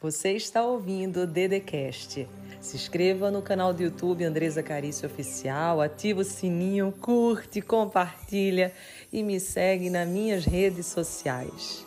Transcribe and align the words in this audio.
Você 0.00 0.36
está 0.36 0.64
ouvindo 0.64 1.22
o 1.22 1.26
Dedecast. 1.26 2.28
Se 2.60 2.76
inscreva 2.76 3.32
no 3.32 3.42
canal 3.42 3.74
do 3.74 3.82
YouTube 3.82 4.22
Andresa 4.22 4.62
Carício 4.62 5.08
Oficial, 5.08 5.80
ativa 5.80 6.20
o 6.20 6.24
sininho, 6.24 6.92
curte, 7.00 7.60
compartilha 7.60 8.72
e 9.12 9.24
me 9.24 9.40
segue 9.40 9.90
nas 9.90 10.08
minhas 10.08 10.44
redes 10.44 10.86
sociais. 10.86 11.84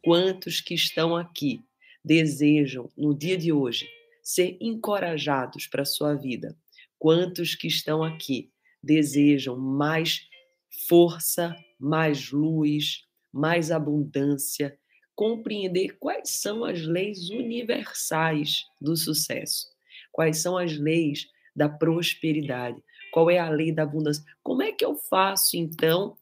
Quantos 0.00 0.60
que 0.60 0.74
estão 0.74 1.16
aqui 1.16 1.64
desejam, 2.04 2.88
no 2.96 3.12
dia 3.12 3.36
de 3.36 3.52
hoje, 3.52 3.88
ser 4.22 4.56
encorajados 4.60 5.66
para 5.66 5.82
a 5.82 5.86
sua 5.86 6.14
vida? 6.14 6.56
Quantos 6.96 7.56
que 7.56 7.66
estão 7.66 8.04
aqui 8.04 8.51
desejam 8.82 9.56
mais 9.58 10.26
força, 10.88 11.54
mais 11.78 12.30
luz, 12.30 13.04
mais 13.32 13.70
abundância, 13.70 14.78
compreender 15.14 15.96
quais 15.98 16.30
são 16.30 16.64
as 16.64 16.80
leis 16.82 17.30
universais 17.30 18.64
do 18.80 18.96
sucesso, 18.96 19.66
quais 20.10 20.38
são 20.38 20.56
as 20.56 20.76
leis 20.76 21.28
da 21.54 21.68
prosperidade, 21.68 22.82
qual 23.12 23.30
é 23.30 23.38
a 23.38 23.50
lei 23.50 23.70
da 23.70 23.82
abundância. 23.82 24.24
Como 24.42 24.62
é 24.62 24.72
que 24.72 24.84
eu 24.84 24.94
faço 24.94 25.56
então 25.56 26.16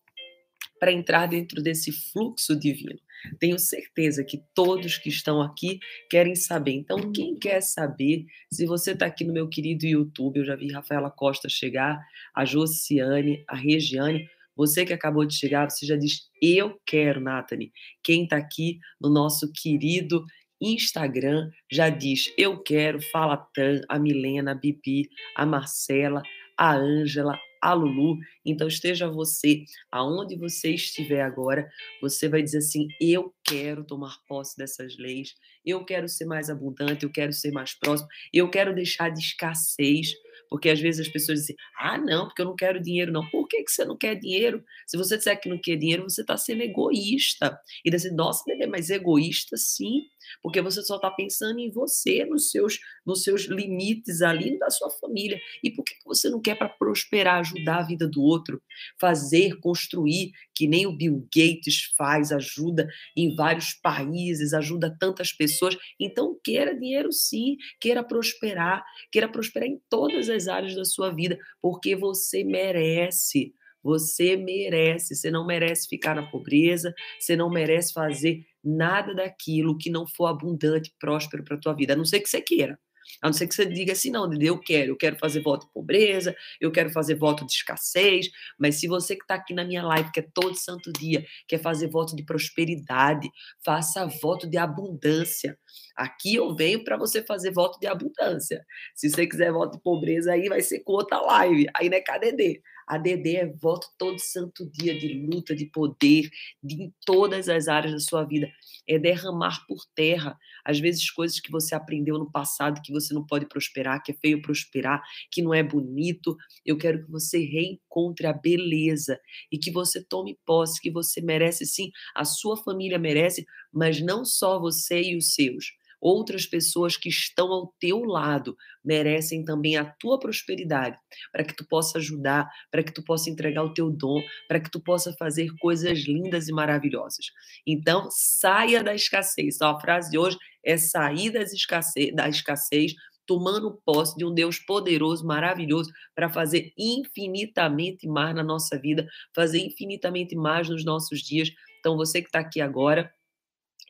para 0.81 0.91
entrar 0.91 1.27
dentro 1.27 1.63
desse 1.63 1.93
fluxo 1.93 2.59
divino? 2.59 2.99
Tenho 3.39 3.59
certeza 3.59 4.25
que 4.25 4.43
todos 4.55 4.97
que 4.97 5.11
estão 5.11 5.43
aqui 5.43 5.79
querem 6.09 6.35
saber. 6.35 6.73
Então, 6.73 7.13
quem 7.13 7.39
quer 7.39 7.61
saber, 7.61 8.25
se 8.51 8.67
você 8.67 8.93
está 8.93 9.07
aqui 9.07 9.25
no 9.25 9.33
meu 9.33 9.49
querido 9.49 9.87
YouTube, 9.87 10.39
eu 10.39 10.45
já 10.45 10.57
vi 10.57 10.73
Rafaela 10.73 11.11
Costa 11.11 11.49
chegar, 11.49 12.01
a 12.35 12.45
Josiane, 12.45 13.45
a 13.47 13.55
Regiane, 13.55 14.27
você 14.57 14.85
que 14.85 14.93
acabou 14.93 15.25
de 15.25 15.35
chegar, 15.35 15.71
você 15.71 15.87
já 15.87 15.97
diz, 15.97 16.29
eu 16.43 16.79
quero, 16.85 17.21
Nathalie. 17.21 17.73
Quem 18.03 18.25
está 18.25 18.37
aqui 18.37 18.79
no 19.01 19.09
nosso 19.09 19.51
querido 19.53 20.25
Instagram 20.61 21.51
já 21.71 21.89
diz, 21.89 22.33
eu 22.37 22.63
quero, 22.63 23.01
fala 23.11 23.37
Tan, 23.55 23.81
a 23.89 23.99
Milena, 23.99 24.53
a 24.53 24.55
Bibi, 24.55 25.09
a 25.35 25.47
Marcela, 25.47 26.23
a 26.59 26.75
Ângela, 26.77 27.39
a 27.61 27.73
Lulu. 27.73 28.19
Então 28.45 28.69
esteja 28.69 29.09
você, 29.09 29.65
aonde 29.91 30.37
você 30.37 30.75
estiver 30.75 31.23
agora, 31.23 31.69
você 32.01 32.29
vai 32.29 32.43
dizer 32.43 32.59
assim: 32.59 32.89
eu 33.01 33.33
quero 33.51 33.85
tomar 33.85 34.17
posse 34.29 34.57
dessas 34.57 34.97
leis, 34.97 35.35
eu 35.65 35.85
quero 35.85 36.09
ser 36.09 36.25
mais 36.25 36.49
abundante, 36.49 37.05
eu 37.05 37.11
quero 37.11 37.33
ser 37.33 37.51
mais 37.51 37.75
próximo, 37.75 38.09
eu 38.33 38.49
quero 38.49 38.73
deixar 38.75 39.11
de 39.11 39.21
escassez. 39.21 40.13
Porque 40.49 40.69
às 40.69 40.81
vezes 40.81 41.07
as 41.07 41.13
pessoas 41.13 41.41
dizem, 41.41 41.55
ah, 41.79 41.97
não, 41.97 42.27
porque 42.27 42.43
eu 42.43 42.47
não 42.47 42.57
quero 42.57 42.83
dinheiro, 42.83 43.13
não. 43.13 43.25
Por 43.31 43.47
que, 43.47 43.63
que 43.63 43.71
você 43.71 43.85
não 43.85 43.97
quer 43.97 44.17
dinheiro? 44.17 44.65
Se 44.85 44.97
você 44.97 45.17
disser 45.17 45.41
que 45.41 45.49
não 45.49 45.61
quer 45.61 45.77
dinheiro, 45.77 46.03
você 46.03 46.23
está 46.23 46.37
sendo 46.37 46.63
egoísta. 46.63 47.57
E 47.85 47.91
dizer, 47.91 48.11
nossa, 48.11 48.43
bebê, 48.45 48.67
mas 48.67 48.91
egoísta 48.91 49.57
sim, 49.57 50.03
porque 50.43 50.61
você 50.61 50.83
só 50.83 50.97
está 50.97 51.09
pensando 51.09 51.61
em 51.61 51.71
você, 51.71 52.25
nos 52.25 52.51
seus, 52.51 52.81
nos 53.07 53.23
seus 53.23 53.43
limites 53.43 54.23
ali 54.23 54.59
da 54.59 54.71
sua 54.71 54.91
família. 54.91 55.41
E 55.63 55.71
por 55.71 55.85
que, 55.85 55.95
que 55.95 56.05
você 56.05 56.29
não 56.29 56.41
quer 56.41 56.57
para 56.57 56.69
prosperar, 56.69 57.39
ajudar 57.39 57.79
a 57.79 57.87
vida 57.87 58.09
do 58.09 58.21
outro, 58.21 58.61
fazer, 59.01 59.61
construir, 59.61 60.33
que 60.61 60.69
nem 60.69 60.87
o 60.87 60.93
Bill 60.93 61.27
Gates 61.35 61.95
faz, 61.97 62.31
ajuda 62.31 62.87
em 63.17 63.35
vários 63.35 63.73
países, 63.73 64.53
ajuda 64.53 64.95
tantas 65.01 65.33
pessoas. 65.33 65.75
Então, 65.99 66.39
queira 66.45 66.79
dinheiro 66.79 67.11
sim, 67.11 67.57
queira 67.81 68.05
prosperar, 68.05 68.85
queira 69.11 69.27
prosperar 69.27 69.67
em 69.67 69.81
todas 69.89 70.29
as 70.29 70.49
áreas 70.49 70.75
da 70.75 70.85
sua 70.85 71.11
vida, 71.15 71.39
porque 71.63 71.97
você 71.97 72.45
merece. 72.45 73.55
Você 73.83 74.37
merece, 74.37 75.17
você 75.17 75.31
não 75.31 75.47
merece 75.47 75.89
ficar 75.89 76.15
na 76.15 76.31
pobreza, 76.31 76.93
você 77.19 77.35
não 77.35 77.49
merece 77.49 77.95
fazer 77.95 78.45
nada 78.63 79.15
daquilo 79.15 79.79
que 79.79 79.89
não 79.89 80.07
for 80.07 80.27
abundante, 80.27 80.95
próspero 81.01 81.43
para 81.43 81.57
a 81.57 81.59
tua 81.59 81.73
vida, 81.73 81.95
a 81.95 81.97
não 81.97 82.05
ser 82.05 82.21
que 82.21 82.29
você 82.29 82.43
queira. 82.43 82.79
A 83.23 83.29
não 83.29 83.33
ser 83.33 83.47
que 83.47 83.55
você 83.55 83.67
diga 83.67 83.93
assim, 83.93 84.11
não, 84.11 84.33
eu 84.41 84.59
quero, 84.59 84.93
eu 84.93 84.97
quero 84.97 85.17
fazer 85.17 85.41
voto 85.41 85.67
de 85.67 85.73
pobreza, 85.73 86.35
eu 86.61 86.71
quero 86.71 86.91
fazer 86.91 87.15
voto 87.15 87.47
de 87.47 87.53
escassez, 87.53 88.29
mas 88.59 88.77
se 88.77 88.87
você 88.87 89.17
que 89.17 89.23
está 89.23 89.35
aqui 89.35 89.55
na 89.55 89.65
minha 89.65 89.83
live, 89.83 90.11
que 90.13 90.21
é 90.21 90.27
todo 90.35 90.55
santo 90.57 90.93
dia, 90.93 91.25
quer 91.47 91.59
fazer 91.59 91.89
voto 91.89 92.15
de 92.17 92.25
prosperidade, 92.25 93.29
faça 93.65 94.07
voto 94.07 94.47
de 94.49 94.57
abundância. 94.57 95.59
Aqui 95.97 96.35
eu 96.35 96.55
venho 96.55 96.83
para 96.83 96.97
você 96.97 97.23
fazer 97.23 97.53
voto 97.53 97.79
de 97.79 97.87
abundância. 97.87 98.65
Se 98.95 99.11
você 99.11 99.27
quiser 99.27 99.53
voto 99.53 99.77
de 99.77 99.83
pobreza, 99.83 100.33
aí 100.33 100.49
vai 100.49 100.63
ser 100.63 100.81
com 100.81 100.93
outra 100.93 101.21
live. 101.21 101.67
Aí 101.75 101.89
não 101.89 101.97
é 101.97 102.01
KDD. 102.01 102.63
A 102.91 102.99
DD 102.99 103.37
é 103.37 103.47
voto 103.47 103.87
todo 103.97 104.19
santo 104.19 104.69
dia 104.69 104.99
de 104.99 105.15
luta, 105.15 105.55
de 105.55 105.65
poder, 105.65 106.29
de, 106.61 106.75
em 106.83 106.95
todas 107.07 107.49
as 107.49 107.69
áreas 107.69 107.93
da 107.93 108.01
sua 108.01 108.25
vida. 108.25 108.51
É 108.85 108.99
derramar 108.99 109.65
por 109.69 109.79
terra, 109.95 110.37
às 110.65 110.81
vezes, 110.81 111.09
coisas 111.09 111.39
que 111.39 111.53
você 111.53 111.73
aprendeu 111.73 112.19
no 112.19 112.29
passado, 112.29 112.83
que 112.83 112.93
você 112.93 113.15
não 113.15 113.25
pode 113.25 113.47
prosperar, 113.47 114.03
que 114.03 114.11
é 114.11 114.15
feio 114.17 114.43
prosperar, 114.43 115.01
que 115.31 115.41
não 115.41 115.55
é 115.55 115.63
bonito. 115.63 116.37
Eu 116.67 116.77
quero 116.77 117.05
que 117.05 117.11
você 117.13 117.39
reencontre 117.45 118.27
a 118.27 118.33
beleza 118.33 119.21
e 119.53 119.57
que 119.57 119.71
você 119.71 120.03
tome 120.03 120.37
posse, 120.45 120.81
que 120.81 120.91
você 120.91 121.21
merece 121.21 121.65
sim, 121.67 121.93
a 122.13 122.25
sua 122.25 122.57
família 122.57 122.99
merece, 122.99 123.47
mas 123.73 124.01
não 124.01 124.25
só 124.25 124.59
você 124.59 125.01
e 125.01 125.17
os 125.17 125.33
seus 125.33 125.79
outras 126.01 126.47
pessoas 126.47 126.97
que 126.97 127.09
estão 127.09 127.53
ao 127.53 127.75
teu 127.79 128.05
lado 128.05 128.57
merecem 128.85 129.45
também 129.45 129.77
a 129.77 129.85
tua 129.85 130.19
prosperidade, 130.19 130.99
para 131.33 131.45
que 131.45 131.55
tu 131.55 131.67
possa 131.67 131.99
ajudar, 131.99 132.49
para 132.71 132.83
que 132.83 132.93
tu 132.93 133.03
possa 133.05 133.29
entregar 133.29 133.63
o 133.63 133.75
teu 133.75 133.91
dom, 133.91 134.23
para 134.49 134.61
que 134.61 134.71
tu 134.71 134.81
possa 134.81 135.13
fazer 135.19 135.51
coisas 135.61 135.99
lindas 136.07 136.49
e 136.49 136.53
maravilhosas. 136.53 137.27
Então, 137.67 138.09
saia 138.11 138.83
da 138.83 138.95
escassez. 138.95 139.57
Então, 139.57 139.71
a 139.71 139.81
frase 139.81 140.11
de 140.11 140.19
hoje 140.19 140.39
é 140.65 140.77
sair 140.77 141.31
das 141.31 141.53
escassez, 141.53 142.15
da 142.15 142.29
escassez 142.29 142.95
tomando 143.27 143.81
posse 143.85 144.17
de 144.17 144.25
um 144.25 144.35
Deus 144.35 144.59
poderoso, 144.59 145.25
maravilhoso, 145.25 145.93
para 146.17 146.29
fazer 146.29 146.73
infinitamente 146.77 148.09
mais 148.09 148.35
na 148.35 148.43
nossa 148.43 148.77
vida, 148.77 149.07
fazer 149.33 149.61
infinitamente 149.61 150.35
mais 150.35 150.69
nos 150.69 150.85
nossos 150.85 151.21
dias. 151.21 151.49
Então, 151.79 151.97
você 151.97 152.21
que 152.21 152.27
está 152.27 152.41
aqui 152.41 152.61
agora, 152.61 153.09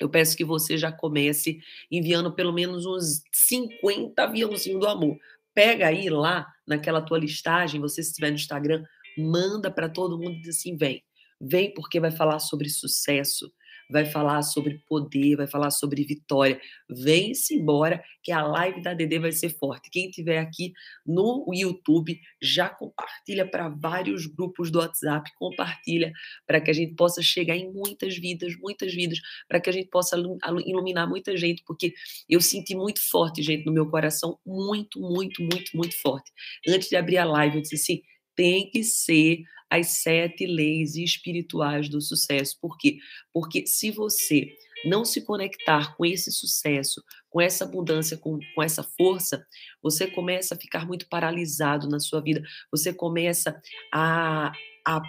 eu 0.00 0.08
peço 0.08 0.36
que 0.36 0.44
você 0.44 0.78
já 0.78 0.90
comece 0.90 1.60
enviando 1.90 2.32
pelo 2.32 2.52
menos 2.52 2.86
uns 2.86 3.22
50 3.30 4.22
aviãozinhos 4.22 4.80
do 4.80 4.88
amor. 4.88 5.18
Pega 5.54 5.88
aí 5.88 6.08
lá 6.08 6.46
naquela 6.66 7.02
tua 7.02 7.18
listagem, 7.18 7.80
você 7.80 8.02
se 8.02 8.08
estiver 8.10 8.30
no 8.30 8.36
Instagram, 8.36 8.82
manda 9.18 9.70
para 9.70 9.88
todo 9.88 10.18
mundo 10.18 10.36
e 10.36 10.40
diz 10.40 10.56
assim: 10.56 10.76
vem. 10.76 11.04
Vem 11.38 11.72
porque 11.74 12.00
vai 12.00 12.10
falar 12.10 12.38
sobre 12.38 12.68
sucesso, 12.68 13.52
vai 13.90 14.06
falar 14.06 14.42
sobre 14.42 14.82
poder, 14.86 15.36
vai 15.36 15.46
falar 15.46 15.70
sobre 15.70 16.04
vitória. 16.04 16.60
Vem-se 16.88 17.54
embora 17.54 18.02
que 18.22 18.32
a 18.32 18.42
live 18.42 18.82
da 18.82 18.94
Dede 18.94 19.18
vai 19.18 19.32
ser 19.32 19.50
forte. 19.50 19.90
Quem 19.90 20.10
tiver 20.10 20.38
aqui 20.38 20.72
no 21.06 21.44
YouTube, 21.52 22.20
já 22.40 22.68
compartilha 22.68 23.46
para 23.48 23.68
vários 23.68 24.26
grupos 24.26 24.70
do 24.70 24.78
WhatsApp, 24.78 25.30
compartilha 25.36 26.12
para 26.46 26.60
que 26.60 26.70
a 26.70 26.74
gente 26.74 26.94
possa 26.94 27.22
chegar 27.22 27.56
em 27.56 27.72
muitas 27.72 28.16
vidas, 28.16 28.56
muitas 28.56 28.94
vidas, 28.94 29.18
para 29.48 29.60
que 29.60 29.68
a 29.68 29.72
gente 29.72 29.88
possa 29.88 30.16
iluminar 30.64 31.08
muita 31.08 31.36
gente, 31.36 31.62
porque 31.66 31.94
eu 32.28 32.40
senti 32.40 32.74
muito 32.74 33.00
forte, 33.10 33.42
gente, 33.42 33.66
no 33.66 33.72
meu 33.72 33.88
coração, 33.88 34.38
muito, 34.46 35.00
muito, 35.00 35.42
muito, 35.42 35.76
muito 35.76 35.96
forte. 36.00 36.30
Antes 36.66 36.88
de 36.88 36.96
abrir 36.96 37.18
a 37.18 37.24
live, 37.24 37.56
eu 37.56 37.62
disse 37.62 37.74
assim, 37.74 38.02
tem 38.34 38.70
que 38.70 38.82
ser 38.82 39.42
as 39.70 40.02
sete 40.02 40.44
leis 40.46 40.96
espirituais 40.96 41.88
do 41.88 42.00
sucesso. 42.00 42.58
Por 42.60 42.76
quê? 42.76 42.98
Porque 43.32 43.66
se 43.66 43.90
você 43.90 44.52
não 44.84 45.04
se 45.04 45.22
conectar 45.22 45.96
com 45.96 46.04
esse 46.04 46.32
sucesso, 46.32 47.02
com 47.28 47.40
essa 47.40 47.64
abundância, 47.64 48.16
com, 48.16 48.38
com 48.54 48.62
essa 48.62 48.82
força, 48.82 49.46
você 49.82 50.06
começa 50.06 50.54
a 50.54 50.58
ficar 50.58 50.86
muito 50.86 51.08
paralisado 51.08 51.88
na 51.88 52.00
sua 52.00 52.20
vida, 52.20 52.42
você 52.70 52.92
começa 52.92 53.60
a, 53.92 54.52
a 54.86 55.02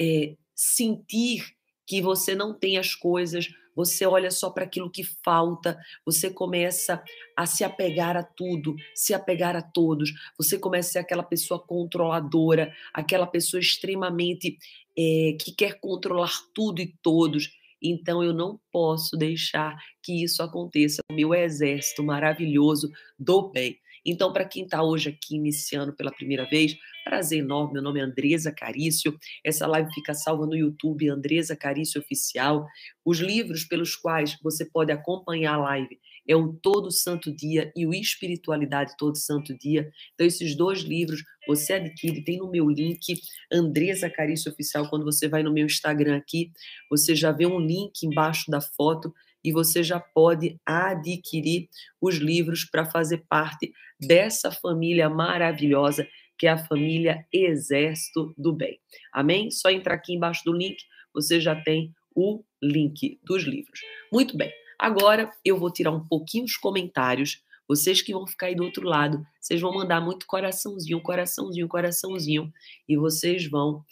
é, 0.00 0.34
sentir 0.54 1.54
que 1.86 2.00
você 2.00 2.34
não 2.34 2.58
tem 2.58 2.78
as 2.78 2.94
coisas, 2.94 3.48
você 3.74 4.06
olha 4.06 4.30
só 4.30 4.50
para 4.50 4.64
aquilo 4.64 4.90
que 4.90 5.04
falta, 5.24 5.78
você 6.04 6.30
começa 6.30 7.02
a 7.36 7.46
se 7.46 7.64
apegar 7.64 8.16
a 8.16 8.22
tudo, 8.22 8.74
se 8.94 9.14
apegar 9.14 9.56
a 9.56 9.62
todos, 9.62 10.12
você 10.36 10.58
começa 10.58 10.88
a 10.88 10.92
ser 10.92 10.98
aquela 11.00 11.22
pessoa 11.22 11.60
controladora, 11.60 12.72
aquela 12.92 13.26
pessoa 13.26 13.60
extremamente 13.60 14.58
é, 14.96 15.36
que 15.40 15.52
quer 15.52 15.80
controlar 15.80 16.32
tudo 16.54 16.80
e 16.80 16.94
todos. 17.02 17.50
Então 17.82 18.22
eu 18.22 18.32
não 18.32 18.60
posso 18.70 19.16
deixar 19.16 19.76
que 20.02 20.22
isso 20.22 20.42
aconteça. 20.42 21.02
Meu 21.10 21.34
exército 21.34 22.02
maravilhoso 22.02 22.90
do 23.18 23.50
bem. 23.50 23.81
Então, 24.04 24.32
para 24.32 24.44
quem 24.44 24.64
está 24.64 24.82
hoje 24.82 25.10
aqui 25.10 25.36
iniciando 25.36 25.92
pela 25.92 26.10
primeira 26.10 26.44
vez, 26.48 26.76
prazer 27.04 27.38
enorme. 27.38 27.74
Meu 27.74 27.82
nome 27.82 28.00
é 28.00 28.02
Andresa 28.02 28.52
Carício. 28.52 29.16
Essa 29.44 29.66
live 29.66 29.92
fica 29.94 30.12
salva 30.14 30.46
no 30.46 30.56
YouTube, 30.56 31.08
Andresa 31.08 31.56
Carício 31.56 32.00
Oficial. 32.00 32.66
Os 33.04 33.20
livros 33.20 33.64
pelos 33.64 33.94
quais 33.94 34.36
você 34.42 34.64
pode 34.64 34.90
acompanhar 34.90 35.54
a 35.54 35.58
live 35.58 35.98
é 36.26 36.36
o 36.36 36.52
Todo 36.52 36.90
Santo 36.90 37.34
Dia 37.34 37.72
e 37.76 37.86
o 37.86 37.92
Espiritualidade 37.92 38.94
Todo 38.96 39.16
Santo 39.16 39.56
Dia. 39.56 39.90
Então, 40.14 40.26
esses 40.26 40.56
dois 40.56 40.80
livros 40.80 41.22
você 41.46 41.74
adquire, 41.74 42.22
tem 42.22 42.38
no 42.38 42.50
meu 42.50 42.68
link, 42.68 43.20
Andresa 43.52 44.08
Carício 44.08 44.50
Oficial. 44.50 44.88
Quando 44.88 45.04
você 45.04 45.28
vai 45.28 45.42
no 45.42 45.52
meu 45.52 45.66
Instagram 45.66 46.16
aqui, 46.16 46.52
você 46.88 47.14
já 47.16 47.32
vê 47.32 47.46
um 47.46 47.58
link 47.58 48.04
embaixo 48.04 48.50
da 48.50 48.60
foto 48.60 49.12
e 49.44 49.52
você 49.52 49.82
já 49.82 49.98
pode 49.98 50.58
adquirir 50.64 51.68
os 52.00 52.16
livros 52.16 52.64
para 52.64 52.84
fazer 52.84 53.24
parte 53.28 53.72
dessa 54.00 54.50
família 54.50 55.08
maravilhosa 55.08 56.06
que 56.42 56.46
é 56.48 56.50
a 56.50 56.58
família 56.58 57.24
Exército 57.32 58.34
do 58.36 58.52
Bem. 58.52 58.80
Amém? 59.12 59.48
Só 59.48 59.70
entrar 59.70 59.94
aqui 59.94 60.12
embaixo 60.12 60.42
do 60.44 60.52
link, 60.52 60.76
você 61.14 61.40
já 61.40 61.54
tem 61.54 61.94
o 62.16 62.42
link 62.60 63.20
dos 63.22 63.44
livros. 63.44 63.80
Muito 64.12 64.36
bem. 64.36 64.52
Agora 64.76 65.30
eu 65.44 65.56
vou 65.56 65.70
tirar 65.70 65.92
um 65.92 66.04
pouquinho 66.04 66.44
os 66.44 66.56
comentários. 66.56 67.40
Vocês 67.68 68.02
que 68.02 68.12
vão 68.12 68.26
ficar 68.26 68.46
aí 68.46 68.56
do 68.56 68.64
outro 68.64 68.84
lado, 68.88 69.24
vocês 69.40 69.60
vão 69.60 69.72
mandar 69.72 70.00
muito 70.00 70.26
coraçãozinho, 70.26 71.00
coraçãozinho, 71.00 71.68
coraçãozinho, 71.68 72.52
e 72.88 72.96
vocês 72.96 73.48
vão 73.48 73.84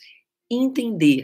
entender, 0.51 1.23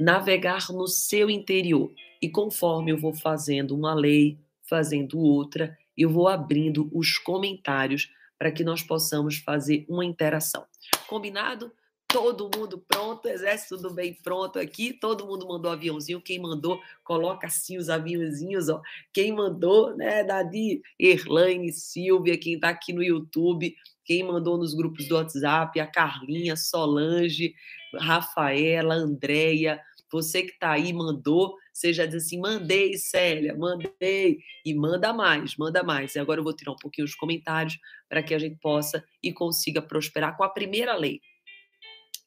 navegar 0.00 0.66
no 0.72 0.88
seu 0.88 1.30
interior. 1.30 1.92
E 2.20 2.28
conforme 2.28 2.92
eu 2.92 2.98
vou 2.98 3.14
fazendo 3.14 3.74
uma 3.74 3.94
lei, 3.94 4.38
fazendo 4.62 5.18
outra, 5.18 5.76
eu 5.96 6.08
vou 6.08 6.28
abrindo 6.28 6.88
os 6.92 7.18
comentários 7.18 8.10
para 8.38 8.50
que 8.50 8.64
nós 8.64 8.82
possamos 8.82 9.36
fazer 9.36 9.84
uma 9.88 10.04
interação. 10.04 10.64
Combinado? 11.06 11.72
Todo 12.08 12.50
mundo 12.56 12.82
pronto, 12.88 13.28
exército 13.28 13.76
do 13.76 13.94
bem 13.94 14.14
pronto 14.14 14.58
aqui, 14.58 14.92
todo 14.92 15.26
mundo 15.26 15.46
mandou 15.46 15.70
aviãozinho, 15.70 16.20
quem 16.20 16.40
mandou, 16.40 16.80
coloca 17.04 17.46
assim 17.46 17.76
os 17.76 17.88
aviãozinhos, 17.88 18.68
ó. 18.68 18.80
Quem 19.12 19.32
mandou, 19.32 19.96
né, 19.96 20.24
Dadi, 20.24 20.82
Erlaine, 20.98 21.72
Silvia, 21.72 22.36
quem 22.36 22.54
está 22.54 22.70
aqui 22.70 22.92
no 22.92 23.02
YouTube, 23.02 23.76
quem 24.04 24.24
mandou 24.24 24.58
nos 24.58 24.74
grupos 24.74 25.06
do 25.06 25.14
WhatsApp, 25.14 25.78
a 25.78 25.86
Carlinha, 25.86 26.56
Solange, 26.56 27.54
Rafaela, 27.94 28.94
Andréia, 28.94 29.80
você 30.10 30.42
que 30.42 30.50
está 30.50 30.72
aí, 30.72 30.92
mandou, 30.92 31.54
você 31.72 31.92
já 31.92 32.06
diz 32.06 32.24
assim: 32.24 32.40
mandei, 32.40 32.96
Célia, 32.96 33.54
mandei. 33.56 34.38
E 34.64 34.74
manda 34.74 35.12
mais, 35.12 35.56
manda 35.56 35.82
mais. 35.82 36.14
E 36.14 36.18
agora 36.18 36.40
eu 36.40 36.44
vou 36.44 36.54
tirar 36.54 36.72
um 36.72 36.76
pouquinho 36.76 37.04
os 37.04 37.14
comentários 37.14 37.78
para 38.08 38.22
que 38.22 38.34
a 38.34 38.38
gente 38.38 38.58
possa 38.60 39.04
e 39.22 39.32
consiga 39.32 39.80
prosperar 39.80 40.36
com 40.36 40.44
a 40.44 40.48
primeira 40.48 40.96
lei. 40.96 41.20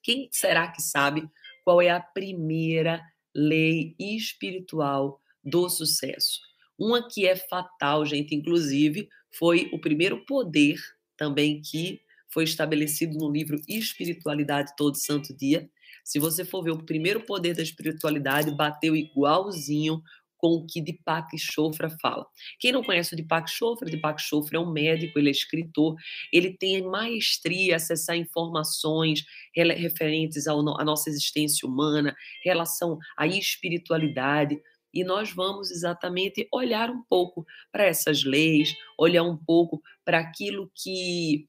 Quem 0.01 0.29
será 0.31 0.67
que 0.71 0.81
sabe 0.81 1.29
qual 1.63 1.81
é 1.81 1.89
a 1.89 1.99
primeira 1.99 3.01
lei 3.33 3.95
espiritual 3.99 5.21
do 5.43 5.69
sucesso? 5.69 6.39
Uma 6.77 7.07
que 7.07 7.25
é 7.25 7.35
fatal, 7.35 8.05
gente, 8.05 8.35
inclusive, 8.35 9.07
foi 9.37 9.69
o 9.71 9.79
primeiro 9.79 10.25
poder 10.25 10.77
também 11.15 11.61
que 11.61 12.01
foi 12.33 12.43
estabelecido 12.43 13.17
no 13.17 13.31
livro 13.31 13.61
Espiritualidade 13.67 14.73
Todo 14.75 14.97
Santo 14.97 15.35
Dia, 15.35 15.69
se 16.03 16.19
você 16.19 16.43
for 16.43 16.63
ver 16.63 16.71
o 16.71 16.83
primeiro 16.83 17.21
poder 17.21 17.55
da 17.55 17.63
espiritualidade, 17.63 18.55
bateu 18.55 18.95
igualzinho 18.95 20.01
com 20.43 20.55
o 20.55 20.65
que 20.65 20.81
Deepak 20.81 21.37
Chopra 21.37 21.89
fala. 22.01 22.27
Quem 22.59 22.73
não 22.73 22.83
conhece 22.83 23.13
o 23.13 23.15
Deepak 23.15 23.49
Chopra, 23.49 23.89
Deepak 23.89 24.21
Chopra 24.21 24.57
é 24.57 24.59
um 24.59 24.69
médico, 24.69 25.17
ele 25.17 25.29
é 25.29 25.31
escritor, 25.31 25.95
ele 26.33 26.57
tem 26.57 26.81
maestria 26.81 27.77
acessar 27.77 28.17
informações 28.17 29.23
referentes 29.55 30.45
à 30.45 30.53
nossa 30.83 31.09
existência 31.09 31.65
humana, 31.65 32.13
relação 32.43 32.99
à 33.15 33.25
espiritualidade, 33.25 34.59
e 34.93 35.05
nós 35.05 35.31
vamos 35.31 35.71
exatamente 35.71 36.45
olhar 36.53 36.89
um 36.89 37.01
pouco 37.09 37.45
para 37.71 37.85
essas 37.85 38.25
leis, 38.25 38.75
olhar 38.99 39.23
um 39.23 39.37
pouco 39.37 39.81
para 40.03 40.19
aquilo 40.19 40.69
que 40.75 41.47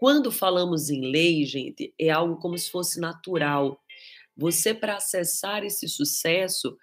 quando 0.00 0.32
falamos 0.32 0.88
em 0.88 1.10
lei, 1.10 1.44
gente, 1.44 1.92
é 2.00 2.08
algo 2.08 2.36
como 2.36 2.56
se 2.56 2.70
fosse 2.70 2.98
natural. 2.98 3.78
Você, 4.34 4.72
para 4.72 4.96
acessar 4.96 5.62
esse 5.62 5.86
sucesso, 5.86 6.74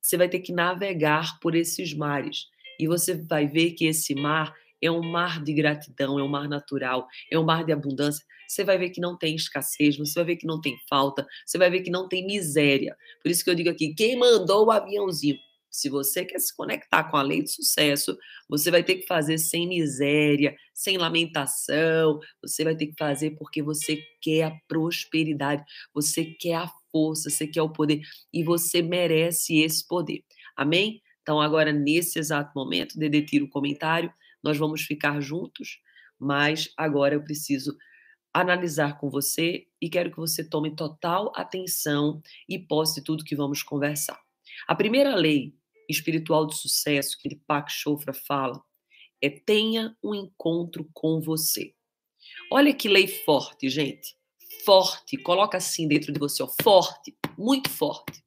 você 0.00 0.16
vai 0.16 0.26
ter 0.26 0.40
que 0.40 0.54
navegar 0.54 1.38
por 1.38 1.54
esses 1.54 1.92
mares. 1.92 2.46
E 2.80 2.86
você 2.86 3.14
vai 3.14 3.46
ver 3.46 3.72
que 3.72 3.84
esse 3.84 4.14
mar 4.14 4.54
é 4.80 4.90
um 4.90 5.02
mar 5.02 5.44
de 5.44 5.52
gratidão, 5.52 6.18
é 6.18 6.22
um 6.22 6.28
mar 6.28 6.48
natural, 6.48 7.06
é 7.30 7.38
um 7.38 7.44
mar 7.44 7.62
de 7.62 7.72
abundância. 7.72 8.24
Você 8.48 8.64
vai 8.64 8.78
ver 8.78 8.88
que 8.88 9.02
não 9.02 9.18
tem 9.18 9.36
escassez, 9.36 9.98
você 9.98 10.14
vai 10.14 10.24
ver 10.24 10.36
que 10.36 10.46
não 10.46 10.58
tem 10.58 10.78
falta, 10.88 11.26
você 11.44 11.58
vai 11.58 11.68
ver 11.68 11.82
que 11.82 11.90
não 11.90 12.08
tem 12.08 12.24
miséria. 12.24 12.96
Por 13.22 13.30
isso 13.30 13.44
que 13.44 13.50
eu 13.50 13.54
digo 13.54 13.68
aqui: 13.68 13.92
quem 13.92 14.18
mandou 14.18 14.64
o 14.64 14.70
aviãozinho? 14.70 15.36
Se 15.76 15.90
você 15.90 16.24
quer 16.24 16.38
se 16.38 16.56
conectar 16.56 17.04
com 17.04 17.18
a 17.18 17.22
lei 17.22 17.42
do 17.42 17.50
sucesso, 17.50 18.16
você 18.48 18.70
vai 18.70 18.82
ter 18.82 18.94
que 18.94 19.06
fazer 19.06 19.36
sem 19.36 19.68
miséria, 19.68 20.56
sem 20.72 20.96
lamentação, 20.96 22.18
você 22.40 22.64
vai 22.64 22.74
ter 22.74 22.86
que 22.86 22.94
fazer 22.98 23.32
porque 23.32 23.62
você 23.62 24.02
quer 24.22 24.44
a 24.44 24.56
prosperidade, 24.66 25.62
você 25.92 26.24
quer 26.24 26.54
a 26.54 26.72
força, 26.90 27.28
você 27.28 27.46
quer 27.46 27.60
o 27.60 27.68
poder 27.68 28.00
e 28.32 28.42
você 28.42 28.80
merece 28.80 29.58
esse 29.58 29.86
poder. 29.86 30.24
Amém? 30.56 31.02
Então, 31.20 31.42
agora, 31.42 31.70
nesse 31.72 32.18
exato 32.18 32.52
momento, 32.56 32.98
Dedê 32.98 33.20
tira 33.20 33.44
o 33.44 33.50
comentário, 33.50 34.10
nós 34.42 34.56
vamos 34.56 34.80
ficar 34.80 35.20
juntos, 35.20 35.78
mas 36.18 36.72
agora 36.74 37.14
eu 37.14 37.22
preciso 37.22 37.76
analisar 38.32 38.98
com 38.98 39.10
você 39.10 39.66
e 39.78 39.90
quero 39.90 40.10
que 40.10 40.16
você 40.16 40.42
tome 40.42 40.74
total 40.74 41.30
atenção 41.36 42.22
e 42.48 42.58
poste 42.58 43.02
tudo 43.02 43.24
que 43.24 43.36
vamos 43.36 43.62
conversar. 43.62 44.18
A 44.66 44.74
primeira 44.74 45.14
lei 45.14 45.54
espiritual 45.88 46.46
de 46.46 46.56
sucesso 46.56 47.16
que 47.18 47.28
Deepak 47.28 47.70
Chopra 47.70 48.12
fala 48.12 48.62
é 49.22 49.30
tenha 49.30 49.96
um 50.02 50.14
encontro 50.14 50.88
com 50.92 51.20
você. 51.20 51.74
Olha 52.50 52.74
que 52.74 52.88
lei 52.88 53.06
forte, 53.06 53.68
gente. 53.68 54.16
Forte, 54.64 55.16
coloca 55.16 55.56
assim 55.56 55.88
dentro 55.88 56.12
de 56.12 56.18
você, 56.18 56.42
ó, 56.42 56.48
forte, 56.62 57.16
muito 57.38 57.70
forte, 57.70 58.22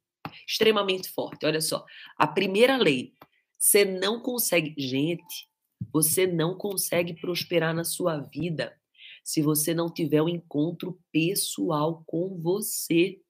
extremamente 0.46 1.08
forte. 1.10 1.44
Olha 1.44 1.60
só, 1.60 1.84
a 2.16 2.26
primeira 2.26 2.76
lei, 2.76 3.14
você 3.58 3.84
não 3.84 4.20
consegue, 4.20 4.74
gente, 4.78 5.48
você 5.92 6.26
não 6.26 6.56
consegue 6.56 7.14
prosperar 7.20 7.74
na 7.74 7.84
sua 7.84 8.18
vida 8.18 8.76
se 9.22 9.42
você 9.42 9.74
não 9.74 9.92
tiver 9.92 10.22
um 10.22 10.28
encontro 10.28 10.98
pessoal 11.12 12.02
com 12.06 12.40
você. 12.40 13.20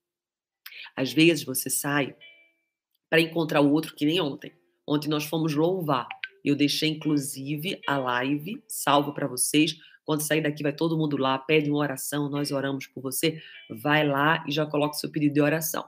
Às 0.97 1.13
vezes 1.13 1.45
você 1.45 1.69
sai 1.69 2.17
para 3.11 3.21
encontrar 3.21 3.61
o 3.61 3.73
outro 3.73 3.95
que 3.95 4.07
nem 4.07 4.21
ontem. 4.21 4.53
Ontem 4.87 5.09
nós 5.09 5.25
fomos 5.25 5.55
louvar. 5.55 6.07
Eu 6.45 6.55
deixei 6.55 6.89
inclusive 6.89 7.81
a 7.87 7.99
live 7.99 8.63
salvo 8.67 9.13
para 9.13 9.27
vocês. 9.27 9.77
Quando 10.05 10.23
sair 10.23 10.41
daqui 10.41 10.63
vai 10.63 10.73
todo 10.73 10.97
mundo 10.97 11.17
lá, 11.17 11.37
pede 11.39 11.69
uma 11.69 11.81
oração, 11.81 12.31
nós 12.31 12.51
oramos 12.51 12.87
por 12.87 13.03
você. 13.03 13.43
Vai 13.69 14.07
lá 14.07 14.45
e 14.49 14.53
já 14.53 14.65
coloca 14.65 14.95
seu 14.95 15.11
pedido 15.11 15.35
de 15.35 15.41
oração. 15.41 15.85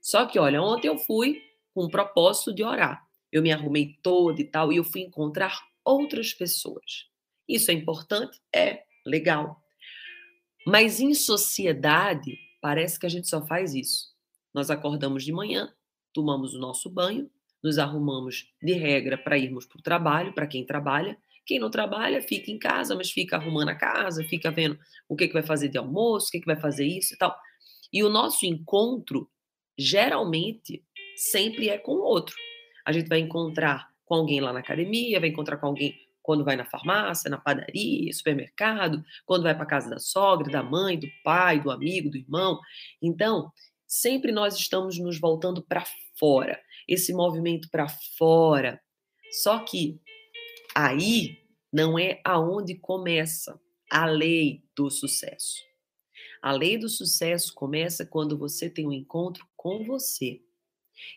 Só 0.00 0.26
que 0.26 0.38
olha, 0.38 0.60
ontem 0.62 0.88
eu 0.88 0.98
fui 0.98 1.42
com 1.74 1.84
o 1.84 1.90
propósito 1.90 2.54
de 2.54 2.64
orar. 2.64 3.06
Eu 3.30 3.42
me 3.42 3.52
arrumei 3.52 3.98
toda 4.02 4.40
e 4.40 4.44
tal 4.44 4.72
e 4.72 4.76
eu 4.76 4.84
fui 4.84 5.02
encontrar 5.02 5.60
outras 5.84 6.32
pessoas. 6.32 7.06
Isso 7.48 7.70
é 7.70 7.74
importante? 7.74 8.40
É 8.54 8.82
legal. 9.04 9.62
Mas 10.66 11.00
em 11.00 11.14
sociedade, 11.14 12.36
parece 12.60 12.98
que 12.98 13.06
a 13.06 13.08
gente 13.08 13.28
só 13.28 13.46
faz 13.46 13.74
isso. 13.74 14.14
Nós 14.52 14.70
acordamos 14.70 15.22
de 15.22 15.32
manhã, 15.32 15.72
tomamos 16.16 16.54
o 16.54 16.58
nosso 16.58 16.88
banho, 16.88 17.30
nos 17.62 17.78
arrumamos 17.78 18.50
de 18.62 18.72
regra 18.72 19.18
para 19.18 19.36
irmos 19.36 19.66
para 19.66 19.78
o 19.78 19.82
trabalho, 19.82 20.32
para 20.32 20.46
quem 20.46 20.64
trabalha. 20.64 21.18
Quem 21.44 21.58
não 21.58 21.70
trabalha 21.70 22.22
fica 22.22 22.50
em 22.50 22.58
casa, 22.58 22.96
mas 22.96 23.10
fica 23.10 23.36
arrumando 23.36 23.68
a 23.68 23.74
casa, 23.74 24.24
fica 24.24 24.50
vendo 24.50 24.78
o 25.06 25.14
que, 25.14 25.28
que 25.28 25.34
vai 25.34 25.42
fazer 25.42 25.68
de 25.68 25.76
almoço, 25.76 26.28
o 26.28 26.30
que, 26.30 26.40
que 26.40 26.46
vai 26.46 26.56
fazer 26.56 26.86
isso 26.86 27.12
e 27.12 27.18
tal. 27.18 27.36
E 27.92 28.02
o 28.02 28.08
nosso 28.08 28.46
encontro, 28.46 29.28
geralmente, 29.78 30.82
sempre 31.16 31.68
é 31.68 31.76
com 31.76 31.92
o 31.92 32.02
outro. 32.02 32.34
A 32.84 32.92
gente 32.92 33.08
vai 33.08 33.18
encontrar 33.18 33.88
com 34.06 34.14
alguém 34.14 34.40
lá 34.40 34.54
na 34.54 34.60
academia, 34.60 35.20
vai 35.20 35.28
encontrar 35.28 35.58
com 35.58 35.66
alguém 35.66 35.94
quando 36.22 36.44
vai 36.44 36.56
na 36.56 36.64
farmácia, 36.64 37.30
na 37.30 37.38
padaria, 37.38 38.12
supermercado, 38.12 39.04
quando 39.24 39.42
vai 39.42 39.54
para 39.54 39.66
casa 39.66 39.90
da 39.90 39.98
sogra, 39.98 40.50
da 40.50 40.62
mãe, 40.62 40.98
do 40.98 41.08
pai, 41.22 41.60
do 41.60 41.70
amigo, 41.70 42.10
do 42.10 42.16
irmão. 42.16 42.58
Então, 43.02 43.52
sempre 43.86 44.32
nós 44.32 44.56
estamos 44.56 44.98
nos 44.98 45.20
voltando 45.20 45.62
para 45.62 45.84
fora, 46.18 46.60
esse 46.88 47.12
movimento 47.12 47.68
para 47.70 47.88
fora. 47.88 48.80
Só 49.42 49.60
que 49.60 50.00
aí 50.74 51.38
não 51.72 51.98
é 51.98 52.20
aonde 52.24 52.74
começa 52.74 53.60
a 53.90 54.06
lei 54.06 54.62
do 54.74 54.90
sucesso. 54.90 55.64
A 56.42 56.52
lei 56.52 56.78
do 56.78 56.88
sucesso 56.88 57.52
começa 57.54 58.06
quando 58.06 58.38
você 58.38 58.70
tem 58.70 58.86
um 58.86 58.92
encontro 58.92 59.46
com 59.56 59.84
você. 59.84 60.40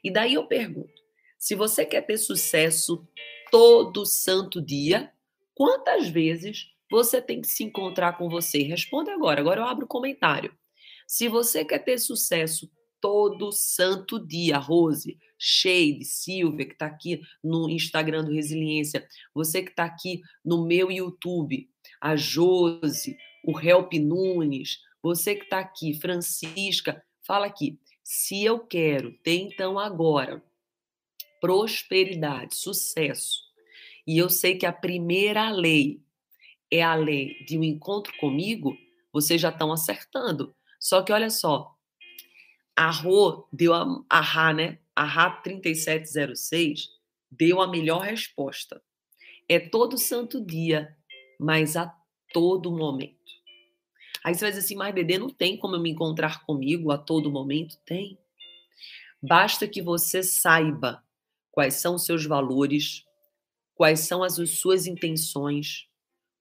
E 0.04 0.12
daí 0.12 0.34
eu 0.34 0.48
pergunto: 0.48 1.02
se 1.38 1.56
você 1.56 1.86
quer 1.86 2.02
ter 2.02 2.18
sucesso 2.18 3.08
todo 3.52 4.06
santo 4.06 4.62
dia, 4.62 5.12
quantas 5.54 6.08
vezes 6.08 6.74
você 6.90 7.22
tem 7.22 7.42
que 7.42 7.48
se 7.48 7.64
encontrar 7.64 8.18
com 8.18 8.30
você? 8.30 8.64
Responda 8.64 9.14
agora. 9.14 9.40
Agora 9.40 9.62
eu 9.62 9.66
abro 9.66 9.86
o 9.86 9.88
comentário. 9.90 10.54
Se 11.08 11.28
você 11.28 11.64
quer 11.64 11.80
ter 11.80 11.98
sucesso 12.00 12.70
todo 13.02 13.52
santo 13.52 14.20
dia, 14.20 14.58
Rose, 14.58 15.18
Shade, 15.38 16.04
Silvia, 16.06 16.66
que 16.66 16.74
está 16.74 16.86
aqui 16.86 17.22
no 17.44 17.70
Instagram 17.70 18.26
do 18.26 18.34
Resiliência, 18.34 19.08
você 19.34 19.64
que 19.64 19.70
está 19.70 19.86
aqui 19.86 20.22
no 20.44 20.66
meu 20.66 20.92
YouTube, 20.92 21.70
a 22.02 22.16
Jose, 22.16 23.18
o 23.44 23.60
Help 23.60 23.94
Nunes, 23.94 24.80
você 25.02 25.36
que 25.36 25.44
está 25.44 25.60
aqui, 25.60 25.94
Francisca, 25.94 27.04
fala 27.26 27.46
aqui. 27.46 27.80
Se 28.04 28.44
eu 28.44 28.60
quero 28.60 29.14
ter 29.24 29.36
então 29.36 29.80
agora 29.80 30.44
prosperidade, 31.40 32.56
sucesso, 32.56 33.44
e 34.06 34.18
eu 34.18 34.30
sei 34.30 34.58
que 34.58 34.66
a 34.66 34.74
primeira 34.74 35.50
lei 35.50 36.02
é 36.72 36.82
a 36.82 36.96
lei 36.96 37.44
de 37.46 37.58
um 37.58 37.64
encontro 37.64 38.12
comigo, 38.18 38.78
vocês 39.12 39.40
já 39.40 39.50
estão 39.50 39.72
acertando. 39.72 40.56
Só 40.80 41.02
que 41.02 41.12
olha 41.12 41.30
só, 41.30 41.76
a 42.80 42.92
Rô 42.92 43.46
deu 43.52 43.74
a, 43.74 44.06
a 44.10 44.22
Rá, 44.22 44.54
né? 44.54 44.80
A 44.96 45.04
Rá 45.04 45.30
3706 45.30 46.88
deu 47.30 47.60
a 47.60 47.68
melhor 47.68 48.04
resposta. 48.04 48.82
É 49.50 49.60
todo 49.60 49.98
santo 49.98 50.40
dia, 50.40 50.96
mas 51.38 51.76
a 51.76 51.94
todo 52.32 52.72
momento. 52.72 53.20
Aí 54.24 54.34
você 54.34 54.46
vai 54.46 54.52
dizer 54.52 54.64
assim, 54.64 54.76
mas 54.78 54.96
Dedê, 54.96 55.18
não 55.18 55.30
tem 55.30 55.58
como 55.58 55.76
eu 55.76 55.82
me 55.82 55.90
encontrar 55.90 56.46
comigo 56.46 56.90
a 56.90 56.98
todo 56.98 57.30
momento? 57.30 57.76
Tem. 57.86 58.18
Basta 59.22 59.68
que 59.68 59.82
você 59.82 60.24
saiba 60.24 61.04
quais 61.52 61.74
são 61.74 61.96
os 61.96 62.06
seus 62.06 62.26
valores, 62.26 63.04
quais 63.76 64.00
são 64.00 64.24
as 64.24 64.36
suas 64.52 64.88
intenções, 64.88 65.86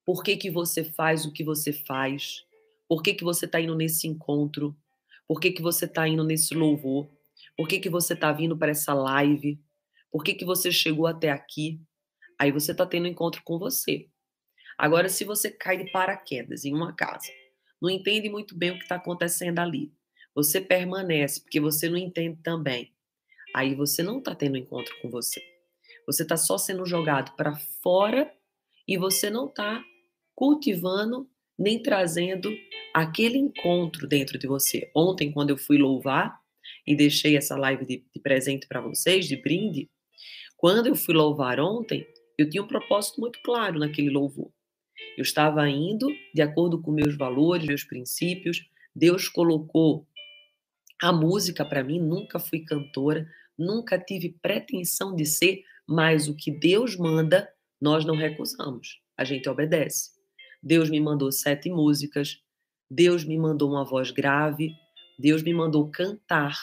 por 0.04 0.23
que, 0.23 0.37
que 0.37 0.52
você 0.52 0.85
faz 0.85 1.26
o 1.26 1.33
que 1.33 1.42
você 1.42 1.73
faz, 1.73 2.45
por 2.88 3.02
que, 3.02 3.12
que 3.12 3.25
você 3.25 3.45
está 3.45 3.61
indo 3.61 3.75
nesse 3.75 4.07
encontro, 4.07 4.76
por 5.28 5.38
que, 5.40 5.52
que 5.52 5.61
você 5.61 5.85
está 5.85 6.08
indo 6.08 6.25
nesse 6.25 6.54
louvor, 6.54 7.11
por 7.54 7.68
que, 7.68 7.78
que 7.78 7.90
você 7.90 8.14
está 8.14 8.32
vindo 8.32 8.56
para 8.56 8.70
essa 8.70 8.94
live, 8.94 9.61
por 10.11 10.25
que, 10.25 10.35
que 10.35 10.44
você 10.44 10.73
chegou 10.73 11.06
até 11.06 11.30
aqui. 11.30 11.80
Aí 12.38 12.50
você 12.50 12.73
está 12.73 12.87
tendo 12.87 13.04
um 13.04 13.08
encontro 13.08 13.42
com 13.44 13.58
você. 13.58 14.08
Agora, 14.78 15.08
se 15.08 15.25
você 15.25 15.50
cai 15.50 15.76
de 15.76 15.90
paraquedas 15.90 16.64
em 16.64 16.73
uma 16.73 16.94
casa, 16.94 17.28
não 17.80 17.90
entende 17.90 18.30
muito 18.30 18.56
bem 18.56 18.70
o 18.70 18.78
que 18.78 18.85
está 18.85 18.94
acontecendo 18.94 19.58
ali, 19.58 19.92
você 20.35 20.61
permanece 20.61 21.40
porque 21.40 21.61
você 21.61 21.88
não 21.88 21.99
entende 21.99 22.40
também, 22.42 22.94
aí 23.54 23.75
você 23.75 24.02
não 24.02 24.18
está 24.18 24.35
tendo 24.35 24.56
encontro 24.56 24.94
com 25.02 25.11
você. 25.11 25.42
Você 26.06 26.23
está 26.23 26.37
só 26.37 26.56
sendo 26.56 26.87
jogado 26.87 27.35
para 27.37 27.56
fora 27.82 28.32
e 28.87 28.97
você 28.97 29.28
não 29.28 29.47
está 29.47 29.85
cultivando 30.35 31.28
nem 31.59 31.83
trazendo 31.83 32.55
aquele 32.95 33.38
encontro 33.38 34.07
dentro 34.07 34.38
de 34.38 34.47
você. 34.47 34.91
Ontem, 34.95 35.33
quando 35.33 35.50
eu 35.50 35.59
fui 35.59 35.79
louvar 35.79 36.38
e 36.87 36.95
deixei 36.95 37.37
essa 37.37 37.57
live 37.57 37.85
de, 37.85 38.05
de 38.15 38.21
presente 38.21 38.67
para 38.67 38.81
vocês, 38.81 39.27
de 39.27 39.37
brinde, 39.37 39.91
quando 40.57 40.87
eu 40.87 40.95
fui 40.95 41.15
louvar 41.15 41.59
ontem, 41.61 42.07
eu 42.37 42.49
tinha 42.49 42.62
um 42.62 42.69
propósito 42.69 43.21
muito 43.21 43.41
claro 43.43 43.79
naquele 43.79 44.11
louvor. 44.11 44.50
Eu 45.17 45.23
estava 45.23 45.69
indo 45.69 46.09
de 46.35 46.43
acordo 46.43 46.81
com 46.81 46.91
meus 46.91 47.17
valores, 47.17 47.67
meus 47.67 47.85
princípios. 47.85 48.65
Deus 48.95 49.29
colocou 49.29 50.07
a 51.00 51.12
música 51.12 51.65
para 51.65 51.85
mim, 51.85 52.00
nunca 52.00 52.38
fui 52.38 52.61
cantora, 52.61 53.29
nunca 53.57 53.99
tive 53.99 54.37
pretensão 54.43 55.15
de 55.15 55.25
ser, 55.27 55.62
mas 55.87 56.29
o 56.29 56.35
que 56.35 56.50
Deus 56.50 56.97
manda, 56.97 57.49
nós 57.81 58.05
não 58.05 58.17
recusamos, 58.17 59.00
a 59.17 59.25
gente 59.25 59.49
obedece. 59.49 60.18
Deus 60.62 60.91
me 60.91 61.00
mandou 61.00 61.31
sete 61.31 61.71
músicas, 61.71 62.41
Deus 62.91 63.25
me 63.25 63.38
mandou 63.38 63.71
uma 63.71 63.85
voz 63.85 64.11
grave, 64.11 64.73
Deus 65.19 65.43
me 65.43 65.53
mandou 65.53 65.91
cantar. 65.91 66.57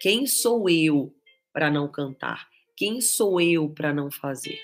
Quem 0.00 0.26
sou 0.26 0.68
eu 0.68 1.14
para 1.52 1.70
não 1.70 1.90
cantar? 1.90 2.48
Quem 2.76 3.00
sou 3.00 3.40
eu 3.40 3.70
para 3.70 3.92
não 3.92 4.10
fazer? 4.10 4.58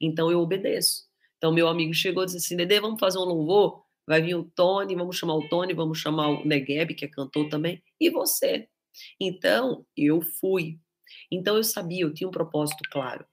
Então 0.00 0.30
eu 0.30 0.40
obedeço. 0.40 1.04
Então 1.36 1.52
meu 1.52 1.68
amigo 1.68 1.92
chegou 1.92 2.22
e 2.22 2.26
disse 2.26 2.38
assim: 2.38 2.56
Dede, 2.56 2.80
vamos 2.80 3.00
fazer 3.00 3.18
um 3.18 3.24
louvor? 3.24 3.84
Vai 4.06 4.22
vir 4.22 4.36
o 4.36 4.44
Tony, 4.44 4.94
vamos 4.94 5.16
chamar 5.16 5.34
o 5.34 5.48
Tony, 5.48 5.74
vamos 5.74 5.98
chamar 5.98 6.28
o 6.28 6.44
Negueb, 6.46 6.94
que 6.94 7.04
é 7.04 7.08
cantor 7.08 7.48
também, 7.48 7.82
e 8.00 8.08
você. 8.08 8.68
Então 9.20 9.84
eu 9.96 10.22
fui. 10.22 10.78
Então 11.30 11.56
eu 11.56 11.64
sabia, 11.64 12.02
eu 12.02 12.14
tinha 12.14 12.28
um 12.28 12.32
propósito 12.32 12.82
claro. 12.90 13.26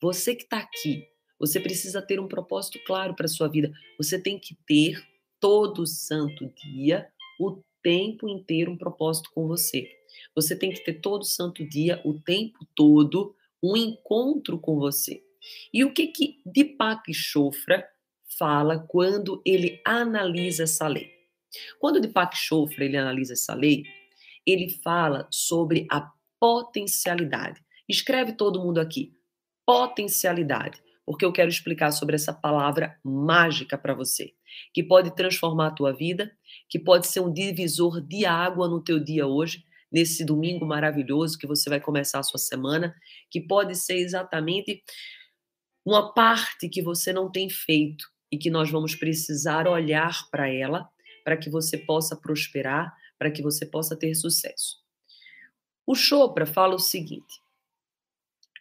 Você 0.00 0.34
que 0.34 0.44
está 0.44 0.58
aqui, 0.58 1.04
você 1.40 1.58
precisa 1.58 2.02
ter 2.02 2.20
um 2.20 2.28
propósito 2.28 2.78
claro 2.84 3.14
para 3.16 3.24
a 3.24 3.28
sua 3.28 3.48
vida. 3.48 3.72
Você 3.96 4.20
tem 4.20 4.38
que 4.38 4.54
ter 4.66 5.02
todo 5.40 5.86
santo 5.86 6.46
dia, 6.48 7.08
o 7.40 7.62
tempo 7.82 8.28
inteiro, 8.28 8.72
um 8.72 8.76
propósito 8.76 9.30
com 9.34 9.48
você. 9.48 9.88
Você 10.36 10.54
tem 10.54 10.70
que 10.70 10.84
ter 10.84 11.00
todo 11.00 11.24
santo 11.24 11.66
dia, 11.66 11.98
o 12.04 12.20
tempo 12.20 12.66
todo, 12.76 13.34
um 13.62 13.74
encontro 13.74 14.58
com 14.58 14.78
você. 14.78 15.24
E 15.72 15.82
o 15.82 15.94
que 15.94 16.08
que 16.08 16.42
Deepak 16.44 17.12
Chopra 17.14 17.88
fala 18.38 18.78
quando 18.78 19.40
ele 19.46 19.80
analisa 19.84 20.64
essa 20.64 20.86
lei? 20.86 21.10
Quando 21.78 22.00
Deepak 22.00 22.36
Chopra 22.36 22.84
ele 22.84 22.98
analisa 22.98 23.32
essa 23.32 23.54
lei, 23.54 23.84
ele 24.46 24.68
fala 24.68 25.26
sobre 25.30 25.86
a 25.90 26.12
potencialidade. 26.38 27.62
Escreve 27.88 28.32
todo 28.32 28.60
mundo 28.60 28.78
aqui. 28.78 29.14
Potencialidade, 29.66 30.82
porque 31.10 31.24
eu 31.24 31.32
quero 31.32 31.50
explicar 31.50 31.90
sobre 31.90 32.14
essa 32.14 32.32
palavra 32.32 32.96
mágica 33.02 33.76
para 33.76 33.92
você, 33.92 34.32
que 34.72 34.80
pode 34.80 35.12
transformar 35.16 35.66
a 35.66 35.70
tua 35.72 35.92
vida, 35.92 36.30
que 36.68 36.78
pode 36.78 37.08
ser 37.08 37.18
um 37.18 37.32
divisor 37.32 38.00
de 38.00 38.24
água 38.24 38.68
no 38.68 38.80
teu 38.80 39.00
dia 39.02 39.26
hoje, 39.26 39.64
nesse 39.90 40.24
domingo 40.24 40.64
maravilhoso 40.64 41.36
que 41.36 41.48
você 41.48 41.68
vai 41.68 41.80
começar 41.80 42.20
a 42.20 42.22
sua 42.22 42.38
semana, 42.38 42.94
que 43.28 43.40
pode 43.40 43.74
ser 43.74 43.96
exatamente 43.96 44.84
uma 45.84 46.14
parte 46.14 46.68
que 46.68 46.80
você 46.80 47.12
não 47.12 47.28
tem 47.28 47.50
feito 47.50 48.06
e 48.30 48.38
que 48.38 48.48
nós 48.48 48.70
vamos 48.70 48.94
precisar 48.94 49.66
olhar 49.66 50.30
para 50.30 50.48
ela 50.48 50.88
para 51.24 51.36
que 51.36 51.50
você 51.50 51.76
possa 51.76 52.14
prosperar, 52.14 52.96
para 53.18 53.32
que 53.32 53.42
você 53.42 53.66
possa 53.66 53.96
ter 53.96 54.14
sucesso. 54.14 54.76
O 55.84 55.96
Chopra 55.96 56.46
fala 56.46 56.76
o 56.76 56.78
seguinte: 56.78 57.42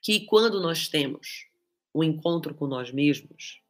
que 0.01 0.25
quando 0.25 0.59
nós 0.59 0.87
temos 0.87 1.47
o 1.93 2.03
encontro 2.03 2.53
com 2.53 2.67
nós 2.67 2.91
mesmos, 2.91 3.61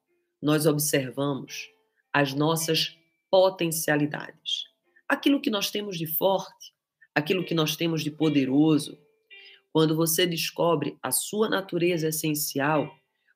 nós 0.42 0.66
observamos 0.66 1.70
as 2.14 2.34
nossas 2.34 2.98
potencialidades. 3.30 4.66
Aquilo 5.08 5.42
que 5.42 5.50
nós 5.50 5.70
temos 5.72 5.98
de 5.98 6.08
forte, 6.08 6.74
aquilo 7.14 7.44
que 7.44 7.54
nós 7.54 7.76
temos 7.76 8.04
de 8.04 8.12
poderoso. 8.12 8.98
Quando 9.72 9.96
você 9.96 10.26
descobre 10.26 10.98
a 11.02 11.12
sua 11.12 11.50
natureza 11.50 12.08
essencial, 12.08 12.92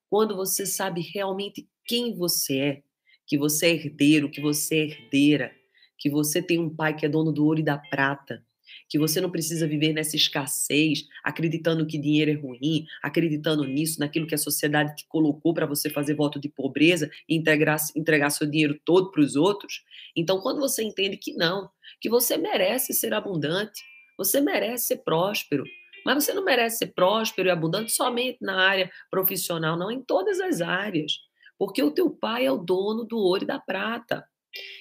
quando 0.09 0.35
você 0.35 0.65
sabe 0.65 1.01
realmente 1.01 1.69
quem 1.85 2.15
você 2.15 2.59
é, 2.59 2.83
que 3.25 3.37
você 3.37 3.67
é 3.67 3.73
herdeiro, 3.73 4.29
que 4.29 4.41
você 4.41 4.75
é 4.75 4.83
herdeira, 4.85 5.55
que 5.97 6.09
você 6.09 6.41
tem 6.41 6.59
um 6.59 6.73
pai 6.73 6.95
que 6.95 7.05
é 7.05 7.09
dono 7.09 7.31
do 7.31 7.45
ouro 7.45 7.59
e 7.59 7.63
da 7.63 7.77
prata, 7.77 8.45
que 8.89 8.99
você 8.99 9.19
não 9.19 9.29
precisa 9.29 9.67
viver 9.67 9.93
nessa 9.93 10.15
escassez, 10.15 11.05
acreditando 11.23 11.85
que 11.85 11.97
dinheiro 11.97 12.31
é 12.31 12.35
ruim, 12.35 12.85
acreditando 13.01 13.63
nisso, 13.63 13.99
naquilo 13.99 14.27
que 14.27 14.35
a 14.35 14.37
sociedade 14.37 14.95
te 14.95 15.07
colocou 15.07 15.53
para 15.53 15.65
você 15.65 15.89
fazer 15.89 16.13
voto 16.13 16.39
de 16.39 16.49
pobreza 16.49 17.09
e 17.27 17.35
entregar, 17.35 17.77
entregar 17.95 18.29
seu 18.29 18.47
dinheiro 18.47 18.79
todo 18.85 19.11
para 19.11 19.21
os 19.21 19.35
outros. 19.35 19.83
Então, 20.15 20.39
quando 20.41 20.59
você 20.59 20.83
entende 20.83 21.17
que 21.17 21.33
não, 21.33 21.69
que 21.99 22.09
você 22.09 22.37
merece 22.37 22.93
ser 22.93 23.13
abundante, 23.13 23.81
você 24.17 24.39
merece 24.39 24.87
ser 24.87 24.97
próspero, 24.97 25.63
mas 26.05 26.23
você 26.23 26.33
não 26.33 26.43
merece 26.43 26.79
ser 26.79 26.87
próspero 26.87 27.47
e 27.47 27.51
abundante 27.51 27.91
somente 27.91 28.37
na 28.41 28.61
área 28.61 28.91
profissional, 29.09 29.77
não, 29.77 29.89
em 29.89 30.01
todas 30.01 30.39
as 30.39 30.61
áreas. 30.61 31.13
Porque 31.57 31.81
o 31.81 31.91
teu 31.91 32.09
pai 32.09 32.45
é 32.45 32.51
o 32.51 32.57
dono 32.57 33.05
do 33.05 33.17
ouro 33.17 33.43
e 33.43 33.47
da 33.47 33.59
prata. 33.59 34.25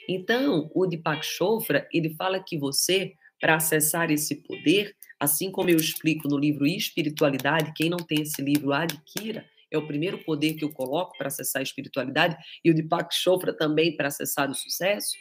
Então, 0.09 0.71
o 0.75 0.87
Deepak 0.87 1.25
Chopra, 1.25 1.89
ele 1.93 2.15
fala 2.15 2.43
que 2.43 2.59
você, 2.59 3.15
para 3.43 3.57
acessar 3.57 4.13
esse 4.13 4.37
poder, 4.37 4.95
assim 5.19 5.51
como 5.51 5.69
eu 5.69 5.77
explico 5.77 6.29
no 6.29 6.39
livro 6.39 6.65
Espiritualidade, 6.65 7.73
quem 7.75 7.91
não 7.91 7.97
tem 7.97 8.23
esse 8.23 8.41
livro, 8.41 8.73
adquira, 8.73 9.45
é 9.69 9.77
o 9.77 9.85
primeiro 9.85 10.19
poder 10.19 10.55
que 10.55 10.65
eu 10.65 10.73
coloco 10.73 11.19
para 11.19 11.27
acessar 11.27 11.59
a 11.59 11.65
espiritualidade, 11.65 12.37
e 12.65 12.71
o 12.71 12.75
Deepak 12.75 13.13
Chopra 13.13 13.53
também 13.53 13.97
para 13.97 14.07
acessar 14.07 14.49
o 14.49 14.55
sucesso, 14.55 15.17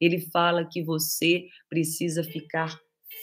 ele 0.00 0.20
fala 0.32 0.68
que 0.68 0.82
você 0.82 1.46
precisa 1.68 2.24
ficar 2.24 2.76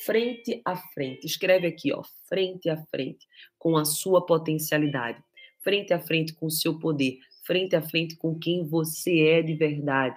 frente 0.05 0.61
a 0.63 0.77
frente. 0.77 1.25
Escreve 1.25 1.67
aqui, 1.67 1.91
ó, 1.91 2.01
frente 2.29 2.69
a 2.69 2.77
frente 2.85 3.27
com 3.57 3.75
a 3.75 3.83
sua 3.83 4.25
potencialidade, 4.25 5.21
frente 5.61 5.93
a 5.93 5.99
frente 5.99 6.33
com 6.33 6.45
o 6.45 6.51
seu 6.51 6.79
poder, 6.79 7.17
frente 7.45 7.75
a 7.75 7.81
frente 7.81 8.15
com 8.15 8.39
quem 8.39 8.65
você 8.65 9.19
é 9.27 9.41
de 9.41 9.55
verdade, 9.55 10.15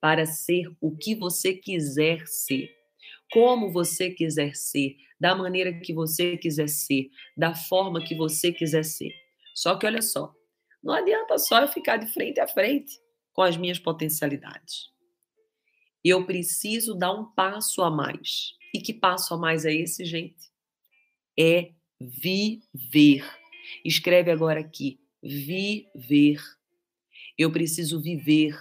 para 0.00 0.24
ser 0.24 0.70
o 0.80 0.96
que 0.96 1.16
você 1.16 1.52
quiser 1.52 2.24
ser, 2.28 2.75
como 3.32 3.70
você 3.70 4.10
quiser 4.10 4.54
ser, 4.54 4.96
da 5.18 5.34
maneira 5.34 5.72
que 5.80 5.92
você 5.94 6.36
quiser 6.36 6.68
ser, 6.68 7.10
da 7.36 7.54
forma 7.54 8.04
que 8.04 8.14
você 8.14 8.52
quiser 8.52 8.84
ser. 8.84 9.12
Só 9.54 9.76
que 9.76 9.86
olha 9.86 10.02
só, 10.02 10.34
não 10.82 10.94
adianta 10.94 11.38
só 11.38 11.60
eu 11.60 11.68
ficar 11.68 11.96
de 11.96 12.06
frente 12.12 12.38
a 12.38 12.46
frente 12.46 13.00
com 13.32 13.42
as 13.42 13.56
minhas 13.56 13.78
potencialidades. 13.78 14.90
Eu 16.04 16.24
preciso 16.24 16.94
dar 16.94 17.12
um 17.12 17.24
passo 17.32 17.82
a 17.82 17.90
mais. 17.90 18.52
E 18.72 18.80
que 18.80 18.94
passo 18.94 19.34
a 19.34 19.36
mais 19.36 19.64
é 19.64 19.74
esse, 19.74 20.04
gente? 20.04 20.50
É 21.38 21.72
viver. 22.00 23.24
Escreve 23.84 24.30
agora 24.30 24.60
aqui: 24.60 25.00
viver. 25.22 26.40
Eu 27.36 27.50
preciso 27.50 28.00
viver 28.00 28.54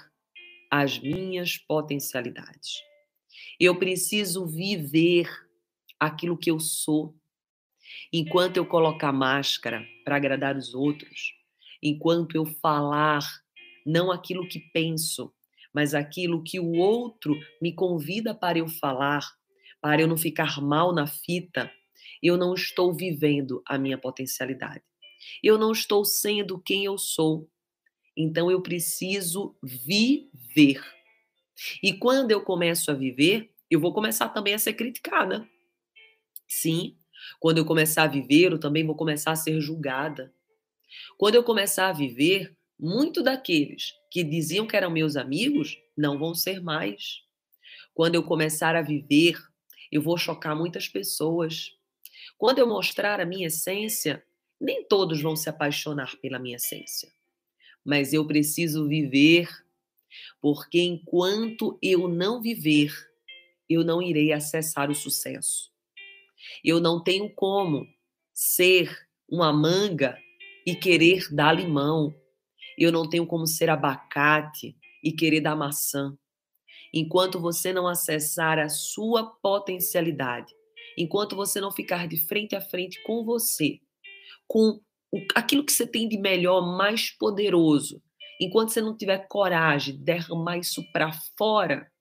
as 0.71 0.99
minhas 0.99 1.57
potencialidades. 1.57 2.81
Eu 3.59 3.77
preciso 3.77 4.45
viver 4.45 5.29
aquilo 5.99 6.37
que 6.37 6.51
eu 6.51 6.59
sou. 6.59 7.15
Enquanto 8.11 8.57
eu 8.57 8.65
colocar 8.65 9.11
máscara 9.11 9.85
para 10.03 10.15
agradar 10.15 10.57
os 10.57 10.73
outros, 10.73 11.33
enquanto 11.81 12.35
eu 12.35 12.45
falar 12.45 13.23
não 13.85 14.11
aquilo 14.11 14.47
que 14.47 14.59
penso, 14.59 15.33
mas 15.73 15.93
aquilo 15.93 16.43
que 16.43 16.59
o 16.59 16.73
outro 16.73 17.37
me 17.61 17.73
convida 17.73 18.33
para 18.33 18.57
eu 18.57 18.67
falar, 18.67 19.23
para 19.79 20.01
eu 20.01 20.07
não 20.07 20.17
ficar 20.17 20.61
mal 20.61 20.93
na 20.93 21.05
fita, 21.05 21.71
eu 22.21 22.37
não 22.37 22.53
estou 22.53 22.93
vivendo 22.93 23.61
a 23.65 23.77
minha 23.77 23.97
potencialidade. 23.97 24.83
Eu 25.43 25.57
não 25.57 25.71
estou 25.71 26.03
sendo 26.03 26.59
quem 26.59 26.85
eu 26.85 26.97
sou. 26.97 27.49
Então 28.17 28.49
eu 28.49 28.61
preciso 28.61 29.55
viver. 29.61 30.81
E 31.81 31.93
quando 31.93 32.31
eu 32.31 32.41
começo 32.41 32.91
a 32.91 32.93
viver, 32.93 33.51
eu 33.69 33.79
vou 33.79 33.93
começar 33.93 34.29
também 34.29 34.53
a 34.53 34.59
ser 34.59 34.73
criticada. 34.73 35.47
Sim, 36.47 36.97
quando 37.39 37.57
eu 37.57 37.65
começar 37.65 38.03
a 38.03 38.07
viver, 38.07 38.51
eu 38.51 38.59
também 38.59 38.85
vou 38.85 38.95
começar 38.95 39.31
a 39.31 39.35
ser 39.35 39.59
julgada. 39.59 40.33
Quando 41.17 41.35
eu 41.35 41.43
começar 41.43 41.89
a 41.89 41.93
viver, 41.93 42.55
muito 42.79 43.23
daqueles 43.23 43.93
que 44.11 44.23
diziam 44.23 44.67
que 44.67 44.75
eram 44.75 44.91
meus 44.91 45.15
amigos 45.15 45.77
não 45.97 46.19
vão 46.19 46.33
ser 46.33 46.61
mais. 46.61 47.23
Quando 47.93 48.15
eu 48.15 48.23
começar 48.23 48.75
a 48.75 48.81
viver, 48.81 49.37
eu 49.91 50.01
vou 50.01 50.17
chocar 50.17 50.55
muitas 50.55 50.87
pessoas. 50.87 51.71
Quando 52.37 52.59
eu 52.59 52.67
mostrar 52.67 53.19
a 53.19 53.25
minha 53.25 53.47
essência, 53.47 54.23
nem 54.59 54.85
todos 54.85 55.21
vão 55.21 55.35
se 55.35 55.49
apaixonar 55.49 56.15
pela 56.17 56.39
minha 56.39 56.57
essência. 56.57 57.09
Mas 57.83 58.13
eu 58.13 58.25
preciso 58.25 58.87
viver, 58.87 59.47
porque 60.41 60.81
enquanto 60.81 61.77
eu 61.81 62.07
não 62.07 62.41
viver, 62.41 62.91
eu 63.69 63.83
não 63.83 64.01
irei 64.01 64.31
acessar 64.31 64.89
o 64.89 64.95
sucesso. 64.95 65.71
Eu 66.63 66.79
não 66.79 67.03
tenho 67.03 67.33
como 67.33 67.87
ser 68.33 69.07
uma 69.27 69.51
manga 69.51 70.17
e 70.65 70.75
querer 70.75 71.27
dar 71.33 71.53
limão. 71.53 72.13
Eu 72.77 72.91
não 72.91 73.07
tenho 73.07 73.25
como 73.25 73.47
ser 73.47 73.69
abacate 73.69 74.75
e 75.03 75.11
querer 75.11 75.41
dar 75.41 75.55
maçã. 75.55 76.17
Enquanto 76.93 77.39
você 77.39 77.73
não 77.73 77.87
acessar 77.87 78.59
a 78.59 78.69
sua 78.69 79.25
potencialidade, 79.41 80.53
enquanto 80.97 81.35
você 81.35 81.59
não 81.59 81.71
ficar 81.71 82.07
de 82.07 82.17
frente 82.17 82.55
a 82.55 82.61
frente 82.61 83.01
com 83.03 83.23
você, 83.23 83.79
com 84.47 84.79
aquilo 85.33 85.63
que 85.63 85.71
você 85.71 85.85
tem 85.85 86.07
de 86.07 86.17
melhor, 86.17 86.61
mais 86.77 87.09
poderoso, 87.11 88.01
enquanto 88.39 88.69
você 88.69 88.81
não 88.81 88.95
tiver 88.95 89.27
coragem 89.27 89.95
de 89.95 90.03
derramar 90.03 90.57
isso 90.57 90.83
para 90.91 91.11
fora, 91.37 91.91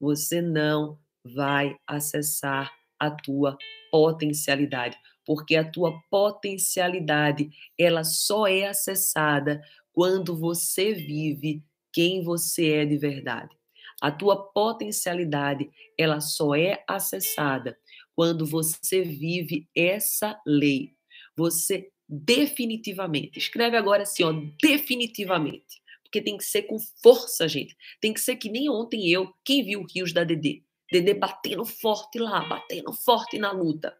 você 0.00 0.40
não 0.40 0.98
vai 1.24 1.76
acessar 1.86 2.72
a 2.98 3.10
tua 3.10 3.56
potencialidade, 3.90 4.96
porque 5.24 5.56
a 5.56 5.68
tua 5.68 6.00
potencialidade, 6.10 7.50
ela 7.78 8.04
só 8.04 8.46
é 8.46 8.66
acessada 8.66 9.60
quando 9.92 10.36
você 10.36 10.92
vive 10.92 11.62
quem 11.92 12.22
você 12.22 12.72
é 12.74 12.86
de 12.86 12.96
verdade. 12.96 13.56
A 14.00 14.12
tua 14.12 14.50
potencialidade, 14.52 15.68
ela 15.98 16.20
só 16.20 16.54
é 16.54 16.84
acessada 16.88 17.76
quando 18.14 18.46
você 18.46 19.02
vive 19.02 19.68
essa 19.74 20.40
lei. 20.46 20.92
Você 21.36 21.90
definitivamente, 22.08 23.38
escreve 23.38 23.76
agora 23.76 24.04
assim, 24.04 24.24
ó, 24.24 24.32
definitivamente. 24.62 25.82
Porque 26.02 26.22
tem 26.22 26.38
que 26.38 26.44
ser 26.44 26.62
com 26.62 26.78
força, 27.02 27.46
gente. 27.46 27.76
Tem 28.00 28.14
que 28.14 28.20
ser 28.20 28.36
que 28.36 28.48
nem 28.48 28.70
ontem 28.70 29.10
eu, 29.10 29.30
quem 29.44 29.62
viu 29.62 29.84
Rios 29.84 30.12
da 30.12 30.24
Dedê? 30.24 30.62
Dedê 30.90 31.12
batendo 31.12 31.66
forte 31.66 32.18
lá, 32.18 32.40
batendo 32.48 32.94
forte 32.94 33.38
na 33.38 33.52
luta. 33.52 33.94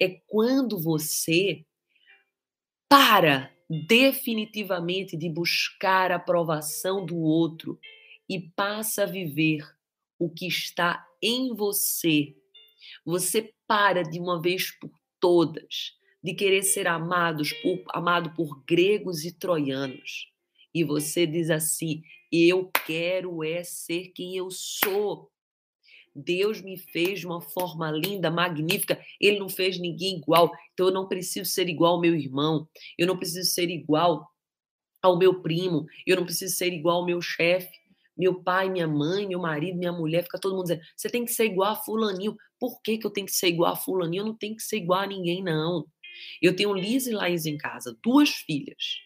É 0.00 0.08
quando 0.26 0.80
você 0.80 1.62
para 2.88 3.52
definitivamente 3.68 5.16
de 5.16 5.28
buscar 5.28 6.10
a 6.10 6.16
aprovação 6.16 7.04
do 7.04 7.18
outro 7.18 7.78
e 8.28 8.40
passa 8.40 9.02
a 9.02 9.06
viver 9.06 9.62
o 10.18 10.30
que 10.30 10.46
está 10.46 11.06
em 11.22 11.54
você. 11.54 12.34
Você 13.04 13.52
para 13.66 14.02
de 14.02 14.18
uma 14.18 14.40
vez 14.40 14.70
por 14.70 14.90
todas 15.20 15.92
de 16.22 16.34
querer 16.34 16.62
ser 16.62 16.86
amados 16.86 17.52
por, 17.54 17.82
amado 17.92 18.34
por 18.34 18.62
gregos 18.64 19.24
e 19.24 19.32
troianos. 19.32 20.30
E 20.74 20.84
você 20.84 21.26
diz 21.26 21.50
assim: 21.50 22.02
eu 22.32 22.70
quero 22.86 23.44
é 23.44 23.62
ser 23.62 24.08
quem 24.14 24.36
eu 24.36 24.50
sou. 24.50 25.30
Deus 26.14 26.60
me 26.60 26.78
fez 26.78 27.20
de 27.20 27.26
uma 27.26 27.40
forma 27.40 27.90
linda, 27.90 28.30
magnífica. 28.30 28.98
Ele 29.20 29.38
não 29.38 29.48
fez 29.48 29.78
ninguém 29.78 30.16
igual. 30.16 30.50
Então 30.72 30.86
eu 30.86 30.92
não 30.92 31.08
preciso 31.08 31.50
ser 31.50 31.68
igual 31.68 31.94
ao 31.94 32.00
meu 32.00 32.14
irmão. 32.14 32.68
Eu 32.98 33.06
não 33.06 33.18
preciso 33.18 33.50
ser 33.50 33.68
igual 33.68 34.30
ao 35.02 35.18
meu 35.18 35.42
primo. 35.42 35.86
Eu 36.06 36.16
não 36.16 36.24
preciso 36.24 36.54
ser 36.54 36.72
igual 36.72 36.98
ao 36.98 37.06
meu 37.06 37.20
chefe. 37.20 37.82
Meu 38.16 38.42
pai, 38.42 38.70
minha 38.70 38.86
mãe, 38.86 39.26
meu 39.26 39.40
marido, 39.40 39.78
minha 39.78 39.92
mulher, 39.92 40.22
fica 40.22 40.38
todo 40.38 40.54
mundo 40.54 40.64
dizendo: 40.64 40.82
você 40.96 41.08
tem 41.10 41.24
que 41.24 41.32
ser 41.32 41.46
igual 41.46 41.72
a 41.72 41.76
Fulaninho. 41.76 42.36
Por 42.58 42.80
que, 42.82 42.98
que 42.98 43.06
eu 43.06 43.10
tenho 43.10 43.26
que 43.26 43.34
ser 43.34 43.48
igual 43.48 43.72
a 43.72 43.76
Fulaninho? 43.76 44.22
Eu 44.22 44.26
não 44.26 44.36
tenho 44.36 44.56
que 44.56 44.62
ser 44.62 44.76
igual 44.76 45.00
a 45.00 45.06
ninguém, 45.06 45.42
não. 45.42 45.86
Eu 46.40 46.54
tenho 46.54 46.74
Liz 46.74 47.06
e 47.06 47.12
Laís 47.12 47.46
em 47.46 47.56
casa, 47.56 47.96
duas 48.02 48.30
filhas. 48.30 49.00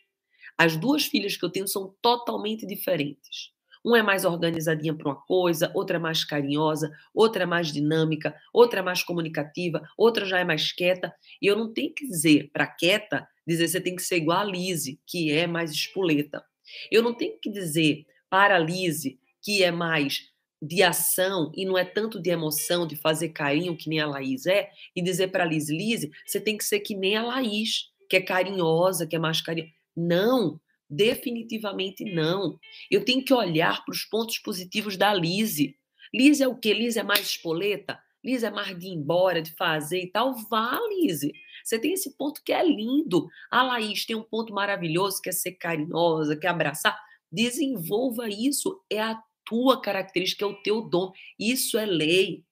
As 0.58 0.76
duas 0.76 1.04
filhas 1.04 1.36
que 1.36 1.44
eu 1.44 1.50
tenho 1.50 1.68
são 1.68 1.94
totalmente 2.00 2.66
diferentes. 2.66 3.54
Uma 3.84 4.00
é 4.00 4.02
mais 4.02 4.24
organizadinha 4.24 4.92
para 4.92 5.08
uma 5.08 5.20
coisa, 5.20 5.70
outra 5.72 5.96
é 5.96 6.00
mais 6.00 6.24
carinhosa, 6.24 6.90
outra 7.14 7.44
é 7.44 7.46
mais 7.46 7.72
dinâmica, 7.72 8.34
outra 8.52 8.80
é 8.80 8.82
mais 8.82 9.04
comunicativa, 9.04 9.80
outra 9.96 10.24
já 10.24 10.40
é 10.40 10.44
mais 10.44 10.72
quieta. 10.72 11.14
E 11.40 11.46
eu 11.46 11.56
não 11.56 11.72
tenho 11.72 11.94
que 11.94 12.04
dizer 12.04 12.50
para 12.52 12.66
quieta, 12.66 13.28
dizer 13.46 13.68
você 13.68 13.80
tem 13.80 13.94
que 13.94 14.02
ser 14.02 14.16
igual 14.16 14.40
a 14.40 14.44
Lise, 14.44 15.00
que 15.06 15.30
é 15.30 15.46
mais 15.46 15.70
espoleta. 15.70 16.44
Eu 16.90 17.00
não 17.00 17.14
tenho 17.14 17.38
que 17.40 17.48
dizer 17.48 18.04
para 18.28 18.56
a 18.56 18.58
Lise, 18.58 19.20
que 19.40 19.62
é 19.62 19.70
mais 19.70 20.32
de 20.60 20.82
ação 20.82 21.52
e 21.54 21.64
não 21.64 21.76
é 21.76 21.84
tanto 21.84 22.20
de 22.20 22.30
emoção, 22.30 22.86
de 22.86 22.96
fazer 22.96 23.30
carinho, 23.30 23.76
que 23.76 23.88
nem 23.88 24.00
a 24.00 24.06
Laís 24.06 24.46
é, 24.46 24.70
e 24.94 25.02
dizer 25.02 25.28
para 25.28 25.44
a 25.44 25.46
Liz, 25.46 25.68
Liz, 25.68 26.08
você 26.26 26.40
tem 26.40 26.56
que 26.56 26.64
ser 26.64 26.80
que 26.80 26.94
nem 26.94 27.16
a 27.16 27.22
Laís, 27.22 27.90
que 28.08 28.16
é 28.16 28.20
carinhosa, 28.20 29.06
que 29.06 29.16
é 29.16 29.18
mais 29.18 29.40
carinhosa. 29.40 29.72
Não, 29.96 30.60
Definitivamente 30.88 32.04
não. 32.04 32.58
Eu 32.90 33.04
tenho 33.04 33.24
que 33.24 33.34
olhar 33.34 33.84
para 33.84 33.92
os 33.92 34.04
pontos 34.04 34.38
positivos 34.38 34.96
da 34.96 35.12
Lise. 35.12 35.76
Lise 36.14 36.42
é 36.42 36.48
o 36.48 36.56
quê? 36.56 36.72
Lise 36.72 36.98
é 36.98 37.02
mais 37.02 37.28
espoleta? 37.28 37.98
Lise 38.24 38.46
é 38.46 38.50
mais 38.50 38.78
de 38.78 38.86
ir 38.86 38.92
embora, 38.92 39.42
de 39.42 39.52
fazer 39.52 40.00
e 40.02 40.10
tal? 40.10 40.34
Vá, 40.48 40.78
Lise. 40.88 41.32
Você 41.64 41.78
tem 41.78 41.92
esse 41.92 42.16
ponto 42.16 42.42
que 42.44 42.52
é 42.52 42.64
lindo. 42.64 43.28
A 43.50 43.62
Laís 43.62 44.06
tem 44.06 44.14
um 44.14 44.22
ponto 44.22 44.54
maravilhoso, 44.54 45.20
que 45.20 45.28
é 45.28 45.32
ser 45.32 45.52
carinhosa, 45.52 46.36
que 46.36 46.46
é 46.46 46.50
abraçar. 46.50 46.96
Desenvolva 47.30 48.28
isso. 48.28 48.80
É 48.88 49.02
a 49.02 49.20
tua 49.46 49.80
característica, 49.80 50.44
é 50.44 50.48
o 50.48 50.60
teu 50.62 50.82
dom. 50.82 51.12
Isso 51.38 51.78
é 51.78 51.86
lei. 51.86 52.44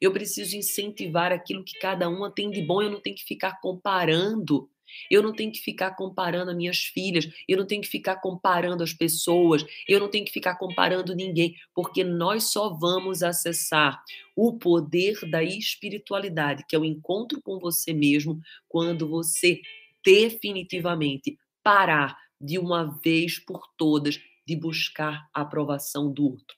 Eu 0.00 0.12
preciso 0.12 0.56
incentivar 0.56 1.32
aquilo 1.32 1.64
que 1.64 1.78
cada 1.78 2.08
uma 2.08 2.30
tem 2.30 2.50
de 2.50 2.60
bom. 2.60 2.82
Eu 2.82 2.90
não 2.90 3.00
tenho 3.00 3.16
que 3.16 3.24
ficar 3.24 3.60
comparando. 3.60 4.68
Eu 5.10 5.22
não 5.22 5.32
tenho 5.32 5.52
que 5.52 5.60
ficar 5.60 5.92
comparando 5.92 6.50
as 6.50 6.56
minhas 6.56 6.78
filhas, 6.78 7.28
eu 7.48 7.56
não 7.56 7.64
tenho 7.64 7.80
que 7.80 7.88
ficar 7.88 8.16
comparando 8.16 8.82
as 8.82 8.92
pessoas, 8.92 9.64
eu 9.88 10.00
não 10.00 10.08
tenho 10.08 10.24
que 10.24 10.32
ficar 10.32 10.56
comparando 10.56 11.14
ninguém, 11.14 11.54
porque 11.72 12.02
nós 12.02 12.50
só 12.50 12.70
vamos 12.70 13.22
acessar 13.22 14.02
o 14.34 14.58
poder 14.58 15.16
da 15.30 15.44
espiritualidade, 15.44 16.64
que 16.68 16.74
é 16.74 16.78
o 16.78 16.84
encontro 16.84 17.40
com 17.40 17.60
você 17.60 17.92
mesmo, 17.92 18.40
quando 18.68 19.08
você 19.08 19.60
definitivamente 20.04 21.38
parar 21.62 22.16
de 22.40 22.58
uma 22.58 22.98
vez 23.00 23.38
por 23.38 23.68
todas 23.76 24.18
de 24.50 24.56
buscar 24.56 25.30
a 25.32 25.42
aprovação 25.42 26.12
do 26.12 26.24
outro 26.24 26.56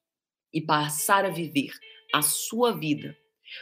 e 0.51 0.63
passar 0.63 1.27
a 1.27 1.29
viver 1.29 1.71
a 2.11 2.23
sua 2.23 2.73
vida, 2.73 3.15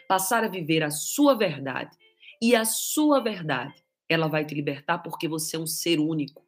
passar 0.06 0.44
a 0.44 0.48
viver 0.48 0.84
a 0.84 0.90
sua 0.90 1.34
verdade. 1.34 1.98
E 2.40 2.54
a 2.54 2.64
sua 2.64 3.18
verdade 3.18 3.74
ela 4.08 4.28
vai 4.28 4.44
te 4.44 4.54
libertar 4.54 4.98
porque 4.98 5.26
você 5.26 5.56
é 5.56 5.58
um 5.58 5.66
ser 5.66 5.98
único. 5.98 6.46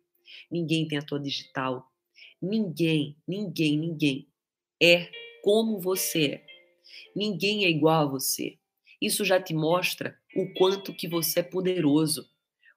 Ninguém 0.48 0.86
tem 0.86 0.96
a 0.96 1.02
tua 1.02 1.18
digital. 1.18 1.90
Ninguém, 2.40 3.16
ninguém, 3.26 3.76
ninguém 3.76 4.28
é 4.80 5.10
como 5.42 5.80
você 5.80 6.26
é. 6.26 6.46
Ninguém 7.16 7.64
é 7.64 7.68
igual 7.68 8.06
a 8.06 8.10
você. 8.10 8.60
Isso 9.00 9.24
já 9.24 9.42
te 9.42 9.54
mostra 9.54 10.16
o 10.36 10.54
quanto 10.54 10.94
que 10.94 11.08
você 11.08 11.40
é 11.40 11.42
poderoso, 11.42 12.30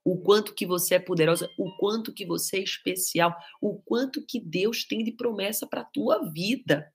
o 0.06 0.22
quanto 0.22 0.54
que 0.54 0.68
você 0.68 0.96
é 0.96 1.00
poderosa, 1.00 1.50
o 1.58 1.76
quanto 1.78 2.13
que 2.13 2.28
você 2.28 2.58
é 2.58 2.63
especial, 2.63 3.36
o 3.60 3.82
quanto 3.82 4.24
que 4.24 4.39
Deus 4.39 4.86
tem 4.86 5.04
de 5.04 5.12
promessa 5.12 5.65
para 5.65 5.84
tua 5.84 6.30
vida. 6.32 6.94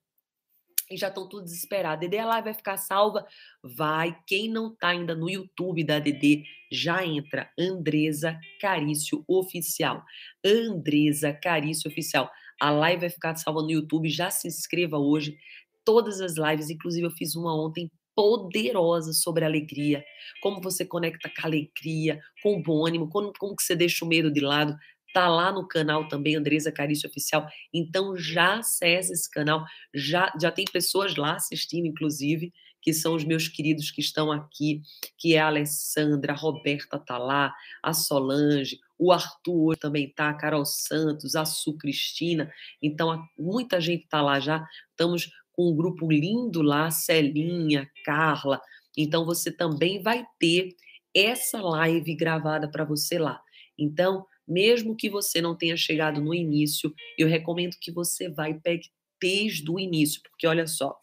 e 0.91 0.97
já 0.97 1.09
estão 1.09 1.29
tudo 1.29 1.45
desesperados. 1.45 2.01
Dedê, 2.01 2.19
a 2.19 2.27
live 2.27 2.47
vai 2.47 2.55
ficar 2.55 2.77
salva? 2.77 3.25
Vai. 3.63 4.17
Quem 4.27 4.49
não 4.49 4.73
está 4.73 4.89
ainda 4.89 5.15
no 5.15 5.31
YouTube 5.31 5.85
da 5.85 6.01
Dedê, 6.01 6.45
já 6.71 7.05
entra. 7.07 7.51
Andresa 7.59 8.39
Carício 8.61 9.25
Oficial. 9.29 10.05
Andresa 10.45 11.33
Carício 11.33 11.91
Oficial. 11.91 12.31
A 12.61 12.71
live 12.71 13.03
vai 13.03 13.11
ficar 13.11 13.37
salva 13.37 13.63
no 13.63 13.71
YouTube. 13.71 14.09
Já 14.09 14.31
se 14.31 14.49
inscreva 14.49 14.99
hoje. 14.99 15.39
Todas 15.85 16.21
as 16.21 16.37
lives, 16.37 16.71
inclusive 16.71 17.07
eu 17.07 17.11
fiz 17.13 17.37
uma 17.37 17.55
ontem 17.55 17.91
poderosa 18.15 19.13
sobre 19.13 19.45
alegria, 19.45 20.05
como 20.43 20.61
você 20.61 20.85
conecta 20.85 21.29
com 21.29 21.43
a 21.43 21.47
alegria, 21.47 22.21
com 22.43 22.57
o 22.57 22.63
bom 22.63 22.87
ânimo, 22.87 23.09
como, 23.09 23.33
como 23.39 23.57
que 23.57 23.63
você 23.63 23.75
deixa 23.75 24.05
o 24.05 24.09
medo 24.09 24.31
de 24.31 24.41
lado. 24.41 24.77
Tá 25.13 25.29
lá 25.29 25.51
no 25.51 25.67
canal 25.67 26.07
também, 26.07 26.37
Andresa 26.37 26.71
Carício 26.71 27.09
Oficial. 27.09 27.47
Então 27.75 28.17
já 28.17 28.59
acesse 28.59 29.13
esse 29.13 29.29
canal. 29.29 29.65
Já, 29.93 30.33
já 30.41 30.53
tem 30.53 30.65
pessoas 30.65 31.17
lá 31.17 31.35
assistindo, 31.35 31.87
inclusive, 31.87 32.53
que 32.83 32.93
são 32.93 33.15
os 33.15 33.25
meus 33.25 33.49
queridos 33.49 33.91
que 33.91 34.01
estão 34.01 34.33
aqui, 34.33 34.83
que 35.19 35.35
é 35.35 35.41
a 35.41 35.49
Alessandra, 35.49 36.33
a 36.33 36.37
Roberta 36.37 36.99
tá 36.99 37.19
lá, 37.19 37.53
a 37.83 37.93
Solange, 37.93 38.79
o 38.99 39.13
Arthur 39.13 39.77
também 39.77 40.09
tá, 40.09 40.31
a 40.31 40.35
Carol 40.35 40.65
Santos, 40.65 41.35
a 41.35 41.45
Su 41.45 41.77
Cristina. 41.77 42.51
Então, 42.83 43.23
muita 43.39 43.81
gente 43.81 44.07
tá 44.09 44.23
lá 44.23 44.41
já. 44.41 44.67
Estamos 44.91 45.31
com 45.61 45.73
um 45.73 45.77
grupo 45.77 46.11
lindo 46.11 46.63
lá, 46.63 46.91
Celinha, 46.91 47.87
Carla. 48.03 48.59
Então, 48.97 49.27
você 49.27 49.53
também 49.53 50.03
vai 50.03 50.25
ter 50.39 50.75
essa 51.15 51.61
live 51.61 52.17
gravada 52.17 52.71
para 52.71 52.83
você 52.83 53.19
lá. 53.19 53.43
Então, 53.79 54.25
mesmo 54.49 54.97
que 54.97 55.11
você 55.11 55.43
não 55.43 55.55
tenha 55.55 55.77
chegado 55.77 56.19
no 56.19 56.33
início, 56.33 56.95
eu 57.19 57.29
recomendo 57.29 57.77
que 57.79 57.93
você 57.93 58.31
vá 58.31 58.49
e 58.49 58.59
pegue 58.59 58.89
desde 59.21 59.71
o 59.71 59.79
início, 59.79 60.23
porque 60.23 60.47
olha 60.47 60.67
só, 60.67 60.99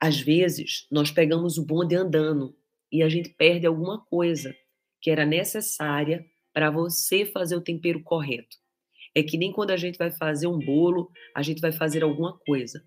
às 0.00 0.20
vezes 0.20 0.86
nós 0.88 1.10
pegamos 1.10 1.58
o 1.58 1.66
bonde 1.66 1.96
andando 1.96 2.56
e 2.92 3.02
a 3.02 3.08
gente 3.08 3.30
perde 3.30 3.66
alguma 3.66 4.00
coisa 4.04 4.54
que 5.02 5.10
era 5.10 5.26
necessária 5.26 6.24
para 6.52 6.70
você 6.70 7.26
fazer 7.26 7.56
o 7.56 7.60
tempero 7.60 8.00
correto. 8.00 8.56
É 9.12 9.24
que 9.24 9.36
nem 9.36 9.50
quando 9.50 9.72
a 9.72 9.76
gente 9.76 9.98
vai 9.98 10.12
fazer 10.12 10.46
um 10.46 10.58
bolo, 10.60 11.10
a 11.34 11.42
gente 11.42 11.60
vai 11.60 11.72
fazer 11.72 12.04
alguma 12.04 12.38
coisa. 12.38 12.80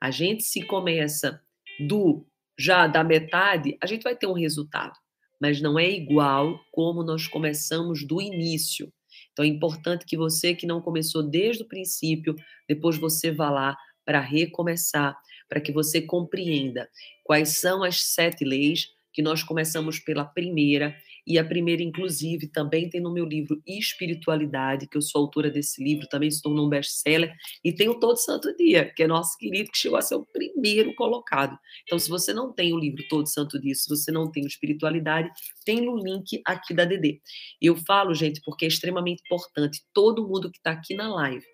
A 0.00 0.10
gente 0.10 0.42
se 0.42 0.62
começa 0.62 1.40
do 1.80 2.26
já 2.58 2.86
da 2.86 3.04
metade, 3.04 3.76
a 3.82 3.86
gente 3.86 4.02
vai 4.02 4.16
ter 4.16 4.26
um 4.26 4.32
resultado 4.32 4.96
mas 5.40 5.60
não 5.60 5.78
é 5.78 5.88
igual 5.88 6.58
como 6.72 7.02
nós 7.02 7.26
começamos 7.26 8.06
do 8.06 8.20
início. 8.20 8.92
Então 9.32 9.44
é 9.44 9.48
importante 9.48 10.04
que 10.06 10.16
você 10.16 10.54
que 10.54 10.66
não 10.66 10.80
começou 10.80 11.22
desde 11.22 11.62
o 11.62 11.68
princípio, 11.68 12.34
depois 12.68 12.96
você 12.96 13.30
vá 13.30 13.50
lá 13.50 13.76
para 14.04 14.20
recomeçar, 14.20 15.16
para 15.48 15.60
que 15.60 15.72
você 15.72 16.00
compreenda 16.00 16.88
quais 17.24 17.58
são 17.58 17.82
as 17.82 18.02
sete 18.02 18.44
leis 18.44 18.88
que 19.12 19.22
nós 19.22 19.42
começamos 19.42 19.98
pela 19.98 20.24
primeira 20.24 20.96
e 21.26 21.38
a 21.38 21.44
primeira, 21.44 21.82
inclusive, 21.82 22.46
também 22.46 22.88
tem 22.88 23.00
no 23.00 23.12
meu 23.12 23.24
livro 23.24 23.60
Espiritualidade, 23.66 24.86
que 24.86 24.96
eu 24.96 25.02
sou 25.02 25.22
autora 25.22 25.50
desse 25.50 25.82
livro, 25.82 26.06
também 26.08 26.30
se 26.30 26.40
tornou 26.40 26.66
um 26.66 26.68
best-seller, 26.68 27.34
e 27.64 27.72
tem 27.72 27.88
o 27.88 27.98
Todo 27.98 28.16
Santo 28.16 28.54
Dia, 28.56 28.92
que 28.94 29.02
é 29.02 29.06
nosso 29.06 29.36
querido, 29.36 29.70
que 29.70 29.78
chegou 29.78 29.98
a 29.98 30.02
ser 30.02 30.14
o 30.14 30.24
primeiro 30.24 30.94
colocado. 30.94 31.58
Então, 31.84 31.98
se 31.98 32.08
você 32.08 32.32
não 32.32 32.52
tem 32.52 32.72
o 32.72 32.78
livro 32.78 33.02
Todo 33.08 33.26
Santo 33.26 33.60
Dia, 33.60 33.74
se 33.74 33.88
você 33.88 34.12
não 34.12 34.30
tem 34.30 34.44
o 34.44 34.46
Espiritualidade, 34.46 35.30
tem 35.64 35.80
no 35.80 35.96
link 35.96 36.40
aqui 36.46 36.72
da 36.72 36.84
DD. 36.84 37.20
Eu 37.60 37.76
falo, 37.76 38.14
gente, 38.14 38.40
porque 38.44 38.64
é 38.64 38.68
extremamente 38.68 39.22
importante, 39.24 39.82
todo 39.92 40.26
mundo 40.28 40.50
que 40.50 40.58
está 40.58 40.70
aqui 40.70 40.94
na 40.94 41.12
live, 41.12 41.44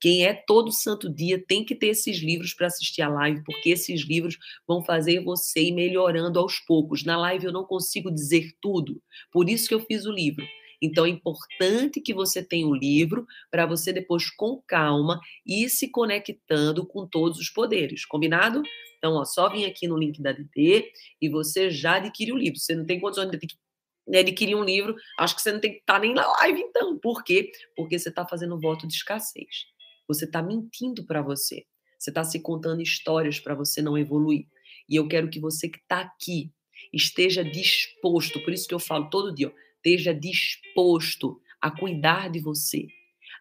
quem 0.00 0.26
é 0.26 0.34
todo 0.34 0.70
santo 0.72 1.12
dia 1.12 1.42
tem 1.46 1.64
que 1.64 1.74
ter 1.74 1.88
esses 1.88 2.18
livros 2.18 2.54
para 2.54 2.66
assistir 2.66 3.02
a 3.02 3.08
live, 3.08 3.42
porque 3.44 3.70
esses 3.70 4.06
livros 4.06 4.36
vão 4.66 4.84
fazer 4.84 5.22
você 5.22 5.62
ir 5.62 5.72
melhorando 5.72 6.38
aos 6.38 6.58
poucos. 6.58 7.04
Na 7.04 7.16
live 7.16 7.46
eu 7.46 7.52
não 7.52 7.64
consigo 7.64 8.10
dizer 8.10 8.52
tudo, 8.60 9.02
por 9.32 9.48
isso 9.48 9.68
que 9.68 9.74
eu 9.74 9.80
fiz 9.80 10.04
o 10.04 10.12
livro. 10.12 10.44
Então 10.80 11.06
é 11.06 11.08
importante 11.08 12.00
que 12.00 12.12
você 12.12 12.42
tenha 12.42 12.66
o 12.66 12.74
livro 12.74 13.26
para 13.50 13.66
você 13.66 13.92
depois, 13.92 14.30
com 14.30 14.62
calma, 14.66 15.20
ir 15.44 15.68
se 15.70 15.90
conectando 15.90 16.86
com 16.86 17.06
todos 17.06 17.38
os 17.38 17.48
poderes, 17.48 18.04
combinado? 18.04 18.62
Então, 18.98 19.14
ó, 19.14 19.24
só 19.24 19.48
vim 19.48 19.64
aqui 19.64 19.86
no 19.86 19.96
link 19.96 20.20
da 20.20 20.32
DT 20.32 20.90
e 21.20 21.28
você 21.28 21.70
já 21.70 21.96
adquire 21.96 22.32
o 22.32 22.36
livro. 22.36 22.58
Você 22.58 22.74
não 22.74 22.84
tem 22.84 23.00
condições 23.00 23.30
de 23.30 24.18
adquirir 24.18 24.54
um 24.54 24.64
livro, 24.64 24.94
acho 25.18 25.34
que 25.34 25.42
você 25.42 25.52
não 25.52 25.60
tem 25.60 25.72
que 25.72 25.78
estar 25.78 25.94
tá 25.94 26.00
nem 26.00 26.14
na 26.14 26.26
live, 26.38 26.60
então. 26.60 26.98
Por 26.98 27.24
quê? 27.24 27.50
Porque 27.74 27.98
você 27.98 28.08
está 28.08 28.26
fazendo 28.26 28.60
voto 28.60 28.86
de 28.86 28.94
escassez. 28.94 29.75
Você 30.08 30.24
está 30.24 30.42
mentindo 30.42 31.04
para 31.04 31.22
você. 31.22 31.64
Você 31.98 32.10
está 32.10 32.24
se 32.24 32.40
contando 32.40 32.82
histórias 32.82 33.40
para 33.40 33.54
você 33.54 33.80
não 33.82 33.96
evoluir. 33.96 34.46
E 34.88 34.96
eu 34.96 35.08
quero 35.08 35.28
que 35.28 35.40
você 35.40 35.68
que 35.68 35.78
está 35.78 36.00
aqui 36.00 36.52
esteja 36.92 37.44
disposto, 37.44 38.40
por 38.42 38.52
isso 38.52 38.68
que 38.68 38.74
eu 38.74 38.78
falo 38.78 39.10
todo 39.10 39.34
dia, 39.34 39.48
ó, 39.48 39.52
esteja 39.76 40.14
disposto 40.14 41.40
a 41.60 41.70
cuidar 41.70 42.30
de 42.30 42.38
você, 42.38 42.86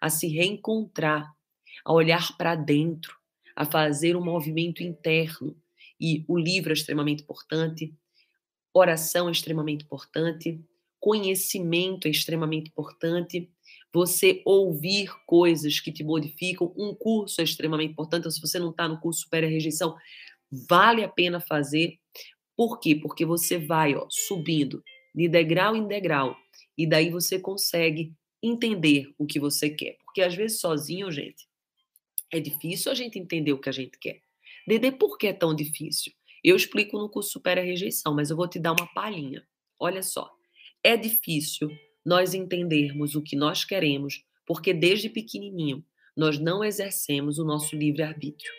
a 0.01 0.10
se 0.10 0.28
reencontrar, 0.28 1.32
a 1.84 1.93
olhar 1.93 2.36
para 2.38 2.56
dentro, 2.56 3.15
a 3.56 3.65
fazer 3.65 4.15
um 4.15 4.23
movimento 4.23 4.84
interno. 4.84 5.56
E 5.99 6.25
o 6.28 6.38
livro 6.38 6.71
é 6.71 6.73
extremamente 6.73 7.23
importante, 7.23 7.93
oração 8.73 9.30
é 9.30 9.32
extremamente 9.32 9.86
importante, 9.86 10.60
conhecimento 10.99 12.08
é 12.08 12.12
extremamente 12.12 12.69
importante, 12.69 13.49
você 13.95 14.41
ouvir 14.43 15.10
coisas 15.25 15.79
que 15.79 15.89
te 15.89 16.03
modificam. 16.03 16.73
Um 16.77 16.93
curso 16.93 17.39
é 17.39 17.45
extremamente 17.45 17.91
importante. 17.91 18.21
Então, 18.21 18.31
se 18.31 18.41
você 18.41 18.60
não 18.60 18.71
está 18.71 18.89
no 18.89 18.99
curso 18.99 19.21
Supera 19.21 19.47
a 19.47 19.49
Rejeição, 19.49 19.95
vale 20.69 21.01
a 21.01 21.08
pena 21.08 21.39
fazer. 21.39 21.97
Por 22.58 22.77
quê? 22.81 22.93
Porque 22.93 23.25
você 23.25 23.58
vai 23.58 23.95
ó, 23.95 24.05
subindo 24.10 24.84
de 25.13 25.29
degrau 25.29 25.77
em 25.77 25.88
degrau 25.88 26.36
e 26.77 26.86
daí 26.86 27.10
você 27.10 27.39
consegue 27.39 28.13
entender 28.43 29.13
o 29.17 29.25
que 29.25 29.39
você 29.39 29.69
quer. 29.69 29.97
Porque 30.03 30.21
às 30.21 30.36
vezes 30.36 30.60
sozinho, 30.60 31.10
gente, 31.10 31.47
é 32.34 32.39
difícil 32.41 32.91
a 32.91 32.95
gente 32.95 33.17
entender 33.17 33.53
o 33.53 33.60
que 33.60 33.69
a 33.69 33.71
gente 33.71 33.97
quer. 33.97 34.21
Dedê, 34.67 34.91
por 34.91 35.17
que 35.17 35.27
é 35.27 35.34
tão 35.34 35.55
difícil? 35.55 36.12
Eu 36.43 36.58
explico 36.58 36.97
no 36.97 37.10
curso 37.10 37.31
Supera 37.31 37.62
a 37.62 37.63
Rejeição, 37.63 38.13
mas 38.13 38.29
eu 38.29 38.36
vou 38.36 38.47
te 38.47 38.60
dar 38.60 38.73
uma 38.73 38.88
palhinha. 38.93 39.47
Olha 39.79 40.03
só, 40.03 40.29
é 40.84 40.97
difícil 40.97 41.69
nós 42.05 42.33
entendermos 42.33 43.15
o 43.15 43.21
que 43.21 43.35
nós 43.35 43.65
queremos, 43.65 44.23
porque 44.45 44.73
desde 44.73 45.09
pequenininho 45.09 45.83
nós 46.15 46.39
não 46.39 46.63
exercemos 46.63 47.39
o 47.39 47.45
nosso 47.45 47.75
livre-arbítrio. 47.75 48.51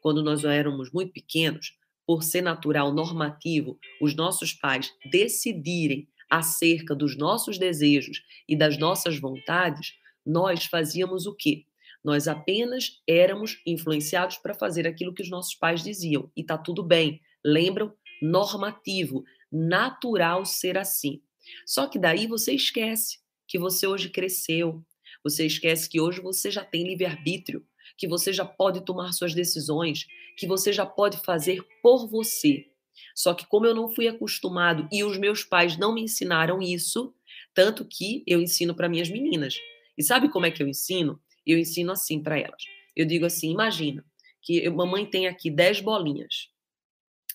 Quando 0.00 0.22
nós 0.22 0.44
éramos 0.44 0.92
muito 0.92 1.12
pequenos, 1.12 1.76
por 2.06 2.22
ser 2.22 2.42
natural, 2.42 2.92
normativo, 2.92 3.78
os 4.00 4.14
nossos 4.14 4.52
pais 4.52 4.92
decidirem 5.10 6.08
acerca 6.28 6.94
dos 6.94 7.16
nossos 7.16 7.58
desejos 7.58 8.22
e 8.48 8.56
das 8.56 8.78
nossas 8.78 9.18
vontades, 9.18 9.94
nós 10.24 10.66
fazíamos 10.66 11.26
o 11.26 11.34
quê? 11.34 11.64
Nós 12.04 12.26
apenas 12.26 13.00
éramos 13.06 13.60
influenciados 13.66 14.36
para 14.38 14.54
fazer 14.54 14.86
aquilo 14.86 15.14
que 15.14 15.22
os 15.22 15.30
nossos 15.30 15.54
pais 15.54 15.82
diziam. 15.82 16.30
E 16.36 16.42
tá 16.42 16.58
tudo 16.58 16.82
bem. 16.82 17.20
Lembram? 17.44 17.94
Normativo, 18.20 19.24
natural 19.50 20.44
ser 20.44 20.78
assim. 20.78 21.20
Só 21.66 21.86
que 21.86 21.98
daí 21.98 22.26
você 22.26 22.52
esquece 22.52 23.18
que 23.46 23.58
você 23.58 23.86
hoje 23.86 24.08
cresceu, 24.08 24.84
você 25.22 25.46
esquece 25.46 25.88
que 25.88 26.00
hoje 26.00 26.20
você 26.20 26.50
já 26.50 26.64
tem 26.64 26.84
livre-arbítrio, 26.84 27.66
que 27.96 28.08
você 28.08 28.32
já 28.32 28.44
pode 28.44 28.84
tomar 28.84 29.12
suas 29.12 29.34
decisões, 29.34 30.06
que 30.36 30.46
você 30.46 30.72
já 30.72 30.86
pode 30.86 31.18
fazer 31.18 31.62
por 31.82 32.08
você. 32.08 32.66
Só 33.14 33.34
que 33.34 33.46
como 33.46 33.66
eu 33.66 33.74
não 33.74 33.88
fui 33.88 34.08
acostumado 34.08 34.88
e 34.90 35.04
os 35.04 35.18
meus 35.18 35.44
pais 35.44 35.76
não 35.76 35.94
me 35.94 36.02
ensinaram 36.02 36.60
isso, 36.60 37.14
tanto 37.54 37.84
que 37.84 38.22
eu 38.26 38.40
ensino 38.40 38.74
para 38.74 38.88
minhas 38.88 39.08
meninas. 39.08 39.56
E 39.96 40.02
sabe 40.02 40.28
como 40.30 40.46
é 40.46 40.50
que 40.50 40.62
eu 40.62 40.68
ensino? 40.68 41.20
Eu 41.46 41.58
ensino 41.58 41.92
assim 41.92 42.22
para 42.22 42.38
elas. 42.38 42.62
Eu 42.96 43.06
digo 43.06 43.26
assim: 43.26 43.50
imagina 43.50 44.04
que 44.40 44.68
mamãe 44.70 45.06
tem 45.06 45.26
aqui 45.26 45.50
10 45.50 45.80
bolinhas 45.80 46.48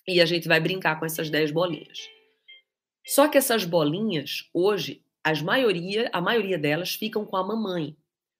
e 0.06 0.20
a 0.20 0.26
gente 0.26 0.48
vai 0.48 0.60
brincar 0.60 0.98
com 0.98 1.06
essas 1.06 1.30
10 1.30 1.50
bolinhas. 1.50 1.98
Só 3.08 3.26
que 3.26 3.38
essas 3.38 3.64
bolinhas, 3.64 4.50
hoje, 4.52 5.02
as 5.24 5.40
maioria, 5.40 6.10
a 6.12 6.20
maioria 6.20 6.58
delas 6.58 6.94
ficam 6.94 7.24
com 7.24 7.38
a 7.38 7.42
mamãe. 7.42 7.96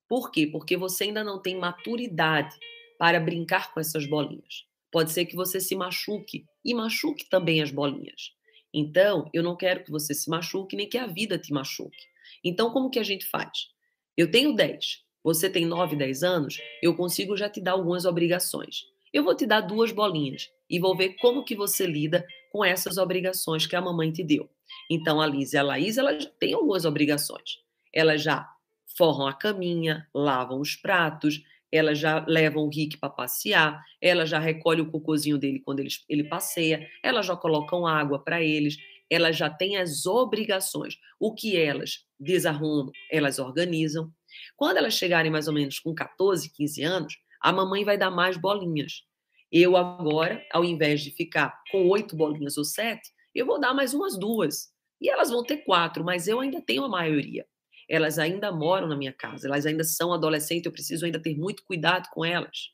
Por 0.06 0.30
quê? 0.30 0.46
Porque 0.46 0.76
você 0.76 1.04
ainda 1.04 1.24
não 1.24 1.40
tem 1.40 1.56
maturidade 1.56 2.54
para 2.98 3.18
brincar 3.18 3.72
com 3.72 3.80
essas 3.80 4.06
bolinhas. 4.06 4.66
Pode 4.92 5.10
ser 5.10 5.24
que 5.24 5.34
você 5.34 5.58
se 5.58 5.74
machuque 5.74 6.44
e 6.62 6.74
machuque 6.74 7.26
também 7.30 7.62
as 7.62 7.70
bolinhas. 7.70 8.34
Então, 8.72 9.30
eu 9.32 9.42
não 9.42 9.56
quero 9.56 9.84
que 9.84 9.90
você 9.90 10.12
se 10.12 10.28
machuque 10.28 10.76
nem 10.76 10.86
que 10.86 10.98
a 10.98 11.06
vida 11.06 11.38
te 11.38 11.50
machuque. 11.50 12.04
Então, 12.44 12.70
como 12.70 12.90
que 12.90 12.98
a 12.98 13.02
gente 13.02 13.24
faz? 13.24 13.70
Eu 14.18 14.30
tenho 14.30 14.54
10, 14.54 15.02
você 15.24 15.48
tem 15.48 15.64
9, 15.64 15.96
10 15.96 16.22
anos, 16.22 16.58
eu 16.82 16.94
consigo 16.94 17.38
já 17.38 17.48
te 17.48 17.58
dar 17.58 17.72
algumas 17.72 18.04
obrigações. 18.04 18.82
Eu 19.14 19.24
vou 19.24 19.34
te 19.34 19.46
dar 19.46 19.62
duas 19.62 19.92
bolinhas 19.92 20.50
e 20.68 20.78
vou 20.78 20.94
ver 20.94 21.14
como 21.22 21.42
que 21.42 21.56
você 21.56 21.86
lida 21.86 22.22
com 22.52 22.62
essas 22.62 22.98
obrigações 22.98 23.66
que 23.66 23.74
a 23.74 23.80
mamãe 23.80 24.12
te 24.12 24.22
deu. 24.22 24.46
Então, 24.88 25.20
a 25.20 25.26
Liz 25.26 25.52
e 25.52 25.58
a 25.58 25.62
Laís, 25.62 25.98
elas 25.98 26.26
têm 26.38 26.54
algumas 26.54 26.84
obrigações. 26.84 27.58
Elas 27.92 28.22
já 28.22 28.48
forram 28.96 29.26
a 29.26 29.34
caminha, 29.34 30.08
lavam 30.14 30.60
os 30.60 30.74
pratos, 30.74 31.42
ela 31.70 31.94
já 31.94 32.24
leva 32.26 32.58
o 32.58 32.68
Rick 32.68 32.96
para 32.96 33.10
passear, 33.10 33.84
ela 34.00 34.24
já 34.24 34.38
recolhe 34.38 34.80
o 34.80 34.90
cocôzinho 34.90 35.38
dele 35.38 35.60
quando 35.60 35.80
ele, 35.80 35.90
ele 36.08 36.24
passeia, 36.24 36.88
ela 37.02 37.22
já 37.22 37.36
colocam 37.36 37.86
água 37.86 38.18
para 38.18 38.42
eles, 38.42 38.76
ela 39.10 39.32
já 39.32 39.48
tem 39.50 39.76
as 39.76 40.06
obrigações. 40.06 40.98
O 41.18 41.34
que 41.34 41.56
elas 41.56 42.04
desarrumam, 42.18 42.90
elas 43.10 43.38
organizam. 43.38 44.10
Quando 44.56 44.78
elas 44.78 44.94
chegarem 44.94 45.30
mais 45.30 45.48
ou 45.48 45.54
menos 45.54 45.78
com 45.78 45.94
14, 45.94 46.50
15 46.50 46.82
anos, 46.82 47.18
a 47.40 47.52
mamãe 47.52 47.84
vai 47.84 47.96
dar 47.96 48.10
mais 48.10 48.36
bolinhas. 48.36 49.04
Eu 49.50 49.76
agora, 49.76 50.44
ao 50.52 50.64
invés 50.64 51.00
de 51.00 51.10
ficar 51.10 51.62
com 51.70 51.88
oito 51.88 52.16
bolinhas 52.16 52.58
ou 52.58 52.64
sete, 52.64 53.10
eu 53.34 53.46
vou 53.46 53.58
dar 53.58 53.72
mais 53.72 53.94
umas 53.94 54.18
duas. 54.18 54.70
E 55.00 55.08
elas 55.08 55.30
vão 55.30 55.44
ter 55.44 55.58
quatro, 55.58 56.04
mas 56.04 56.28
eu 56.28 56.40
ainda 56.40 56.60
tenho 56.60 56.84
a 56.84 56.88
maioria 56.88 57.46
elas 57.88 58.18
ainda 58.18 58.52
moram 58.52 58.86
na 58.86 58.96
minha 58.96 59.12
casa, 59.12 59.48
elas 59.48 59.64
ainda 59.64 59.82
são 59.82 60.12
adolescentes, 60.12 60.66
eu 60.66 60.72
preciso 60.72 61.06
ainda 61.06 61.20
ter 61.20 61.36
muito 61.36 61.64
cuidado 61.64 62.08
com 62.12 62.24
elas. 62.24 62.70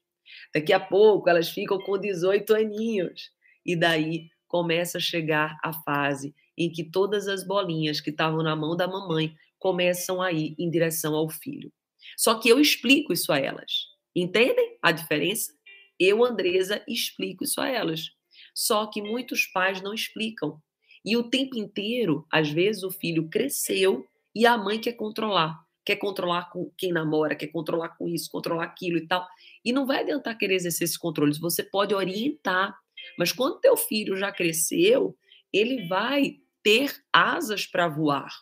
Daqui 0.52 0.72
a 0.72 0.80
pouco 0.80 1.30
elas 1.30 1.48
ficam 1.50 1.78
com 1.78 1.96
18 1.96 2.54
aninhos. 2.54 3.30
E 3.64 3.76
daí 3.76 4.28
começa 4.48 4.98
a 4.98 5.00
chegar 5.00 5.56
a 5.62 5.72
fase 5.72 6.34
em 6.58 6.70
que 6.70 6.84
todas 6.84 7.28
as 7.28 7.46
bolinhas 7.46 8.00
que 8.00 8.10
estavam 8.10 8.42
na 8.42 8.56
mão 8.56 8.76
da 8.76 8.88
mamãe 8.88 9.34
começam 9.58 10.20
a 10.20 10.32
ir 10.32 10.54
em 10.58 10.68
direção 10.68 11.14
ao 11.14 11.30
filho. 11.30 11.72
Só 12.16 12.38
que 12.38 12.48
eu 12.48 12.60
explico 12.60 13.12
isso 13.12 13.32
a 13.32 13.38
elas. 13.38 13.86
Entendem 14.14 14.76
a 14.82 14.92
diferença? 14.92 15.52
Eu, 15.98 16.24
Andresa, 16.24 16.82
explico 16.88 17.44
isso 17.44 17.60
a 17.60 17.68
elas. 17.68 18.10
Só 18.54 18.86
que 18.86 19.00
muitos 19.00 19.46
pais 19.46 19.80
não 19.80 19.94
explicam. 19.94 20.60
E 21.04 21.16
o 21.16 21.24
tempo 21.24 21.56
inteiro, 21.56 22.26
às 22.30 22.50
vezes, 22.50 22.82
o 22.82 22.90
filho 22.90 23.28
cresceu 23.28 24.06
e 24.34 24.46
a 24.46 24.56
mãe 24.56 24.80
quer 24.80 24.94
controlar, 24.94 25.60
quer 25.84 25.96
controlar 25.96 26.50
com 26.50 26.70
quem 26.76 26.92
namora, 26.92 27.36
quer 27.36 27.48
controlar 27.48 27.90
com 27.90 28.08
isso, 28.08 28.30
controlar 28.30 28.64
aquilo 28.64 28.96
e 28.96 29.06
tal. 29.06 29.26
E 29.64 29.72
não 29.72 29.86
vai 29.86 30.00
adiantar 30.00 30.38
querer 30.38 30.54
exercer 30.54 30.84
esses 30.84 30.96
controles. 30.96 31.38
Você 31.38 31.62
pode 31.62 31.94
orientar, 31.94 32.76
mas 33.18 33.32
quando 33.32 33.60
teu 33.60 33.76
filho 33.76 34.16
já 34.16 34.32
cresceu, 34.32 35.16
ele 35.52 35.86
vai 35.86 36.38
ter 36.62 36.96
asas 37.12 37.66
para 37.66 37.86
voar. 37.86 38.32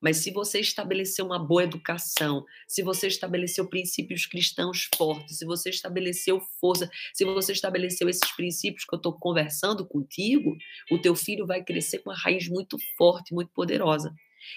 Mas 0.00 0.18
se 0.18 0.30
você 0.30 0.60
estabeleceu 0.60 1.24
uma 1.24 1.38
boa 1.38 1.64
educação, 1.64 2.44
se 2.66 2.82
você 2.82 3.08
estabeleceu 3.08 3.68
princípios 3.68 4.26
cristãos 4.26 4.88
fortes, 4.96 5.38
se 5.38 5.44
você 5.44 5.70
estabeleceu 5.70 6.40
força, 6.60 6.88
se 7.12 7.24
você 7.24 7.52
estabeleceu 7.52 8.08
esses 8.08 8.30
princípios 8.36 8.84
que 8.84 8.94
eu 8.94 8.98
estou 8.98 9.12
conversando 9.18 9.86
contigo, 9.86 10.56
o 10.90 10.98
teu 10.98 11.14
filho 11.14 11.46
vai 11.46 11.64
crescer 11.64 11.98
com 11.98 12.10
uma 12.10 12.16
raiz 12.16 12.48
muito 12.48 12.76
forte, 12.96 13.34
muito 13.34 13.50
poderosa. 13.52 14.14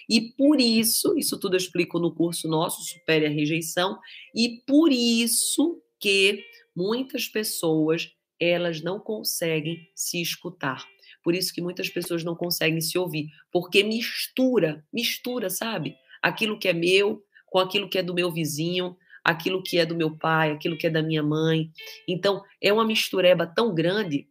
E 0.10 0.32
por 0.38 0.60
isso, 0.60 1.18
isso 1.18 1.40
tudo 1.40 1.56
eu 1.56 1.58
explico 1.58 2.00
no 2.00 2.14
curso 2.14 2.48
nosso, 2.48 2.84
Supere 2.84 3.26
a 3.26 3.30
Rejeição, 3.30 3.98
e 4.36 4.62
por 4.68 4.92
isso 4.92 5.82
que 6.00 6.44
muitas 6.76 7.28
pessoas, 7.28 8.10
elas 8.40 8.82
não 8.82 9.00
conseguem 9.00 9.88
se 9.96 10.22
escutar. 10.22 10.86
Por 11.24 11.36
isso 11.36 11.54
que 11.54 11.62
muitas 11.62 11.90
pessoas 11.90 12.24
não 12.24 12.36
conseguem 12.36 12.82
se 12.82 12.98
ouvir, 12.98 13.30
porque 13.52 13.84
mistura, 13.84 14.86
mistura, 14.92 15.50
sabe? 15.50 15.96
Aquilo 16.22 16.58
que 16.58 16.68
é 16.68 16.74
meu 16.74 17.24
com 17.48 17.60
aquilo 17.60 17.90
que 17.90 17.98
é 17.98 18.04
do 18.04 18.14
meu 18.14 18.32
vizinho, 18.32 18.98
aquilo 19.24 19.62
que 19.62 19.78
é 19.78 19.86
do 19.86 19.96
meu 19.96 20.18
pai, 20.18 20.52
aquilo 20.52 20.78
que 20.78 20.88
é 20.88 20.90
da 20.90 21.04
minha 21.04 21.22
mãe. 21.22 21.70
Então, 22.08 22.42
é 22.62 22.72
uma 22.72 22.86
mistureba 22.86 23.46
tão 23.46 23.76
grande 23.76 24.28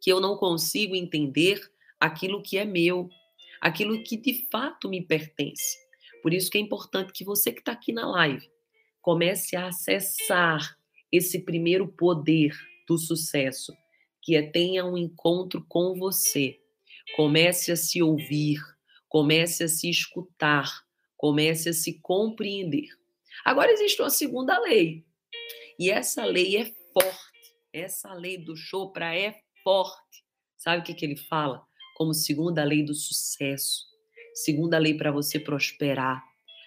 que 0.00 0.12
eu 0.12 0.20
não 0.20 0.36
consigo 0.36 0.94
entender 0.94 1.60
aquilo 1.98 2.42
que 2.42 2.58
é 2.58 2.64
meu, 2.64 3.08
aquilo 3.60 4.02
que 4.04 4.16
de 4.16 4.46
fato 4.50 4.88
me 4.88 5.02
pertence. 5.02 5.76
Por 6.22 6.32
isso 6.32 6.50
que 6.50 6.58
é 6.58 6.60
importante 6.60 7.12
que 7.12 7.24
você 7.24 7.52
que 7.52 7.60
está 7.60 7.72
aqui 7.72 7.92
na 7.92 8.06
live 8.06 8.46
comece 9.00 9.56
a 9.56 9.68
acessar 9.68 10.76
esse 11.10 11.40
primeiro 11.40 11.88
poder 11.88 12.54
do 12.86 12.98
sucesso, 12.98 13.72
que 14.28 14.36
é 14.36 14.42
tenha 14.42 14.84
um 14.84 14.98
encontro 14.98 15.64
com 15.66 15.94
você. 15.94 16.60
Comece 17.16 17.72
a 17.72 17.76
se 17.76 18.02
ouvir, 18.02 18.60
comece 19.08 19.64
a 19.64 19.68
se 19.68 19.88
escutar, 19.88 20.84
comece 21.16 21.70
a 21.70 21.72
se 21.72 21.98
compreender. 22.00 22.88
Agora 23.42 23.72
existe 23.72 24.02
uma 24.02 24.10
segunda 24.10 24.58
lei. 24.58 25.02
E 25.78 25.90
essa 25.90 26.26
lei 26.26 26.58
é 26.58 26.66
forte. 26.92 27.54
Essa 27.72 28.12
lei 28.12 28.36
do 28.36 28.54
Chopra 28.54 29.16
é 29.16 29.40
forte. 29.64 30.22
Sabe 30.58 30.82
o 30.82 30.84
que, 30.84 30.92
que 30.92 31.06
ele 31.06 31.16
fala? 31.16 31.66
como 31.98 32.14
segunda 32.14 32.62
lei 32.62 32.84
do 32.84 32.94
sucesso, 32.94 33.84
segunda 34.32 34.78
lei 34.78 34.94
para 34.94 35.10
você 35.10 35.40
prosperar, 35.40 36.22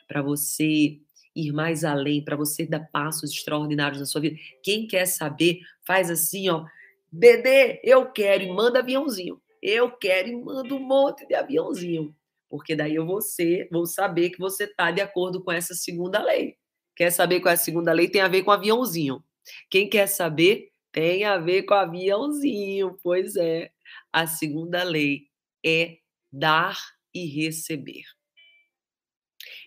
para 0.05 0.21
você 0.21 0.99
ir 1.33 1.53
mais 1.53 1.85
além, 1.85 2.21
para 2.21 2.35
você 2.35 2.65
dar 2.65 2.81
passos 2.91 3.31
extraordinários 3.31 4.01
na 4.01 4.05
sua 4.05 4.19
vida. 4.19 4.35
Quem 4.61 4.85
quer 4.85 5.05
saber, 5.05 5.61
faz 5.87 6.11
assim, 6.11 6.49
ó. 6.49 6.65
Dedê, 7.11 7.81
eu 7.83 8.09
quero 8.09 8.43
e 8.43 8.53
manda 8.53 8.79
aviãozinho. 8.79 9.41
Eu 9.61 9.91
quero 9.91 10.29
e 10.29 10.35
manda 10.35 10.73
um 10.73 10.79
monte 10.79 11.27
de 11.27 11.35
aviãozinho. 11.35 12.15
Porque 12.49 12.75
daí 12.75 12.95
eu 12.95 13.05
vou, 13.05 13.21
ser, 13.21 13.67
vou 13.71 13.85
saber 13.85 14.29
que 14.29 14.39
você 14.39 14.63
está 14.63 14.91
de 14.91 15.01
acordo 15.01 15.43
com 15.43 15.51
essa 15.51 15.73
segunda 15.73 16.21
lei. 16.23 16.57
Quer 16.95 17.11
saber 17.11 17.41
qual 17.41 17.51
é 17.51 17.55
a 17.55 17.57
segunda 17.57 17.91
lei? 17.91 18.09
Tem 18.09 18.21
a 18.21 18.27
ver 18.27 18.43
com 18.43 18.51
aviãozinho. 18.51 19.23
Quem 19.69 19.89
quer 19.89 20.07
saber, 20.07 20.71
tem 20.91 21.25
a 21.25 21.37
ver 21.37 21.63
com 21.63 21.73
aviãozinho. 21.73 22.97
Pois 23.03 23.35
é. 23.35 23.71
A 24.11 24.25
segunda 24.25 24.83
lei 24.83 25.27
é 25.65 25.97
dar 26.31 26.77
e 27.13 27.25
receber. 27.25 28.03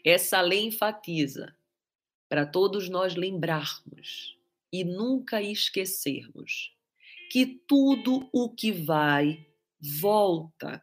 Essa 0.04 0.40
lei 0.40 0.64
enfatiza 0.64 1.54
para 2.28 2.46
todos 2.46 2.88
nós 2.88 3.14
lembrarmos 3.14 4.38
e 4.72 4.82
nunca 4.82 5.40
esquecermos 5.42 6.73
que 7.30 7.46
tudo 7.66 8.28
o 8.32 8.54
que 8.54 8.72
vai 8.72 9.46
volta. 10.00 10.82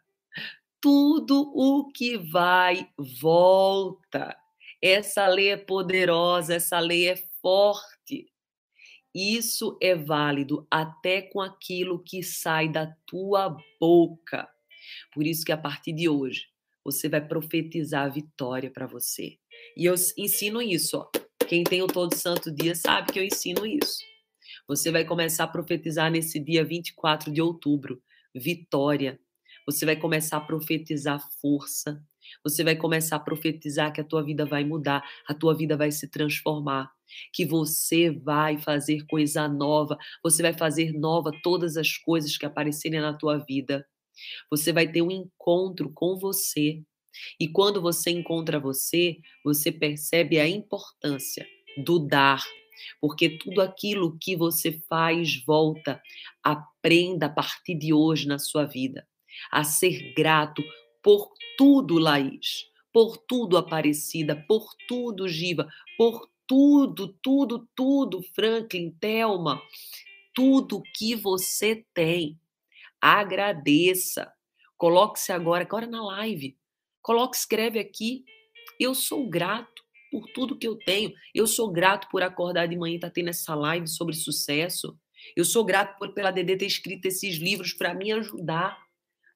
Tudo 0.80 1.52
o 1.56 1.92
que 1.92 2.18
vai 2.18 2.90
volta. 2.98 4.36
Essa 4.82 5.28
lei 5.28 5.50
é 5.50 5.58
poderosa, 5.58 6.56
essa 6.56 6.80
lei 6.80 7.08
é 7.08 7.16
forte. 7.42 8.28
Isso 9.14 9.78
é 9.82 9.94
válido 9.94 10.66
até 10.72 11.22
com 11.22 11.42
aquilo 11.42 12.02
que 12.02 12.24
sai 12.24 12.70
da 12.70 12.88
tua 13.06 13.58
boca. 13.80 14.50
Por 15.14 15.28
isso 15.28 15.44
que 15.44 15.52
a 15.52 15.58
partir 15.58 15.94
de 15.94 16.08
hoje 16.10 16.48
você 16.84 17.08
vai 17.08 17.26
profetizar 17.26 18.06
a 18.06 18.10
vitória 18.10 18.72
para 18.72 18.88
você. 18.88 19.38
E 19.78 19.86
eu 19.86 19.94
ensino 20.18 20.62
isso, 20.62 20.98
ó. 20.98 21.10
Quem 21.48 21.64
tem 21.64 21.82
o 21.82 21.88
todo 21.88 22.16
santo 22.16 22.50
dia 22.52 22.74
sabe 22.74 23.12
que 23.12 23.20
eu 23.20 23.24
ensino 23.24 23.66
isso. 23.66 24.11
Você 24.68 24.92
vai 24.92 25.06
começar 25.06 25.46
a 25.46 25.48
profetizar 25.48 26.12
nesse 26.12 26.40
dia 26.40 26.64
24 26.64 27.32
de 27.32 27.42
outubro, 27.42 28.02
vitória. 28.34 29.20
Você 29.66 29.86
vai 29.86 29.96
começar 29.96 30.38
a 30.38 30.42
profetizar 30.42 31.22
força. 31.42 32.04
Você 32.44 32.64
vai 32.64 32.76
começar 32.76 33.18
a 33.18 33.20
profetizar 33.20 33.92
que 33.92 34.02
a 34.02 34.04
tua 34.04 34.24
vida 34.24 34.46
vai 34.46 34.64
mudar, 34.64 35.04
a 35.28 35.34
tua 35.34 35.56
vida 35.56 35.76
vai 35.76 35.92
se 35.92 36.08
transformar 36.08 36.92
que 37.34 37.46
você 37.46 38.10
vai 38.10 38.58
fazer 38.58 39.06
coisa 39.08 39.48
nova, 39.48 39.98
você 40.24 40.42
vai 40.42 40.54
fazer 40.54 40.94
nova 40.94 41.32
todas 41.44 41.78
as 41.78 41.98
coisas 41.98 42.38
que 42.38 42.46
aparecerem 42.46 43.02
na 43.02 43.14
tua 43.14 43.38
vida. 43.38 43.86
Você 44.50 44.72
vai 44.72 44.88
ter 44.88 45.02
um 45.02 45.12
encontro 45.12 45.92
com 45.94 46.18
você. 46.18 46.82
E 47.40 47.48
quando 47.48 47.82
você 47.82 48.10
encontra 48.12 48.60
você, 48.60 49.18
você 49.44 49.72
percebe 49.72 50.40
a 50.40 50.48
importância 50.48 51.46
do 51.78 52.00
dar, 52.00 52.44
porque 53.00 53.30
tudo 53.38 53.62
aquilo 53.62 54.18
que 54.20 54.36
você 54.36 54.72
faz 54.88 55.44
volta. 55.46 56.02
Aprenda 56.44 57.28
a 57.28 57.30
partir 57.30 57.76
de 57.76 57.94
hoje 57.94 58.28
na 58.28 58.40
sua 58.40 58.66
vida 58.66 59.08
a 59.52 59.64
ser 59.64 60.14
grato 60.14 60.64
por 61.02 61.32
tudo, 61.58 61.98
Laís, 61.98 62.68
por 62.92 63.18
tudo, 63.18 63.58
Aparecida, 63.58 64.36
por 64.48 64.74
tudo, 64.88 65.28
Giva, 65.28 65.68
por 65.98 66.30
tudo, 66.46 67.08
tudo, 67.22 67.68
tudo, 67.76 68.22
Franklin, 68.36 68.92
Thelma, 69.00 69.62
tudo 70.34 70.84
que 70.96 71.16
você 71.16 71.86
tem. 71.94 72.40
Agradeça. 73.00 74.32
Coloque-se 74.78 75.32
agora, 75.32 75.64
agora 75.64 75.88
na 75.88 76.04
live. 76.04 76.58
Coloque, 77.02 77.38
escreve 77.38 77.80
aqui. 77.80 78.26
Eu 78.80 78.94
sou 78.94 79.28
grato 79.28 79.81
por 80.12 80.28
tudo 80.34 80.58
que 80.58 80.68
eu 80.68 80.76
tenho. 80.76 81.14
Eu 81.34 81.48
sou 81.48 81.72
grato 81.72 82.08
por 82.10 82.22
acordar 82.22 82.68
de 82.68 82.78
manhã 82.78 82.94
e 82.94 82.96
estar 82.96 83.08
tá 83.08 83.14
tendo 83.14 83.30
essa 83.30 83.56
live 83.56 83.88
sobre 83.88 84.14
sucesso. 84.16 84.98
Eu 85.36 85.46
sou 85.46 85.64
grato 85.64 85.98
por, 85.98 86.14
pela 86.14 86.32
Dedê 86.32 86.58
ter 86.58 86.66
escrito 86.66 87.06
esses 87.06 87.38
livros 87.38 87.74
para 87.74 87.94
me 87.94 88.12
ajudar 88.12 88.78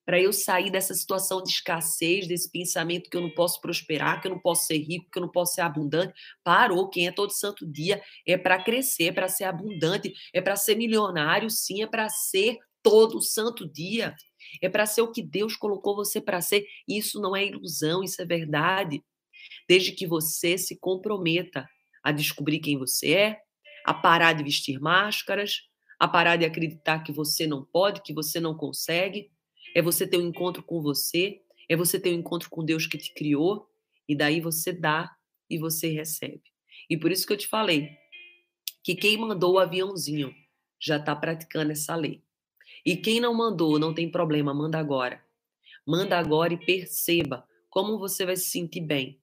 para 0.06 0.22
eu 0.22 0.32
sair 0.32 0.70
dessa 0.70 0.94
situação 0.94 1.42
de 1.42 1.50
escassez, 1.50 2.28
desse 2.28 2.50
pensamento 2.50 3.10
que 3.10 3.18
eu 3.18 3.22
não 3.22 3.32
posso 3.32 3.60
prosperar, 3.60 4.22
que 4.22 4.28
eu 4.28 4.32
não 4.32 4.40
posso 4.40 4.68
ser 4.68 4.78
rico, 4.78 5.10
que 5.12 5.18
eu 5.18 5.24
não 5.24 5.32
posso 5.32 5.56
ser 5.56 5.62
abundante. 5.62 6.14
Parou. 6.44 6.88
Quem 6.90 7.08
é 7.08 7.12
todo 7.12 7.32
santo 7.32 7.66
dia 7.66 8.02
é 8.26 8.38
para 8.38 8.62
crescer, 8.64 9.06
é 9.06 9.12
para 9.12 9.28
ser 9.28 9.46
abundante, 9.46 10.14
é 10.32 10.40
para 10.40 10.56
ser 10.56 10.76
milionário, 10.76 11.50
sim, 11.50 11.82
é 11.82 11.88
para 11.88 12.08
ser 12.08 12.60
todo 12.84 13.20
santo 13.20 13.68
dia. 13.68 14.16
É 14.62 14.70
para 14.70 14.86
ser 14.86 15.02
o 15.02 15.12
que 15.12 15.24
Deus 15.24 15.56
colocou 15.56 15.96
você 15.96 16.22
para 16.22 16.40
ser. 16.40 16.68
Isso 16.88 17.20
não 17.20 17.36
é 17.36 17.44
ilusão, 17.44 18.04
isso 18.04 18.22
é 18.22 18.26
verdade. 18.26 19.04
Desde 19.68 19.92
que 19.92 20.06
você 20.06 20.58
se 20.58 20.80
comprometa 20.80 21.68
a 22.04 22.12
descobrir 22.12 22.60
quem 22.60 22.78
você 22.78 23.14
é, 23.14 23.42
a 23.86 23.94
parar 23.94 24.34
de 24.34 24.44
vestir 24.44 24.80
máscaras, 24.80 25.62
a 26.00 26.08
parar 26.08 26.36
de 26.36 26.46
acreditar 26.46 27.00
que 27.00 27.12
você 27.12 27.48
não 27.48 27.64
pode, 27.64 28.02
que 28.02 28.14
você 28.14 28.40
não 28.40 28.56
consegue. 28.56 29.32
É 29.76 29.82
você 29.82 30.08
ter 30.08 30.18
um 30.18 30.28
encontro 30.28 30.64
com 30.64 30.82
você, 30.82 31.42
é 31.70 31.76
você 31.76 32.00
ter 32.00 32.12
um 32.12 32.20
encontro 32.20 32.50
com 32.50 32.64
Deus 32.64 32.88
que 32.88 32.98
te 32.98 33.14
criou, 33.14 33.68
e 34.08 34.16
daí 34.16 34.40
você 34.40 34.72
dá 34.72 35.16
e 35.50 35.58
você 35.58 35.88
recebe. 35.88 36.44
E 36.90 36.98
por 36.98 37.12
isso 37.12 37.26
que 37.26 37.34
eu 37.34 37.38
te 37.38 37.48
falei 37.48 37.90
que 38.84 38.96
quem 38.96 39.18
mandou 39.18 39.54
o 39.54 39.60
aviãozinho 39.60 40.34
já 40.80 40.98
está 40.98 41.16
praticando 41.16 41.72
essa 41.72 41.96
lei. 41.96 42.22
E 42.86 42.96
quem 42.96 43.20
não 43.20 43.34
mandou, 43.34 43.80
não 43.80 43.94
tem 43.94 44.12
problema, 44.12 44.54
manda 44.54 44.78
agora. 44.78 45.24
Manda 45.86 46.20
agora 46.20 46.54
e 46.54 46.66
perceba 46.66 47.48
como 47.70 47.98
você 47.98 48.26
vai 48.26 48.38
se 48.38 48.50
sentir 48.50 48.82
bem, 48.82 49.20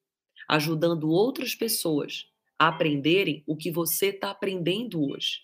ajudando 0.48 1.10
outras 1.10 1.54
pessoas 1.54 2.26
a 2.58 2.68
aprenderem 2.68 3.42
o 3.46 3.56
que 3.56 3.70
você 3.70 4.06
está 4.06 4.30
aprendendo 4.30 5.02
hoje. 5.10 5.40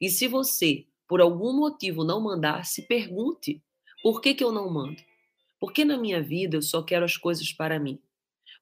E 0.00 0.10
se 0.10 0.26
você, 0.26 0.86
por 1.06 1.20
algum 1.20 1.52
motivo, 1.52 2.04
não 2.04 2.20
mandar, 2.20 2.64
se 2.64 2.82
pergunte: 2.86 3.62
por 4.02 4.20
que, 4.20 4.34
que 4.34 4.44
eu 4.44 4.52
não 4.52 4.70
mando? 4.70 5.02
Porque 5.60 5.84
na 5.84 5.96
minha 5.96 6.22
vida 6.22 6.56
eu 6.56 6.62
só 6.62 6.82
quero 6.82 7.04
as 7.04 7.16
coisas 7.16 7.52
para 7.52 7.78
mim? 7.78 8.00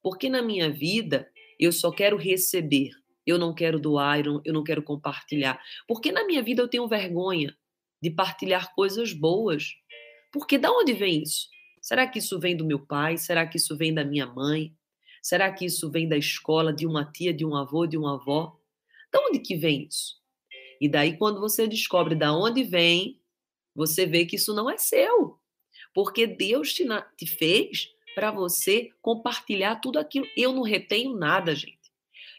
Porque 0.03 0.29
na 0.29 0.43
minha 0.43 0.71
vida 0.71 1.31
eu 1.59 1.73
só 1.73 1.91
quero 1.91 2.17
receber? 2.17 2.91
Eu 3.27 3.39
não 3.39 3.53
quero 3.55 3.79
doar, 3.79 4.25
eu 4.25 4.53
não 4.53 4.63
quero 4.63 4.83
compartilhar. 4.83 5.61
Porque 5.89 6.13
na 6.13 6.25
minha 6.25 6.43
vida 6.43 6.63
eu 6.63 6.69
tenho 6.69 6.87
vergonha 6.87 7.57
de 8.01 8.11
partilhar 8.11 8.73
coisas 8.75 9.13
boas. 9.13 9.75
Porque 10.33 10.57
da 10.57 10.71
onde 10.71 10.93
vem 10.93 11.23
isso? 11.23 11.49
Será 11.81 12.07
que 12.07 12.19
isso 12.19 12.39
vem 12.39 12.57
do 12.57 12.65
meu 12.65 12.79
pai? 12.79 13.17
Será 13.17 13.47
que 13.47 13.57
isso 13.57 13.77
vem 13.77 13.93
da 13.93 14.05
minha 14.05 14.27
mãe? 14.27 14.73
Será 15.23 15.53
que 15.53 15.65
isso 15.65 15.91
vem 15.91 16.09
da 16.09 16.17
escola, 16.17 16.73
de 16.73 16.87
uma 16.87 17.05
tia, 17.05 17.33
de 17.33 17.45
um 17.45 17.55
avô, 17.55 17.87
de 17.87 17.97
uma 17.97 18.15
avó? 18.15 18.59
Da 19.13 19.21
onde 19.21 19.39
que 19.39 19.57
vem 19.57 19.87
isso? 19.87 20.17
E 20.81 20.89
daí, 20.89 21.17
quando 21.17 21.41
você 21.41 21.67
descobre 21.67 22.15
da 22.15 22.37
onde 22.37 22.63
vem, 22.63 23.21
você 23.75 24.07
vê 24.07 24.25
que 24.25 24.37
isso 24.37 24.55
não 24.55 24.71
é 24.71 24.77
seu. 24.77 25.39
Porque 25.95 26.27
Deus 26.27 26.73
te, 26.73 26.87
te 27.17 27.27
fez 27.27 27.89
para 28.15 28.31
você 28.31 28.91
compartilhar 29.03 29.77
tudo 29.77 29.99
aquilo. 29.99 30.27
Eu 30.37 30.53
não 30.53 30.63
retenho 30.63 31.17
nada, 31.17 31.55
gente. 31.55 31.77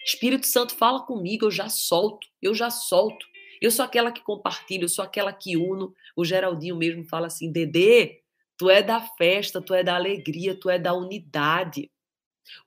Espírito 0.05 0.47
Santo 0.47 0.75
fala 0.75 1.05
comigo, 1.05 1.45
eu 1.45 1.51
já 1.51 1.69
solto, 1.69 2.27
eu 2.41 2.53
já 2.53 2.69
solto. 2.69 3.25
Eu 3.61 3.71
sou 3.71 3.83
aquela 3.83 4.11
que 4.11 4.21
compartilha, 4.21 4.83
eu 4.83 4.89
sou 4.89 5.03
aquela 5.03 5.33
que 5.33 5.57
uno. 5.57 5.93
O 6.15 6.23
Geraldinho 6.23 6.75
mesmo 6.75 7.03
fala 7.05 7.27
assim: 7.27 7.51
Dedê, 7.51 8.21
tu 8.57 8.69
é 8.69 8.81
da 8.81 8.99
festa, 8.99 9.61
tu 9.61 9.73
é 9.73 9.83
da 9.83 9.95
alegria, 9.95 10.55
tu 10.55 10.69
é 10.69 10.79
da 10.79 10.93
unidade. 10.93 11.91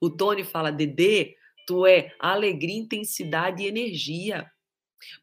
O 0.00 0.10
Tony 0.10 0.44
fala: 0.44 0.70
Dedê, 0.70 1.36
tu 1.66 1.86
é 1.86 2.14
alegria, 2.18 2.76
intensidade 2.76 3.62
e 3.62 3.66
energia. 3.66 4.50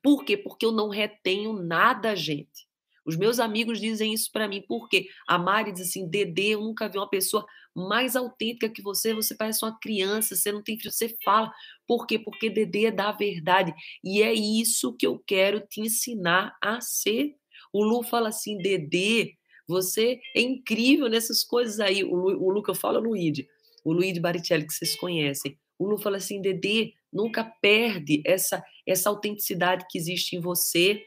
Por 0.02 0.24
quê? 0.24 0.38
Porque 0.38 0.66
eu 0.66 0.72
não 0.72 0.90
retenho 0.90 1.54
nada, 1.54 2.16
gente. 2.16 2.68
Os 3.08 3.16
meus 3.16 3.40
amigos 3.40 3.80
dizem 3.80 4.14
isso 4.14 4.30
para 4.34 4.50
mim, 4.50 4.62
porque 4.68 5.08
a 5.26 5.38
Mari 5.38 5.72
diz 5.72 5.88
assim: 5.88 6.08
Dedê, 6.10 6.56
eu 6.56 6.62
nunca 6.62 6.90
vi 6.90 6.98
uma 6.98 7.10
pessoa 7.10 7.46
mais 7.74 8.16
autêntica 8.18 8.70
que 8.70 8.82
você, 8.82 9.14
você 9.14 9.34
parece 9.34 9.64
uma 9.64 9.80
criança, 9.80 10.36
você 10.36 10.52
não 10.52 10.62
tem 10.62 10.78
filho, 10.78 10.92
você 10.92 11.16
fala. 11.24 11.50
Por 11.88 12.06
quê? 12.06 12.20
Porque 12.20 12.50
Dedê 12.50 12.88
é 12.88 12.92
da 12.92 13.14
verdade. 13.14 13.74
E 14.04 14.22
é 14.22 14.34
isso 14.34 14.94
que 14.94 15.08
eu 15.08 15.20
quero 15.26 15.62
te 15.62 15.80
ensinar 15.80 16.58
a 16.62 16.82
ser. 16.82 17.36
O 17.72 17.82
Lu 17.82 18.04
fala 18.04 18.28
assim: 18.28 18.58
Dedê, 18.58 19.36
você 19.66 20.20
é 20.36 20.42
incrível 20.42 21.08
nessas 21.08 21.46
coisas 21.46 21.80
aí. 21.80 22.04
O 22.04 22.14
Lu, 22.14 22.46
o 22.46 22.52
Lu 22.52 22.62
que 22.62 22.72
eu 22.72 22.76
falo 22.76 22.98
é 22.98 23.00
o 23.00 23.04
Luíde, 23.04 23.48
o 23.88 23.94
Luíde 23.94 24.20
Baricelli, 24.20 24.68
que 24.68 24.74
vocês 24.74 24.98
conhecem. 24.98 25.58
O 25.80 25.88
Lu 25.88 25.98
fala 25.98 26.18
assim: 26.18 26.42
Dedê, 26.42 26.94
nunca 27.12 27.46
perde 27.62 28.22
essa, 28.26 28.62
essa 28.86 29.10
autenticidade 29.10 29.86
que 29.90 29.98
existe 29.98 30.36
em 30.36 30.42
você. 30.42 31.02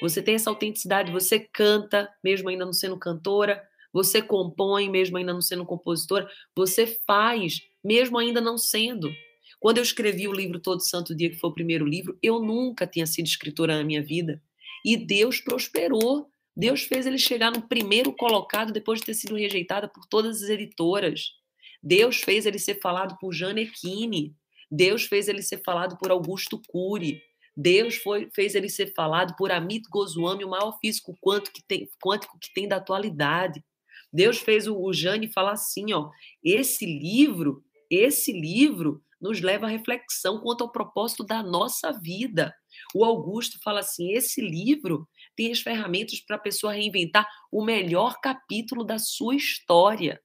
Você 0.00 0.22
tem 0.22 0.36
essa 0.36 0.48
autenticidade, 0.48 1.12
você 1.12 1.38
canta, 1.38 2.08
mesmo 2.24 2.48
ainda 2.48 2.64
não 2.64 2.72
sendo 2.72 2.98
cantora, 2.98 3.62
você 3.92 4.22
compõe, 4.22 4.88
mesmo 4.88 5.18
ainda 5.18 5.34
não 5.34 5.42
sendo 5.42 5.66
compositora, 5.66 6.26
você 6.56 6.86
faz, 7.06 7.60
mesmo 7.84 8.16
ainda 8.16 8.40
não 8.40 8.56
sendo. 8.56 9.12
Quando 9.60 9.78
eu 9.78 9.82
escrevi 9.82 10.26
o 10.26 10.32
livro 10.32 10.60
Todo 10.60 10.80
Santo 10.80 11.14
Dia, 11.14 11.28
que 11.28 11.36
foi 11.36 11.50
o 11.50 11.54
primeiro 11.54 11.84
livro, 11.84 12.16
eu 12.22 12.40
nunca 12.40 12.86
tinha 12.86 13.06
sido 13.06 13.26
escritora 13.26 13.76
na 13.76 13.84
minha 13.84 14.02
vida. 14.02 14.40
E 14.82 14.96
Deus 14.96 15.40
prosperou. 15.40 16.30
Deus 16.56 16.82
fez 16.82 17.06
ele 17.06 17.18
chegar 17.18 17.50
no 17.50 17.62
primeiro 17.62 18.12
colocado 18.12 18.72
depois 18.72 19.00
de 19.00 19.06
ter 19.06 19.14
sido 19.14 19.36
rejeitada 19.36 19.88
por 19.88 20.06
todas 20.06 20.42
as 20.42 20.48
editoras. 20.48 21.37
Deus 21.82 22.18
fez 22.20 22.46
ele 22.46 22.58
ser 22.58 22.80
falado 22.80 23.16
por 23.18 23.32
Janequine. 23.32 24.34
Deus 24.70 25.04
fez 25.04 25.28
ele 25.28 25.42
ser 25.42 25.62
falado 25.64 25.96
por 25.96 26.10
Augusto 26.10 26.60
Cury. 26.68 27.20
Deus 27.56 27.96
foi, 27.96 28.28
fez 28.32 28.54
ele 28.54 28.68
ser 28.68 28.92
falado 28.94 29.34
por 29.36 29.50
Amit 29.50 29.88
Goswami, 29.90 30.44
o 30.44 30.50
maior 30.50 30.78
físico 30.78 31.16
quântico 31.20 31.56
que 31.56 31.64
tem, 31.66 31.88
quântico 32.00 32.38
que 32.38 32.52
tem 32.54 32.68
da 32.68 32.76
atualidade. 32.76 33.64
Deus 34.12 34.38
fez 34.38 34.66
o, 34.66 34.80
o 34.80 34.92
Jane 34.92 35.32
falar 35.32 35.52
assim, 35.52 35.92
ó, 35.92 36.08
esse 36.42 36.86
livro, 36.86 37.64
esse 37.90 38.32
livro 38.32 39.02
nos 39.20 39.40
leva 39.40 39.66
à 39.66 39.68
reflexão 39.68 40.40
quanto 40.40 40.62
ao 40.62 40.70
propósito 40.70 41.24
da 41.24 41.42
nossa 41.42 41.92
vida. 41.92 42.54
O 42.94 43.04
Augusto 43.04 43.58
fala 43.62 43.80
assim, 43.80 44.12
esse 44.12 44.40
livro 44.40 45.08
tem 45.36 45.50
as 45.50 45.60
ferramentas 45.60 46.20
para 46.20 46.36
a 46.36 46.40
pessoa 46.40 46.72
reinventar 46.72 47.28
o 47.50 47.64
melhor 47.64 48.20
capítulo 48.20 48.84
da 48.84 48.98
sua 48.98 49.34
história. 49.34 50.20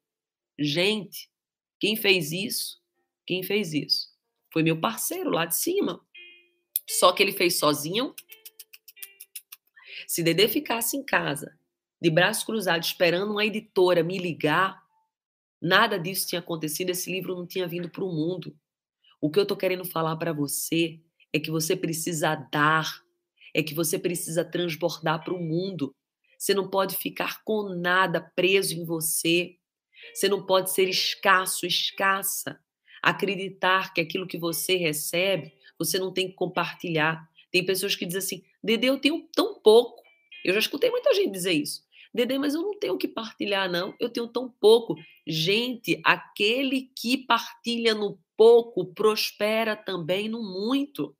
Gente, 0.59 1.29
quem 1.83 1.97
fez 1.97 2.31
isso? 2.31 2.81
Quem 3.27 3.43
fez 3.43 3.73
isso? 3.73 4.07
Foi 4.53 4.63
meu 4.63 4.79
parceiro 4.79 5.29
lá 5.29 5.45
de 5.45 5.57
cima. 5.57 5.99
Só 6.89 7.11
que 7.11 7.21
ele 7.21 7.33
fez 7.33 7.59
sozinho. 7.59 8.15
Se 10.07 10.23
Dedê 10.23 10.47
ficasse 10.47 10.95
em 10.95 11.03
casa, 11.03 11.59
de 12.01 12.09
braços 12.09 12.45
cruzados, 12.45 12.87
esperando 12.87 13.33
uma 13.33 13.45
editora 13.45 14.01
me 14.01 14.17
ligar, 14.17 14.81
nada 15.61 15.99
disso 15.99 16.25
tinha 16.25 16.39
acontecido, 16.39 16.91
esse 16.91 17.11
livro 17.11 17.35
não 17.35 17.45
tinha 17.45 17.67
vindo 17.67 17.89
para 17.89 18.05
o 18.05 18.13
mundo. 18.13 18.57
O 19.19 19.29
que 19.29 19.37
eu 19.37 19.43
estou 19.43 19.57
querendo 19.57 19.83
falar 19.83 20.15
para 20.15 20.31
você 20.31 21.01
é 21.33 21.39
que 21.39 21.51
você 21.51 21.75
precisa 21.75 22.33
dar, 22.49 23.03
é 23.53 23.61
que 23.61 23.73
você 23.73 23.99
precisa 23.99 24.45
transbordar 24.45 25.21
para 25.21 25.33
o 25.33 25.43
mundo. 25.43 25.93
Você 26.39 26.53
não 26.53 26.69
pode 26.69 26.95
ficar 26.95 27.43
com 27.43 27.75
nada 27.75 28.21
preso 28.21 28.73
em 28.73 28.85
você. 28.85 29.57
Você 30.13 30.27
não 30.27 30.45
pode 30.45 30.71
ser 30.71 30.87
escasso, 30.89 31.65
escassa 31.65 32.59
acreditar 33.03 33.93
que 33.93 33.99
aquilo 33.99 34.25
que 34.25 34.37
você 34.37 34.77
recebe, 34.77 35.53
você 35.77 35.99
não 35.99 36.13
tem 36.13 36.29
que 36.29 36.35
compartilhar. 36.35 37.29
Tem 37.51 37.65
pessoas 37.65 37.95
que 37.95 38.05
dizem 38.05 38.19
assim: 38.19 38.43
Dede, 38.63 38.87
eu 38.87 38.97
tenho 38.97 39.27
tão 39.35 39.59
pouco. 39.59 40.01
Eu 40.45 40.53
já 40.53 40.59
escutei 40.59 40.89
muita 40.89 41.13
gente 41.13 41.31
dizer 41.31 41.51
isso. 41.51 41.83
Dede, 42.13 42.37
mas 42.37 42.53
eu 42.53 42.61
não 42.61 42.79
tenho 42.79 42.97
que 42.97 43.07
partilhar, 43.07 43.69
não. 43.69 43.93
Eu 43.99 44.09
tenho 44.09 44.27
tão 44.27 44.49
pouco. 44.49 44.95
Gente, 45.27 45.99
aquele 46.03 46.89
que 46.97 47.17
partilha 47.17 47.93
no 47.93 48.17
pouco 48.37 48.85
prospera 48.93 49.75
também 49.75 50.29
no 50.29 50.41
muito. 50.41 51.15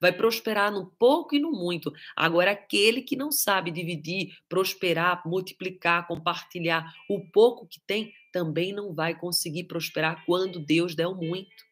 Vai 0.00 0.12
prosperar 0.12 0.70
no 0.70 0.86
pouco 0.98 1.34
e 1.34 1.38
no 1.38 1.50
muito. 1.52 1.92
Agora, 2.16 2.50
aquele 2.50 3.02
que 3.02 3.16
não 3.16 3.30
sabe 3.32 3.70
dividir, 3.70 4.34
prosperar, 4.48 5.22
multiplicar, 5.26 6.06
compartilhar 6.06 6.92
o 7.08 7.20
pouco 7.30 7.66
que 7.66 7.80
tem, 7.86 8.12
também 8.32 8.72
não 8.72 8.94
vai 8.94 9.18
conseguir 9.18 9.64
prosperar 9.64 10.24
quando 10.24 10.58
Deus 10.58 10.94
der 10.94 11.06
o 11.06 11.14
muito. 11.14 11.64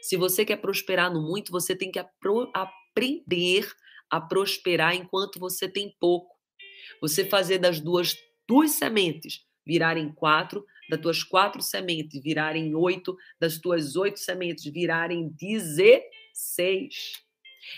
Se 0.00 0.16
você 0.16 0.44
quer 0.44 0.56
prosperar 0.58 1.12
no 1.12 1.22
muito, 1.22 1.50
você 1.50 1.74
tem 1.74 1.90
que 1.90 1.98
aprender 1.98 3.70
a 4.10 4.20
prosperar 4.20 4.94
enquanto 4.94 5.40
você 5.40 5.68
tem 5.68 5.94
pouco. 5.98 6.36
Você 7.00 7.24
fazer 7.24 7.58
das 7.58 7.80
duas, 7.80 8.16
duas 8.46 8.72
sementes 8.72 9.44
virarem 9.66 10.12
quatro, 10.12 10.64
das 10.88 11.00
tuas 11.00 11.22
quatro 11.22 11.62
sementes 11.62 12.22
virarem 12.22 12.74
oito, 12.74 13.16
das 13.40 13.58
tuas 13.58 13.96
oito 13.96 14.18
sementes 14.18 14.64
virarem 14.64 15.30
dezesseis. 15.30 17.22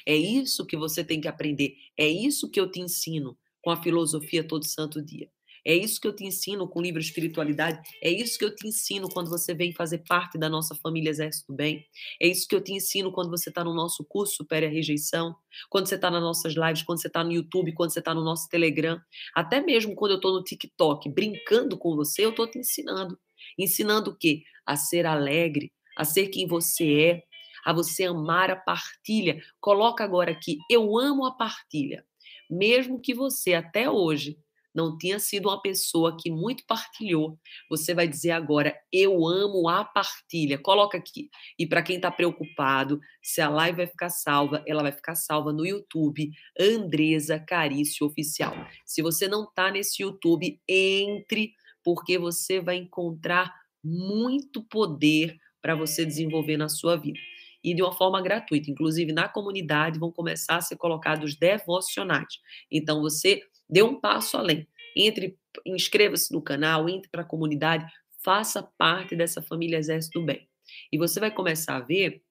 É 0.06 0.16
isso 0.16 0.66
que 0.66 0.76
você 0.76 1.04
tem 1.04 1.20
que 1.20 1.28
aprender. 1.28 1.76
É 1.96 2.08
isso 2.08 2.50
que 2.50 2.58
eu 2.58 2.70
te 2.70 2.80
ensino 2.80 3.38
com 3.62 3.70
a 3.70 3.82
filosofia 3.82 4.42
todo 4.42 4.66
santo 4.66 5.00
dia. 5.00 5.30
É 5.64 5.74
isso 5.74 6.00
que 6.00 6.06
eu 6.06 6.14
te 6.14 6.24
ensino 6.24 6.68
com 6.68 6.78
o 6.78 6.82
livro 6.82 7.00
Espiritualidade. 7.00 7.80
É 8.02 8.10
isso 8.10 8.38
que 8.38 8.44
eu 8.44 8.54
te 8.54 8.68
ensino 8.68 9.08
quando 9.08 9.30
você 9.30 9.54
vem 9.54 9.72
fazer 9.72 9.98
parte 10.06 10.36
da 10.36 10.48
nossa 10.48 10.74
família 10.74 11.10
Exército 11.10 11.52
Bem. 11.52 11.86
É 12.20 12.28
isso 12.28 12.46
que 12.46 12.54
eu 12.54 12.60
te 12.60 12.72
ensino 12.72 13.10
quando 13.10 13.30
você 13.30 13.48
está 13.48 13.64
no 13.64 13.72
nosso 13.72 14.04
curso 14.04 14.36
Supere 14.36 14.66
a 14.66 14.68
Rejeição, 14.68 15.34
quando 15.70 15.86
você 15.86 15.94
está 15.94 16.10
nas 16.10 16.22
nossas 16.22 16.54
lives, 16.54 16.82
quando 16.82 17.00
você 17.00 17.06
está 17.06 17.24
no 17.24 17.32
YouTube, 17.32 17.72
quando 17.72 17.90
você 17.90 18.00
está 18.00 18.14
no 18.14 18.22
nosso 18.22 18.48
Telegram. 18.48 19.00
Até 19.34 19.62
mesmo 19.62 19.94
quando 19.94 20.12
eu 20.12 20.16
estou 20.16 20.34
no 20.34 20.44
TikTok 20.44 21.08
brincando 21.08 21.78
com 21.78 21.96
você, 21.96 22.24
eu 22.24 22.30
estou 22.30 22.46
te 22.46 22.58
ensinando. 22.58 23.18
Ensinando 23.58 24.10
o 24.10 24.16
quê? 24.16 24.42
A 24.66 24.76
ser 24.76 25.06
alegre, 25.06 25.72
a 25.96 26.04
ser 26.04 26.28
quem 26.28 26.46
você 26.46 27.00
é, 27.00 27.22
a 27.64 27.72
você 27.72 28.04
amar 28.04 28.50
a 28.50 28.56
partilha. 28.56 29.42
Coloca 29.60 30.04
agora 30.04 30.30
aqui, 30.30 30.58
eu 30.70 30.98
amo 30.98 31.24
a 31.24 31.32
partilha. 31.32 32.04
Mesmo 32.50 33.00
que 33.00 33.14
você 33.14 33.54
até 33.54 33.88
hoje 33.88 34.38
não 34.74 34.98
tinha 34.98 35.18
sido 35.18 35.48
uma 35.48 35.62
pessoa 35.62 36.16
que 36.20 36.30
muito 36.30 36.64
partilhou, 36.66 37.38
você 37.70 37.94
vai 37.94 38.08
dizer 38.08 38.32
agora: 38.32 38.74
Eu 38.92 39.26
amo 39.26 39.68
a 39.68 39.84
partilha. 39.84 40.58
Coloca 40.58 40.98
aqui. 40.98 41.30
E 41.58 41.66
para 41.66 41.82
quem 41.82 41.96
está 41.96 42.10
preocupado, 42.10 42.98
se 43.22 43.40
a 43.40 43.48
live 43.48 43.76
vai 43.76 43.86
ficar 43.86 44.10
salva, 44.10 44.64
ela 44.66 44.82
vai 44.82 44.92
ficar 44.92 45.14
salva 45.14 45.52
no 45.52 45.64
YouTube, 45.64 46.30
Andresa 46.58 47.38
Carício 47.38 48.06
Oficial. 48.06 48.54
Se 48.84 49.00
você 49.00 49.28
não 49.28 49.44
está 49.44 49.70
nesse 49.70 50.02
YouTube, 50.02 50.60
entre, 50.68 51.52
porque 51.84 52.18
você 52.18 52.60
vai 52.60 52.76
encontrar 52.76 53.54
muito 53.82 54.62
poder 54.64 55.38
para 55.62 55.74
você 55.74 56.04
desenvolver 56.04 56.56
na 56.56 56.68
sua 56.68 56.96
vida. 56.96 57.18
E 57.62 57.74
de 57.74 57.82
uma 57.82 57.92
forma 57.92 58.20
gratuita. 58.20 58.70
Inclusive, 58.70 59.12
na 59.12 59.26
comunidade 59.28 59.98
vão 59.98 60.12
começar 60.12 60.56
a 60.56 60.60
ser 60.60 60.76
colocados 60.76 61.36
devocionais. 61.36 62.38
Então, 62.70 63.00
você 63.00 63.40
dê 63.68 63.82
um 63.82 63.98
passo 63.98 64.36
além. 64.36 64.66
Entre, 64.96 65.38
inscreva-se 65.66 66.32
no 66.32 66.42
canal, 66.42 66.88
entre 66.88 67.10
para 67.10 67.22
a 67.22 67.26
comunidade, 67.26 67.90
faça 68.22 68.62
parte 68.62 69.16
dessa 69.16 69.42
família 69.42 69.78
Exército 69.78 70.20
do 70.20 70.26
Bem. 70.26 70.48
E 70.90 70.98
você 70.98 71.20
vai 71.20 71.30
começar 71.30 71.76
a 71.76 71.80
ver 71.80 72.22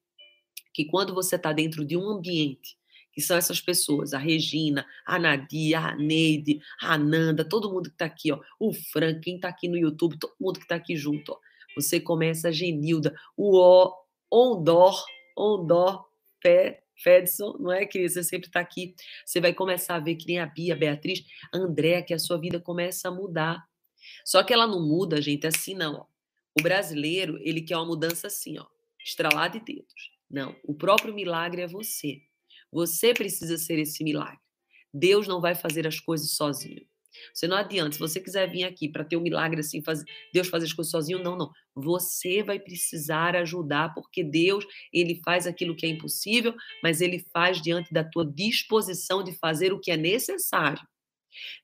que 0.72 0.84
quando 0.84 1.14
você 1.14 1.36
está 1.36 1.52
dentro 1.52 1.84
de 1.84 1.96
um 1.96 2.08
ambiente, 2.08 2.76
que 3.12 3.20
são 3.20 3.36
essas 3.36 3.60
pessoas, 3.60 4.12
a 4.12 4.18
Regina, 4.18 4.84
a 5.06 5.18
Nadia, 5.18 5.78
a 5.78 5.96
Neide, 5.96 6.60
a 6.80 6.94
Ananda, 6.94 7.48
todo 7.48 7.72
mundo 7.72 7.88
que 7.88 7.94
está 7.94 8.06
aqui, 8.06 8.32
ó, 8.32 8.40
o 8.58 8.74
Frank, 8.74 9.20
quem 9.20 9.36
está 9.36 9.48
aqui 9.48 9.68
no 9.68 9.76
YouTube, 9.76 10.18
todo 10.18 10.34
mundo 10.40 10.58
que 10.58 10.64
está 10.64 10.74
aqui 10.74 10.96
junto, 10.96 11.32
ó. 11.32 11.38
Você 11.76 12.00
começa 12.00 12.48
a 12.48 12.52
Genilda, 12.52 13.14
o 13.36 13.56
O, 13.56 13.94
Ondor, 14.30 15.04
Ondor, 15.36 16.06
Pé, 16.40 16.83
Fedson, 16.96 17.56
não 17.58 17.72
é, 17.72 17.86
querida? 17.86 18.10
Você 18.10 18.22
sempre 18.22 18.48
está 18.48 18.60
aqui. 18.60 18.94
Você 19.24 19.40
vai 19.40 19.52
começar 19.52 19.96
a 19.96 20.00
ver 20.00 20.16
que 20.16 20.26
nem 20.26 20.38
a 20.38 20.46
Bia, 20.46 20.74
a 20.74 20.76
Beatriz, 20.76 21.24
a 21.52 21.58
André, 21.58 22.02
que 22.02 22.14
a 22.14 22.18
sua 22.18 22.38
vida 22.38 22.60
começa 22.60 23.08
a 23.08 23.10
mudar. 23.10 23.64
Só 24.24 24.42
que 24.42 24.52
ela 24.52 24.66
não 24.66 24.86
muda, 24.86 25.20
gente, 25.20 25.46
assim 25.46 25.74
não. 25.74 26.06
O 26.58 26.62
brasileiro, 26.62 27.38
ele 27.42 27.62
quer 27.62 27.76
uma 27.76 27.86
mudança 27.86 28.28
assim, 28.28 28.58
ó, 28.58 28.66
estralar 29.04 29.50
de 29.50 29.60
dedos. 29.60 30.12
Não, 30.30 30.54
o 30.64 30.74
próprio 30.74 31.14
milagre 31.14 31.62
é 31.62 31.66
você. 31.66 32.20
Você 32.70 33.12
precisa 33.12 33.56
ser 33.56 33.78
esse 33.78 34.02
milagre. 34.02 34.38
Deus 34.92 35.26
não 35.26 35.40
vai 35.40 35.54
fazer 35.54 35.86
as 35.86 35.98
coisas 35.98 36.30
sozinho. 36.32 36.86
Você 37.32 37.46
não 37.46 37.56
adianta, 37.56 37.92
se 37.92 37.98
você 37.98 38.20
quiser 38.20 38.50
vir 38.50 38.64
aqui 38.64 38.88
para 38.88 39.04
ter 39.04 39.16
um 39.16 39.20
milagre 39.20 39.60
assim, 39.60 39.82
fazer, 39.82 40.04
Deus 40.32 40.48
fazer 40.48 40.66
as 40.66 40.72
coisas 40.72 40.90
sozinho, 40.90 41.22
não, 41.22 41.36
não. 41.36 41.52
Você 41.74 42.42
vai 42.42 42.58
precisar 42.58 43.34
ajudar, 43.36 43.94
porque 43.94 44.22
Deus, 44.22 44.64
ele 44.92 45.20
faz 45.24 45.46
aquilo 45.46 45.74
que 45.74 45.86
é 45.86 45.88
impossível, 45.88 46.54
mas 46.82 47.00
ele 47.00 47.24
faz 47.32 47.60
diante 47.60 47.92
da 47.92 48.04
tua 48.04 48.24
disposição 48.24 49.22
de 49.22 49.32
fazer 49.32 49.72
o 49.72 49.80
que 49.80 49.90
é 49.90 49.96
necessário. 49.96 50.86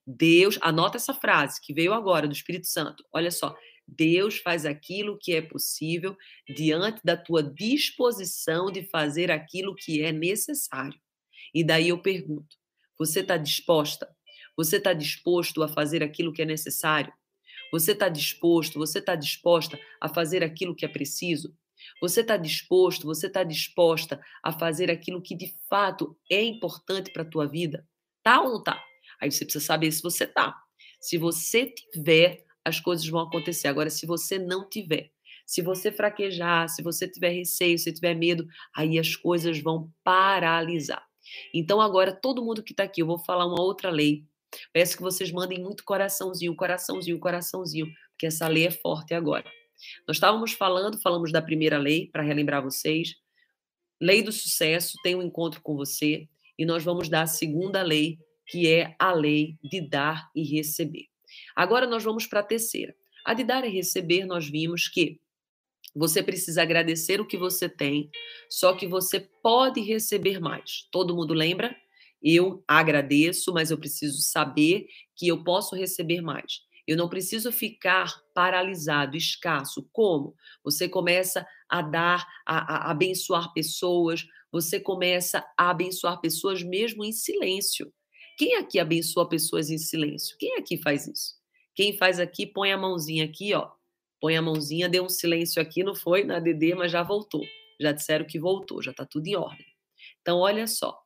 Deus, 0.04 0.58
anota 0.60 0.96
essa 0.96 1.14
frase 1.14 1.60
que 1.62 1.72
veio 1.72 1.92
agora 1.92 2.26
do 2.26 2.34
Espírito 2.34 2.66
Santo. 2.66 3.04
Olha 3.12 3.30
só, 3.30 3.56
Deus 3.86 4.38
faz 4.38 4.66
aquilo 4.66 5.18
que 5.18 5.32
é 5.32 5.40
possível 5.40 6.16
diante 6.56 7.00
da 7.04 7.16
tua 7.16 7.42
disposição 7.42 8.70
de 8.70 8.82
fazer 8.84 9.30
aquilo 9.30 9.74
que 9.74 10.02
é 10.02 10.10
necessário. 10.10 10.98
E 11.54 11.62
daí 11.62 11.88
eu 11.88 12.02
pergunto: 12.02 12.56
você 12.98 13.20
está 13.20 13.36
disposta 13.36 14.08
você 14.60 14.76
está 14.76 14.92
disposto 14.92 15.62
a 15.62 15.68
fazer 15.68 16.02
aquilo 16.02 16.34
que 16.34 16.42
é 16.42 16.44
necessário? 16.44 17.10
Você 17.72 17.92
está 17.92 18.08
disposto, 18.08 18.78
você 18.78 18.98
está 18.98 19.14
disposta 19.14 19.78
a 20.00 20.08
fazer 20.08 20.42
aquilo 20.42 20.74
que 20.74 20.84
é 20.84 20.88
preciso? 20.88 21.54
Você 22.00 22.20
está 22.20 22.36
disposto, 22.36 23.06
você 23.06 23.26
está 23.26 23.42
disposta 23.42 24.20
a 24.42 24.52
fazer 24.52 24.90
aquilo 24.90 25.22
que 25.22 25.34
de 25.34 25.54
fato 25.68 26.16
é 26.30 26.42
importante 26.42 27.12
para 27.12 27.22
a 27.22 27.28
tua 27.28 27.46
vida? 27.46 27.86
Tá 28.22 28.42
ou 28.42 28.50
não 28.50 28.62
tá? 28.62 28.82
Aí 29.20 29.30
você 29.30 29.44
precisa 29.44 29.64
saber 29.64 29.92
se 29.92 30.02
você 30.02 30.26
tá. 30.26 30.54
Se 31.00 31.16
você 31.16 31.66
tiver, 31.66 32.44
as 32.64 32.80
coisas 32.80 33.06
vão 33.06 33.20
acontecer. 33.20 33.68
Agora, 33.68 33.90
se 33.90 34.06
você 34.06 34.38
não 34.38 34.68
tiver, 34.68 35.10
se 35.46 35.62
você 35.62 35.90
fraquejar, 35.90 36.68
se 36.68 36.82
você 36.82 37.08
tiver 37.08 37.30
receio, 37.30 37.78
se 37.78 37.92
tiver 37.92 38.14
medo, 38.14 38.46
aí 38.74 38.98
as 38.98 39.16
coisas 39.16 39.58
vão 39.60 39.90
paralisar. 40.04 41.04
Então, 41.54 41.80
agora, 41.80 42.12
todo 42.12 42.44
mundo 42.44 42.62
que 42.62 42.72
está 42.72 42.84
aqui, 42.84 43.02
eu 43.02 43.06
vou 43.06 43.18
falar 43.18 43.46
uma 43.46 43.60
outra 43.60 43.90
lei 43.90 44.24
Peço 44.72 44.96
que 44.96 45.02
vocês 45.02 45.30
mandem 45.30 45.60
muito 45.60 45.84
coraçãozinho, 45.84 46.54
coraçãozinho, 46.54 47.18
coraçãozinho, 47.18 47.86
porque 48.10 48.26
essa 48.26 48.48
lei 48.48 48.66
é 48.66 48.70
forte 48.70 49.14
agora. 49.14 49.44
Nós 50.06 50.16
estávamos 50.16 50.52
falando, 50.52 51.00
falamos 51.00 51.32
da 51.32 51.40
primeira 51.40 51.78
lei, 51.78 52.08
para 52.12 52.22
relembrar 52.22 52.62
vocês. 52.62 53.16
Lei 54.00 54.22
do 54.22 54.32
sucesso, 54.32 54.98
tem 55.02 55.14
um 55.14 55.22
encontro 55.22 55.60
com 55.62 55.76
você, 55.76 56.28
e 56.58 56.64
nós 56.64 56.84
vamos 56.84 57.08
dar 57.08 57.22
a 57.22 57.26
segunda 57.26 57.82
lei, 57.82 58.18
que 58.46 58.68
é 58.68 58.94
a 58.98 59.12
lei 59.12 59.56
de 59.62 59.80
dar 59.80 60.30
e 60.34 60.42
receber. 60.42 61.06
Agora 61.54 61.86
nós 61.86 62.02
vamos 62.02 62.26
para 62.26 62.40
a 62.40 62.44
terceira. 62.44 62.94
A 63.24 63.34
de 63.34 63.44
dar 63.44 63.64
e 63.64 63.70
receber, 63.70 64.24
nós 64.24 64.48
vimos 64.48 64.88
que 64.88 65.20
você 65.94 66.22
precisa 66.22 66.62
agradecer 66.62 67.20
o 67.20 67.26
que 67.26 67.36
você 67.36 67.68
tem, 67.68 68.10
só 68.48 68.74
que 68.74 68.86
você 68.86 69.20
pode 69.42 69.80
receber 69.80 70.40
mais. 70.40 70.88
Todo 70.90 71.14
mundo 71.16 71.34
lembra? 71.34 71.74
Eu 72.22 72.62
agradeço, 72.66 73.52
mas 73.52 73.70
eu 73.70 73.78
preciso 73.78 74.20
saber 74.20 74.86
que 75.16 75.28
eu 75.28 75.42
posso 75.42 75.74
receber 75.74 76.20
mais. 76.20 76.60
Eu 76.86 76.96
não 76.96 77.08
preciso 77.08 77.52
ficar 77.52 78.20
paralisado, 78.34 79.16
escasso. 79.16 79.88
Como? 79.92 80.34
Você 80.64 80.88
começa 80.88 81.46
a 81.68 81.82
dar, 81.82 82.26
a, 82.46 82.88
a 82.88 82.90
abençoar 82.90 83.52
pessoas, 83.52 84.26
você 84.50 84.80
começa 84.80 85.46
a 85.56 85.70
abençoar 85.70 86.20
pessoas 86.20 86.62
mesmo 86.62 87.04
em 87.04 87.12
silêncio. 87.12 87.92
Quem 88.36 88.56
aqui 88.56 88.78
abençoa 88.78 89.28
pessoas 89.28 89.70
em 89.70 89.78
silêncio? 89.78 90.36
Quem 90.38 90.56
aqui 90.56 90.78
faz 90.78 91.06
isso? 91.06 91.34
Quem 91.74 91.96
faz 91.96 92.18
aqui, 92.18 92.46
põe 92.46 92.72
a 92.72 92.78
mãozinha 92.78 93.24
aqui, 93.24 93.54
ó. 93.54 93.70
Põe 94.20 94.36
a 94.36 94.42
mãozinha, 94.42 94.88
deu 94.88 95.04
um 95.04 95.08
silêncio 95.08 95.62
aqui, 95.62 95.82
não 95.82 95.94
foi 95.94 96.24
na 96.24 96.40
DD, 96.40 96.74
mas 96.74 96.90
já 96.90 97.02
voltou. 97.02 97.42
Já 97.80 97.92
disseram 97.92 98.26
que 98.26 98.38
voltou, 98.38 98.82
já 98.82 98.90
está 98.90 99.06
tudo 99.06 99.26
em 99.26 99.36
ordem. 99.36 99.66
Então, 100.20 100.38
olha 100.38 100.66
só. 100.66 101.00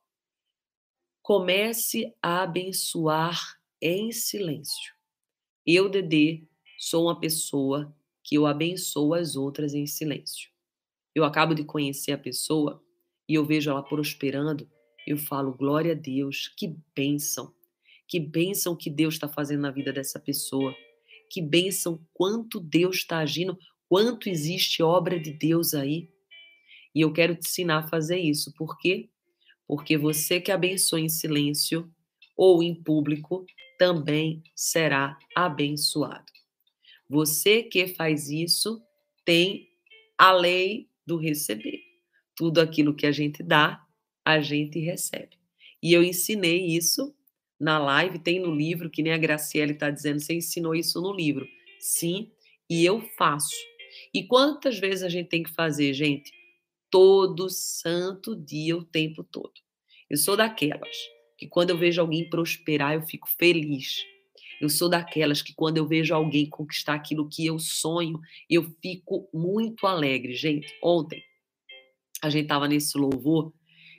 Comece 1.25 2.13
a 2.21 2.43
abençoar 2.43 3.57
em 3.81 4.11
silêncio. 4.11 4.93
Eu, 5.65 5.89
Dedê, 5.89 6.43
sou 6.77 7.05
uma 7.05 7.19
pessoa 7.19 7.91
que 8.23 8.37
eu 8.37 8.45
abençoo 8.45 9.15
as 9.15 9.35
outras 9.35 9.73
em 9.73 9.87
silêncio. 9.87 10.51
Eu 11.15 11.23
acabo 11.23 11.55
de 11.55 11.63
conhecer 11.63 12.11
a 12.11 12.17
pessoa 12.19 12.79
e 13.27 13.33
eu 13.33 13.43
vejo 13.43 13.71
ela 13.71 13.81
prosperando, 13.81 14.69
eu 15.07 15.17
falo, 15.17 15.57
glória 15.57 15.93
a 15.93 15.95
Deus, 15.95 16.53
que 16.55 16.75
bênção, 16.95 17.51
que 18.07 18.19
bênção 18.19 18.75
que 18.75 18.91
Deus 18.91 19.15
está 19.15 19.27
fazendo 19.27 19.61
na 19.61 19.71
vida 19.71 19.91
dessa 19.91 20.19
pessoa, 20.19 20.75
que 21.31 21.41
bênção, 21.41 21.99
quanto 22.13 22.59
Deus 22.59 22.97
está 22.97 23.17
agindo, 23.17 23.57
quanto 23.89 24.29
existe 24.29 24.83
obra 24.83 25.19
de 25.19 25.31
Deus 25.31 25.73
aí. 25.73 26.07
E 26.93 27.01
eu 27.01 27.11
quero 27.11 27.33
te 27.33 27.47
ensinar 27.47 27.79
a 27.79 27.87
fazer 27.87 28.19
isso, 28.19 28.53
porque 28.55 29.09
porque 29.67 29.97
você 29.97 30.39
que 30.39 30.51
abençoa 30.51 30.99
em 30.99 31.09
silêncio 31.09 31.89
ou 32.35 32.61
em 32.61 32.75
público 32.75 33.45
também 33.77 34.43
será 34.55 35.17
abençoado. 35.35 36.31
Você 37.09 37.63
que 37.63 37.87
faz 37.87 38.29
isso 38.29 38.81
tem 39.23 39.67
a 40.17 40.31
lei 40.31 40.89
do 41.05 41.17
receber. 41.17 41.81
Tudo 42.35 42.59
aquilo 42.59 42.95
que 42.95 43.05
a 43.05 43.11
gente 43.11 43.43
dá, 43.43 43.81
a 44.23 44.39
gente 44.39 44.79
recebe. 44.79 45.37
E 45.81 45.93
eu 45.93 46.03
ensinei 46.03 46.65
isso 46.65 47.15
na 47.59 47.77
live, 47.77 48.19
tem 48.19 48.39
no 48.39 48.53
livro, 48.53 48.89
que 48.89 49.01
nem 49.01 49.13
a 49.13 49.17
Graciele 49.17 49.73
está 49.73 49.89
dizendo, 49.89 50.19
você 50.19 50.33
ensinou 50.33 50.75
isso 50.75 51.01
no 51.01 51.13
livro. 51.13 51.47
Sim, 51.79 52.31
e 52.69 52.83
eu 52.83 53.01
faço. 53.17 53.55
E 54.13 54.23
quantas 54.23 54.77
vezes 54.79 55.03
a 55.03 55.09
gente 55.09 55.29
tem 55.29 55.43
que 55.43 55.51
fazer, 55.51 55.93
gente? 55.93 56.31
Todo 56.95 57.49
santo 57.49 58.33
dia, 58.33 58.77
o 58.77 58.81
tempo 58.81 59.21
todo. 59.21 59.51
Eu 60.09 60.15
sou 60.15 60.37
daquelas 60.37 60.95
que 61.37 61.45
quando 61.45 61.71
eu 61.71 61.77
vejo 61.77 61.99
alguém 61.99 62.29
prosperar, 62.29 62.93
eu 62.93 63.01
fico 63.01 63.27
feliz. 63.37 63.97
Eu 64.61 64.69
sou 64.69 64.87
daquelas 64.87 65.41
que 65.41 65.53
quando 65.53 65.75
eu 65.75 65.85
vejo 65.85 66.15
alguém 66.15 66.49
conquistar 66.49 66.93
aquilo 66.93 67.27
que 67.27 67.45
eu 67.45 67.59
sonho, 67.59 68.17
eu 68.49 68.63
fico 68.81 69.27
muito 69.33 69.85
alegre. 69.85 70.35
Gente, 70.35 70.73
ontem 70.81 71.21
a 72.21 72.29
gente 72.29 72.43
estava 72.43 72.65
nesse 72.65 72.97
louvor 72.97 73.53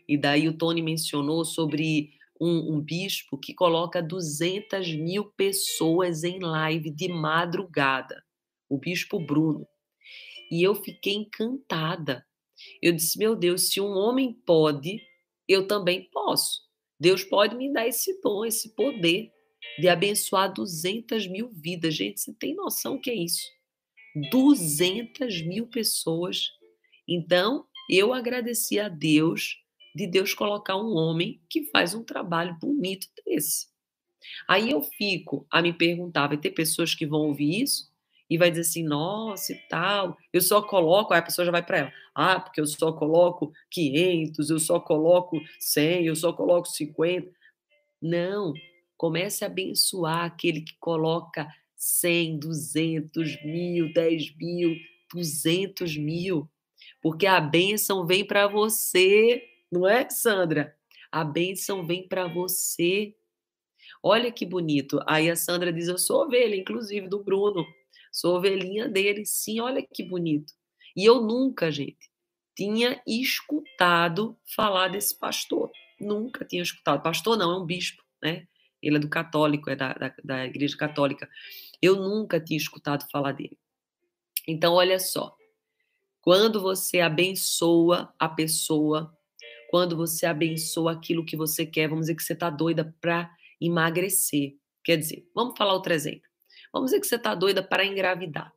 e 0.08 0.16
daí 0.16 0.48
o 0.48 0.56
Tony 0.56 0.80
mencionou 0.80 1.44
sobre 1.44 2.12
um, 2.40 2.76
um, 2.76 2.80
bispo 2.80 3.36
que 3.36 3.52
coloca 3.52 4.02
200 4.02 4.94
mil 4.94 5.26
pessoas 5.36 6.24
em 6.24 6.38
live 6.38 6.88
de 6.88 7.08
madrugada, 7.08 8.24
o 8.70 8.78
bispo 8.78 9.20
Bruno. 9.20 9.68
E 10.50 10.62
eu 10.62 10.74
fiquei 10.74 11.12
encantada. 11.12 12.24
Eu 12.82 12.92
disse, 12.92 13.18
meu 13.18 13.34
Deus, 13.34 13.68
se 13.68 13.80
um 13.80 13.90
homem 13.90 14.32
pode, 14.44 15.00
eu 15.48 15.66
também 15.66 16.08
posso. 16.10 16.60
Deus 16.98 17.22
pode 17.22 17.56
me 17.56 17.72
dar 17.72 17.86
esse 17.86 18.20
dom, 18.20 18.44
esse 18.44 18.74
poder 18.74 19.30
de 19.78 19.88
abençoar 19.88 20.52
200 20.52 21.26
mil 21.26 21.50
vidas. 21.52 21.94
Gente, 21.94 22.20
você 22.20 22.32
tem 22.34 22.54
noção 22.54 22.94
o 22.94 23.00
que 23.00 23.10
é 23.10 23.14
isso? 23.14 23.46
200 24.30 25.42
mil 25.42 25.66
pessoas. 25.66 26.48
Então, 27.06 27.66
eu 27.90 28.12
agradeci 28.12 28.80
a 28.80 28.88
Deus 28.88 29.56
de 29.94 30.06
Deus 30.06 30.34
colocar 30.34 30.76
um 30.76 30.94
homem 30.94 31.40
que 31.48 31.64
faz 31.64 31.94
um 31.94 32.04
trabalho 32.04 32.58
bonito 32.60 33.06
desse. 33.24 33.66
Aí 34.48 34.70
eu 34.70 34.82
fico 34.82 35.46
a 35.50 35.62
me 35.62 35.72
perguntar, 35.72 36.28
vai 36.28 36.36
ter 36.36 36.50
pessoas 36.50 36.94
que 36.94 37.06
vão 37.06 37.28
ouvir 37.28 37.62
isso 37.62 37.95
e 38.28 38.36
vai 38.36 38.50
dizer 38.50 38.62
assim, 38.62 38.82
nossa 38.82 39.52
e 39.52 39.56
tal, 39.68 40.16
eu 40.32 40.40
só 40.40 40.60
coloco, 40.60 41.12
aí 41.12 41.20
a 41.20 41.22
pessoa 41.22 41.44
já 41.44 41.52
vai 41.52 41.64
para 41.64 41.78
ela, 41.78 41.92
ah, 42.14 42.40
porque 42.40 42.60
eu 42.60 42.66
só 42.66 42.92
coloco 42.92 43.52
500, 43.70 44.50
eu 44.50 44.58
só 44.58 44.80
coloco 44.80 45.40
100, 45.60 46.06
eu 46.06 46.16
só 46.16 46.32
coloco 46.32 46.68
50. 46.68 47.30
Não, 48.02 48.52
comece 48.96 49.44
a 49.44 49.46
abençoar 49.46 50.24
aquele 50.24 50.60
que 50.60 50.74
coloca 50.78 51.48
100, 51.76 52.38
200 52.38 53.44
mil, 53.44 53.92
10 53.92 54.36
mil, 54.36 54.76
200 55.12 55.96
mil, 55.96 56.48
porque 57.02 57.26
a 57.26 57.40
bênção 57.40 58.06
vem 58.06 58.24
para 58.24 58.48
você, 58.48 59.42
não 59.70 59.86
é, 59.86 60.08
Sandra? 60.10 60.76
A 61.10 61.24
bênção 61.24 61.84
vem 61.84 62.06
para 62.06 62.26
você. 62.26 63.14
Olha 64.02 64.30
que 64.30 64.44
bonito. 64.44 65.00
Aí 65.06 65.30
a 65.30 65.36
Sandra 65.36 65.72
diz: 65.72 65.88
Eu 65.88 65.98
sou 65.98 66.24
ovelha, 66.24 66.56
inclusive 66.56 67.08
do 67.08 67.22
Bruno. 67.22 67.66
Sou 68.16 68.36
ovelhinha 68.38 68.88
dele. 68.88 69.26
Sim, 69.26 69.60
olha 69.60 69.86
que 69.86 70.02
bonito. 70.02 70.54
E 70.96 71.04
eu 71.04 71.20
nunca, 71.20 71.70
gente, 71.70 72.10
tinha 72.56 72.98
escutado 73.06 74.38
falar 74.56 74.88
desse 74.88 75.18
pastor. 75.18 75.70
Nunca 76.00 76.42
tinha 76.42 76.62
escutado. 76.62 77.02
Pastor 77.02 77.36
não, 77.36 77.52
é 77.52 77.58
um 77.58 77.66
bispo, 77.66 78.02
né? 78.22 78.48
Ele 78.80 78.96
é 78.96 78.98
do 78.98 79.08
católico, 79.10 79.68
é 79.68 79.76
da, 79.76 79.92
da, 79.92 80.14
da 80.24 80.46
igreja 80.46 80.74
católica. 80.78 81.28
Eu 81.82 81.96
nunca 81.96 82.40
tinha 82.40 82.56
escutado 82.56 83.06
falar 83.12 83.32
dele. 83.32 83.58
Então, 84.48 84.72
olha 84.72 84.98
só. 84.98 85.36
Quando 86.22 86.58
você 86.58 87.00
abençoa 87.00 88.14
a 88.18 88.30
pessoa, 88.30 89.14
quando 89.68 89.94
você 89.94 90.24
abençoa 90.24 90.92
aquilo 90.92 91.22
que 91.22 91.36
você 91.36 91.66
quer, 91.66 91.86
vamos 91.86 92.06
dizer 92.06 92.14
que 92.14 92.22
você 92.22 92.32
está 92.32 92.48
doida 92.48 92.96
para 92.98 93.30
emagrecer. 93.60 94.56
Quer 94.82 94.96
dizer, 94.96 95.28
vamos 95.34 95.54
falar 95.58 95.74
outro 95.74 95.92
exemplo. 95.92 96.26
Vamos 96.72 96.90
dizer 96.90 97.00
que 97.00 97.06
você 97.06 97.16
está 97.16 97.34
doida 97.34 97.62
para 97.62 97.84
engravidar. 97.84 98.52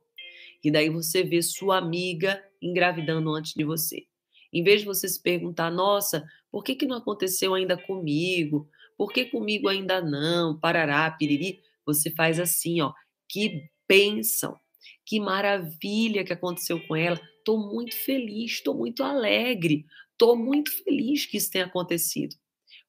E 0.62 0.70
daí 0.70 0.90
você 0.90 1.22
vê 1.22 1.40
sua 1.42 1.78
amiga 1.78 2.42
engravidando 2.60 3.30
antes 3.30 3.54
de 3.54 3.64
você. 3.64 4.06
Em 4.52 4.62
vez 4.62 4.80
de 4.80 4.86
você 4.86 5.08
se 5.08 5.20
perguntar, 5.22 5.70
nossa, 5.70 6.24
por 6.50 6.64
que, 6.64 6.74
que 6.74 6.86
não 6.86 6.96
aconteceu 6.96 7.54
ainda 7.54 7.76
comigo? 7.76 8.68
Por 8.96 9.12
que 9.12 9.24
comigo 9.24 9.68
ainda 9.68 10.00
não? 10.00 10.58
Parará, 10.58 11.10
piriri. 11.10 11.60
Você 11.86 12.10
faz 12.10 12.38
assim, 12.38 12.80
ó. 12.80 12.92
Que 13.28 13.70
bênção. 13.88 14.58
Que 15.06 15.18
maravilha 15.18 16.24
que 16.24 16.32
aconteceu 16.32 16.80
com 16.86 16.94
ela. 16.96 17.20
Estou 17.38 17.58
muito 17.58 17.96
feliz, 17.96 18.52
estou 18.52 18.74
muito 18.74 19.02
alegre. 19.02 19.86
Estou 20.12 20.36
muito 20.36 20.70
feliz 20.84 21.24
que 21.24 21.36
isso 21.36 21.50
tenha 21.50 21.64
acontecido. 21.64 22.36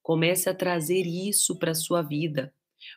Comece 0.01 0.49
a 0.49 0.53
trazer 0.53 1.05
isso 1.05 1.57
para 1.57 1.71
a 1.71 1.75
sua 1.75 2.01
vida. 2.01 2.53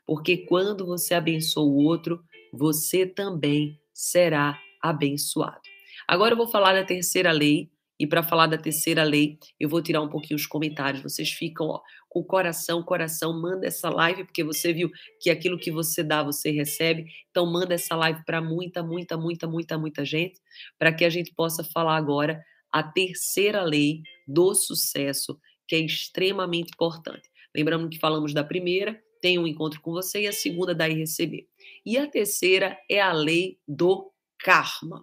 Porque 0.07 0.39
quando 0.39 0.87
você 0.87 1.15
abençoa 1.15 1.65
o 1.65 1.77
outro, 1.77 2.23
você 2.53 3.07
também 3.07 3.79
será 3.93 4.59
abençoado. 4.83 5.61
Agora 6.07 6.33
eu 6.33 6.37
vou 6.37 6.49
falar 6.49 6.75
da 6.75 6.85
terceira 6.85 7.33
lei, 7.33 7.71
e 7.99 8.07
para 8.07 8.25
falar 8.25 8.49
da 8.49 8.59
terceira 8.59 9.05
lei, 9.05 9.39
eu 9.59 9.69
vou 9.69 9.81
tirar 9.81 10.03
um 10.03 10.09
pouquinho 10.09 10.37
os 10.37 10.47
comentários. 10.47 11.03
Vocês 11.03 11.31
ficam 11.31 11.69
ó, 11.69 11.81
com 12.09 12.21
o 12.21 12.25
coração, 12.25 12.83
coração, 12.83 13.41
manda 13.41 13.67
essa 13.67 13.89
live, 13.89 14.25
porque 14.25 14.43
você 14.43 14.73
viu 14.73 14.91
que 15.21 15.31
aquilo 15.31 15.59
que 15.59 15.71
você 15.71 16.03
dá, 16.03 16.23
você 16.23 16.51
recebe. 16.51 17.07
Então, 17.31 17.47
manda 17.47 17.75
essa 17.75 17.95
live 17.95 18.25
para 18.25 18.43
muita, 18.43 18.83
muita, 18.83 19.17
muita, 19.17 19.47
muita, 19.47 19.79
muita 19.79 20.05
gente, 20.05 20.41
para 20.77 20.93
que 20.93 21.05
a 21.05 21.11
gente 21.11 21.33
possa 21.35 21.63
falar 21.63 21.97
agora 21.97 22.43
a 22.73 22.83
terceira 22.83 23.63
lei 23.63 24.03
do 24.27 24.53
sucesso, 24.55 25.39
que 25.69 25.77
é 25.77 25.79
extremamente 25.79 26.73
importante. 26.75 27.31
Lembrando 27.55 27.89
que 27.89 28.01
falamos 28.01 28.35
da 28.35 28.43
primeira, 28.43 29.01
tem 29.25 29.39
um 29.39 29.47
encontro 29.47 29.81
com 29.81 29.91
você, 29.91 30.21
e 30.21 30.27
a 30.27 30.35
segunda, 30.35 30.75
daí 30.75 30.93
receber. 30.93 31.49
E 31.83 31.97
a 31.97 32.07
terceira 32.07 32.79
é 32.91 33.01
a 33.01 33.11
lei 33.11 33.59
do 33.67 34.13
karma. 34.39 35.03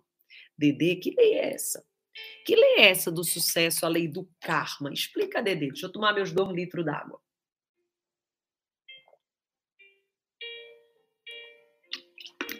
Dedê, 0.55 0.97
que 0.97 1.09
lei 1.17 1.33
é 1.33 1.55
essa? 1.55 1.83
Que 2.45 2.55
lei 2.55 2.75
é 2.75 2.89
essa 2.91 3.11
do 3.11 3.23
sucesso, 3.23 3.83
a 3.83 3.89
lei 3.89 4.07
do 4.07 4.29
karma? 4.39 4.93
Explica, 4.93 5.41
Dedê. 5.41 5.69
Deixa 5.69 5.87
eu 5.87 5.91
tomar 5.91 6.13
meus 6.13 6.31
dois 6.31 6.51
litros 6.51 6.85
d'água. 6.85 7.19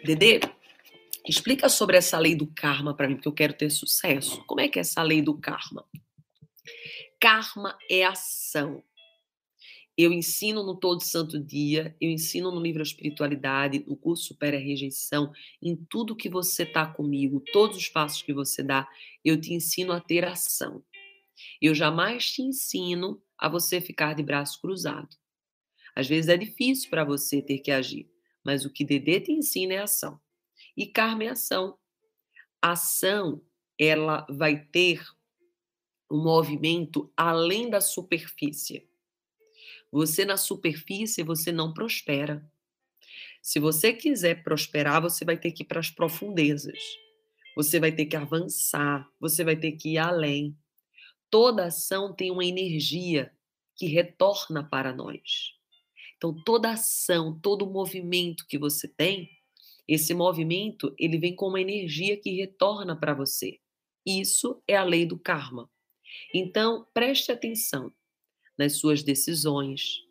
Dedê, 0.04 0.40
explica 1.28 1.68
sobre 1.68 1.96
essa 1.96 2.18
lei 2.18 2.34
do 2.34 2.48
karma 2.48 2.92
para 2.92 3.06
mim, 3.06 3.14
porque 3.14 3.28
eu 3.28 3.34
quero 3.34 3.52
ter 3.52 3.70
sucesso. 3.70 4.44
Como 4.46 4.60
é 4.60 4.66
que 4.66 4.80
é 4.80 4.82
essa 4.82 5.00
lei 5.00 5.22
do 5.22 5.38
karma? 5.38 5.88
Karma 7.20 7.78
é 7.88 8.04
ação. 8.04 8.82
Eu 9.96 10.10
ensino 10.10 10.62
no 10.62 10.74
Todo 10.74 11.02
Santo 11.02 11.38
Dia, 11.38 11.94
eu 12.00 12.10
ensino 12.10 12.50
no 12.50 12.60
livro 12.60 12.82
Espiritualidade, 12.82 13.84
no 13.86 13.94
curso 13.94 14.24
Supera 14.24 14.56
a 14.56 14.60
Rejeição, 14.60 15.32
em 15.60 15.76
tudo 15.76 16.16
que 16.16 16.30
você 16.30 16.64
tá 16.64 16.86
comigo, 16.86 17.42
todos 17.52 17.76
os 17.76 17.88
passos 17.88 18.22
que 18.22 18.32
você 18.32 18.62
dá, 18.62 18.88
eu 19.22 19.38
te 19.38 19.52
ensino 19.52 19.92
a 19.92 20.00
ter 20.00 20.24
ação. 20.24 20.82
Eu 21.60 21.74
jamais 21.74 22.32
te 22.32 22.40
ensino 22.40 23.22
a 23.36 23.48
você 23.48 23.80
ficar 23.80 24.14
de 24.14 24.22
braço 24.22 24.60
cruzado. 24.60 25.14
Às 25.94 26.08
vezes 26.08 26.30
é 26.30 26.38
difícil 26.38 26.88
para 26.88 27.04
você 27.04 27.42
ter 27.42 27.58
que 27.58 27.70
agir, 27.70 28.10
mas 28.42 28.64
o 28.64 28.70
que 28.70 28.84
Dedê 28.84 29.20
te 29.20 29.32
ensina 29.32 29.74
é 29.74 29.78
ação. 29.78 30.18
E 30.74 30.86
karma 30.86 31.24
é 31.24 31.28
ação. 31.28 31.78
ação, 32.62 33.42
ela 33.78 34.26
vai 34.30 34.64
ter 34.64 35.02
um 36.10 36.22
movimento 36.22 37.12
além 37.16 37.68
da 37.68 37.80
superfície. 37.80 38.88
Você 39.92 40.24
na 40.24 40.38
superfície, 40.38 41.22
você 41.22 41.52
não 41.52 41.74
prospera. 41.74 42.42
Se 43.42 43.60
você 43.60 43.92
quiser 43.92 44.42
prosperar, 44.42 45.02
você 45.02 45.22
vai 45.22 45.36
ter 45.36 45.52
que 45.52 45.62
ir 45.62 45.66
para 45.66 45.80
as 45.80 45.90
profundezas. 45.90 46.78
Você 47.54 47.78
vai 47.78 47.92
ter 47.92 48.06
que 48.06 48.16
avançar, 48.16 49.06
você 49.20 49.44
vai 49.44 49.54
ter 49.54 49.72
que 49.72 49.90
ir 49.90 49.98
além. 49.98 50.56
Toda 51.28 51.66
ação 51.66 52.14
tem 52.14 52.30
uma 52.30 52.44
energia 52.44 53.30
que 53.76 53.84
retorna 53.84 54.66
para 54.66 54.94
nós. 54.94 55.52
Então, 56.16 56.34
toda 56.42 56.70
ação, 56.70 57.38
todo 57.38 57.70
movimento 57.70 58.46
que 58.48 58.56
você 58.56 58.88
tem, 58.88 59.28
esse 59.86 60.14
movimento, 60.14 60.94
ele 60.98 61.18
vem 61.18 61.36
com 61.36 61.48
uma 61.48 61.60
energia 61.60 62.16
que 62.16 62.30
retorna 62.30 62.98
para 62.98 63.12
você. 63.12 63.58
Isso 64.06 64.62
é 64.66 64.74
a 64.74 64.84
lei 64.84 65.04
do 65.04 65.18
karma. 65.18 65.70
Então, 66.32 66.86
preste 66.94 67.30
atenção 67.30 67.92
nas 68.62 68.76
suas 68.76 69.02
decisões, 69.02 70.04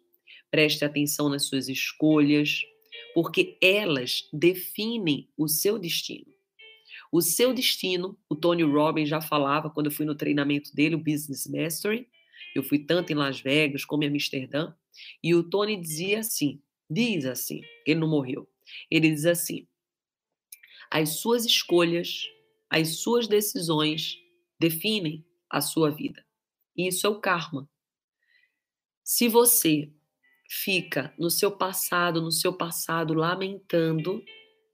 preste 0.49 0.83
atenção 0.83 1.29
nas 1.29 1.45
suas 1.45 1.69
escolhas, 1.69 2.61
porque 3.13 3.57
elas 3.61 4.27
definem 4.33 5.29
o 5.37 5.47
seu 5.47 5.79
destino. 5.79 6.29
O 7.09 7.21
seu 7.21 7.53
destino, 7.53 8.17
o 8.29 8.35
Tony 8.35 8.63
Robbins 8.63 9.07
já 9.07 9.21
falava 9.21 9.69
quando 9.69 9.85
eu 9.85 9.91
fui 9.91 10.05
no 10.05 10.15
treinamento 10.15 10.75
dele, 10.75 10.95
o 10.95 11.03
Business 11.03 11.47
Mastery. 11.47 12.07
Eu 12.53 12.61
fui 12.61 12.79
tanto 12.79 13.11
em 13.11 13.15
Las 13.15 13.39
Vegas 13.39 13.85
como 13.85 14.03
em 14.03 14.07
Amsterdã. 14.07 14.73
E 15.23 15.33
o 15.33 15.43
Tony 15.43 15.79
dizia 15.79 16.19
assim: 16.19 16.61
diz 16.89 17.25
assim, 17.25 17.61
ele 17.85 18.01
não 18.01 18.09
morreu. 18.09 18.49
Ele 18.89 19.09
diz 19.09 19.25
assim: 19.25 19.65
as 20.89 21.21
suas 21.21 21.45
escolhas, 21.45 22.25
as 22.69 22.97
suas 22.97 23.27
decisões 23.27 24.17
definem 24.59 25.25
a 25.49 25.61
sua 25.61 25.89
vida. 25.89 26.25
Isso 26.75 27.07
é 27.07 27.09
o 27.09 27.19
karma. 27.19 27.69
Se 29.03 29.27
você 29.27 29.91
fica 30.47 31.13
no 31.17 31.29
seu 31.29 31.51
passado, 31.51 32.21
no 32.21 32.31
seu 32.31 32.53
passado 32.53 33.13
lamentando, 33.13 34.23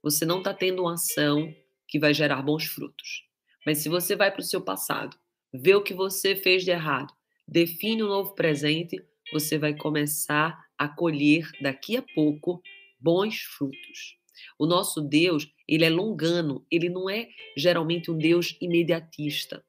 você 0.03 0.25
não 0.25 0.39
está 0.39 0.53
tendo 0.53 0.83
uma 0.83 0.95
ação 0.95 1.53
que 1.87 1.99
vai 1.99 2.13
gerar 2.13 2.41
bons 2.41 2.65
frutos. 2.65 3.25
Mas 3.65 3.79
se 3.79 3.89
você 3.89 4.15
vai 4.15 4.31
para 4.31 4.41
o 4.41 4.45
seu 4.45 4.61
passado, 4.61 5.17
vê 5.53 5.75
o 5.75 5.83
que 5.83 5.93
você 5.93 6.35
fez 6.35 6.63
de 6.63 6.71
errado, 6.71 7.13
define 7.47 8.03
um 8.03 8.07
novo 8.07 8.33
presente, 8.33 8.97
você 9.31 9.57
vai 9.57 9.75
começar 9.75 10.65
a 10.77 10.87
colher 10.87 11.49
daqui 11.61 11.97
a 11.97 12.01
pouco 12.01 12.61
bons 12.99 13.39
frutos. 13.39 14.17
O 14.59 14.65
nosso 14.65 15.01
Deus, 15.01 15.47
ele 15.67 15.85
é 15.85 15.89
longano, 15.89 16.65
ele 16.69 16.89
não 16.89 17.09
é 17.09 17.29
geralmente 17.55 18.11
um 18.11 18.17
Deus 18.17 18.57
imediatista. 18.61 19.63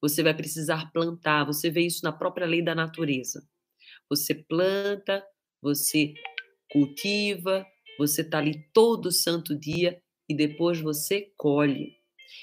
Você 0.00 0.22
vai 0.22 0.34
precisar 0.34 0.92
plantar, 0.92 1.44
você 1.44 1.70
vê 1.70 1.82
isso 1.82 2.04
na 2.04 2.12
própria 2.12 2.46
lei 2.46 2.62
da 2.62 2.74
natureza. 2.74 3.46
Você 4.08 4.34
planta, 4.34 5.24
você 5.60 6.14
cultiva, 6.70 7.66
você 7.98 8.22
está 8.22 8.38
ali 8.38 8.64
todo 8.72 9.10
santo 9.10 9.54
dia 9.54 10.00
e 10.28 10.34
depois 10.34 10.80
você 10.80 11.32
colhe. 11.36 11.96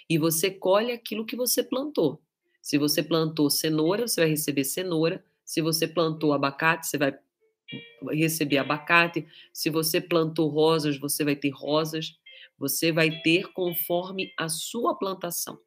E 0.10 0.18
você 0.18 0.52
colhe 0.52 0.92
aquilo 0.92 1.26
que 1.26 1.36
você 1.36 1.64
plantou. 1.64 2.22
Se 2.62 2.78
você 2.78 3.04
plantou 3.04 3.50
cenoura, 3.50 4.08
você 4.08 4.22
vai 4.22 4.30
receber 4.32 4.64
cenoura. 4.64 5.24
Se 5.44 5.62
você 5.62 5.88
plantou 5.88 6.34
abacate, 6.34 6.88
você 6.88 6.98
vai 6.98 7.18
receber 8.12 8.58
abacate. 8.58 9.28
Se 9.54 9.70
você 9.70 10.02
plantou 10.02 10.50
rosas, 10.50 10.98
você 10.98 11.24
vai 11.24 11.36
ter 11.36 11.52
rosas. 11.52 12.18
Você 12.58 12.92
vai 12.92 13.22
ter 13.22 13.52
conforme 13.54 14.34
a 14.38 14.50
sua 14.50 14.98
plantação. 14.98 15.60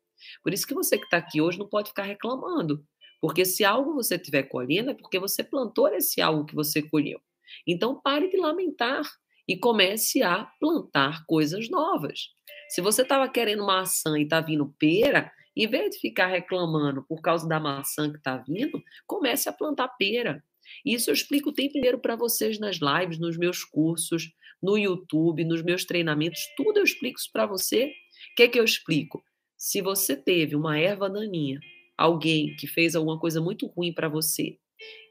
Por 0.42 0.52
isso 0.52 0.66
que 0.66 0.74
você 0.74 0.98
que 0.98 1.04
está 1.04 1.18
aqui 1.18 1.40
hoje 1.40 1.58
não 1.58 1.68
pode 1.68 1.90
ficar 1.90 2.02
reclamando. 2.02 2.84
Porque 3.20 3.44
se 3.44 3.64
algo 3.64 3.94
você 3.94 4.16
estiver 4.16 4.44
colhendo, 4.44 4.90
é 4.90 4.94
porque 4.94 5.18
você 5.18 5.42
plantou 5.42 5.88
esse 5.88 6.20
algo 6.20 6.44
que 6.44 6.54
você 6.54 6.82
colheu. 6.82 7.20
Então 7.66 8.00
pare 8.00 8.28
de 8.28 8.36
lamentar 8.36 9.02
e 9.46 9.56
comece 9.56 10.22
a 10.22 10.44
plantar 10.60 11.24
coisas 11.26 11.70
novas. 11.70 12.28
Se 12.68 12.80
você 12.80 13.02
estava 13.02 13.28
querendo 13.28 13.64
maçã 13.64 14.18
e 14.18 14.22
está 14.22 14.40
vindo 14.40 14.74
pera, 14.78 15.32
em 15.56 15.66
vez 15.66 15.90
de 15.90 16.00
ficar 16.00 16.26
reclamando 16.26 17.02
por 17.02 17.20
causa 17.22 17.48
da 17.48 17.58
maçã 17.58 18.10
que 18.10 18.18
está 18.18 18.36
vindo, 18.36 18.80
comece 19.06 19.48
a 19.48 19.52
plantar 19.52 19.88
pera. 19.88 20.44
Isso 20.84 21.08
eu 21.10 21.14
explico 21.14 21.48
o 21.48 21.52
tempo 21.52 21.78
inteiro 21.78 21.98
para 21.98 22.14
vocês 22.14 22.58
nas 22.58 22.76
lives, 22.76 23.18
nos 23.18 23.38
meus 23.38 23.64
cursos, 23.64 24.30
no 24.62 24.76
YouTube, 24.76 25.44
nos 25.44 25.62
meus 25.62 25.84
treinamentos, 25.84 26.40
tudo 26.56 26.78
eu 26.78 26.84
explico 26.84 27.18
isso 27.18 27.30
para 27.32 27.46
você. 27.46 27.86
O 28.32 28.34
que 28.36 28.42
é 28.42 28.48
que 28.48 28.58
eu 28.58 28.64
explico? 28.64 29.24
Se 29.56 29.80
você 29.80 30.16
teve 30.16 30.54
uma 30.54 30.78
erva 30.78 31.08
daninha, 31.08 31.58
alguém 31.98 32.54
que 32.54 32.68
fez 32.68 32.94
alguma 32.94 33.18
coisa 33.18 33.40
muito 33.40 33.66
ruim 33.66 33.92
para 33.92 34.08
você 34.08 34.56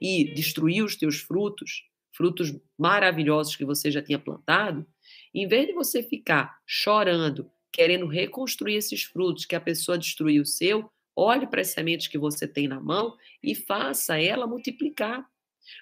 e 0.01 0.33
destruiu 0.33 0.85
os 0.85 0.95
teus 0.95 1.17
frutos, 1.17 1.83
frutos 2.15 2.57
maravilhosos 2.79 3.55
que 3.55 3.65
você 3.65 3.91
já 3.91 4.01
tinha 4.01 4.17
plantado, 4.17 4.87
em 5.35 5.47
vez 5.47 5.67
de 5.67 5.73
você 5.73 6.01
ficar 6.01 6.57
chorando, 6.65 7.51
querendo 7.71 8.07
reconstruir 8.07 8.75
esses 8.75 9.03
frutos 9.03 9.45
que 9.45 9.55
a 9.55 9.61
pessoa 9.61 9.97
destruiu 9.97 10.43
o 10.43 10.45
seu, 10.45 10.89
olhe 11.15 11.45
para 11.45 11.61
as 11.61 11.67
sementes 11.67 12.07
que 12.07 12.17
você 12.17 12.47
tem 12.47 12.67
na 12.67 12.79
mão 12.79 13.15
e 13.43 13.53
faça 13.53 14.19
ela 14.19 14.47
multiplicar. 14.47 15.27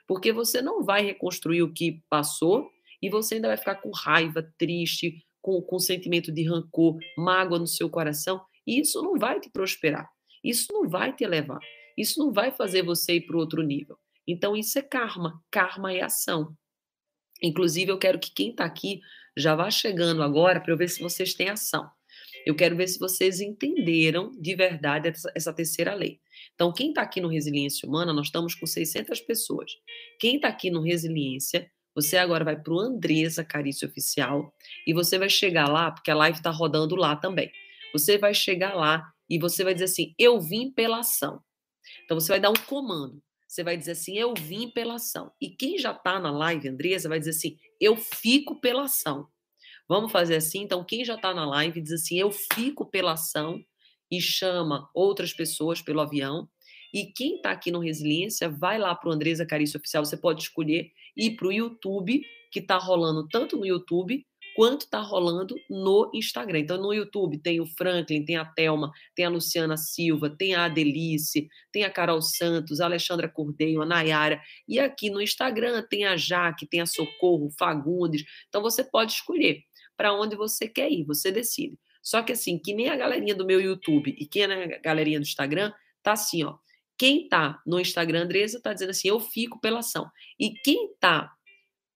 Porque 0.07 0.33
você 0.33 0.61
não 0.61 0.83
vai 0.83 1.05
reconstruir 1.05 1.61
o 1.61 1.71
que 1.71 2.01
passou 2.09 2.71
e 3.01 3.09
você 3.09 3.35
ainda 3.35 3.49
vai 3.49 3.57
ficar 3.57 3.75
com 3.75 3.91
raiva, 3.91 4.51
triste, 4.57 5.23
com, 5.41 5.61
com 5.61 5.77
sentimento 5.77 6.31
de 6.31 6.43
rancor, 6.43 6.97
mágoa 7.15 7.59
no 7.59 7.67
seu 7.67 7.89
coração. 7.89 8.43
E 8.65 8.79
isso 8.79 9.01
não 9.03 9.19
vai 9.19 9.39
te 9.39 9.49
prosperar. 9.49 10.09
Isso 10.45 10.71
não 10.71 10.87
vai 10.87 11.11
te 11.13 11.23
elevar. 11.23 11.59
Isso 11.97 12.19
não 12.19 12.31
vai 12.31 12.51
fazer 12.51 12.83
você 12.83 13.15
ir 13.15 13.21
para 13.21 13.37
outro 13.37 13.63
nível. 13.63 13.97
Então, 14.27 14.55
isso 14.55 14.77
é 14.77 14.81
karma. 14.81 15.41
Karma 15.49 15.93
é 15.93 16.01
ação. 16.01 16.55
Inclusive, 17.41 17.91
eu 17.91 17.97
quero 17.97 18.19
que 18.19 18.31
quem 18.31 18.51
está 18.51 18.65
aqui 18.65 18.99
já 19.35 19.55
vá 19.55 19.69
chegando 19.69 20.23
agora 20.23 20.61
para 20.61 20.71
eu 20.71 20.77
ver 20.77 20.89
se 20.89 21.01
vocês 21.01 21.33
têm 21.33 21.49
ação. 21.49 21.89
Eu 22.45 22.55
quero 22.55 22.75
ver 22.75 22.87
se 22.87 22.99
vocês 22.99 23.41
entenderam 23.41 24.31
de 24.39 24.55
verdade 24.55 25.09
essa, 25.09 25.31
essa 25.35 25.53
terceira 25.53 25.93
lei. 25.93 26.19
Então, 26.53 26.71
quem 26.71 26.89
está 26.89 27.01
aqui 27.01 27.19
no 27.19 27.27
Resiliência 27.27 27.87
Humana, 27.87 28.13
nós 28.13 28.27
estamos 28.27 28.55
com 28.55 28.65
600 28.65 29.19
pessoas. 29.21 29.71
Quem 30.19 30.35
está 30.35 30.47
aqui 30.47 30.69
no 30.69 30.81
Resiliência, 30.81 31.69
você 31.93 32.17
agora 32.17 32.45
vai 32.45 32.61
para 32.61 32.73
o 32.73 32.79
Andresa 32.79 33.43
Carício 33.43 33.87
Oficial 33.87 34.53
e 34.85 34.93
você 34.93 35.17
vai 35.17 35.29
chegar 35.29 35.67
lá, 35.67 35.91
porque 35.91 36.11
a 36.11 36.15
live 36.15 36.37
está 36.37 36.51
rodando 36.51 36.95
lá 36.95 37.15
também. 37.15 37.51
Você 37.93 38.17
vai 38.17 38.33
chegar 38.33 38.75
lá 38.75 39.11
e 39.29 39.39
você 39.39 39.63
vai 39.63 39.73
dizer 39.73 39.85
assim: 39.85 40.13
Eu 40.17 40.39
vim 40.39 40.71
pela 40.71 40.99
ação. 40.99 41.41
Então, 42.03 42.19
você 42.19 42.31
vai 42.31 42.39
dar 42.39 42.49
um 42.49 42.65
comando. 42.67 43.21
Você 43.47 43.63
vai 43.63 43.77
dizer 43.77 43.91
assim: 43.91 44.17
Eu 44.17 44.33
vim 44.33 44.69
pela 44.71 44.95
ação. 44.95 45.31
E 45.41 45.49
quem 45.49 45.77
já 45.77 45.91
está 45.91 46.19
na 46.19 46.31
live, 46.31 46.69
Andresa, 46.69 47.09
vai 47.09 47.19
dizer 47.19 47.31
assim: 47.31 47.57
Eu 47.79 47.95
fico 47.95 48.59
pela 48.59 48.83
ação. 48.83 49.27
Vamos 49.87 50.11
fazer 50.11 50.35
assim? 50.35 50.61
Então, 50.61 50.83
quem 50.83 51.05
já 51.05 51.15
está 51.15 51.33
na 51.33 51.45
live 51.45 51.81
diz 51.81 51.93
assim: 51.93 52.19
Eu 52.19 52.31
fico 52.31 52.85
pela 52.85 53.13
ação 53.13 53.59
e 54.11 54.21
chama 54.21 54.89
outras 54.93 55.33
pessoas 55.33 55.81
pelo 55.81 56.01
avião. 56.01 56.49
E 56.93 57.11
quem 57.11 57.37
está 57.37 57.51
aqui 57.51 57.71
no 57.71 57.79
Resiliência, 57.79 58.49
vai 58.49 58.79
lá 58.79 58.95
para 58.95 59.09
o 59.09 59.11
Andresa 59.11 59.45
Carício 59.45 59.77
Oficial. 59.77 60.05
Você 60.05 60.15
pode 60.15 60.43
escolher 60.43 60.91
ir 61.17 61.35
para 61.35 61.47
o 61.47 61.51
YouTube, 61.51 62.21
que 62.51 62.59
está 62.59 62.77
rolando 62.77 63.27
tanto 63.27 63.57
no 63.57 63.65
YouTube 63.65 64.25
quanto 64.55 64.85
está 64.85 64.99
rolando 64.99 65.55
no 65.69 66.09
Instagram. 66.13 66.59
Então, 66.59 66.81
no 66.81 66.93
YouTube 66.93 67.37
tem 67.37 67.59
o 67.59 67.65
Franklin, 67.65 68.23
tem 68.23 68.37
a 68.37 68.45
Thelma, 68.45 68.89
tem 69.13 69.25
a 69.25 69.29
Luciana 69.29 69.75
Silva, 69.75 70.29
tem 70.29 70.55
a 70.55 70.65
Adelice, 70.65 71.47
tem 71.71 71.83
a 71.83 71.89
Carol 71.89 72.21
Santos, 72.21 72.79
a 72.79 72.85
Alexandra 72.85 73.27
Cordeiro, 73.27 73.81
a 73.81 73.85
Nayara. 73.85 74.41
E 74.67 74.79
aqui 74.79 75.09
no 75.09 75.21
Instagram 75.21 75.83
tem 75.89 76.05
a 76.05 76.15
Jaque, 76.15 76.65
tem 76.65 76.79
a 76.79 76.85
Socorro, 76.85 77.49
Fagundes. 77.59 78.23
Então, 78.47 78.61
você 78.61 78.83
pode 78.83 79.11
escolher 79.11 79.61
para 79.97 80.13
onde 80.13 80.35
você 80.35 80.67
quer 80.67 80.89
ir, 80.89 81.03
você 81.03 81.31
decide. 81.31 81.77
Só 82.01 82.21
que 82.21 82.31
assim, 82.31 82.57
que 82.57 82.73
nem 82.73 82.87
a 82.87 82.95
galerinha 82.95 83.35
do 83.35 83.45
meu 83.45 83.59
YouTube 83.59 84.15
e 84.17 84.25
quem 84.25 84.43
é 84.43 84.47
na 84.47 84.77
galerinha 84.77 85.19
do 85.19 85.23
Instagram, 85.23 85.73
tá 86.01 86.13
assim, 86.13 86.43
ó. 86.43 86.55
Quem 86.97 87.27
tá 87.27 87.61
no 87.65 87.79
Instagram, 87.79 88.23
Andresa, 88.23 88.61
tá 88.61 88.71
dizendo 88.71 88.91
assim, 88.91 89.09
eu 89.09 89.19
fico 89.19 89.59
pela 89.59 89.79
ação. 89.79 90.09
E 90.39 90.51
quem 90.63 90.93
tá 90.99 91.35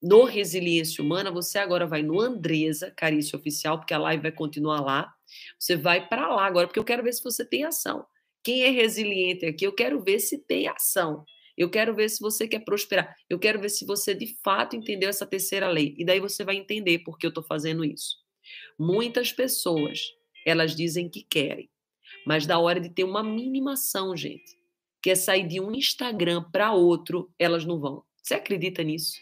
no 0.01 0.23
Resiliência 0.23 1.03
Humana, 1.03 1.31
você 1.31 1.59
agora 1.59 1.85
vai 1.85 2.01
no 2.01 2.19
Andresa 2.19 2.91
Carício 2.95 3.37
Oficial, 3.37 3.77
porque 3.77 3.93
a 3.93 3.97
live 3.97 4.23
vai 4.23 4.31
continuar 4.31 4.79
lá. 4.81 5.13
Você 5.57 5.75
vai 5.75 6.07
para 6.07 6.33
lá 6.33 6.45
agora, 6.45 6.67
porque 6.67 6.79
eu 6.79 6.85
quero 6.85 7.03
ver 7.03 7.13
se 7.13 7.23
você 7.23 7.43
tem 7.43 7.65
ação. 7.65 8.05
Quem 8.43 8.63
é 8.63 8.69
resiliente 8.69 9.45
aqui, 9.45 9.65
eu 9.65 9.73
quero 9.73 10.01
ver 10.01 10.19
se 10.19 10.37
tem 10.37 10.67
ação. 10.67 11.25
Eu 11.57 11.69
quero 11.69 11.93
ver 11.93 12.09
se 12.09 12.21
você 12.21 12.47
quer 12.47 12.63
prosperar. 12.63 13.13
Eu 13.29 13.37
quero 13.37 13.59
ver 13.59 13.67
se 13.67 13.85
você 13.85 14.15
de 14.15 14.27
fato 14.41 14.77
entendeu 14.77 15.09
essa 15.09 15.25
terceira 15.25 15.67
lei. 15.67 15.93
E 15.97 16.05
daí 16.05 16.21
você 16.21 16.45
vai 16.45 16.55
entender 16.55 16.99
por 16.99 17.17
que 17.17 17.25
eu 17.25 17.29
estou 17.29 17.43
fazendo 17.43 17.83
isso. 17.83 18.15
Muitas 18.79 19.33
pessoas, 19.33 19.99
elas 20.45 20.73
dizem 20.73 21.09
que 21.09 21.21
querem, 21.21 21.69
mas 22.25 22.45
da 22.47 22.57
hora 22.57 22.79
de 22.79 22.89
ter 22.89 23.03
uma 23.03 23.21
mínima 23.21 23.73
ação, 23.73 24.15
gente, 24.15 24.57
que 25.03 25.09
é 25.09 25.15
sair 25.15 25.45
de 25.45 25.59
um 25.59 25.73
Instagram 25.73 26.43
para 26.49 26.71
outro, 26.71 27.29
elas 27.37 27.65
não 27.65 27.79
vão. 27.79 28.03
Você 28.23 28.35
acredita 28.35 28.81
nisso? 28.81 29.19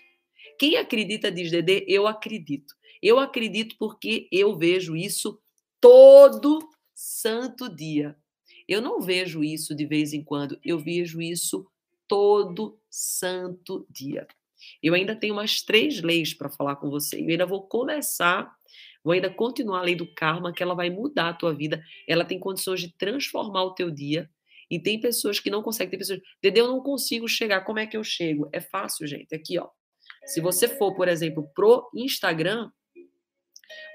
Quem 0.60 0.78
acredita, 0.78 1.32
diz 1.32 1.52
Dedê, 1.52 1.86
eu 1.88 2.08
acredito. 2.08 2.76
Eu 3.02 3.20
acredito 3.20 3.76
porque 3.78 4.28
eu 4.32 4.58
vejo 4.58 4.96
isso 4.96 5.40
todo 5.80 6.68
santo 6.96 7.70
dia. 7.70 8.16
Eu 8.68 8.82
não 8.82 9.00
vejo 9.00 9.44
isso 9.44 9.76
de 9.76 9.86
vez 9.86 10.14
em 10.14 10.24
quando, 10.24 10.60
eu 10.64 10.78
vejo 10.78 11.22
isso 11.22 11.66
todo 12.08 12.80
santo 12.90 13.86
dia. 13.90 14.28
Eu 14.82 14.94
ainda 14.94 15.16
tenho 15.16 15.34
umas 15.34 15.62
três 15.62 16.02
leis 16.02 16.34
para 16.34 16.50
falar 16.50 16.76
com 16.78 16.90
você. 16.90 17.22
Eu 17.22 17.28
ainda 17.30 17.46
vou 17.46 17.68
começar, 17.68 18.52
vou 19.04 19.14
ainda 19.14 19.30
continuar 19.30 19.80
a 19.80 19.84
lei 19.84 19.96
do 19.96 20.12
karma, 20.14 20.52
que 20.52 20.64
ela 20.64 20.74
vai 20.74 20.90
mudar 20.90 21.30
a 21.30 21.34
tua 21.34 21.54
vida. 21.54 21.82
Ela 22.08 22.26
tem 22.26 22.40
condições 22.40 22.82
de 22.82 22.94
transformar 22.98 23.64
o 23.64 23.76
teu 23.76 23.92
dia. 23.92 24.30
E 24.70 24.80
tem 24.80 25.00
pessoas 25.00 25.40
que 25.40 25.50
não 25.50 25.62
conseguem. 25.62 25.92
Tem 25.92 26.00
pessoas, 26.00 26.20
Dedê, 26.42 26.60
eu 26.60 26.68
não 26.68 26.82
consigo 26.82 27.28
chegar. 27.28 27.62
Como 27.62 27.80
é 27.80 27.86
que 27.86 27.96
eu 27.96 28.04
chego? 28.04 28.50
É 28.52 28.60
fácil, 28.60 29.08
gente. 29.08 29.34
Aqui, 29.34 29.58
ó. 29.58 29.70
Se 30.28 30.40
você 30.42 30.68
for, 30.68 30.94
por 30.94 31.08
exemplo, 31.08 31.50
pro 31.56 31.90
Instagram, 31.96 32.70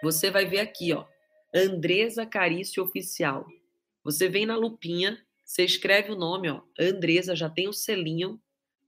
você 0.03 0.31
vai 0.31 0.47
ver 0.47 0.61
aqui, 0.61 0.93
ó. 0.93 1.05
Andresa 1.55 2.27
Carício 2.27 2.83
Oficial. 2.83 3.47
Você 4.03 4.29
vem 4.29 4.47
na 4.47 4.57
lupinha 4.57 5.19
você 5.53 5.65
escreve 5.65 6.11
o 6.11 6.17
nome, 6.17 6.49
ó, 6.49 6.63
Andresa, 6.81 7.37
já 7.37 7.47
tem 7.51 7.69
o 7.69 7.75
selinho. 7.75 8.41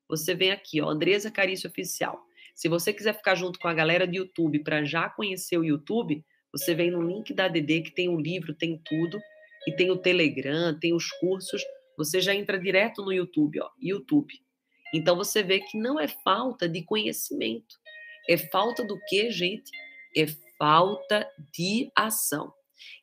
Você 0.09 0.35
vem 0.35 0.51
aqui, 0.51 0.81
ó, 0.81 0.89
Andresa 0.89 1.31
Carício 1.31 1.69
Oficial. 1.69 2.19
Se 2.55 2.71
você 2.71 2.91
quiser 2.91 3.15
ficar 3.15 3.35
junto 3.35 3.59
com 3.59 3.69
a 3.69 3.75
galera 3.75 4.07
do 4.07 4.15
YouTube 4.15 4.61
para 4.61 4.83
já 4.83 5.11
conhecer 5.11 5.59
o 5.59 5.65
YouTube, 5.65 6.25
você 6.51 6.75
vem 6.75 6.91
no 6.91 7.03
link 7.03 7.35
da 7.35 7.49
DD 7.49 7.83
que 7.83 7.91
tem 7.91 8.09
o 8.09 8.19
livro, 8.19 8.55
tem 8.55 8.81
tudo, 8.83 9.21
e 9.67 9.73
tem 9.73 9.91
o 9.91 9.99
Telegram, 9.99 10.75
tem 10.81 10.95
os 10.95 11.11
cursos. 11.19 11.63
Você 11.99 12.19
já 12.19 12.35
entra 12.35 12.59
direto 12.59 13.05
no 13.05 13.13
YouTube, 13.13 13.61
ó, 13.61 13.69
YouTube. 13.79 14.33
Então 14.95 15.17
você 15.17 15.43
vê 15.43 15.61
que 15.61 15.77
não 15.77 15.99
é 15.99 16.07
falta 16.07 16.69
de 16.69 16.83
conhecimento. 16.83 17.77
É 18.29 18.39
falta 18.39 18.85
do 18.85 18.99
que, 19.09 19.31
gente? 19.31 19.71
É 20.17 20.27
falta 20.57 21.29
de 21.53 21.91
ação. 21.97 22.53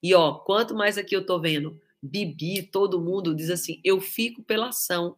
E 0.01 0.13
ó, 0.15 0.35
quanto 0.35 0.73
mais 0.73 0.97
aqui 0.97 1.15
eu 1.15 1.25
tô 1.25 1.39
vendo 1.39 1.79
Bibi, 2.01 2.63
todo 2.63 3.01
mundo 3.01 3.35
diz 3.35 3.49
assim: 3.49 3.79
eu 3.83 3.99
fico 4.01 4.41
pela 4.43 4.69
ação. 4.69 5.17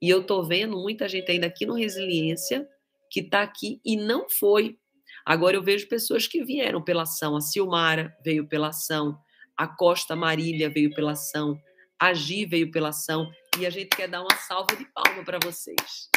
E 0.00 0.08
eu 0.08 0.24
tô 0.24 0.42
vendo 0.42 0.76
muita 0.76 1.08
gente 1.08 1.30
ainda 1.30 1.46
aqui 1.46 1.66
no 1.66 1.74
Resiliência 1.74 2.66
que 3.10 3.22
tá 3.22 3.42
aqui 3.42 3.80
e 3.84 3.96
não 3.96 4.28
foi. 4.28 4.78
Agora 5.24 5.56
eu 5.56 5.62
vejo 5.62 5.88
pessoas 5.88 6.26
que 6.26 6.42
vieram 6.44 6.82
pela 6.82 7.02
ação. 7.02 7.36
A 7.36 7.40
Silmara 7.40 8.16
veio 8.24 8.48
pela 8.48 8.68
ação, 8.68 9.18
a 9.56 9.66
Costa 9.66 10.16
Marília 10.16 10.68
veio 10.70 10.92
pela 10.94 11.12
ação, 11.12 11.60
a 11.98 12.12
Gi 12.12 12.44
veio 12.44 12.70
pela 12.70 12.88
ação. 12.88 13.30
E 13.58 13.66
a 13.66 13.70
gente 13.70 13.90
quer 13.90 14.08
dar 14.08 14.20
uma 14.20 14.36
salva 14.36 14.74
de 14.76 14.84
palma 14.86 15.24
para 15.24 15.38
vocês. 15.38 16.13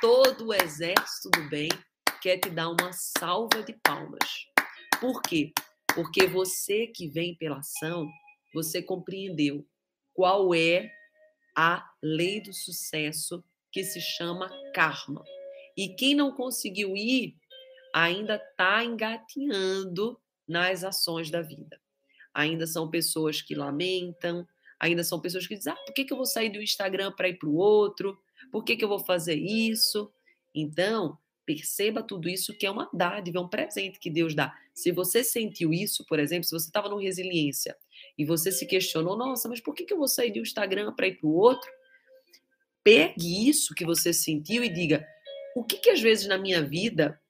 Todo 0.00 0.46
o 0.46 0.54
exército 0.54 1.28
do 1.30 1.48
bem 1.50 1.68
quer 2.22 2.38
te 2.38 2.48
dar 2.48 2.70
uma 2.70 2.90
salva 2.92 3.62
de 3.62 3.74
palmas. 3.82 4.46
Por 4.98 5.20
quê? 5.20 5.52
Porque 5.94 6.26
você 6.26 6.86
que 6.86 7.06
vem 7.06 7.34
pela 7.34 7.58
ação, 7.58 8.08
você 8.54 8.82
compreendeu 8.82 9.66
qual 10.14 10.54
é 10.54 10.90
a 11.54 11.86
lei 12.02 12.40
do 12.40 12.52
sucesso 12.52 13.44
que 13.70 13.84
se 13.84 14.00
chama 14.00 14.50
karma. 14.74 15.22
E 15.76 15.94
quem 15.94 16.14
não 16.14 16.32
conseguiu 16.32 16.96
ir 16.96 17.36
ainda 17.92 18.36
está 18.36 18.82
engatinhando 18.82 20.18
nas 20.48 20.82
ações 20.82 21.30
da 21.30 21.42
vida. 21.42 21.78
Ainda 22.32 22.66
são 22.66 22.88
pessoas 22.88 23.42
que 23.42 23.54
lamentam, 23.54 24.48
ainda 24.78 25.04
são 25.04 25.20
pessoas 25.20 25.46
que 25.46 25.56
dizem: 25.56 25.74
ah, 25.74 25.84
por 25.84 25.92
que, 25.92 26.04
que 26.04 26.12
eu 26.12 26.16
vou 26.16 26.26
sair 26.26 26.48
do 26.48 26.62
Instagram 26.62 27.12
para 27.12 27.28
ir 27.28 27.38
para 27.38 27.48
o 27.48 27.56
outro? 27.56 28.18
Por 28.50 28.64
que, 28.64 28.76
que 28.76 28.84
eu 28.84 28.88
vou 28.88 28.98
fazer 28.98 29.36
isso? 29.36 30.12
Então, 30.54 31.18
perceba 31.46 32.02
tudo 32.02 32.28
isso 32.28 32.56
que 32.56 32.64
é 32.64 32.70
uma 32.70 32.88
dádiva, 32.92 33.38
é 33.38 33.40
um 33.40 33.48
presente 33.48 33.98
que 33.98 34.10
Deus 34.10 34.34
dá. 34.34 34.54
Se 34.74 34.92
você 34.92 35.24
sentiu 35.24 35.72
isso, 35.72 36.04
por 36.06 36.18
exemplo, 36.18 36.44
se 36.44 36.52
você 36.52 36.66
estava 36.66 36.88
no 36.88 36.98
resiliência 36.98 37.76
e 38.16 38.24
você 38.24 38.52
se 38.52 38.66
questionou, 38.66 39.16
nossa, 39.16 39.48
mas 39.48 39.60
por 39.60 39.74
que, 39.74 39.84
que 39.84 39.92
eu 39.92 39.98
vou 39.98 40.08
sair 40.08 40.32
do 40.32 40.38
Instagram 40.38 40.92
para 40.94 41.08
ir 41.08 41.18
para 41.18 41.28
o 41.28 41.34
outro? 41.34 41.70
Pegue 42.84 43.48
isso 43.48 43.74
que 43.74 43.84
você 43.84 44.12
sentiu 44.12 44.62
e 44.62 44.68
diga: 44.68 45.06
o 45.56 45.64
que, 45.64 45.76
que 45.76 45.90
às 45.90 46.00
vezes 46.00 46.26
na 46.26 46.38
minha 46.38 46.62
vida 46.62 47.20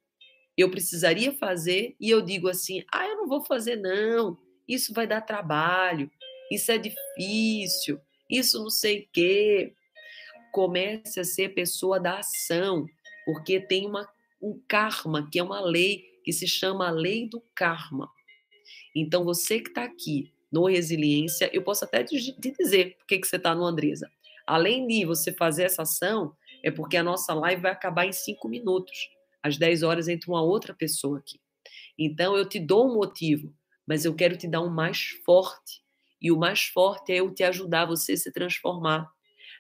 eu 0.57 0.71
precisaria 0.71 1.33
fazer 1.33 1.97
e 1.99 2.11
eu 2.11 2.21
digo 2.21 2.49
assim: 2.49 2.85
ah, 2.93 3.07
eu 3.07 3.17
não 3.17 3.27
vou 3.27 3.43
fazer, 3.45 3.77
não, 3.77 4.39
isso 4.69 4.93
vai 4.93 5.07
dar 5.07 5.23
trabalho, 5.23 6.11
isso 6.53 6.71
é 6.71 6.79
difícil, 6.79 7.99
isso 8.29 8.63
não 8.63 8.71
sei 8.71 9.01
o 9.01 9.09
quê. 9.13 9.75
Comece 10.53 11.21
a 11.21 11.25
ser 11.25 11.51
pessoa 11.51 12.01
da 12.01 12.19
ação, 12.19 12.87
porque 13.25 13.61
tem 13.61 13.87
uma, 13.87 14.09
um 14.43 14.61
karma, 14.67 15.29
que 15.31 15.39
é 15.39 15.43
uma 15.43 15.61
lei 15.61 16.05
que 16.25 16.33
se 16.33 16.47
chama 16.47 16.89
a 16.89 16.91
lei 16.91 17.29
do 17.29 17.43
karma. 17.55 18.11
Então, 18.95 19.25
você 19.25 19.61
que 19.61 19.69
está 19.69 19.85
aqui 19.85 20.33
no 20.51 20.67
Resiliência, 20.67 21.51
eu 21.53 21.63
posso 21.63 21.85
até 21.85 22.03
te 22.03 22.17
dizer 22.59 22.97
por 22.99 23.07
que 23.07 23.19
você 23.25 23.37
está 23.37 23.55
no 23.55 23.65
Andresa. 23.65 24.11
Além 24.47 24.87
de 24.87 25.05
você 25.05 25.33
fazer 25.33 25.65
essa 25.65 25.83
ação, 25.83 26.35
é 26.63 26.71
porque 26.71 26.97
a 26.97 27.03
nossa 27.03 27.33
live 27.33 27.63
vai 27.63 27.73
acabar 27.73 28.07
em 28.07 28.13
cinco 28.13 28.49
minutos. 28.49 29.09
Às 29.43 29.57
10 29.57 29.83
horas 29.83 30.09
entra 30.09 30.31
uma 30.31 30.43
outra 30.43 30.75
pessoa 30.75 31.19
aqui. 31.19 31.41
Então, 31.99 32.37
eu 32.37 32.49
te 32.49 32.59
dou 32.59 32.91
um 32.91 32.95
motivo, 32.95 33.55
mas 33.87 34.05
eu 34.05 34.15
quero 34.15 34.37
te 34.37 34.49
dar 34.49 34.61
um 34.61 34.71
mais 34.71 35.11
forte. 35.25 35.83
E 36.21 36.31
o 36.31 36.37
mais 36.37 36.63
forte 36.65 37.13
é 37.13 37.17
eu 37.17 37.33
te 37.33 37.43
ajudar 37.45 37.87
você 37.87 38.13
a 38.13 38.17
se 38.17 38.33
transformar. 38.33 39.11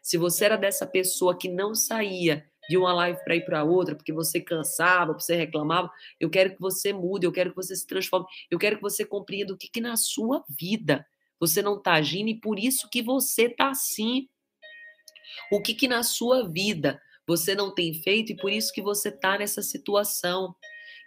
Se 0.02 0.16
você 0.16 0.46
era 0.46 0.56
dessa 0.56 0.86
pessoa 0.86 1.36
que 1.36 1.48
não 1.48 1.74
saía 1.74 2.46
de 2.68 2.76
uma 2.76 2.92
live 2.92 3.18
para 3.24 3.36
ir 3.36 3.44
para 3.44 3.64
outra, 3.64 3.96
porque 3.96 4.12
você 4.12 4.40
cansava, 4.40 5.12
você 5.12 5.34
reclamava, 5.34 5.90
eu 6.18 6.30
quero 6.30 6.54
que 6.54 6.60
você 6.60 6.92
mude, 6.92 7.26
eu 7.26 7.32
quero 7.32 7.50
que 7.50 7.56
você 7.56 7.74
se 7.74 7.86
transforme, 7.86 8.26
eu 8.50 8.58
quero 8.58 8.76
que 8.76 8.82
você 8.82 9.04
compreenda 9.04 9.52
o 9.52 9.56
que, 9.56 9.68
que 9.68 9.80
na 9.80 9.96
sua 9.96 10.44
vida 10.48 11.04
você 11.40 11.62
não 11.62 11.76
está 11.78 11.94
agindo 11.94 12.28
e 12.28 12.38
por 12.38 12.58
isso 12.58 12.88
que 12.88 13.02
você 13.02 13.46
está 13.46 13.70
assim. 13.70 14.28
O 15.50 15.60
que, 15.60 15.74
que 15.74 15.88
na 15.88 16.02
sua 16.02 16.48
vida 16.48 17.00
você 17.26 17.54
não 17.54 17.74
tem 17.74 17.94
feito 17.94 18.32
e 18.32 18.36
por 18.36 18.52
isso 18.52 18.72
que 18.72 18.82
você 18.82 19.08
está 19.08 19.38
nessa 19.38 19.62
situação. 19.62 20.54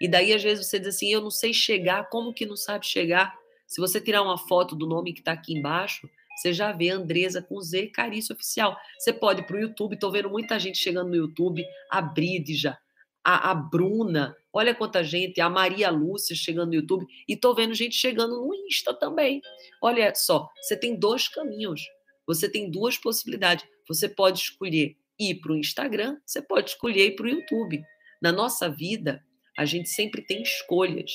E 0.02 0.08
daí, 0.08 0.34
às 0.34 0.42
vezes, 0.42 0.68
você 0.68 0.80
diz 0.80 0.96
assim: 0.96 1.12
eu 1.12 1.22
não 1.22 1.30
sei 1.30 1.54
chegar, 1.54 2.10
como 2.10 2.34
que 2.34 2.46
não 2.46 2.56
sabe 2.56 2.86
chegar? 2.86 3.38
Se 3.68 3.80
você 3.80 4.02
tirar 4.02 4.22
uma 4.22 4.38
foto 4.38 4.76
do 4.76 4.88
nome 4.88 5.14
que 5.14 5.20
está 5.20 5.34
aqui 5.34 5.54
embaixo, 5.54 6.10
você 6.36 6.54
já 6.54 6.72
vê 6.72 6.90
Andresa 6.90 7.42
com 7.42 7.62
Z 7.62 7.88
Carício 7.88 8.34
Oficial. 8.34 8.76
Você 8.98 9.14
pode 9.14 9.42
ir 9.42 9.46
para 9.46 9.56
o 9.56 9.60
YouTube, 9.60 9.94
estou 9.94 10.12
vendo 10.12 10.30
muita 10.30 10.60
gente 10.60 10.78
chegando 10.78 11.10
no 11.10 11.16
YouTube, 11.16 11.66
a 11.90 12.02
Brídija, 12.02 12.78
a, 13.24 13.52
a, 13.52 13.56
Bruna, 13.56 14.36
olha 14.52 14.76
quanta 14.76 15.04
gente, 15.04 15.40
a 15.40 15.50
Maria 15.50 15.90
Lúcia 15.90 16.36
chegando 16.36 16.70
no 16.70 16.76
YouTube, 16.76 17.06
e 17.28 17.34
estou 17.34 17.56
vendo 17.56 17.74
gente 17.74 17.96
chegando 17.96 18.46
no 18.46 18.54
Insta 18.54 18.94
também. 18.94 19.42
Olha 19.82 20.14
só, 20.14 20.50
você 20.62 20.76
tem 20.76 21.00
dois 21.00 21.28
caminhos, 21.28 21.82
você 22.28 22.50
tem 22.50 22.70
duas 22.70 22.98
possibilidades. 22.98 23.66
Você 23.88 24.10
pode 24.10 24.40
escolher 24.40 24.98
ir 25.20 25.36
para 25.36 25.52
o 25.52 25.58
Instagram, 25.58 26.18
você 26.26 26.42
pode 26.42 26.72
escolher 26.72 27.08
ir 27.08 27.16
para 27.16 27.26
o 27.26 27.30
YouTube. 27.30 27.84
Na 28.22 28.32
nossa 28.32 28.70
vida, 28.70 29.24
a 29.58 29.66
gente 29.66 29.90
sempre 29.90 30.22
tem 30.22 30.42
escolhas. 30.42 31.12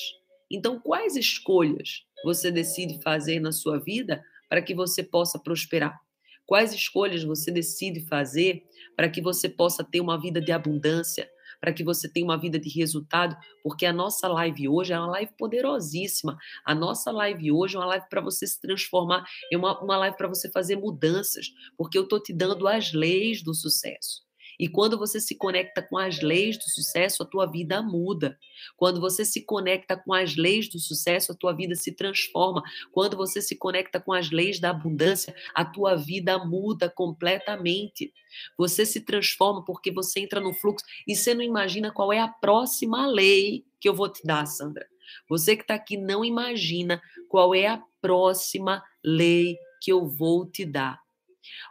Então, 0.51 0.79
quais 0.79 1.15
escolhas 1.15 2.03
você 2.23 2.51
decide 2.51 3.01
fazer 3.01 3.39
na 3.39 3.51
sua 3.51 3.79
vida 3.79 4.23
para 4.49 4.61
que 4.61 4.73
você 4.73 5.03
possa 5.03 5.39
prosperar? 5.39 5.99
Quais 6.45 6.73
escolhas 6.73 7.23
você 7.23 7.51
decide 7.51 8.01
fazer 8.07 8.63
para 8.95 9.07
que 9.07 9.21
você 9.21 9.47
possa 9.47 9.83
ter 9.83 10.01
uma 10.01 10.19
vida 10.19 10.41
de 10.41 10.51
abundância, 10.51 11.29
para 11.61 11.73
que 11.73 11.83
você 11.83 12.11
tenha 12.11 12.25
uma 12.25 12.39
vida 12.39 12.57
de 12.59 12.69
resultado, 12.69 13.37
porque 13.61 13.85
a 13.85 13.93
nossa 13.93 14.27
live 14.27 14.67
hoje 14.67 14.93
é 14.93 14.97
uma 14.97 15.11
live 15.11 15.31
poderosíssima. 15.37 16.37
A 16.65 16.73
nossa 16.73 17.11
live 17.11 17.51
hoje 17.51 17.75
é 17.75 17.79
uma 17.79 17.85
live 17.85 18.05
para 18.09 18.21
você 18.21 18.47
se 18.47 18.59
transformar, 18.59 19.23
é 19.51 19.57
uma, 19.57 19.79
uma 19.79 19.97
live 19.97 20.17
para 20.17 20.27
você 20.27 20.49
fazer 20.49 20.75
mudanças, 20.75 21.47
porque 21.77 21.97
eu 21.97 22.03
estou 22.03 22.21
te 22.21 22.33
dando 22.33 22.67
as 22.67 22.93
leis 22.93 23.43
do 23.43 23.53
sucesso. 23.53 24.28
E 24.59 24.67
quando 24.67 24.97
você 24.97 25.21
se 25.21 25.35
conecta 25.35 25.81
com 25.81 25.97
as 25.97 26.21
leis 26.21 26.57
do 26.57 26.69
sucesso, 26.69 27.23
a 27.23 27.25
tua 27.25 27.45
vida 27.45 27.81
muda. 27.81 28.37
Quando 28.75 28.99
você 28.99 29.23
se 29.23 29.45
conecta 29.45 29.95
com 29.95 30.13
as 30.13 30.35
leis 30.35 30.67
do 30.67 30.77
sucesso, 30.77 31.31
a 31.31 31.35
tua 31.35 31.53
vida 31.53 31.75
se 31.75 31.93
transforma. 31.93 32.61
Quando 32.91 33.15
você 33.15 33.41
se 33.41 33.55
conecta 33.55 34.01
com 34.01 34.11
as 34.11 34.29
leis 34.29 34.59
da 34.59 34.71
abundância, 34.71 35.33
a 35.55 35.63
tua 35.63 35.95
vida 35.95 36.37
muda 36.37 36.89
completamente. 36.89 38.13
Você 38.57 38.85
se 38.85 38.99
transforma 38.99 39.63
porque 39.63 39.91
você 39.91 40.19
entra 40.19 40.41
no 40.41 40.53
fluxo 40.53 40.85
e 41.07 41.15
você 41.15 41.33
não 41.33 41.41
imagina 41.41 41.91
qual 41.91 42.11
é 42.11 42.19
a 42.19 42.27
próxima 42.27 43.07
lei 43.07 43.63
que 43.79 43.87
eu 43.87 43.95
vou 43.95 44.09
te 44.09 44.25
dar, 44.25 44.45
Sandra. 44.45 44.85
Você 45.29 45.55
que 45.55 45.63
está 45.63 45.75
aqui 45.75 45.95
não 45.95 46.23
imagina 46.25 47.01
qual 47.29 47.55
é 47.55 47.67
a 47.67 47.81
próxima 48.01 48.83
lei 49.03 49.57
que 49.81 49.91
eu 49.91 50.05
vou 50.05 50.45
te 50.45 50.65
dar. 50.65 50.99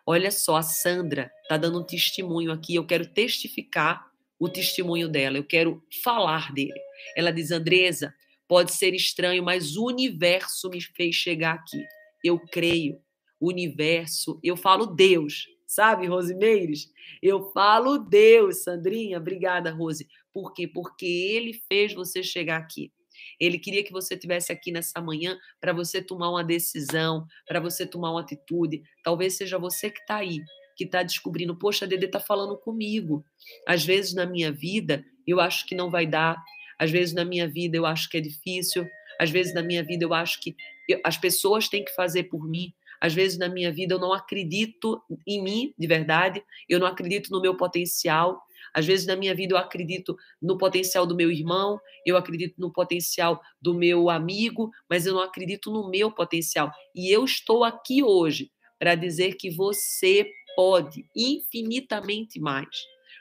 Olha 0.06 0.30
só, 0.30 0.56
a 0.56 0.62
Sandra 0.62 1.30
está 1.42 1.56
dando 1.56 1.80
um 1.80 1.84
testemunho 1.84 2.52
aqui. 2.52 2.74
Eu 2.74 2.86
quero 2.86 3.06
testificar 3.06 4.08
o 4.38 4.48
testemunho 4.48 5.08
dela. 5.08 5.36
Eu 5.36 5.44
quero 5.44 5.82
falar 6.02 6.52
dele. 6.52 6.80
Ela 7.16 7.32
diz: 7.32 7.50
Andresa, 7.50 8.14
pode 8.46 8.74
ser 8.74 8.94
estranho, 8.94 9.42
mas 9.42 9.76
o 9.76 9.86
universo 9.86 10.70
me 10.70 10.80
fez 10.80 11.14
chegar 11.14 11.54
aqui. 11.54 11.82
Eu 12.24 12.38
creio. 12.38 13.00
O 13.40 13.48
universo, 13.48 14.40
eu 14.42 14.56
falo 14.56 14.84
Deus, 14.84 15.46
sabe, 15.64 16.08
Rosimeires? 16.08 16.90
Eu 17.22 17.52
falo 17.52 17.96
Deus, 17.98 18.64
Sandrinha. 18.64 19.18
Obrigada, 19.18 19.70
Rose. 19.70 20.08
Por 20.32 20.52
quê? 20.52 20.66
Porque 20.66 21.06
ele 21.06 21.52
fez 21.68 21.94
você 21.94 22.20
chegar 22.20 22.56
aqui. 22.56 22.92
Ele 23.40 23.58
queria 23.58 23.84
que 23.84 23.92
você 23.92 24.16
tivesse 24.16 24.52
aqui 24.52 24.72
nessa 24.72 25.00
manhã 25.00 25.38
para 25.60 25.72
você 25.72 26.02
tomar 26.02 26.30
uma 26.30 26.44
decisão, 26.44 27.26
para 27.46 27.60
você 27.60 27.86
tomar 27.86 28.10
uma 28.10 28.20
atitude. 28.20 28.82
Talvez 29.02 29.36
seja 29.36 29.58
você 29.58 29.90
que 29.90 30.00
está 30.00 30.16
aí, 30.16 30.40
que 30.76 30.84
está 30.84 31.02
descobrindo, 31.02 31.56
poxa, 31.56 31.84
a 31.84 31.88
Dede 31.88 32.06
está 32.06 32.20
falando 32.20 32.56
comigo. 32.56 33.24
Às 33.66 33.84
vezes 33.84 34.14
na 34.14 34.24
minha 34.24 34.52
vida 34.52 35.04
eu 35.26 35.40
acho 35.40 35.66
que 35.66 35.74
não 35.74 35.90
vai 35.90 36.06
dar, 36.06 36.42
às 36.78 36.90
vezes 36.90 37.14
na 37.14 37.24
minha 37.24 37.48
vida 37.48 37.76
eu 37.76 37.84
acho 37.84 38.08
que 38.08 38.16
é 38.16 38.20
difícil, 38.20 38.88
às 39.20 39.30
vezes 39.30 39.52
na 39.52 39.62
minha 39.62 39.82
vida 39.82 40.04
eu 40.04 40.14
acho 40.14 40.40
que 40.40 40.54
eu, 40.88 41.00
as 41.04 41.18
pessoas 41.18 41.68
têm 41.68 41.84
que 41.84 41.94
fazer 41.94 42.24
por 42.24 42.48
mim. 42.48 42.72
Às 43.00 43.14
vezes 43.14 43.38
na 43.38 43.48
minha 43.48 43.72
vida 43.72 43.94
eu 43.94 43.98
não 43.98 44.12
acredito 44.12 45.00
em 45.26 45.42
mim 45.42 45.74
de 45.78 45.86
verdade, 45.86 46.42
eu 46.68 46.78
não 46.78 46.86
acredito 46.86 47.30
no 47.30 47.40
meu 47.40 47.56
potencial, 47.56 48.42
às 48.74 48.86
vezes 48.86 49.06
na 49.06 49.16
minha 49.16 49.34
vida 49.34 49.54
eu 49.54 49.58
acredito 49.58 50.16
no 50.40 50.56
potencial 50.56 51.06
do 51.06 51.14
meu 51.14 51.30
irmão, 51.30 51.80
eu 52.06 52.16
acredito 52.16 52.54
no 52.58 52.72
potencial 52.72 53.40
do 53.60 53.74
meu 53.74 54.10
amigo, 54.10 54.70
mas 54.88 55.06
eu 55.06 55.14
não 55.14 55.22
acredito 55.22 55.70
no 55.70 55.88
meu 55.90 56.10
potencial. 56.10 56.70
E 56.94 57.10
eu 57.10 57.24
estou 57.24 57.64
aqui 57.64 58.02
hoje 58.02 58.50
para 58.78 58.94
dizer 58.94 59.34
que 59.34 59.50
você 59.50 60.30
pode 60.54 61.04
infinitamente 61.14 62.40
mais. 62.40 62.68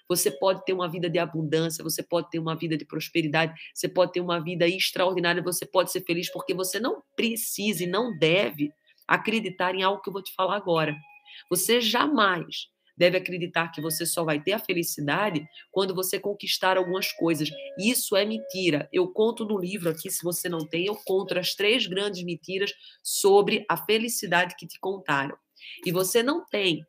Você 0.09 0.31
pode 0.31 0.63
ter 0.63 0.73
uma 0.73 0.89
vida 0.89 1.09
de 1.09 1.19
abundância, 1.19 1.83
você 1.83 2.01
pode 2.01 2.29
ter 2.29 2.39
uma 2.39 2.55
vida 2.55 2.77
de 2.77 2.85
prosperidade, 2.85 3.53
você 3.73 3.89
pode 3.89 4.13
ter 4.13 4.21
uma 4.21 4.39
vida 4.39 4.67
extraordinária, 4.67 5.43
você 5.43 5.65
pode 5.65 5.91
ser 5.91 6.01
feliz, 6.01 6.31
porque 6.31 6.53
você 6.53 6.79
não 6.79 7.03
precisa 7.15 7.83
e 7.83 7.87
não 7.87 8.17
deve 8.17 8.71
acreditar 9.07 9.75
em 9.75 9.83
algo 9.83 10.01
que 10.01 10.09
eu 10.09 10.13
vou 10.13 10.23
te 10.23 10.33
falar 10.33 10.55
agora. 10.55 10.95
Você 11.49 11.81
jamais 11.81 12.67
deve 12.97 13.17
acreditar 13.17 13.71
que 13.71 13.79
você 13.79 14.05
só 14.05 14.23
vai 14.23 14.41
ter 14.41 14.53
a 14.53 14.59
felicidade 14.59 15.47
quando 15.71 15.93
você 15.93 16.19
conquistar 16.19 16.77
algumas 16.77 17.11
coisas. 17.11 17.49
Isso 17.77 18.15
é 18.15 18.25
mentira. 18.25 18.89
Eu 18.91 19.07
conto 19.07 19.45
no 19.45 19.57
livro 19.57 19.89
aqui, 19.89 20.09
se 20.09 20.23
você 20.23 20.49
não 20.49 20.67
tem, 20.67 20.85
eu 20.85 20.95
conto 20.95 21.37
as 21.37 21.53
três 21.53 21.85
grandes 21.85 22.23
mentiras 22.23 22.73
sobre 23.03 23.65
a 23.69 23.77
felicidade 23.77 24.55
que 24.57 24.65
te 24.65 24.79
contaram. 24.79 25.37
E 25.85 25.91
você 25.91 26.23
não 26.23 26.45
tem 26.45 26.83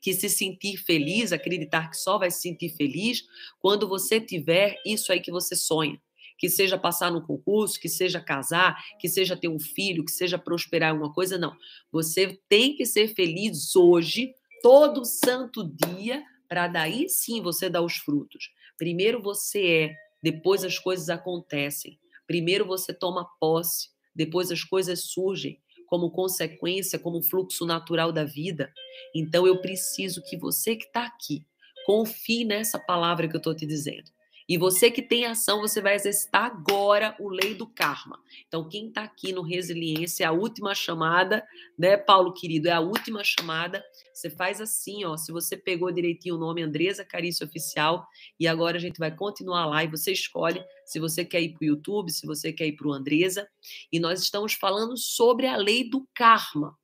que 0.00 0.12
se 0.12 0.28
sentir 0.28 0.76
feliz, 0.78 1.32
acreditar 1.32 1.88
que 1.88 1.96
só 1.96 2.18
vai 2.18 2.30
se 2.30 2.40
sentir 2.40 2.70
feliz 2.70 3.22
quando 3.60 3.88
você 3.88 4.20
tiver 4.20 4.76
isso 4.84 5.12
aí 5.12 5.20
que 5.20 5.30
você 5.30 5.54
sonha. 5.54 6.00
Que 6.36 6.48
seja 6.48 6.76
passar 6.76 7.12
no 7.12 7.24
concurso, 7.24 7.78
que 7.78 7.88
seja 7.88 8.20
casar, 8.20 8.76
que 8.98 9.08
seja 9.08 9.36
ter 9.36 9.46
um 9.46 9.60
filho, 9.60 10.04
que 10.04 10.10
seja 10.10 10.36
prosperar 10.36 10.92
em 10.92 10.98
uma 10.98 11.12
coisa, 11.12 11.38
não. 11.38 11.54
Você 11.92 12.40
tem 12.48 12.74
que 12.74 12.84
ser 12.84 13.14
feliz 13.14 13.76
hoje, 13.76 14.34
todo 14.62 15.04
santo 15.04 15.64
dia, 15.64 16.22
para 16.48 16.68
daí 16.68 17.08
sim 17.08 17.40
você 17.42 17.68
dar 17.68 17.82
os 17.82 17.96
frutos. 17.96 18.50
Primeiro 18.78 19.20
você 19.20 19.66
é, 19.66 19.94
depois 20.22 20.64
as 20.64 20.78
coisas 20.78 21.08
acontecem. 21.08 21.98
Primeiro 22.26 22.64
você 22.64 22.94
toma 22.94 23.28
posse, 23.40 23.88
depois 24.14 24.50
as 24.50 24.62
coisas 24.62 25.04
surgem 25.04 25.60
como 25.86 26.10
consequência, 26.10 26.98
como 26.98 27.22
fluxo 27.22 27.66
natural 27.66 28.12
da 28.12 28.24
vida. 28.24 28.72
Então 29.14 29.46
eu 29.46 29.60
preciso 29.60 30.22
que 30.22 30.38
você 30.38 30.74
que 30.76 30.86
está 30.86 31.04
aqui 31.04 31.44
confie 31.84 32.44
nessa 32.44 32.78
palavra 32.78 33.28
que 33.28 33.34
eu 33.34 33.38
estou 33.38 33.54
te 33.54 33.66
dizendo. 33.66 34.10
E 34.48 34.58
você 34.58 34.90
que 34.90 35.02
tem 35.02 35.24
ação, 35.26 35.60
você 35.60 35.80
vai 35.80 35.94
exercitar 35.94 36.44
agora 36.44 37.16
o 37.18 37.28
lei 37.28 37.54
do 37.54 37.66
karma. 37.66 38.20
Então, 38.46 38.68
quem 38.68 38.88
está 38.88 39.02
aqui 39.02 39.32
no 39.32 39.42
Resiliência, 39.42 40.24
é 40.24 40.26
a 40.26 40.32
última 40.32 40.74
chamada, 40.74 41.44
né, 41.78 41.96
Paulo 41.96 42.32
querido? 42.32 42.68
É 42.68 42.72
a 42.72 42.80
última 42.80 43.22
chamada. 43.24 43.82
Você 44.12 44.28
faz 44.30 44.60
assim, 44.60 45.04
ó. 45.04 45.16
Se 45.16 45.32
você 45.32 45.56
pegou 45.56 45.90
direitinho 45.90 46.36
o 46.36 46.38
nome 46.38 46.62
Andresa 46.62 47.04
Carício 47.04 47.46
Oficial, 47.46 48.06
e 48.38 48.46
agora 48.46 48.76
a 48.76 48.80
gente 48.80 48.98
vai 48.98 49.14
continuar 49.14 49.66
lá 49.66 49.84
e 49.84 49.88
você 49.88 50.12
escolhe 50.12 50.62
se 50.84 50.98
você 50.98 51.24
quer 51.24 51.40
ir 51.40 51.54
para 51.54 51.64
o 51.64 51.68
YouTube, 51.68 52.10
se 52.10 52.26
você 52.26 52.52
quer 52.52 52.66
ir 52.66 52.76
para 52.76 52.88
o 52.88 52.92
Andresa. 52.92 53.48
E 53.90 53.98
nós 53.98 54.20
estamos 54.20 54.54
falando 54.54 54.96
sobre 54.96 55.46
a 55.46 55.56
lei 55.56 55.88
do 55.88 56.06
karma. 56.14 56.76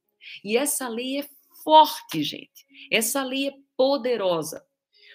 E 0.45 0.57
essa 0.57 0.89
lei 0.89 1.21
é 1.21 1.29
forte, 1.65 2.23
gente. 2.23 2.67
Essa 2.91 3.23
lei 3.23 3.49
é 3.49 3.53
poderosa. 3.77 4.65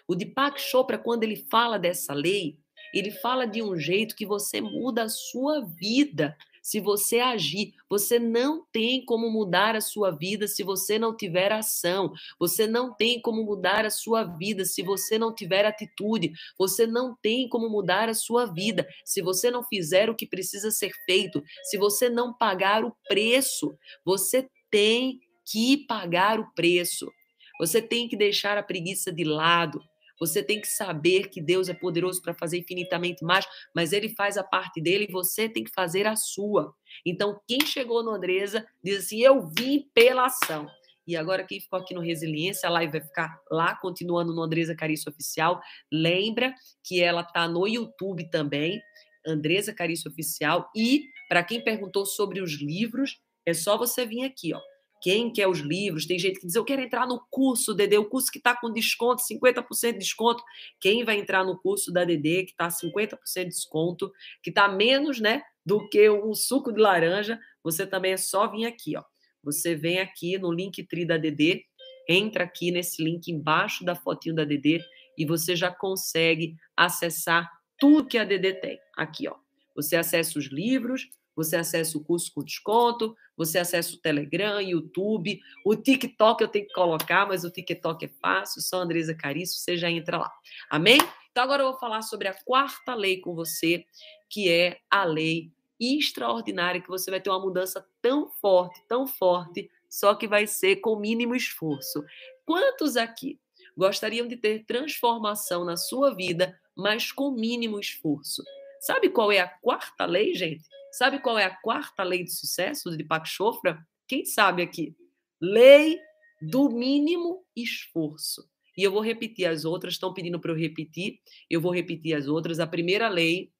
O 0.08 0.16
Deepak 0.16 0.60
Chopra, 0.60 0.97
quando 0.97 1.24
ele 1.24 1.45
fala 1.49 1.78
dessa 1.78 2.14
lei, 2.14 2.58
ele 2.93 3.12
fala 3.12 3.45
de 3.45 3.62
um 3.62 3.78
jeito 3.78 4.16
que 4.16 4.26
você 4.26 4.62
muda 4.62 5.04
a 5.04 5.10
sua 5.10 5.62
vida 5.62 6.36
se 6.64 6.80
você 6.80 7.20
agir. 7.20 7.74
Você 7.89 8.18
não 8.18 8.66
tem 8.72 9.04
como 9.04 9.30
mudar 9.30 9.76
a 9.76 9.82
sua 9.82 10.12
vida 10.12 10.47
se 10.47 10.64
você 10.64 10.97
não 10.97 11.16
tiver 11.16 11.51
ação. 11.51 12.14
Você 12.39 12.66
não 12.66 12.93
tem 12.95 13.22
como 13.22 13.43
mudar 13.43 13.86
a 13.86 13.89
sua 13.89 14.24
vida 14.24 14.64
se 14.64 14.82
você 14.82 15.18
não 15.18 15.36
tiver 15.36 15.66
atitude. 15.66 16.32
Você 16.58 16.88
não 16.88 17.16
tem 17.22 17.49
como 17.49 17.70
mudar 17.70 18.08
a 18.08 18.14
sua 18.14 18.45
vida 18.45 18.88
se 19.04 19.22
você 19.22 19.51
não 19.51 19.64
fizer 19.64 20.10
o 20.10 20.16
que 20.16 20.26
precisa 20.26 20.72
ser 20.72 20.91
feito. 21.06 21.43
Se 21.66 21.78
você 21.78 22.10
não 22.10 22.34
pagar 22.34 22.86
o 22.86 22.95
preço, 23.08 23.76
você 24.06 24.47
tem 24.72 25.20
que 25.45 25.86
pagar 25.86 26.39
o 26.39 26.49
preço. 26.54 27.12
Você 27.60 27.82
tem 27.82 28.08
que 28.08 28.16
deixar 28.16 28.58
a 28.58 28.64
preguiça 28.64 29.12
de 29.12 29.24
lado. 29.24 29.82
Você 30.26 30.41
tem 30.41 30.61
que 30.61 30.67
saber 30.67 31.28
que 31.28 31.41
Deus 31.41 31.67
é 31.67 31.74
poderoso 31.74 32.21
para 32.21 32.34
fazer 32.34 32.57
infinitamente 32.57 33.26
mais, 33.26 33.45
mas 33.76 33.91
ele 33.91 34.07
faz 34.07 34.38
a 34.38 34.43
parte 34.43 34.82
dele 34.82 35.05
e 35.09 35.11
você 35.11 35.49
tem 35.49 35.65
que 35.65 35.71
fazer 35.71 36.07
a 36.07 36.15
sua. 36.15 36.74
Então, 37.05 37.41
quem 37.45 37.59
chegou 37.65 38.01
no 38.01 38.11
Andresa 38.11 38.65
diz 38.82 38.99
assim: 38.99 39.21
Eu 39.21 39.49
vim 39.57 39.89
pela 39.93 40.26
ação. 40.26 40.65
E 41.05 41.17
agora, 41.17 41.43
quem 41.43 41.59
ficou 41.59 41.80
aqui 41.80 41.93
no 41.93 41.99
Resiliência, 41.99 42.69
a 42.69 42.71
live 42.71 42.93
vai 42.93 43.01
ficar 43.01 43.38
lá, 43.51 43.76
continuando 43.76 44.34
no 44.34 44.41
Andresa 44.41 44.74
Carício 44.74 45.11
Oficial. 45.11 45.59
Lembra 45.91 46.55
que 46.82 47.01
ela 47.01 47.21
está 47.21 47.45
no 47.45 47.67
YouTube 47.67 48.30
também, 48.30 48.82
Andresa 49.28 49.74
Carício 49.74 50.09
Oficial. 50.09 50.71
E, 50.74 51.03
para 51.28 51.43
quem 51.43 51.61
perguntou 51.61 52.05
sobre 52.05 52.39
os 52.39 52.61
livros, 52.61 53.19
é 53.45 53.53
só 53.53 53.78
você 53.78 54.05
vir 54.05 54.24
aqui, 54.24 54.53
ó 54.53 54.72
quem 55.04 55.30
quer 55.30 55.49
os 55.49 55.60
livros. 55.60 56.06
Tem 56.06 56.18
gente 56.18 56.39
que 56.39 56.47
diz, 56.47 56.56
eu 56.56 56.64
quero 56.64 56.82
entrar 56.82 57.06
no 57.06 57.22
curso, 57.30 57.74
Dedê, 57.74 57.97
o 57.97 58.06
curso 58.06 58.32
que 58.32 58.38
está 58.38 58.56
com 58.56 58.72
desconto, 58.72 59.22
50% 59.22 59.91
de 59.91 59.99
desconto. 59.99 60.41
Quem 60.80 61.04
vai 61.04 61.20
entrar 61.20 61.43
no 61.43 61.60
curso 61.60 61.91
da 61.91 62.06
Dedê, 62.06 62.45
que 62.45 62.51
está 62.51 62.70
50% 62.70 63.18
de 63.36 63.45
desconto, 63.49 64.14
que 64.41 64.49
está 64.49 64.70
menos 64.70 65.20
né, 65.20 65.43
do 65.66 65.89
que 65.89 66.10
um 66.10 66.34
suco 66.34 66.72
de 66.72 66.80
laranja, 66.80 67.38
você 67.62 67.86
também 67.86 68.14
é 68.14 68.18
só 68.18 68.49
vir 68.49 68.66
aqui. 68.66 68.95
Ó. 68.95 69.04
Você 69.43 69.76
vem 69.76 69.99
aqui 69.99 70.38
no 70.38 70.49
link 70.49 70.82
tri 70.88 71.06
da 71.06 71.18
Dedê, 71.18 71.66
entra 72.08 72.45
aqui 72.45 72.72
nesse 72.72 73.04
link 73.04 73.28
embaixo 73.28 73.84
da 73.84 73.95
fotinho 73.95 74.36
da 74.36 74.45
Dedê 74.45 74.80
e 75.18 75.26
você 75.26 75.54
já 75.54 75.70
consegue 75.70 76.56
acessar 76.78 77.51
tudo 77.78 78.08
que 78.08 78.18
a 78.18 78.24
Dedê 78.24 78.54
tem. 78.54 78.80
Aqui, 78.95 79.28
ó. 79.28 79.36
Você 79.76 79.97
acessa 79.97 80.39
os 80.39 80.45
livros, 80.45 81.10
você 81.36 81.58
acessa 81.58 81.97
o 81.97 82.04
curso 82.04 82.32
com 82.34 82.41
desconto, 82.41 83.14
você 83.36 83.59
acessa 83.59 83.95
o 83.95 83.97
Telegram, 83.97 84.61
YouTube, 84.61 85.39
o 85.65 85.75
TikTok 85.75 86.41
eu 86.41 86.47
tenho 86.47 86.67
que 86.67 86.73
colocar, 86.73 87.27
mas 87.27 87.43
o 87.43 87.51
TikTok 87.51 88.05
é 88.05 88.09
fácil, 88.21 88.61
só 88.61 88.77
Andresa 88.77 89.15
Carício, 89.15 89.59
você 89.59 89.75
já 89.75 89.89
entra 89.89 90.17
lá. 90.17 90.31
Amém? 90.69 90.99
Então 91.31 91.43
agora 91.43 91.63
eu 91.63 91.71
vou 91.71 91.79
falar 91.79 92.01
sobre 92.03 92.27
a 92.27 92.36
quarta 92.45 92.93
lei 92.93 93.19
com 93.19 93.34
você, 93.34 93.86
que 94.29 94.49
é 94.49 94.77
a 94.89 95.03
lei 95.03 95.51
extraordinária, 95.79 96.81
que 96.81 96.88
você 96.88 97.09
vai 97.09 97.19
ter 97.19 97.29
uma 97.29 97.39
mudança 97.39 97.86
tão 98.01 98.29
forte, 98.29 98.81
tão 98.88 99.07
forte, 99.07 99.69
só 99.89 100.13
que 100.15 100.27
vai 100.27 100.47
ser 100.47 100.77
com 100.77 100.95
mínimo 100.95 101.36
esforço. 101.36 102.03
Quantos 102.45 102.95
aqui 102.95 103.39
gostariam 103.75 104.27
de 104.27 104.38
ter 104.38 104.63
transformação 104.65 105.65
na 105.65 105.75
sua 105.75 106.13
vida, 106.13 106.59
mas 106.75 107.11
com 107.11 107.31
mínimo 107.31 107.79
esforço? 107.79 108.43
Sabe 108.79 109.09
qual 109.09 109.31
é 109.31 109.39
a 109.39 109.47
quarta 109.47 110.05
lei, 110.05 110.34
gente? 110.34 110.63
Sabe 110.94 111.20
qual 111.20 111.39
é 111.39 111.44
a 111.44 111.56
quarta 111.56 112.04
lei 112.04 112.24
de 112.24 112.32
sucesso 112.32 112.91
de 112.91 112.98
Deepak 112.98 113.28
Chopra? 113.28 113.84
Quem 114.08 114.24
sabe 114.26 114.62
aqui? 114.62 114.96
Lei 115.41 116.00
do 116.39 116.70
mínimo 116.70 117.44
esforço. 117.56 118.48
E 118.78 118.84
eu 118.84 118.91
vou 118.91 119.02
repetir 119.02 119.48
as 119.48 119.66
outras, 119.66 119.96
estão 119.96 120.14
pedindo 120.14 120.39
para 120.39 120.52
eu 120.52 120.56
repetir, 120.56 121.20
eu 121.50 121.60
vou 121.60 121.74
repetir 121.74 122.16
as 122.16 122.28
outras. 122.28 122.60
A 122.60 122.68
primeira 122.68 123.10
lei 123.10 123.52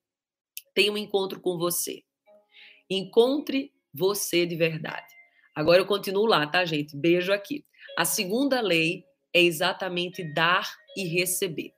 tem 0.76 0.92
um 0.92 0.98
encontro 0.98 1.40
com 1.40 1.58
você. 1.58 2.04
Encontre 2.88 3.74
você 3.92 4.46
de 4.46 4.56
verdade. 4.56 5.12
Agora 5.56 5.82
eu 5.82 5.88
continuo 5.88 6.28
lá, 6.28 6.46
tá, 6.46 6.64
gente? 6.66 6.96
Beijo 6.96 7.34
aqui. 7.34 7.66
A 7.98 8.06
segunda 8.06 8.62
lei 8.62 9.04
é 9.34 9.42
exatamente 9.42 10.24
dar 10.24 10.72
e 10.96 11.08
receber. 11.08 11.74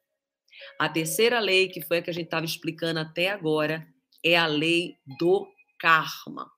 A 0.78 0.90
terceira 0.90 1.40
lei, 1.40 1.70
que 1.70 1.82
foi 1.82 2.00
a 2.00 2.02
que 2.02 2.10
a 2.10 2.14
gente 2.14 2.26
estava 2.26 2.46
explicando 2.46 3.00
até 3.00 3.30
agora, 3.30 3.88
é 4.26 4.36
a 4.36 4.48
lei 4.48 4.98
do 5.20 5.48
karma. 5.80 6.52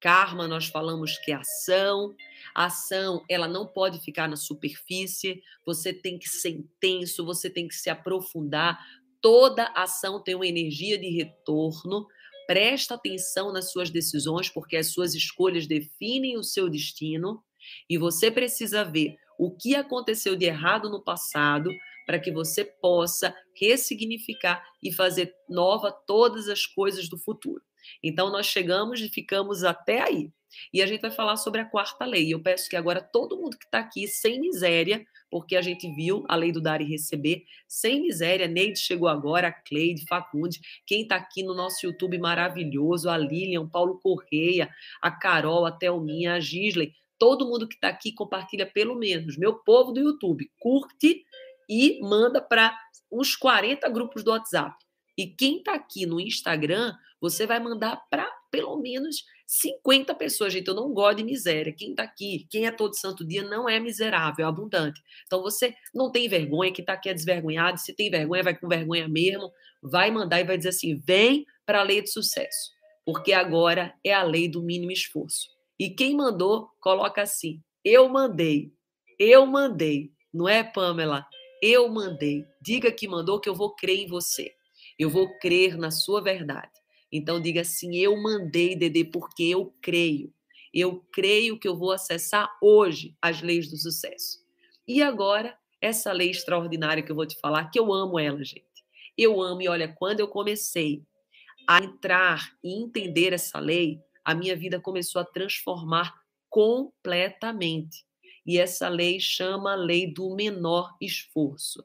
Karma, 0.00 0.48
nós 0.48 0.66
falamos 0.66 1.16
que 1.18 1.30
é 1.30 1.36
ação. 1.36 2.16
A 2.52 2.64
ação, 2.64 3.24
ela 3.30 3.46
não 3.46 3.64
pode 3.64 4.00
ficar 4.00 4.28
na 4.28 4.34
superfície. 4.34 5.40
Você 5.64 5.92
tem 5.92 6.18
que 6.18 6.28
ser 6.28 6.50
intenso, 6.50 7.24
você 7.24 7.48
tem 7.48 7.68
que 7.68 7.74
se 7.76 7.88
aprofundar. 7.88 8.84
Toda 9.20 9.72
ação 9.76 10.20
tem 10.20 10.34
uma 10.34 10.46
energia 10.46 10.98
de 10.98 11.08
retorno. 11.10 12.08
Presta 12.48 12.96
atenção 12.96 13.52
nas 13.52 13.70
suas 13.70 13.88
decisões, 13.88 14.48
porque 14.48 14.76
as 14.76 14.88
suas 14.88 15.14
escolhas 15.14 15.68
definem 15.68 16.36
o 16.36 16.42
seu 16.42 16.68
destino. 16.68 17.40
E 17.88 17.96
você 17.96 18.28
precisa 18.28 18.84
ver 18.84 19.16
o 19.38 19.52
que 19.52 19.76
aconteceu 19.76 20.34
de 20.34 20.46
errado 20.46 20.90
no 20.90 21.00
passado 21.00 21.70
para 22.06 22.18
que 22.18 22.30
você 22.30 22.64
possa 22.64 23.34
ressignificar 23.54 24.64
e 24.82 24.92
fazer 24.92 25.34
nova 25.48 25.92
todas 25.92 26.48
as 26.48 26.66
coisas 26.66 27.08
do 27.08 27.18
futuro. 27.18 27.62
Então, 28.02 28.30
nós 28.30 28.46
chegamos 28.46 29.00
e 29.00 29.08
ficamos 29.08 29.64
até 29.64 30.00
aí. 30.00 30.30
E 30.72 30.82
a 30.82 30.86
gente 30.86 31.00
vai 31.00 31.10
falar 31.10 31.36
sobre 31.36 31.60
a 31.60 31.64
quarta 31.64 32.04
lei. 32.04 32.32
Eu 32.32 32.42
peço 32.42 32.68
que 32.68 32.76
agora 32.76 33.00
todo 33.00 33.36
mundo 33.36 33.58
que 33.58 33.64
está 33.64 33.78
aqui, 33.78 34.06
sem 34.06 34.40
miséria, 34.40 35.04
porque 35.30 35.56
a 35.56 35.62
gente 35.62 35.90
viu 35.94 36.24
a 36.28 36.36
lei 36.36 36.52
do 36.52 36.60
dar 36.60 36.82
e 36.82 36.84
receber, 36.84 37.44
sem 37.66 38.02
miséria, 38.02 38.46
Neide 38.46 38.78
chegou 38.78 39.08
agora, 39.08 39.48
a 39.48 39.52
Cleide, 39.52 40.04
Facunde, 40.06 40.60
quem 40.86 41.02
está 41.02 41.16
aqui 41.16 41.42
no 41.42 41.54
nosso 41.54 41.86
YouTube 41.86 42.18
maravilhoso, 42.18 43.08
a 43.08 43.16
Lilian, 43.16 43.66
Paulo 43.66 43.98
Correia, 43.98 44.68
a 45.00 45.10
Carol, 45.10 45.64
a 45.64 45.72
Thelminha, 45.72 46.34
a 46.34 46.40
Gisley, 46.40 46.92
todo 47.18 47.46
mundo 47.46 47.66
que 47.66 47.76
está 47.76 47.88
aqui 47.88 48.12
compartilha 48.12 48.66
pelo 48.66 48.94
menos. 48.94 49.38
Meu 49.38 49.54
povo 49.54 49.90
do 49.90 50.00
YouTube, 50.00 50.50
curte 50.58 51.24
e 51.68 52.00
manda 52.02 52.40
para 52.40 52.76
uns 53.10 53.36
40 53.36 53.88
grupos 53.88 54.22
do 54.22 54.30
WhatsApp. 54.30 54.76
E 55.16 55.26
quem 55.26 55.58
está 55.58 55.74
aqui 55.74 56.06
no 56.06 56.20
Instagram, 56.20 56.94
você 57.20 57.46
vai 57.46 57.60
mandar 57.60 57.96
para 58.10 58.28
pelo 58.50 58.76
menos 58.78 59.24
50 59.46 60.14
pessoas, 60.14 60.52
gente. 60.52 60.68
Eu 60.68 60.74
não 60.74 60.92
gosto 60.92 61.18
de 61.18 61.24
miséria. 61.24 61.74
Quem 61.76 61.90
está 61.90 62.02
aqui, 62.02 62.46
quem 62.50 62.66
é 62.66 62.70
todo 62.70 62.96
santo 62.96 63.24
dia, 63.24 63.42
não 63.42 63.68
é 63.68 63.78
miserável, 63.78 64.44
é 64.44 64.48
abundante. 64.48 65.02
Então 65.26 65.42
você 65.42 65.74
não 65.94 66.10
tem 66.10 66.28
vergonha, 66.28 66.72
quem 66.72 66.82
está 66.82 66.94
aqui 66.94 67.10
é 67.10 67.14
desvergonhado. 67.14 67.78
Se 67.78 67.94
tem 67.94 68.10
vergonha, 68.10 68.42
vai 68.42 68.56
com 68.56 68.66
vergonha 68.68 69.08
mesmo. 69.08 69.50
Vai 69.82 70.10
mandar 70.10 70.40
e 70.40 70.44
vai 70.44 70.56
dizer 70.56 70.70
assim: 70.70 70.98
vem 70.98 71.46
para 71.66 71.80
a 71.80 71.82
lei 71.82 72.00
de 72.00 72.10
sucesso. 72.10 72.70
Porque 73.04 73.32
agora 73.32 73.94
é 74.02 74.12
a 74.14 74.22
lei 74.22 74.48
do 74.48 74.62
mínimo 74.62 74.92
esforço. 74.92 75.48
E 75.78 75.90
quem 75.90 76.16
mandou, 76.16 76.70
coloca 76.80 77.20
assim: 77.20 77.60
eu 77.84 78.08
mandei. 78.08 78.72
Eu 79.18 79.44
mandei. 79.44 80.12
Não 80.32 80.48
é, 80.48 80.62
Pamela? 80.64 81.26
Eu 81.62 81.88
mandei. 81.88 82.44
Diga 82.60 82.90
que 82.90 83.06
mandou, 83.06 83.38
que 83.38 83.48
eu 83.48 83.54
vou 83.54 83.76
crer 83.76 84.00
em 84.00 84.08
você. 84.08 84.52
Eu 84.98 85.08
vou 85.08 85.38
crer 85.38 85.78
na 85.78 85.92
sua 85.92 86.20
verdade. 86.20 86.72
Então 87.10 87.40
diga 87.40 87.60
assim: 87.60 87.96
eu 87.96 88.20
mandei, 88.20 88.74
Dedê, 88.74 89.04
porque 89.04 89.44
eu 89.44 89.72
creio. 89.80 90.34
Eu 90.74 91.06
creio 91.12 91.56
que 91.58 91.68
eu 91.68 91.76
vou 91.76 91.92
acessar 91.92 92.50
hoje 92.60 93.16
as 93.22 93.40
leis 93.42 93.70
do 93.70 93.76
sucesso. 93.76 94.40
E 94.88 95.00
agora, 95.00 95.56
essa 95.80 96.10
lei 96.12 96.30
extraordinária 96.30 97.02
que 97.02 97.12
eu 97.12 97.16
vou 97.16 97.26
te 97.26 97.38
falar, 97.38 97.70
que 97.70 97.78
eu 97.78 97.92
amo 97.92 98.18
ela, 98.18 98.42
gente. 98.42 98.66
Eu 99.16 99.40
amo, 99.40 99.62
e 99.62 99.68
olha, 99.68 99.86
quando 99.86 100.18
eu 100.18 100.26
comecei 100.26 101.04
a 101.68 101.78
entrar 101.78 102.56
e 102.64 102.82
entender 102.82 103.32
essa 103.32 103.60
lei, 103.60 104.00
a 104.24 104.34
minha 104.34 104.56
vida 104.56 104.80
começou 104.80 105.20
a 105.20 105.24
transformar 105.24 106.12
completamente. 106.48 108.04
E 108.44 108.58
essa 108.58 108.88
lei 108.88 109.20
chama 109.20 109.72
a 109.72 109.76
lei 109.76 110.12
do 110.12 110.34
menor 110.34 110.96
esforço. 111.00 111.84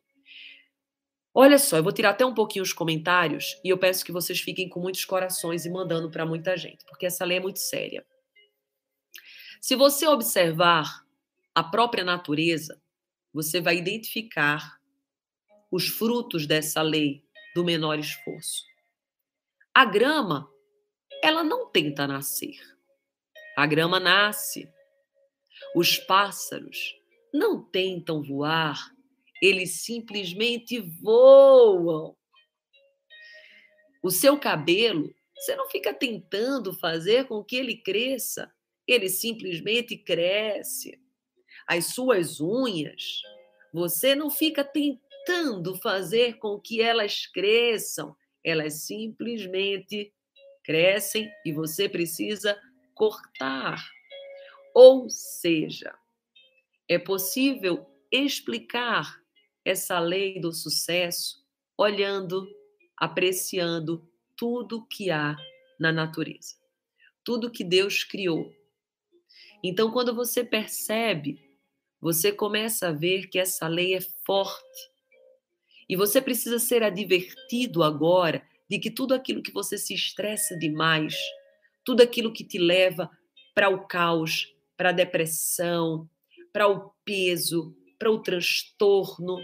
Olha 1.34 1.60
só, 1.60 1.78
eu 1.78 1.84
vou 1.84 1.92
tirar 1.92 2.10
até 2.10 2.26
um 2.26 2.34
pouquinho 2.34 2.64
os 2.64 2.74
comentários 2.74 3.60
e 3.64 3.70
eu 3.70 3.78
peço 3.78 4.04
que 4.04 4.12
vocês 4.12 4.40
fiquem 4.40 4.68
com 4.68 4.80
muitos 4.80 5.06
corações 5.06 5.66
e 5.66 5.70
mandando 5.70 6.10
para 6.10 6.26
muita 6.26 6.58
gente, 6.58 6.84
porque 6.86 7.06
essa 7.06 7.24
lei 7.24 7.38
é 7.38 7.40
muito 7.40 7.60
séria. 7.60 8.04
Se 9.62 9.76
você 9.76 10.08
observar 10.08 11.06
a 11.54 11.64
própria 11.64 12.04
natureza, 12.04 12.82
você 13.32 13.62
vai 13.62 13.78
identificar 13.78 14.80
os 15.72 15.88
frutos 15.88 16.48
dessa 16.48 16.82
lei 16.82 17.24
do 17.54 17.64
menor 17.64 18.00
esforço. 18.00 18.64
A 19.74 19.86
grama, 19.86 20.52
ela 21.24 21.44
não 21.44 21.70
tenta 21.70 22.08
nascer. 22.08 22.56
A 23.56 23.66
grama 23.68 24.00
nasce. 24.00 24.68
Os 25.80 25.96
pássaros 25.96 26.96
não 27.32 27.62
tentam 27.62 28.24
voar, 28.24 28.92
eles 29.40 29.84
simplesmente 29.84 30.80
voam. 30.80 32.18
O 34.02 34.10
seu 34.10 34.40
cabelo, 34.40 35.14
você 35.36 35.56
não 35.56 35.70
fica 35.70 35.94
tentando 35.94 36.74
fazer 36.74 37.28
com 37.28 37.44
que 37.44 37.56
ele 37.56 37.78
cresça, 37.78 38.52
ele 38.88 39.08
simplesmente 39.08 39.96
cresce. 39.96 41.00
As 41.68 41.94
suas 41.94 42.42
unhas, 42.42 43.22
você 43.72 44.16
não 44.16 44.32
fica 44.32 44.64
tentando 44.64 45.76
fazer 45.76 46.40
com 46.40 46.60
que 46.60 46.82
elas 46.82 47.28
cresçam, 47.28 48.16
elas 48.44 48.82
simplesmente 48.82 50.12
crescem 50.64 51.32
e 51.46 51.54
você 51.54 51.88
precisa 51.88 52.60
cortar. 52.96 53.96
Ou 54.80 55.10
seja, 55.10 55.92
é 56.88 57.00
possível 57.00 57.84
explicar 58.12 59.20
essa 59.66 60.00
lei 60.00 60.40
do 60.40 60.54
sucesso 60.54 61.44
olhando, 61.76 62.48
apreciando 62.96 64.08
tudo 64.36 64.86
que 64.86 65.10
há 65.10 65.36
na 65.80 65.92
natureza, 65.92 66.58
tudo 67.24 67.50
que 67.50 67.64
Deus 67.64 68.04
criou. 68.04 68.54
Então, 69.64 69.90
quando 69.90 70.14
você 70.14 70.44
percebe, 70.44 71.58
você 72.00 72.32
começa 72.32 72.90
a 72.90 72.94
ver 72.94 73.30
que 73.30 73.40
essa 73.40 73.68
lei 73.68 73.96
é 73.96 74.02
forte. 74.28 74.92
E 75.90 75.96
você 75.96 76.22
precisa 76.22 76.60
ser 76.60 76.84
advertido 76.84 77.82
agora 77.82 78.48
de 78.70 78.78
que 78.78 78.92
tudo 78.92 79.16
aquilo 79.16 79.42
que 79.42 79.52
você 79.52 79.76
se 79.76 79.96
estressa 79.96 80.56
demais, 80.56 81.18
tudo 81.84 82.04
aquilo 82.04 82.32
que 82.32 82.44
te 82.44 82.60
leva 82.60 83.10
para 83.56 83.70
o 83.70 83.88
caos, 83.88 84.56
para 84.78 84.90
a 84.90 84.94
depressão, 84.94 86.08
para 86.54 86.68
o 86.68 86.92
peso, 87.04 87.76
para 87.98 88.12
o 88.12 88.20
transtorno, 88.20 89.40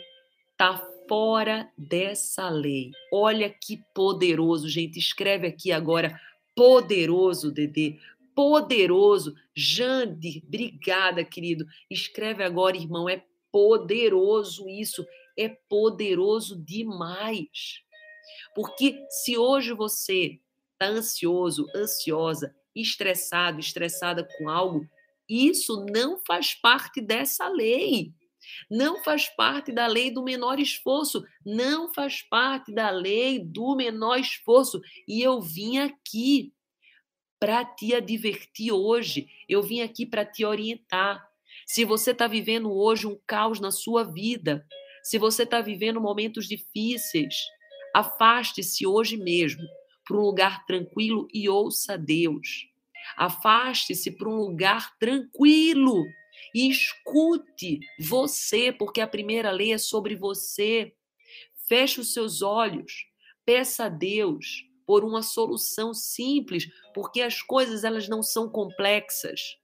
está 0.52 0.78
fora 1.08 1.70
dessa 1.78 2.50
lei. 2.50 2.92
Olha 3.12 3.50
que 3.50 3.82
poderoso, 3.94 4.70
gente. 4.70 5.00
Escreve 5.00 5.48
aqui 5.48 5.72
agora. 5.72 6.20
Poderoso, 6.56 7.52
Dedê. 7.52 7.98
Poderoso. 8.36 9.36
Jande, 9.56 10.44
obrigada, 10.48 11.24
querido. 11.24 11.66
Escreve 11.90 12.44
agora, 12.44 12.78
irmão. 12.78 13.10
É 13.10 13.24
poderoso 13.52 14.70
isso. 14.70 15.06
É 15.38 15.50
poderoso 15.50 16.56
demais. 16.64 17.82
Porque 18.56 19.04
se 19.10 19.38
hoje 19.38 19.74
você 19.74 20.40
está 20.74 20.88
ansioso, 20.88 21.68
ansiosa, 21.76 22.56
estressado, 22.76 23.60
estressada 23.60 24.28
com 24.38 24.50
algo, 24.50 24.88
isso 25.30 25.86
não 25.92 26.20
faz 26.26 26.54
parte 26.54 27.02
dessa 27.02 27.48
lei. 27.48 28.14
Não 28.70 29.04
faz 29.04 29.30
parte 29.30 29.72
da 29.72 29.88
lei 29.88 30.12
do 30.12 30.24
menor 30.24 30.60
esforço. 30.60 31.24
Não 31.46 31.94
faz 31.94 32.22
parte 32.22 32.74
da 32.74 32.90
lei 32.90 33.40
do 33.40 33.76
menor 33.76 34.20
esforço. 34.20 34.82
E 35.08 35.22
eu 35.22 35.42
vim 35.42 35.78
aqui 35.78 36.54
para 37.40 37.64
te 37.66 37.94
advertir 37.94 38.72
hoje. 38.72 39.28
Eu 39.48 39.62
vim 39.62 39.82
aqui 39.82 40.06
para 40.06 40.26
te 40.26 40.46
orientar. 40.46 41.26
Se 41.66 41.86
você 41.86 42.12
está 42.12 42.28
vivendo 42.28 42.72
hoje 42.72 43.08
um 43.08 43.20
caos 43.26 43.60
na 43.60 43.72
sua 43.72 44.04
vida, 44.04 44.66
se 45.04 45.18
você 45.18 45.44
está 45.44 45.62
vivendo 45.62 46.00
momentos 46.00 46.48
difíceis, 46.48 47.36
afaste-se 47.94 48.88
hoje 48.88 49.18
mesmo 49.18 49.64
para 50.06 50.18
um 50.18 50.22
lugar 50.22 50.66
tranquilo 50.66 51.28
e 51.34 51.48
ouça 51.48 51.98
Deus. 51.98 52.73
Afaste-se 53.16 54.12
para 54.12 54.30
um 54.30 54.36
lugar 54.36 54.98
tranquilo 54.98 56.06
e 56.54 56.70
escute 56.70 57.80
você, 58.00 58.72
porque 58.72 59.02
a 59.02 59.08
primeira 59.08 59.52
lei 59.52 59.74
é 59.74 59.78
sobre 59.78 60.16
você. 60.16 60.94
Feche 61.68 62.02
os 62.02 62.14
seus 62.14 62.42
olhos, 62.42 63.06
peça 63.46 63.86
a 63.86 63.90
Deus 63.90 64.66
por 64.86 65.04
uma 65.04 65.22
solução 65.22 65.94
simples, 65.94 66.68
porque 66.94 67.22
as 67.22 67.42
coisas 67.42 67.84
elas 67.84 68.08
não 68.08 68.22
são 68.22 68.50
complexas. 68.50 69.58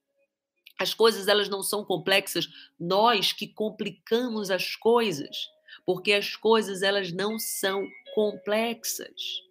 As 0.80 0.94
coisas 0.94 1.28
elas 1.28 1.50
não 1.50 1.62
são 1.62 1.84
complexas, 1.84 2.48
nós 2.80 3.34
que 3.34 3.48
complicamos 3.48 4.50
as 4.50 4.78
coisas, 4.78 5.50
porque 5.86 6.14
as 6.14 6.38
coisas 6.38 6.82
elas 6.82 7.12
não 7.12 7.38
são 7.38 7.86
complexas. 8.16 9.44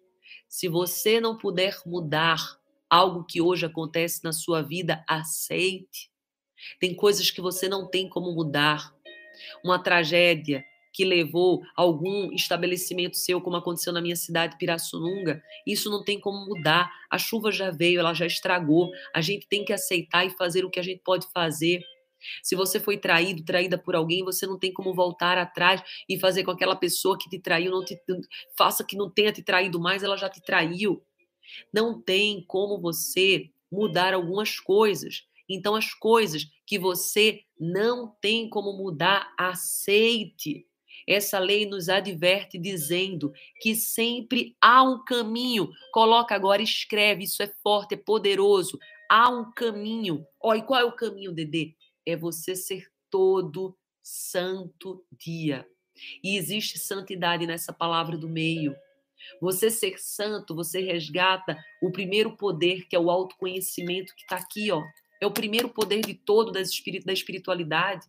Se 0.47 0.67
você 0.67 1.21
não 1.21 1.37
puder 1.37 1.77
mudar 1.85 2.58
algo 2.89 3.23
que 3.23 3.41
hoje 3.41 3.65
acontece 3.65 4.23
na 4.23 4.33
sua 4.33 4.61
vida, 4.61 5.03
aceite. 5.07 6.09
Tem 6.79 6.95
coisas 6.95 7.29
que 7.31 7.41
você 7.41 7.69
não 7.69 7.87
tem 7.87 8.09
como 8.09 8.33
mudar. 8.33 8.93
Uma 9.63 9.81
tragédia 9.81 10.63
que 10.91 11.05
levou 11.05 11.61
algum 11.75 12.31
estabelecimento 12.33 13.15
seu, 13.15 13.39
como 13.39 13.55
aconteceu 13.55 13.93
na 13.93 14.01
minha 14.01 14.15
cidade, 14.15 14.57
Pirassununga, 14.57 15.41
isso 15.65 15.89
não 15.89 16.03
tem 16.03 16.19
como 16.19 16.45
mudar. 16.45 16.91
A 17.09 17.17
chuva 17.17 17.51
já 17.51 17.71
veio, 17.71 17.99
ela 17.99 18.13
já 18.13 18.25
estragou. 18.25 18.91
A 19.13 19.21
gente 19.21 19.47
tem 19.47 19.63
que 19.63 19.71
aceitar 19.71 20.25
e 20.25 20.31
fazer 20.31 20.65
o 20.65 20.69
que 20.69 20.79
a 20.79 20.83
gente 20.83 21.01
pode 21.03 21.27
fazer. 21.31 21.81
Se 22.43 22.55
você 22.55 22.79
foi 22.79 22.97
traído, 22.97 23.45
traída 23.45 23.77
por 23.77 23.95
alguém, 23.95 24.25
você 24.25 24.45
não 24.45 24.59
tem 24.59 24.73
como 24.73 24.93
voltar 24.93 25.37
atrás 25.37 25.81
e 26.07 26.19
fazer 26.19 26.43
com 26.43 26.51
aquela 26.51 26.75
pessoa 26.75 27.17
que 27.17 27.29
te 27.29 27.39
traiu, 27.39 27.71
não 27.71 27.83
te 27.83 27.97
faça 28.57 28.83
que 28.83 28.97
não 28.97 29.09
tenha 29.09 29.31
te 29.31 29.41
traído 29.41 29.79
mais, 29.79 30.03
ela 30.03 30.17
já 30.17 30.29
te 30.29 30.41
traiu. 30.41 31.01
Não 31.73 32.01
tem 32.01 32.43
como 32.47 32.79
você 32.79 33.49
mudar 33.71 34.13
algumas 34.13 34.59
coisas. 34.59 35.27
Então, 35.47 35.75
as 35.75 35.93
coisas 35.93 36.47
que 36.65 36.77
você 36.77 37.41
não 37.59 38.15
tem 38.21 38.49
como 38.49 38.73
mudar, 38.73 39.33
aceite. 39.37 40.65
Essa 41.07 41.39
lei 41.39 41.65
nos 41.65 41.89
adverte 41.89 42.59
dizendo 42.59 43.33
que 43.59 43.75
sempre 43.75 44.55
há 44.61 44.83
um 44.83 45.03
caminho. 45.03 45.69
Coloca 45.91 46.35
agora, 46.35 46.61
escreve, 46.61 47.23
isso 47.23 47.41
é 47.41 47.51
forte, 47.63 47.95
é 47.95 47.97
poderoso. 47.97 48.77
Há 49.09 49.29
um 49.29 49.51
caminho. 49.51 50.23
Olha, 50.39 50.61
qual 50.61 50.79
é 50.79 50.85
o 50.85 50.91
caminho, 50.91 51.31
Dedê? 51.31 51.73
É 52.05 52.15
você 52.15 52.55
ser 52.55 52.87
todo 53.09 53.75
santo 54.03 55.03
dia. 55.11 55.67
E 56.23 56.37
existe 56.37 56.77
santidade 56.77 57.47
nessa 57.47 57.73
palavra 57.73 58.15
do 58.15 58.29
meio. 58.29 58.75
Você 59.41 59.69
ser 59.69 59.97
santo, 59.97 60.55
você 60.55 60.81
resgata 60.81 61.57
o 61.81 61.91
primeiro 61.91 62.35
poder, 62.35 62.87
que 62.87 62.95
é 62.95 62.99
o 62.99 63.09
autoconhecimento, 63.09 64.15
que 64.15 64.21
está 64.23 64.37
aqui, 64.37 64.71
ó. 64.71 64.83
É 65.21 65.27
o 65.27 65.31
primeiro 65.31 65.69
poder 65.69 66.01
de 66.01 66.13
todo 66.13 66.51
da 66.51 66.61
espiritualidade. 67.13 68.07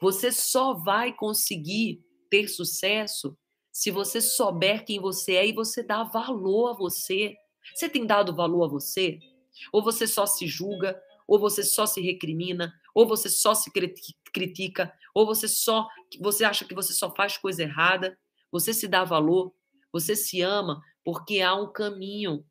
Você 0.00 0.32
só 0.32 0.74
vai 0.74 1.12
conseguir 1.12 2.02
ter 2.28 2.48
sucesso 2.48 3.36
se 3.72 3.90
você 3.90 4.20
souber 4.20 4.84
quem 4.84 5.00
você 5.00 5.34
é 5.34 5.46
e 5.46 5.52
você 5.52 5.82
dá 5.82 6.04
valor 6.04 6.70
a 6.70 6.72
você. 6.74 7.34
Você 7.74 7.88
tem 7.88 8.06
dado 8.06 8.34
valor 8.34 8.64
a 8.64 8.68
você? 8.68 9.18
Ou 9.72 9.82
você 9.82 10.06
só 10.06 10.26
se 10.26 10.46
julga, 10.46 11.00
ou 11.26 11.38
você 11.38 11.62
só 11.62 11.86
se 11.86 12.00
recrimina, 12.00 12.72
ou 12.94 13.06
você 13.06 13.28
só 13.28 13.54
se 13.54 13.70
critica, 14.32 14.92
ou 15.14 15.26
você 15.26 15.48
só 15.48 15.88
você 16.20 16.44
acha 16.44 16.64
que 16.64 16.74
você 16.74 16.92
só 16.92 17.14
faz 17.14 17.36
coisa 17.36 17.62
errada. 17.62 18.18
Você 18.52 18.72
se 18.72 18.86
dá 18.86 19.04
valor, 19.04 19.52
você 19.94 20.16
se 20.16 20.40
ama 20.40 20.82
porque 21.04 21.40
há 21.40 21.54
um 21.54 21.72
caminho. 21.72 22.44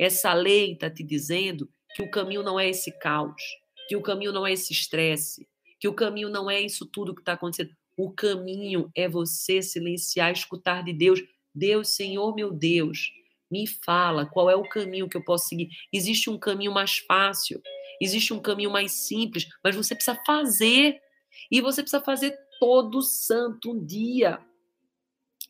Essa 0.00 0.32
lei 0.32 0.72
está 0.72 0.88
te 0.88 1.04
dizendo 1.04 1.68
que 1.94 2.02
o 2.02 2.10
caminho 2.10 2.42
não 2.42 2.58
é 2.58 2.70
esse 2.70 2.90
caos, 2.98 3.42
que 3.86 3.94
o 3.94 4.00
caminho 4.00 4.32
não 4.32 4.46
é 4.46 4.54
esse 4.54 4.72
estresse, 4.72 5.46
que 5.78 5.86
o 5.86 5.92
caminho 5.92 6.30
não 6.30 6.50
é 6.50 6.58
isso 6.58 6.86
tudo 6.86 7.14
que 7.14 7.20
está 7.20 7.34
acontecendo. 7.34 7.76
O 7.94 8.10
caminho 8.10 8.90
é 8.96 9.06
você 9.06 9.60
silenciar, 9.60 10.32
escutar 10.32 10.82
de 10.82 10.94
Deus. 10.94 11.20
Deus, 11.54 11.88
Senhor 11.88 12.34
meu 12.34 12.50
Deus, 12.50 13.10
me 13.50 13.66
fala 13.66 14.24
qual 14.24 14.48
é 14.48 14.56
o 14.56 14.66
caminho 14.66 15.10
que 15.10 15.16
eu 15.16 15.24
posso 15.24 15.48
seguir. 15.48 15.68
Existe 15.92 16.30
um 16.30 16.38
caminho 16.38 16.72
mais 16.72 16.98
fácil, 16.98 17.60
existe 18.00 18.32
um 18.32 18.40
caminho 18.40 18.70
mais 18.70 18.92
simples, 18.92 19.46
mas 19.62 19.76
você 19.76 19.94
precisa 19.94 20.18
fazer. 20.26 20.98
E 21.50 21.60
você 21.60 21.82
precisa 21.82 22.02
fazer 22.02 22.34
todo 22.58 23.02
santo 23.02 23.78
dia. 23.78 24.40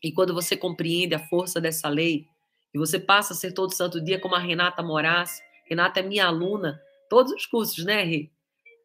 E 0.03 0.11
quando 0.11 0.33
você 0.33 0.55
compreende 0.55 1.13
a 1.13 1.19
força 1.27 1.59
dessa 1.59 1.89
lei, 1.89 2.27
e 2.73 2.77
você 2.77 2.99
passa 2.99 3.33
a 3.33 3.35
ser 3.35 3.53
todo 3.53 3.73
santo 3.73 3.99
dia 3.99 4.19
como 4.19 4.35
a 4.35 4.39
Renata 4.39 4.81
Moraes, 4.81 5.41
Renata 5.65 5.99
é 5.99 6.03
minha 6.03 6.25
aluna, 6.25 6.81
todos 7.09 7.31
os 7.31 7.45
cursos, 7.45 7.83
né, 7.83 8.03
Rê? 8.03 8.29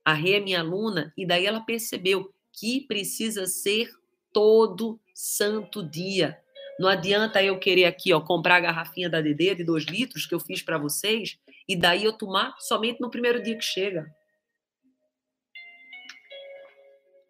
A 0.05 0.13
Rê 0.13 0.35
é 0.35 0.41
minha 0.41 0.61
aluna, 0.61 1.13
e 1.17 1.27
daí 1.27 1.47
ela 1.47 1.61
percebeu 1.61 2.33
que 2.53 2.81
precisa 2.81 3.47
ser 3.47 3.91
todo 4.33 5.01
santo 5.15 5.83
dia. 5.83 6.39
Não 6.79 6.89
adianta 6.89 7.43
eu 7.43 7.59
querer 7.59 7.85
aqui, 7.85 8.13
ó, 8.13 8.21
comprar 8.21 8.57
a 8.57 8.61
garrafinha 8.61 9.09
da 9.09 9.21
DD 9.21 9.55
de 9.57 9.65
dois 9.65 9.85
litros 9.85 10.27
que 10.27 10.35
eu 10.35 10.41
fiz 10.41 10.63
para 10.63 10.77
vocês 10.77 11.39
e 11.69 11.77
daí 11.77 12.05
eu 12.05 12.13
tomar 12.13 12.57
somente 12.59 13.01
no 13.01 13.11
primeiro 13.11 13.43
dia 13.43 13.57
que 13.57 13.65
chega. 13.65 14.13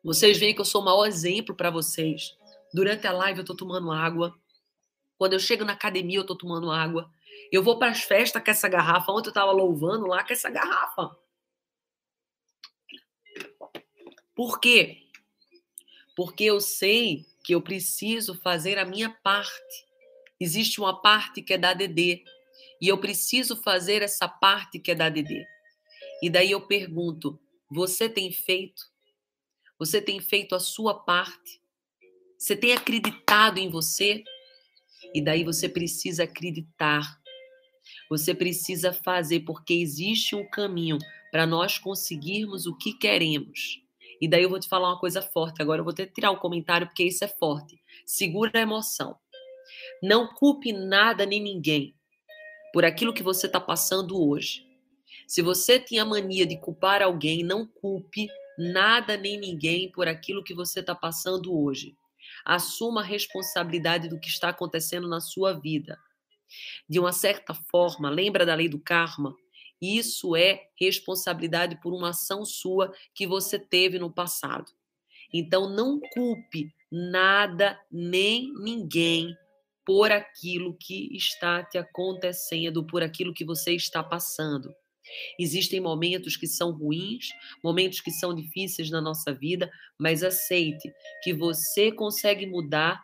Vocês 0.02 0.38
veem 0.38 0.54
que 0.54 0.60
eu 0.60 0.64
sou 0.64 0.82
o 0.82 0.84
maior 0.84 1.06
exemplo 1.06 1.54
para 1.54 1.70
vocês. 1.70 2.36
Durante 2.74 3.06
a 3.06 3.12
live 3.12 3.38
eu 3.38 3.42
estou 3.42 3.56
tomando 3.56 3.92
água. 3.92 4.36
Quando 5.16 5.34
eu 5.34 5.38
chego 5.38 5.64
na 5.64 5.74
academia 5.74 6.18
eu 6.18 6.22
estou 6.22 6.36
tomando 6.36 6.72
água. 6.72 7.08
Eu 7.52 7.62
vou 7.62 7.78
para 7.78 7.92
as 7.92 8.02
festas 8.02 8.42
com 8.42 8.50
essa 8.50 8.68
garrafa. 8.68 9.12
Ontem 9.12 9.28
eu 9.28 9.30
estava 9.30 9.52
louvando 9.52 10.08
lá 10.08 10.24
com 10.24 10.32
essa 10.32 10.50
garrafa. 10.50 11.16
Por 14.34 14.58
quê? 14.58 15.02
Porque 16.16 16.42
eu 16.42 16.60
sei 16.60 17.24
que 17.44 17.54
eu 17.54 17.62
preciso 17.62 18.34
fazer 18.40 18.76
a 18.76 18.84
minha 18.84 19.08
parte. 19.22 19.86
Existe 20.40 20.80
uma 20.80 21.00
parte 21.00 21.42
que 21.42 21.54
é 21.54 21.58
da 21.58 21.74
DD. 21.74 22.24
E 22.80 22.88
eu 22.88 22.98
preciso 22.98 23.54
fazer 23.54 24.02
essa 24.02 24.26
parte 24.26 24.80
que 24.80 24.90
é 24.90 24.96
da 24.96 25.08
DD. 25.08 25.46
E 26.20 26.28
daí 26.28 26.50
eu 26.50 26.66
pergunto: 26.66 27.38
você 27.70 28.08
tem 28.08 28.32
feito? 28.32 28.82
Você 29.78 30.02
tem 30.02 30.18
feito 30.18 30.56
a 30.56 30.60
sua 30.60 31.04
parte? 31.04 31.62
Você 32.44 32.54
tem 32.54 32.74
acreditado 32.74 33.56
em 33.56 33.70
você? 33.70 34.22
E 35.14 35.24
daí 35.24 35.42
você 35.44 35.66
precisa 35.66 36.24
acreditar. 36.24 37.18
Você 38.10 38.34
precisa 38.34 38.92
fazer, 38.92 39.40
porque 39.46 39.72
existe 39.72 40.36
um 40.36 40.46
caminho 40.50 40.98
para 41.32 41.46
nós 41.46 41.78
conseguirmos 41.78 42.66
o 42.66 42.76
que 42.76 42.92
queremos. 42.98 43.80
E 44.20 44.28
daí 44.28 44.42
eu 44.42 44.50
vou 44.50 44.60
te 44.60 44.68
falar 44.68 44.90
uma 44.90 45.00
coisa 45.00 45.22
forte. 45.22 45.62
Agora 45.62 45.80
eu 45.80 45.84
vou 45.86 45.94
que 45.94 46.06
tirar 46.08 46.32
o 46.32 46.36
comentário, 46.36 46.86
porque 46.86 47.04
isso 47.04 47.24
é 47.24 47.28
forte. 47.28 47.80
Segura 48.04 48.50
a 48.56 48.60
emoção. 48.60 49.16
Não 50.02 50.26
culpe 50.34 50.70
nada 50.70 51.24
nem 51.24 51.42
ninguém 51.42 51.94
por 52.74 52.84
aquilo 52.84 53.14
que 53.14 53.22
você 53.22 53.46
está 53.46 53.58
passando 53.58 54.22
hoje. 54.22 54.66
Se 55.26 55.40
você 55.40 55.80
tinha 55.80 56.04
mania 56.04 56.44
de 56.44 56.58
culpar 56.58 57.00
alguém, 57.00 57.42
não 57.42 57.66
culpe 57.66 58.28
nada 58.58 59.16
nem 59.16 59.40
ninguém 59.40 59.90
por 59.90 60.06
aquilo 60.06 60.44
que 60.44 60.52
você 60.52 60.80
está 60.80 60.94
passando 60.94 61.58
hoje. 61.58 61.96
Assuma 62.44 63.00
a 63.00 63.04
responsabilidade 63.04 64.08
do 64.08 64.18
que 64.18 64.28
está 64.28 64.50
acontecendo 64.50 65.08
na 65.08 65.20
sua 65.20 65.52
vida. 65.52 65.98
De 66.88 67.00
uma 67.00 67.12
certa 67.12 67.54
forma, 67.54 68.10
lembra 68.10 68.44
da 68.44 68.54
lei 68.54 68.68
do 68.68 68.78
karma? 68.78 69.34
Isso 69.80 70.36
é 70.36 70.68
responsabilidade 70.78 71.80
por 71.80 71.92
uma 71.92 72.10
ação 72.10 72.44
sua 72.44 72.92
que 73.14 73.26
você 73.26 73.58
teve 73.58 73.98
no 73.98 74.12
passado. 74.12 74.70
Então, 75.32 75.68
não 75.68 76.00
culpe 76.12 76.72
nada 76.90 77.78
nem 77.90 78.52
ninguém 78.54 79.36
por 79.84 80.10
aquilo 80.12 80.76
que 80.78 81.14
está 81.16 81.62
te 81.62 81.76
acontecendo, 81.76 82.86
por 82.86 83.02
aquilo 83.02 83.34
que 83.34 83.44
você 83.44 83.74
está 83.74 84.02
passando. 84.02 84.74
Existem 85.38 85.80
momentos 85.80 86.36
que 86.36 86.46
são 86.46 86.72
ruins, 86.72 87.28
momentos 87.62 88.00
que 88.00 88.10
são 88.10 88.34
difíceis 88.34 88.90
na 88.90 89.00
nossa 89.00 89.32
vida, 89.32 89.70
mas 89.98 90.22
aceite 90.22 90.92
que 91.22 91.32
você 91.32 91.92
consegue 91.92 92.46
mudar 92.46 93.00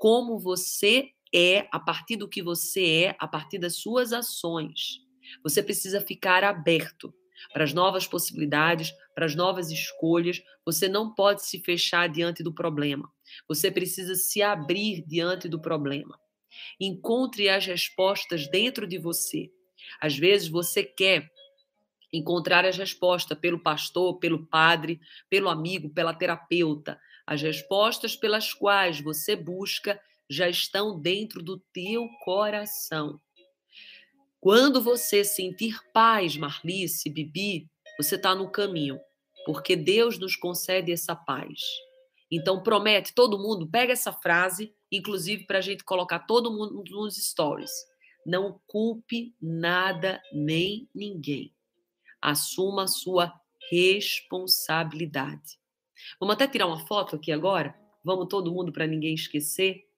como 0.00 0.38
você 0.38 1.10
é, 1.34 1.66
a 1.72 1.80
partir 1.80 2.16
do 2.16 2.28
que 2.28 2.42
você 2.42 3.04
é, 3.04 3.16
a 3.18 3.26
partir 3.26 3.58
das 3.58 3.76
suas 3.76 4.12
ações. 4.12 5.00
Você 5.42 5.62
precisa 5.62 6.00
ficar 6.00 6.44
aberto 6.44 7.12
para 7.52 7.64
as 7.64 7.72
novas 7.72 8.06
possibilidades, 8.06 8.92
para 9.14 9.26
as 9.26 9.34
novas 9.34 9.70
escolhas. 9.70 10.40
Você 10.64 10.88
não 10.88 11.14
pode 11.14 11.44
se 11.44 11.60
fechar 11.60 12.08
diante 12.08 12.42
do 12.42 12.54
problema. 12.54 13.10
Você 13.48 13.70
precisa 13.70 14.14
se 14.14 14.42
abrir 14.42 15.04
diante 15.06 15.48
do 15.48 15.60
problema. 15.60 16.18
Encontre 16.80 17.48
as 17.48 17.66
respostas 17.66 18.48
dentro 18.48 18.86
de 18.86 18.98
você. 18.98 19.50
Às 20.00 20.16
vezes 20.16 20.48
você 20.48 20.82
quer 20.82 21.30
encontrar 22.12 22.64
as 22.64 22.76
respostas 22.76 23.38
pelo 23.38 23.62
pastor, 23.62 24.18
pelo 24.18 24.46
padre, 24.46 25.00
pelo 25.28 25.48
amigo, 25.48 25.90
pela 25.90 26.14
terapeuta. 26.14 26.98
As 27.26 27.42
respostas 27.42 28.16
pelas 28.16 28.52
quais 28.52 29.00
você 29.00 29.34
busca 29.34 30.00
já 30.28 30.48
estão 30.48 31.00
dentro 31.00 31.42
do 31.42 31.58
teu 31.72 32.08
coração. 32.24 33.20
Quando 34.40 34.80
você 34.80 35.24
sentir 35.24 35.78
paz, 35.92 36.36
Marlice, 36.36 37.10
Bibi, 37.10 37.68
você 37.98 38.14
está 38.16 38.34
no 38.34 38.50
caminho, 38.50 38.98
porque 39.44 39.74
Deus 39.74 40.18
nos 40.18 40.36
concede 40.36 40.92
essa 40.92 41.16
paz. 41.16 41.60
Então 42.30 42.62
promete, 42.62 43.14
todo 43.14 43.38
mundo, 43.38 43.68
pega 43.68 43.92
essa 43.92 44.12
frase, 44.12 44.74
inclusive 44.90 45.46
para 45.46 45.58
a 45.58 45.62
gente 45.62 45.84
colocar 45.84 46.20
todo 46.20 46.52
mundo 46.52 46.82
nos 46.90 47.16
stories. 47.16 47.70
Não 48.26 48.60
culpe 48.66 49.36
nada 49.40 50.20
nem 50.32 50.88
ninguém. 50.92 51.54
Assuma 52.20 52.82
a 52.82 52.88
sua 52.88 53.32
responsabilidade. 53.70 55.60
Vamos 56.18 56.34
até 56.34 56.48
tirar 56.48 56.66
uma 56.66 56.84
foto 56.86 57.14
aqui 57.14 57.30
agora? 57.30 57.78
Vamos 58.02 58.26
todo 58.28 58.52
mundo 58.52 58.72
para 58.72 58.84
ninguém 58.84 59.14
esquecer? 59.14 59.88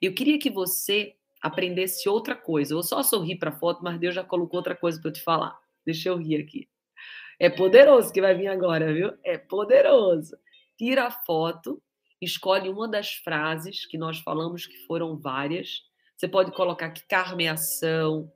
Eu 0.00 0.14
queria 0.14 0.38
que 0.38 0.48
você 0.48 1.16
aprendesse 1.42 2.08
outra 2.08 2.36
coisa. 2.36 2.74
Eu 2.74 2.84
só 2.84 3.02
sorrir 3.02 3.36
para 3.36 3.50
a 3.50 3.58
foto, 3.58 3.82
mas 3.82 3.98
Deus 3.98 4.14
já 4.14 4.22
colocou 4.22 4.58
outra 4.58 4.76
coisa 4.76 5.00
para 5.00 5.08
eu 5.08 5.12
te 5.12 5.22
falar. 5.22 5.58
Deixa 5.84 6.08
eu 6.08 6.16
rir 6.16 6.36
aqui. 6.36 6.68
É 7.36 7.50
poderoso 7.50 8.12
que 8.12 8.20
vai 8.20 8.36
vir 8.36 8.46
agora, 8.46 8.94
viu? 8.94 9.12
É 9.24 9.36
poderoso. 9.36 10.36
Tira 10.76 11.06
a 11.06 11.10
foto, 11.10 11.82
escolhe 12.20 12.68
uma 12.68 12.86
das 12.86 13.14
frases 13.14 13.86
que 13.86 13.98
nós 13.98 14.18
falamos 14.18 14.66
que 14.66 14.78
foram 14.86 15.18
várias. 15.18 15.87
Você 16.18 16.26
pode 16.26 16.50
colocar 16.50 16.86
aqui 16.86 17.02
carmeação. 17.06 18.30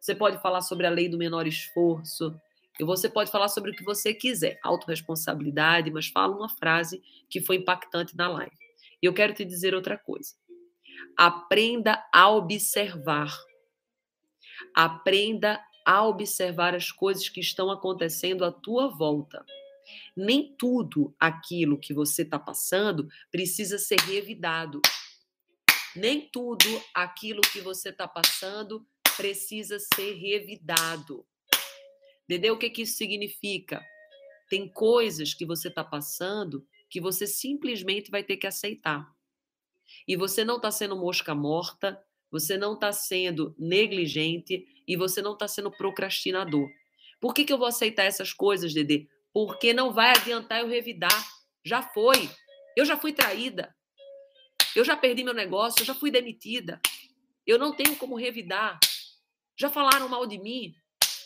Você 0.00 0.12
pode 0.12 0.42
falar 0.42 0.60
sobre 0.60 0.88
a 0.88 0.90
lei 0.90 1.08
do 1.08 1.16
menor 1.16 1.46
esforço. 1.46 2.34
E 2.80 2.84
você 2.84 3.08
pode 3.08 3.30
falar 3.30 3.46
sobre 3.48 3.70
o 3.70 3.74
que 3.74 3.84
você 3.84 4.12
quiser, 4.12 4.58
autorresponsabilidade, 4.62 5.90
mas 5.90 6.08
fala 6.08 6.36
uma 6.36 6.48
frase 6.48 7.00
que 7.30 7.40
foi 7.40 7.56
impactante 7.56 8.16
na 8.16 8.28
live. 8.28 8.56
E 9.00 9.06
eu 9.06 9.14
quero 9.14 9.32
te 9.32 9.44
dizer 9.44 9.72
outra 9.72 9.96
coisa. 9.96 10.34
Aprenda 11.16 12.04
a 12.12 12.28
observar. 12.28 13.32
Aprenda 14.74 15.60
a 15.86 16.04
observar 16.04 16.74
as 16.74 16.90
coisas 16.90 17.28
que 17.28 17.40
estão 17.40 17.70
acontecendo 17.70 18.44
à 18.44 18.50
tua 18.50 18.88
volta. 18.88 19.44
Nem 20.16 20.54
tudo 20.56 21.14
aquilo 21.20 21.78
que 21.78 21.94
você 21.94 22.22
está 22.22 22.38
passando 22.38 23.08
precisa 23.30 23.78
ser 23.78 24.00
revidado. 24.00 24.80
Nem 25.96 26.28
tudo 26.30 26.66
aquilo 26.94 27.40
que 27.40 27.60
você 27.60 27.88
está 27.88 28.06
passando 28.06 28.86
precisa 29.16 29.78
ser 29.78 30.14
revidado. 30.14 31.26
Entendeu 32.24 32.54
o 32.54 32.58
que, 32.58 32.70
que 32.70 32.82
isso 32.82 32.96
significa? 32.96 33.84
Tem 34.48 34.68
coisas 34.68 35.34
que 35.34 35.46
você 35.46 35.68
está 35.68 35.82
passando 35.82 36.66
que 36.90 37.00
você 37.00 37.26
simplesmente 37.26 38.10
vai 38.10 38.22
ter 38.22 38.36
que 38.36 38.46
aceitar. 38.46 39.06
E 40.06 40.16
você 40.16 40.44
não 40.44 40.56
está 40.56 40.70
sendo 40.70 40.96
mosca 40.96 41.34
morta, 41.34 42.02
você 42.30 42.56
não 42.56 42.74
está 42.74 42.92
sendo 42.92 43.54
negligente 43.58 44.66
e 44.86 44.96
você 44.96 45.22
não 45.22 45.32
está 45.32 45.48
sendo 45.48 45.70
procrastinador. 45.70 46.68
Por 47.20 47.34
que, 47.34 47.44
que 47.44 47.52
eu 47.52 47.58
vou 47.58 47.66
aceitar 47.66 48.04
essas 48.04 48.32
coisas, 48.32 48.72
Dedê? 48.72 49.08
Porque 49.32 49.72
não 49.72 49.92
vai 49.92 50.10
adiantar 50.10 50.60
eu 50.60 50.68
revidar. 50.68 51.26
Já 51.64 51.82
foi. 51.82 52.30
Eu 52.76 52.84
já 52.84 52.96
fui 52.96 53.12
traída. 53.12 53.74
Eu 54.78 54.84
já 54.84 54.96
perdi 54.96 55.24
meu 55.24 55.34
negócio, 55.34 55.80
eu 55.80 55.84
já 55.84 55.92
fui 55.92 56.08
demitida. 56.08 56.80
Eu 57.44 57.58
não 57.58 57.74
tenho 57.74 57.96
como 57.96 58.14
revidar. 58.14 58.78
Já 59.58 59.68
falaram 59.68 60.08
mal 60.08 60.24
de 60.24 60.38
mim. 60.38 60.72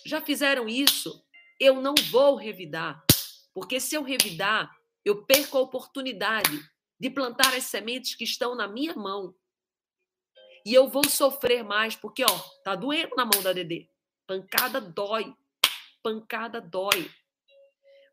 Já 0.07 0.22
fizeram 0.22 0.66
isso. 0.66 1.22
Eu 1.61 1.78
não 1.78 1.94
vou 2.11 2.34
revidar. 2.34 3.05
Porque 3.53 3.78
se 3.78 3.94
eu 3.94 4.03
revidar, 4.03 4.74
eu 5.05 5.26
perco 5.26 5.59
a 5.59 5.61
oportunidade 5.61 6.66
de 6.98 7.11
plantar 7.11 7.53
as 7.53 7.64
sementes 7.64 8.14
que 8.14 8.24
estão 8.24 8.55
na 8.55 8.66
minha 8.66 8.94
mão. 8.94 9.34
E 10.64 10.72
eu 10.72 10.88
vou 10.88 11.07
sofrer 11.07 11.62
mais, 11.62 11.94
porque, 11.94 12.24
ó, 12.24 12.38
tá 12.64 12.74
doendo 12.74 13.14
na 13.16 13.26
mão 13.26 13.42
da 13.42 13.53
Dedê. 13.53 13.86
Pancada 14.26 14.80
dói. 14.80 15.30
Pancada 16.03 16.59
dói. 16.59 17.11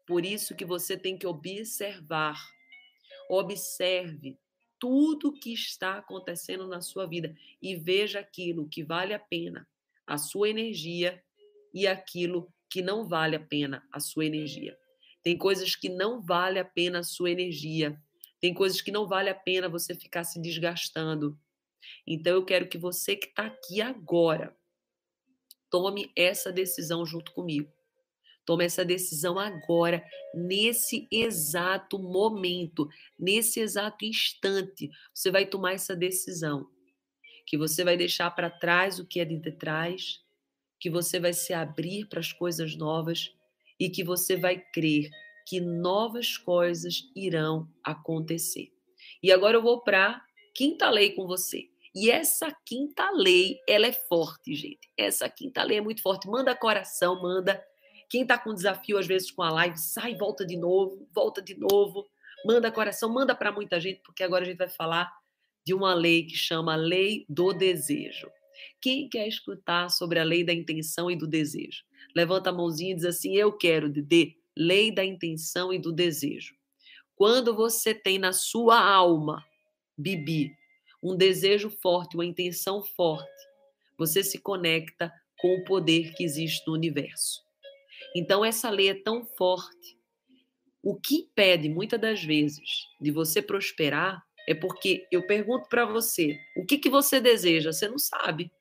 Por 0.06 0.26
isso 0.26 0.54
que 0.54 0.66
você 0.66 0.98
tem 0.98 1.18
que 1.18 1.26
observar. 1.26 2.38
Observe 3.30 4.38
tudo 4.80 5.34
que 5.34 5.54
está 5.54 5.98
acontecendo 5.98 6.68
na 6.68 6.82
sua 6.82 7.06
vida 7.06 7.36
e 7.62 7.76
veja 7.76 8.20
aquilo 8.20 8.68
que 8.68 8.84
vale 8.84 9.14
a 9.14 9.20
pena, 9.20 9.68
a 10.08 10.18
sua 10.18 10.50
energia, 10.50 11.22
e 11.74 11.88
aquilo 11.88 12.52
que 12.70 12.82
não 12.82 13.08
vale 13.08 13.36
a 13.36 13.40
pena, 13.40 13.84
a 13.92 14.00
sua 14.00 14.26
energia. 14.26 14.78
Tem 15.22 15.38
coisas 15.38 15.76
que 15.76 15.90
não 15.90 16.22
vale 16.22 16.60
a 16.60 16.66
pena 16.66 17.00
a 17.00 17.04
sua 17.04 17.32
energia. 17.32 18.00
Tem 18.40 18.54
coisas 18.54 18.82
que 18.82 18.92
não 18.92 19.08
vale 19.08 19.30
a 19.30 19.36
pena 19.36 19.68
você 19.68 19.94
ficar 19.94 20.24
se 20.24 20.42
desgastando. 20.42 21.38
Então 22.08 22.34
eu 22.34 22.46
quero 22.46 22.68
que 22.68 22.78
você 22.78 23.16
que 23.16 23.28
está 23.28 23.48
aqui 23.48 23.82
agora 23.82 24.56
tome 25.70 26.12
essa 26.16 26.52
decisão 26.52 27.06
junto 27.06 27.32
comigo. 27.32 27.72
Tome 28.50 28.66
essa 28.66 28.84
decisão 28.84 29.38
agora, 29.38 30.04
nesse 30.34 31.08
exato 31.12 32.00
momento, 32.00 32.90
nesse 33.20 33.60
exato 33.60 34.04
instante. 34.04 34.90
Você 35.14 35.30
vai 35.30 35.46
tomar 35.46 35.74
essa 35.74 35.96
decisão. 35.96 36.68
Que 37.46 37.56
você 37.56 37.84
vai 37.84 37.96
deixar 37.96 38.32
para 38.32 38.50
trás 38.50 38.98
o 38.98 39.06
que 39.06 39.20
é 39.20 39.26
de 39.26 39.52
trás, 39.52 40.20
que 40.80 40.90
você 40.90 41.20
vai 41.20 41.32
se 41.32 41.54
abrir 41.54 42.08
para 42.08 42.22
as 42.22 42.34
coisas 42.34 42.76
novas 42.76 43.32
e 43.80 43.88
que 43.88 44.04
você 44.04 44.36
vai 44.36 44.60
crer 44.74 45.12
que 45.46 45.62
novas 45.62 46.36
coisas 46.36 47.04
irão 47.16 47.70
acontecer. 47.84 48.74
E 49.22 49.32
agora 49.32 49.58
eu 49.58 49.62
vou 49.62 49.84
para 49.84 50.26
quinta 50.56 50.90
lei 50.90 51.12
com 51.12 51.28
você. 51.28 51.70
E 51.94 52.10
essa 52.10 52.52
quinta 52.66 53.12
lei, 53.12 53.60
ela 53.68 53.86
é 53.86 53.94
forte, 53.94 54.56
gente. 54.56 54.90
Essa 54.98 55.30
quinta 55.30 55.62
lei 55.62 55.78
é 55.78 55.82
muito 55.82 56.02
forte. 56.02 56.28
Manda 56.28 56.56
coração, 56.56 57.22
manda. 57.22 57.64
Quem 58.10 58.24
está 58.24 58.38
com 58.38 58.54
desafio, 58.54 58.98
às 58.98 59.08
vezes, 59.08 59.32
com 59.32 59.44
a 59.44 59.52
live, 59.52 59.78
sai, 59.78 60.16
volta 60.16 60.46
de 60.46 60.58
novo, 60.58 61.08
volta 61.14 61.42
de 61.42 61.58
novo. 61.58 62.08
Manda 62.46 62.72
coração, 62.72 63.10
manda 63.14 63.36
para 63.36 63.52
muita 63.52 63.80
gente, 63.80 64.02
porque 64.04 64.24
agora 64.24 64.44
a 64.44 64.48
gente 64.48 64.58
vai 64.58 64.70
falar 64.70 65.12
de 65.66 65.74
uma 65.74 65.94
lei 65.94 66.24
que 66.24 66.36
chama 66.36 66.76
Lei 66.76 67.26
do 67.30 67.54
Desejo. 67.54 68.30
Quem 68.82 69.08
quer 69.08 69.28
escutar 69.28 69.90
sobre 69.90 70.20
a 70.20 70.24
lei 70.24 70.44
da 70.44 70.54
intenção 70.54 71.12
e 71.12 71.16
do 71.16 71.28
desejo? 71.28 71.84
Levanta 72.16 72.50
a 72.50 72.54
mãozinha 72.54 72.92
e 72.92 72.96
diz 72.96 73.06
assim: 73.06 73.36
Eu 73.36 73.54
quero, 73.54 73.90
Dede 73.90 74.40
lei 74.60 74.92
da 74.92 75.06
intenção 75.06 75.72
e 75.72 75.80
do 75.80 75.92
desejo. 75.92 76.54
Quando 77.16 77.56
você 77.56 77.94
tem 77.94 78.20
na 78.20 78.34
sua 78.34 78.78
alma, 78.78 79.44
Bibi, 79.98 80.54
um 81.02 81.16
desejo 81.16 81.70
forte, 81.70 82.16
uma 82.16 82.26
intenção 82.26 82.84
forte, 82.84 83.30
você 83.98 84.22
se 84.22 84.38
conecta 84.38 85.12
com 85.40 85.56
o 85.56 85.64
poder 85.64 86.14
que 86.14 86.24
existe 86.26 86.68
no 86.68 86.74
universo. 86.74 87.42
Então, 88.16 88.44
essa 88.44 88.70
lei 88.70 88.90
é 88.90 88.94
tão 88.94 89.26
forte. 89.26 89.98
O 90.82 91.00
que 91.00 91.16
impede, 91.16 91.70
muitas 91.70 92.00
das 92.00 92.24
vezes, 92.24 92.88
de 93.02 93.12
você 93.12 93.42
prosperar 93.42 94.24
é 94.48 94.56
porque 94.56 95.06
eu 95.12 95.26
pergunto 95.28 95.68
para 95.70 95.86
você: 95.86 96.36
o 96.58 96.66
que, 96.66 96.78
que 96.78 96.90
você 96.90 97.20
deseja? 97.20 97.72
Você 97.72 97.88
não 97.88 98.00
sabe. 98.00 98.52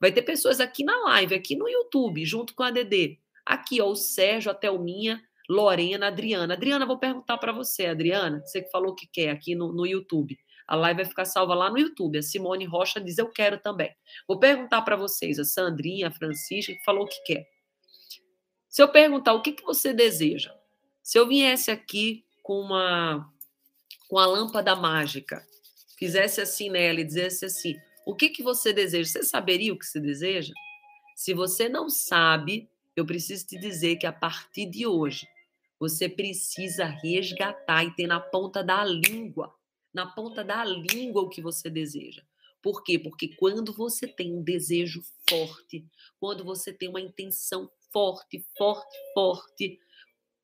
Vai 0.00 0.12
ter 0.12 0.22
pessoas 0.22 0.60
aqui 0.60 0.84
na 0.84 0.96
live, 1.04 1.34
aqui 1.34 1.56
no 1.56 1.68
YouTube, 1.68 2.24
junto 2.24 2.54
com 2.54 2.62
a 2.62 2.70
Dedê. 2.70 3.18
Aqui, 3.44 3.80
ó, 3.80 3.88
o 3.88 3.96
Sérgio, 3.96 4.50
a 4.50 4.54
Thelminha, 4.54 5.20
Lorena, 5.48 6.08
Adriana. 6.08 6.54
Adriana, 6.54 6.86
vou 6.86 6.98
perguntar 6.98 7.38
para 7.38 7.52
você, 7.52 7.86
Adriana, 7.86 8.40
você 8.44 8.62
que 8.62 8.70
falou 8.70 8.94
que 8.94 9.06
quer 9.06 9.30
aqui 9.30 9.54
no, 9.54 9.72
no 9.72 9.86
YouTube. 9.86 10.38
A 10.66 10.76
live 10.76 10.98
vai 10.98 11.04
ficar 11.04 11.24
salva 11.24 11.54
lá 11.54 11.70
no 11.70 11.78
YouTube. 11.78 12.18
A 12.18 12.22
Simone 12.22 12.64
Rocha 12.64 13.00
diz: 13.00 13.18
Eu 13.18 13.28
quero 13.28 13.58
também. 13.58 13.90
Vou 14.28 14.38
perguntar 14.38 14.82
para 14.82 14.96
vocês, 14.96 15.38
a 15.38 15.44
Sandrinha, 15.44 16.08
a 16.08 16.10
Francisca, 16.12 16.72
que 16.72 16.84
falou 16.84 17.06
que 17.06 17.20
quer. 17.24 17.44
Se 18.72 18.82
eu 18.82 18.88
perguntar 18.88 19.34
o 19.34 19.42
que, 19.42 19.52
que 19.52 19.62
você 19.62 19.92
deseja, 19.92 20.50
se 21.02 21.18
eu 21.18 21.28
viesse 21.28 21.70
aqui 21.70 22.24
com 22.42 22.58
uma 22.58 23.30
com 24.08 24.18
a 24.18 24.24
lâmpada 24.24 24.74
mágica, 24.74 25.46
fizesse 25.98 26.40
assim 26.40 26.70
nela 26.70 27.02
e 27.02 27.04
dissesse 27.04 27.44
assim: 27.44 27.74
o 28.06 28.14
que, 28.16 28.30
que 28.30 28.42
você 28.42 28.72
deseja? 28.72 29.10
Você 29.10 29.22
saberia 29.24 29.74
o 29.74 29.78
que 29.78 29.84
você 29.84 30.00
deseja? 30.00 30.54
Se 31.14 31.34
você 31.34 31.68
não 31.68 31.90
sabe, 31.90 32.66
eu 32.96 33.04
preciso 33.04 33.46
te 33.46 33.58
dizer 33.58 33.96
que 33.96 34.06
a 34.06 34.12
partir 34.12 34.64
de 34.64 34.86
hoje, 34.86 35.28
você 35.78 36.08
precisa 36.08 36.86
resgatar 36.86 37.84
e 37.84 37.94
ter 37.94 38.06
na 38.06 38.20
ponta 38.20 38.64
da 38.64 38.82
língua, 38.82 39.54
na 39.92 40.06
ponta 40.06 40.42
da 40.42 40.64
língua 40.64 41.20
o 41.20 41.28
que 41.28 41.42
você 41.42 41.68
deseja. 41.68 42.22
Por 42.62 42.82
quê? 42.82 42.98
Porque 42.98 43.36
quando 43.36 43.70
você 43.70 44.08
tem 44.08 44.32
um 44.32 44.42
desejo 44.42 45.02
forte, 45.28 45.84
quando 46.18 46.42
você 46.42 46.72
tem 46.72 46.88
uma 46.88 47.02
intenção 47.02 47.70
forte, 47.92 48.44
forte, 48.56 48.96
forte, 49.14 49.78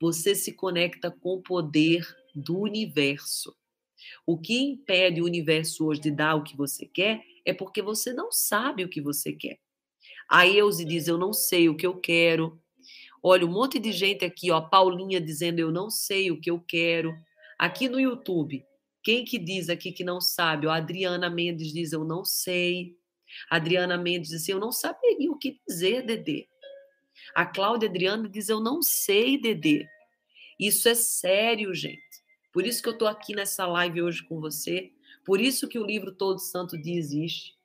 você 0.00 0.34
se 0.34 0.52
conecta 0.52 1.10
com 1.10 1.34
o 1.34 1.42
poder 1.42 2.06
do 2.34 2.58
universo. 2.58 3.56
O 4.26 4.38
que 4.38 4.58
impede 4.58 5.20
o 5.20 5.24
universo 5.24 5.86
hoje 5.86 6.00
de 6.00 6.10
dar 6.10 6.36
o 6.36 6.44
que 6.44 6.56
você 6.56 6.86
quer 6.86 7.22
é 7.44 7.52
porque 7.52 7.82
você 7.82 8.12
não 8.12 8.30
sabe 8.30 8.84
o 8.84 8.88
que 8.88 9.00
você 9.00 9.32
quer. 9.32 9.58
A 10.28 10.46
Euze 10.46 10.84
diz: 10.84 11.08
Eu 11.08 11.18
não 11.18 11.32
sei 11.32 11.68
o 11.68 11.76
que 11.76 11.86
eu 11.86 11.98
quero. 11.98 12.60
Olha, 13.22 13.44
um 13.44 13.50
monte 13.50 13.78
de 13.78 13.90
gente 13.90 14.24
aqui, 14.24 14.50
ó, 14.50 14.60
Paulinha 14.60 15.20
dizendo: 15.20 15.58
Eu 15.58 15.72
não 15.72 15.90
sei 15.90 16.30
o 16.30 16.40
que 16.40 16.50
eu 16.50 16.60
quero. 16.60 17.12
Aqui 17.58 17.88
no 17.88 17.98
YouTube, 17.98 18.64
quem 19.02 19.24
que 19.24 19.38
diz 19.38 19.68
aqui 19.68 19.90
que 19.90 20.04
não 20.04 20.20
sabe? 20.20 20.68
A 20.68 20.74
Adriana 20.74 21.28
Mendes 21.28 21.72
diz: 21.72 21.92
Eu 21.92 22.04
não 22.04 22.24
sei. 22.24 22.96
A 23.50 23.56
Adriana 23.56 23.96
Mendes 23.96 24.30
diz 24.30 24.42
assim: 24.42 24.52
Eu 24.52 24.60
não 24.60 24.70
saberia 24.70 25.30
o 25.30 25.38
que 25.38 25.60
dizer, 25.66 26.04
Dedê. 26.04 26.46
A 27.34 27.46
Cláudia 27.46 27.88
Adriana 27.88 28.28
diz: 28.28 28.48
Eu 28.48 28.60
não 28.60 28.82
sei, 28.82 29.40
Dedê. 29.40 29.86
Isso 30.58 30.88
é 30.88 30.94
sério, 30.94 31.74
gente. 31.74 32.02
Por 32.52 32.66
isso 32.66 32.82
que 32.82 32.88
eu 32.88 32.92
estou 32.92 33.06
aqui 33.06 33.34
nessa 33.34 33.66
live 33.66 34.02
hoje 34.02 34.22
com 34.24 34.40
você. 34.40 34.90
Por 35.24 35.40
isso 35.40 35.68
que 35.68 35.78
o 35.78 35.86
livro 35.86 36.12
Todo 36.12 36.38
Santo 36.38 36.76
Dia 36.80 36.98
existe. 36.98 37.56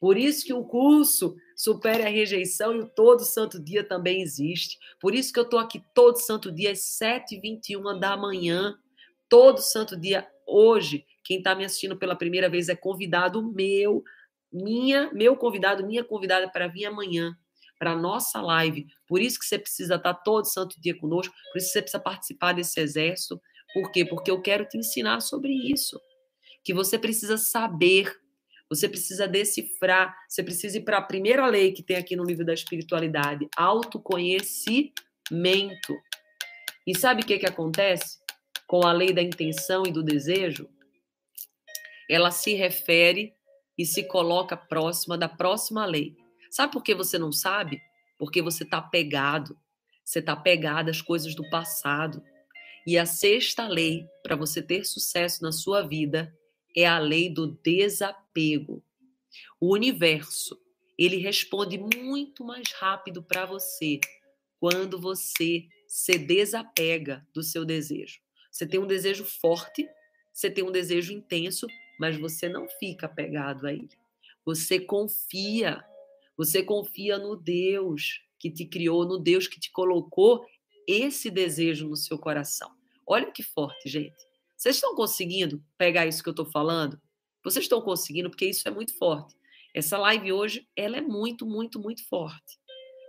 Por 0.00 0.16
isso 0.16 0.46
que 0.46 0.52
o 0.52 0.64
curso 0.64 1.36
Supere 1.60 2.04
a 2.04 2.08
Rejeição 2.08 2.74
e 2.74 2.78
o 2.78 2.86
Todo 2.86 3.22
Santo 3.22 3.62
Dia 3.62 3.84
também 3.84 4.22
existe. 4.22 4.78
Por 4.98 5.14
isso 5.14 5.30
que 5.30 5.38
eu 5.38 5.44
estou 5.44 5.58
aqui 5.58 5.82
todo 5.94 6.16
santo 6.16 6.50
dia 6.50 6.72
às 6.72 6.78
7h21 6.78 7.98
da 7.98 8.16
manhã. 8.16 8.78
Todo 9.28 9.58
santo 9.58 9.94
dia. 9.94 10.26
Hoje, 10.46 11.04
quem 11.22 11.36
está 11.36 11.54
me 11.54 11.66
assistindo 11.66 11.98
pela 11.98 12.16
primeira 12.16 12.48
vez 12.48 12.70
é 12.70 12.74
convidado 12.74 13.42
meu, 13.42 14.02
minha, 14.50 15.12
meu 15.12 15.36
convidado, 15.36 15.86
minha 15.86 16.02
convidada 16.02 16.48
para 16.48 16.66
vir 16.66 16.86
amanhã 16.86 17.36
para 17.80 17.92
a 17.92 17.96
nossa 17.96 18.42
live. 18.42 18.86
Por 19.08 19.22
isso 19.22 19.38
que 19.38 19.46
você 19.46 19.58
precisa 19.58 19.94
estar 19.94 20.12
tá 20.12 20.20
todo 20.22 20.44
santo 20.44 20.78
dia 20.78 20.94
conosco, 20.94 21.34
por 21.50 21.58
isso 21.58 21.68
que 21.68 21.72
você 21.72 21.80
precisa 21.80 22.02
participar 22.02 22.52
desse 22.52 22.78
exército. 22.78 23.40
Por 23.72 23.90
quê? 23.90 24.04
Porque 24.04 24.30
eu 24.30 24.42
quero 24.42 24.66
te 24.66 24.76
ensinar 24.76 25.20
sobre 25.20 25.50
isso. 25.50 25.98
Que 26.62 26.74
você 26.74 26.98
precisa 26.98 27.38
saber, 27.38 28.14
você 28.68 28.86
precisa 28.86 29.26
decifrar, 29.26 30.14
você 30.28 30.42
precisa 30.42 30.76
ir 30.76 30.82
para 30.82 30.98
a 30.98 31.02
primeira 31.02 31.46
lei 31.46 31.72
que 31.72 31.82
tem 31.82 31.96
aqui 31.96 32.14
no 32.14 32.24
livro 32.24 32.44
da 32.44 32.52
espiritualidade: 32.52 33.48
autoconhecimento. 33.56 34.92
E 36.86 36.94
sabe 36.98 37.22
o 37.22 37.26
que, 37.26 37.38
que 37.38 37.46
acontece 37.46 38.18
com 38.66 38.86
a 38.86 38.92
lei 38.92 39.14
da 39.14 39.22
intenção 39.22 39.84
e 39.86 39.92
do 39.92 40.02
desejo? 40.02 40.68
Ela 42.10 42.30
se 42.30 42.52
refere 42.54 43.32
e 43.78 43.86
se 43.86 44.02
coloca 44.02 44.54
próxima 44.54 45.16
da 45.16 45.28
próxima 45.28 45.86
lei, 45.86 46.14
Sabe 46.50 46.72
por 46.72 46.82
que 46.82 46.94
você 46.94 47.18
não 47.18 47.32
sabe? 47.32 47.80
Porque 48.18 48.42
você 48.42 48.64
está 48.64 48.82
pegado. 48.82 49.56
Você 50.04 50.18
está 50.18 50.34
pegado 50.34 50.90
às 50.90 51.00
coisas 51.00 51.34
do 51.34 51.48
passado. 51.48 52.22
E 52.86 52.98
a 52.98 53.06
sexta 53.06 53.68
lei 53.68 54.06
para 54.22 54.34
você 54.34 54.60
ter 54.60 54.84
sucesso 54.84 55.42
na 55.42 55.52
sua 55.52 55.82
vida 55.82 56.36
é 56.76 56.86
a 56.86 56.98
lei 56.98 57.32
do 57.32 57.46
desapego. 57.46 58.82
O 59.60 59.72
universo, 59.72 60.58
ele 60.98 61.16
responde 61.16 61.78
muito 61.78 62.44
mais 62.44 62.72
rápido 62.72 63.22
para 63.22 63.46
você 63.46 64.00
quando 64.58 65.00
você 65.00 65.66
se 65.86 66.18
desapega 66.18 67.26
do 67.32 67.42
seu 67.42 67.64
desejo. 67.64 68.20
Você 68.50 68.66
tem 68.66 68.80
um 68.80 68.86
desejo 68.86 69.24
forte, 69.24 69.88
você 70.32 70.50
tem 70.50 70.64
um 70.64 70.72
desejo 70.72 71.12
intenso, 71.12 71.66
mas 71.98 72.18
você 72.18 72.48
não 72.48 72.68
fica 72.68 73.06
apegado 73.06 73.66
a 73.66 73.72
ele. 73.72 73.88
Você 74.44 74.80
confia 74.80 75.84
você 76.40 76.62
confia 76.62 77.18
no 77.18 77.36
Deus 77.36 78.22
que 78.38 78.50
te 78.50 78.64
criou, 78.64 79.04
no 79.04 79.18
Deus 79.18 79.46
que 79.46 79.60
te 79.60 79.70
colocou 79.70 80.42
esse 80.88 81.30
desejo 81.30 81.86
no 81.86 81.96
seu 81.96 82.18
coração. 82.18 82.70
Olha 83.06 83.30
que 83.30 83.42
forte, 83.42 83.90
gente. 83.90 84.16
Vocês 84.56 84.76
estão 84.76 84.94
conseguindo 84.94 85.62
pegar 85.76 86.06
isso 86.06 86.22
que 86.22 86.30
eu 86.30 86.32
estou 86.32 86.46
falando? 86.46 86.98
Vocês 87.44 87.66
estão 87.66 87.82
conseguindo, 87.82 88.30
porque 88.30 88.46
isso 88.46 88.66
é 88.66 88.70
muito 88.70 88.96
forte. 88.96 89.36
Essa 89.74 89.98
live 89.98 90.32
hoje, 90.32 90.66
ela 90.74 90.96
é 90.96 91.02
muito, 91.02 91.44
muito, 91.44 91.78
muito 91.78 92.08
forte. 92.08 92.58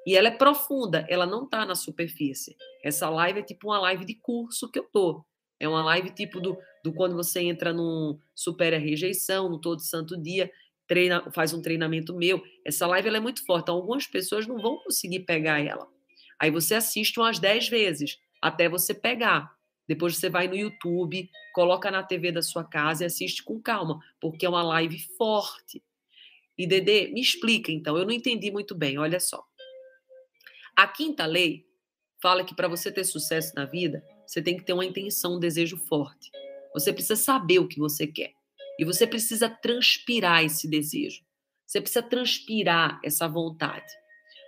E 0.06 0.18
ela 0.18 0.28
é 0.28 0.32
profunda, 0.32 1.06
ela 1.08 1.26
não 1.26 1.46
está 1.46 1.66
na 1.66 1.74
superfície. 1.74 2.58
Essa 2.84 3.10
live 3.10 3.40
é 3.40 3.44
tipo 3.44 3.70
uma 3.70 3.80
live 3.80 4.04
de 4.04 4.16
curso 4.16 4.70
que 4.70 4.78
eu 4.78 4.90
tô. 4.92 5.24
É 5.58 5.70
uma 5.70 5.86
live 5.86 6.10
tipo 6.10 6.42
do, 6.42 6.58
do 6.84 6.92
quando 6.92 7.16
você 7.16 7.40
entra 7.40 7.72
no 7.72 8.20
Supera 8.36 8.78
Rejeição, 8.78 9.48
no 9.48 9.62
Todo 9.62 9.82
Santo 9.82 10.22
Dia 10.22 10.52
treina, 10.92 11.32
faz 11.32 11.54
um 11.54 11.62
treinamento 11.62 12.14
meu. 12.14 12.44
Essa 12.66 12.86
live 12.86 13.08
ela 13.08 13.16
é 13.16 13.22
muito 13.22 13.46
forte, 13.46 13.64
então 13.64 13.76
algumas 13.76 14.06
pessoas 14.08 14.46
não 14.46 14.62
vão 14.62 14.76
conseguir 14.84 15.22
pegar 15.22 15.62
ela. 15.62 15.88
Aí 16.38 16.52
você 16.52 16.76
assiste 16.76 17.18
umas 17.18 17.40
10 17.40 17.70
vezes 17.70 18.20
até 18.42 18.68
você 18.68 18.94
pegar. 18.94 19.56
Depois 19.88 20.18
você 20.18 20.30
vai 20.30 20.50
no 20.50 20.56
YouTube, 20.56 21.30
coloca 21.54 21.90
na 21.90 22.04
TV 22.04 22.34
da 22.34 22.42
sua 22.42 22.66
casa 22.66 23.04
e 23.04 23.06
assiste 23.06 23.42
com 23.42 23.62
calma, 23.62 24.02
porque 24.20 24.46
é 24.46 24.50
uma 24.50 24.64
live 24.64 25.00
forte. 25.18 25.82
E 26.58 26.68
Dedê, 26.68 27.08
me 27.08 27.22
explica 27.22 27.72
então, 27.72 27.98
eu 27.98 28.04
não 28.04 28.12
entendi 28.12 28.52
muito 28.52 28.76
bem, 28.76 28.98
olha 28.98 29.20
só. 29.22 29.42
A 30.76 30.86
quinta 30.90 31.26
lei 31.26 31.66
fala 32.22 32.44
que 32.44 32.54
para 32.54 32.68
você 32.68 32.92
ter 32.92 33.06
sucesso 33.06 33.56
na 33.56 33.64
vida, 33.64 34.04
você 34.28 34.42
tem 34.42 34.58
que 34.58 34.66
ter 34.66 34.74
uma 34.74 34.86
intenção, 34.86 35.38
um 35.38 35.40
desejo 35.40 35.78
forte. 35.78 36.30
Você 36.74 36.92
precisa 36.92 37.16
saber 37.16 37.60
o 37.60 37.68
que 37.68 37.80
você 37.80 38.06
quer. 38.06 38.34
E 38.82 38.84
você 38.84 39.06
precisa 39.06 39.48
transpirar 39.48 40.44
esse 40.44 40.68
desejo. 40.68 41.24
Você 41.68 41.80
precisa 41.80 42.02
transpirar 42.02 43.00
essa 43.04 43.28
vontade. 43.28 43.86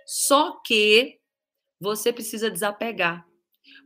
Só 0.04 0.60
que 0.66 1.20
você 1.78 2.12
precisa 2.12 2.50
desapegar. 2.50 3.24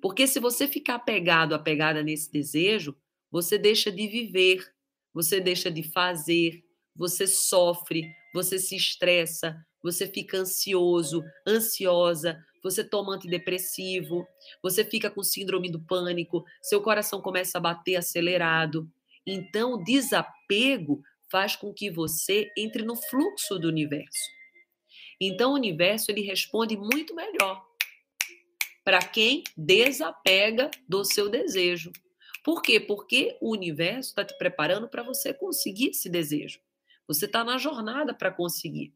Porque 0.00 0.26
se 0.26 0.40
você 0.40 0.66
ficar 0.66 0.94
apegado, 0.94 1.54
apegada 1.54 2.02
nesse 2.02 2.32
desejo, 2.32 2.96
você 3.30 3.58
deixa 3.58 3.92
de 3.92 4.08
viver, 4.08 4.66
você 5.12 5.38
deixa 5.38 5.70
de 5.70 5.82
fazer, 5.82 6.64
você 6.96 7.26
sofre, 7.26 8.10
você 8.32 8.58
se 8.58 8.74
estressa, 8.74 9.54
você 9.82 10.06
fica 10.06 10.38
ansioso, 10.38 11.22
ansiosa, 11.46 12.42
você 12.62 12.82
toma 12.82 13.14
antidepressivo, 13.14 14.26
você 14.62 14.82
fica 14.82 15.10
com 15.10 15.22
síndrome 15.22 15.70
do 15.70 15.84
pânico, 15.84 16.42
seu 16.62 16.80
coração 16.80 17.20
começa 17.20 17.58
a 17.58 17.60
bater 17.60 17.96
acelerado. 17.96 18.90
Então, 19.30 19.74
o 19.74 19.84
desapego 19.84 21.02
faz 21.30 21.54
com 21.54 21.72
que 21.72 21.90
você 21.90 22.50
entre 22.56 22.82
no 22.82 22.96
fluxo 22.96 23.58
do 23.58 23.68
universo. 23.68 24.30
Então, 25.20 25.52
o 25.52 25.56
universo 25.56 26.10
ele 26.10 26.22
responde 26.22 26.76
muito 26.76 27.14
melhor 27.14 27.62
para 28.82 29.00
quem 29.00 29.44
desapega 29.54 30.70
do 30.88 31.04
seu 31.04 31.28
desejo. 31.28 31.92
Por 32.42 32.62
quê? 32.62 32.80
Porque 32.80 33.36
o 33.38 33.50
universo 33.52 34.08
está 34.08 34.24
te 34.24 34.36
preparando 34.38 34.88
para 34.88 35.02
você 35.02 35.34
conseguir 35.34 35.88
esse 35.88 36.08
desejo. 36.08 36.58
Você 37.06 37.26
está 37.26 37.44
na 37.44 37.58
jornada 37.58 38.14
para 38.14 38.30
conseguir. 38.30 38.94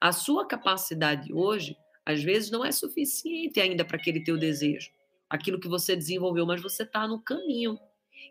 A 0.00 0.10
sua 0.10 0.44
capacidade 0.44 1.32
hoje, 1.32 1.76
às 2.04 2.20
vezes, 2.20 2.50
não 2.50 2.64
é 2.64 2.72
suficiente 2.72 3.60
ainda 3.60 3.84
para 3.84 3.96
aquele 3.96 4.24
teu 4.24 4.36
desejo. 4.36 4.90
Aquilo 5.30 5.60
que 5.60 5.68
você 5.68 5.94
desenvolveu, 5.94 6.44
mas 6.44 6.60
você 6.60 6.82
está 6.82 7.06
no 7.06 7.22
caminho. 7.22 7.78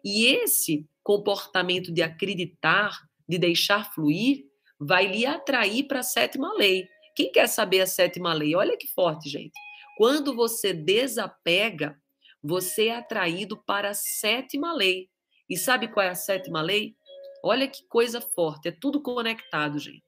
E 0.04 0.26
esse 0.26 0.88
comportamento 1.04 1.92
de 1.92 2.02
acreditar, 2.02 3.02
de 3.28 3.38
deixar 3.38 3.92
fluir, 3.94 4.46
vai 4.80 5.08
lhe 5.08 5.26
atrair 5.26 5.88
para 5.88 6.00
a 6.00 6.04
sétima 6.04 6.54
lei. 6.54 6.88
Quem 7.16 7.32
quer 7.32 7.48
saber 7.48 7.82
a 7.82 7.88
sétima 7.88 8.34
lei? 8.34 8.56
Olha 8.56 8.78
que 8.78 8.88
forte, 8.88 9.30
gente. 9.30 9.54
Quando 9.98 10.36
você 10.36 10.74
desapega, 10.74 12.00
você 12.42 12.88
é 12.88 12.96
atraído 12.96 13.58
para 13.58 13.90
a 13.90 13.94
sétima 13.94 14.74
lei. 14.74 15.10
E 15.50 15.58
sabe 15.58 15.88
qual 15.88 16.06
é 16.06 16.10
a 16.10 16.16
sétima 16.16 16.62
lei? 16.62 16.96
Olha 17.44 17.68
que 17.68 17.84
coisa 17.88 18.22
forte, 18.22 18.68
é 18.68 18.72
tudo 18.72 19.02
conectado, 19.02 19.78
gente. 19.80 20.04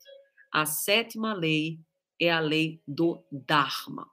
A 0.51 0.65
sétima 0.65 1.33
lei 1.33 1.79
é 2.19 2.31
a 2.31 2.39
lei 2.39 2.81
do 2.87 3.23
Dharma. 3.31 4.09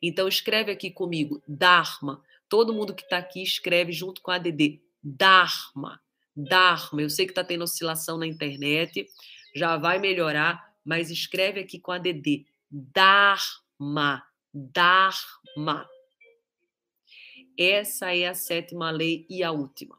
Então 0.00 0.28
escreve 0.28 0.70
aqui 0.70 0.90
comigo, 0.90 1.42
Dharma. 1.46 2.22
Todo 2.48 2.72
mundo 2.72 2.94
que 2.94 3.02
está 3.02 3.18
aqui 3.18 3.42
escreve 3.42 3.92
junto 3.92 4.22
com 4.22 4.30
a 4.30 4.38
DD. 4.38 4.80
Dharma. 5.04 6.00
Dharma. 6.34 7.02
Eu 7.02 7.10
sei 7.10 7.26
que 7.26 7.32
está 7.32 7.44
tendo 7.44 7.64
oscilação 7.64 8.16
na 8.16 8.26
internet, 8.26 9.06
já 9.54 9.76
vai 9.76 9.98
melhorar, 9.98 10.74
mas 10.82 11.10
escreve 11.10 11.60
aqui 11.60 11.78
com 11.78 11.92
a 11.92 11.98
DD. 11.98 12.46
Dharma. 12.70 14.24
Dharma. 14.52 15.88
Essa 17.56 18.16
é 18.16 18.26
a 18.26 18.34
sétima 18.34 18.90
lei 18.90 19.26
e 19.28 19.42
a 19.44 19.52
última. 19.52 19.96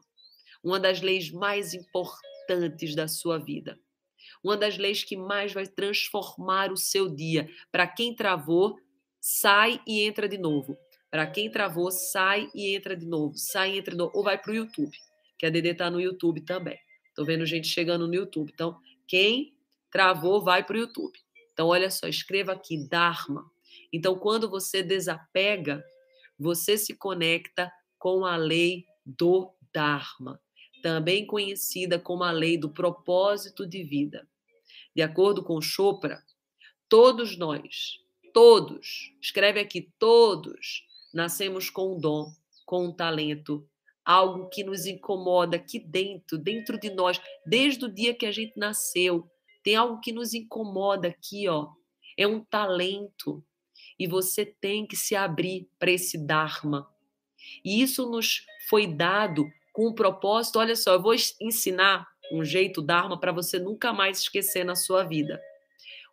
Uma 0.62 0.80
das 0.80 1.00
leis 1.00 1.30
mais 1.30 1.72
importantes 1.72 2.94
da 2.94 3.06
sua 3.06 3.38
vida. 3.38 3.78
Uma 4.42 4.56
das 4.56 4.76
leis 4.76 5.04
que 5.04 5.16
mais 5.16 5.52
vai 5.52 5.66
transformar 5.66 6.70
o 6.70 6.76
seu 6.76 7.08
dia. 7.08 7.48
Para 7.70 7.86
quem 7.86 8.14
travou, 8.14 8.78
sai 9.20 9.80
e 9.86 10.02
entra 10.02 10.28
de 10.28 10.36
novo. 10.36 10.76
Para 11.10 11.26
quem 11.26 11.50
travou, 11.50 11.90
sai 11.90 12.48
e 12.54 12.74
entra 12.74 12.96
de 12.96 13.06
novo. 13.06 13.36
Sai 13.36 13.74
e 13.74 13.78
entra 13.78 13.92
de 13.92 13.98
novo. 13.98 14.12
Ou 14.14 14.24
vai 14.24 14.38
para 14.38 14.52
o 14.52 14.54
YouTube, 14.54 14.96
que 15.38 15.46
a 15.46 15.50
Dede 15.50 15.68
está 15.68 15.90
no 15.90 16.00
YouTube 16.00 16.40
também. 16.40 16.78
Estou 17.08 17.24
vendo 17.24 17.46
gente 17.46 17.68
chegando 17.68 18.06
no 18.06 18.14
YouTube. 18.14 18.50
Então, 18.52 18.78
quem 19.06 19.54
travou, 19.90 20.42
vai 20.42 20.64
para 20.64 20.76
o 20.76 20.80
YouTube. 20.80 21.18
Então, 21.52 21.68
olha 21.68 21.90
só, 21.90 22.06
escreva 22.06 22.52
aqui, 22.52 22.76
Dharma. 22.88 23.50
Então, 23.92 24.18
quando 24.18 24.50
você 24.50 24.82
desapega, 24.82 25.82
você 26.38 26.76
se 26.76 26.94
conecta 26.94 27.72
com 27.98 28.26
a 28.26 28.36
lei 28.36 28.84
do 29.04 29.54
Dharma, 29.72 30.40
também 30.82 31.26
conhecida 31.26 31.98
como 31.98 32.24
a 32.24 32.30
lei 32.30 32.58
do 32.58 32.70
propósito 32.70 33.66
de 33.66 33.82
vida. 33.82 34.28
De 34.94 35.02
acordo 35.02 35.42
com 35.42 35.60
Chopra, 35.60 36.22
todos 36.88 37.36
nós, 37.36 38.00
todos, 38.32 39.14
escreve 39.20 39.60
aqui, 39.60 39.90
todos, 39.98 40.84
nascemos 41.16 41.70
com 41.70 41.96
um 41.96 41.98
dom, 41.98 42.30
com 42.66 42.84
um 42.84 42.92
talento, 42.92 43.66
algo 44.04 44.48
que 44.50 44.62
nos 44.62 44.84
incomoda 44.84 45.56
aqui 45.56 45.80
dentro, 45.80 46.36
dentro 46.38 46.78
de 46.78 46.90
nós, 46.90 47.20
desde 47.44 47.86
o 47.86 47.92
dia 47.92 48.14
que 48.14 48.26
a 48.26 48.30
gente 48.30 48.56
nasceu. 48.56 49.28
Tem 49.64 49.74
algo 49.74 49.98
que 50.00 50.12
nos 50.12 50.34
incomoda 50.34 51.08
aqui, 51.08 51.48
ó. 51.48 51.70
É 52.16 52.26
um 52.26 52.44
talento. 52.44 53.42
E 53.98 54.06
você 54.06 54.44
tem 54.44 54.86
que 54.86 54.94
se 54.94 55.16
abrir 55.16 55.68
para 55.78 55.90
esse 55.90 56.18
Dharma. 56.18 56.86
E 57.64 57.80
isso 57.80 58.08
nos 58.08 58.44
foi 58.68 58.86
dado 58.86 59.44
com 59.72 59.86
o 59.86 59.94
propósito. 59.94 60.58
Olha 60.58 60.76
só, 60.76 60.92
eu 60.92 61.02
vou 61.02 61.14
ensinar 61.40 62.06
um 62.30 62.44
jeito 62.44 62.82
Dharma 62.82 63.18
para 63.18 63.32
você 63.32 63.58
nunca 63.58 63.92
mais 63.92 64.20
esquecer 64.20 64.64
na 64.64 64.76
sua 64.76 65.02
vida. 65.02 65.40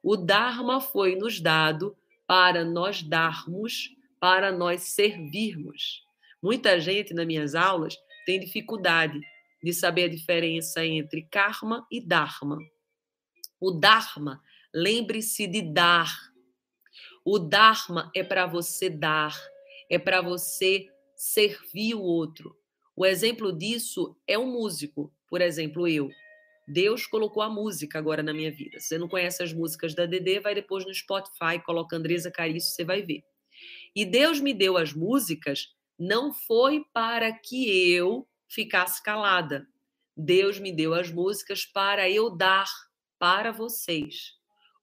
O 0.02 0.16
Dharma 0.16 0.80
foi 0.80 1.16
nos 1.16 1.42
dado 1.42 1.96
para 2.26 2.64
nós 2.64 3.04
darmos, 3.04 3.90
para 4.24 4.54
nós 4.54 4.84
servirmos. 4.84 6.02
Muita 6.42 6.80
gente 6.80 7.14
nas 7.14 7.28
minhas 7.28 7.56
aulas 7.56 7.94
tem 8.26 8.40
dificuldade 8.40 9.20
de 9.62 9.74
saber 9.74 10.06
a 10.06 10.08
diferença 10.08 10.86
entre 10.86 11.28
karma 11.30 11.86
e 11.92 12.00
dharma. 12.00 12.58
O 13.60 13.70
dharma, 13.70 14.42
lembre-se 14.74 15.46
de 15.46 15.62
dar. 15.62 16.10
O 17.26 17.38
dharma 17.38 18.10
é 18.16 18.24
para 18.24 18.46
você 18.46 18.90
dar, 18.90 19.38
é 19.90 20.00
para 20.00 20.22
você 20.22 20.88
servir 21.18 21.94
o 21.94 22.02
outro. 22.02 22.58
O 22.96 23.06
exemplo 23.06 23.52
disso 23.52 24.16
é 24.26 24.40
um 24.40 24.50
músico, 24.50 25.14
por 25.28 25.42
exemplo, 25.42 25.86
eu. 25.86 26.10
Deus 26.66 27.06
colocou 27.06 27.44
a 27.44 27.50
música 27.50 28.00
agora 28.00 28.24
na 28.24 28.34
minha 28.34 28.54
vida. 28.54 28.80
Se 28.80 28.88
você 28.88 28.98
não 28.98 29.10
conhece 29.10 29.44
as 29.44 29.52
músicas 29.52 29.94
da 29.94 30.06
DD, 30.06 30.40
vai 30.40 30.56
depois 30.56 30.86
no 30.86 30.94
Spotify, 30.94 31.62
coloca 31.66 31.98
Andresa 31.98 32.32
Carício, 32.32 32.74
você 32.74 32.86
vai 32.86 33.02
ver. 33.02 33.22
E 33.96 34.06
Deus 34.06 34.40
me 34.40 34.54
deu 34.54 34.78
as 34.78 34.94
músicas 34.94 35.68
não 35.98 36.34
foi 36.34 36.84
para 36.94 37.32
que 37.32 37.92
eu 37.92 38.28
ficasse 38.50 39.02
calada. 39.02 39.68
Deus 40.16 40.60
me 40.60 40.72
deu 40.72 40.94
as 40.94 41.12
músicas 41.12 41.66
para 41.66 42.10
eu 42.10 42.30
dar 42.30 42.68
para 43.20 43.52
vocês. 43.52 44.34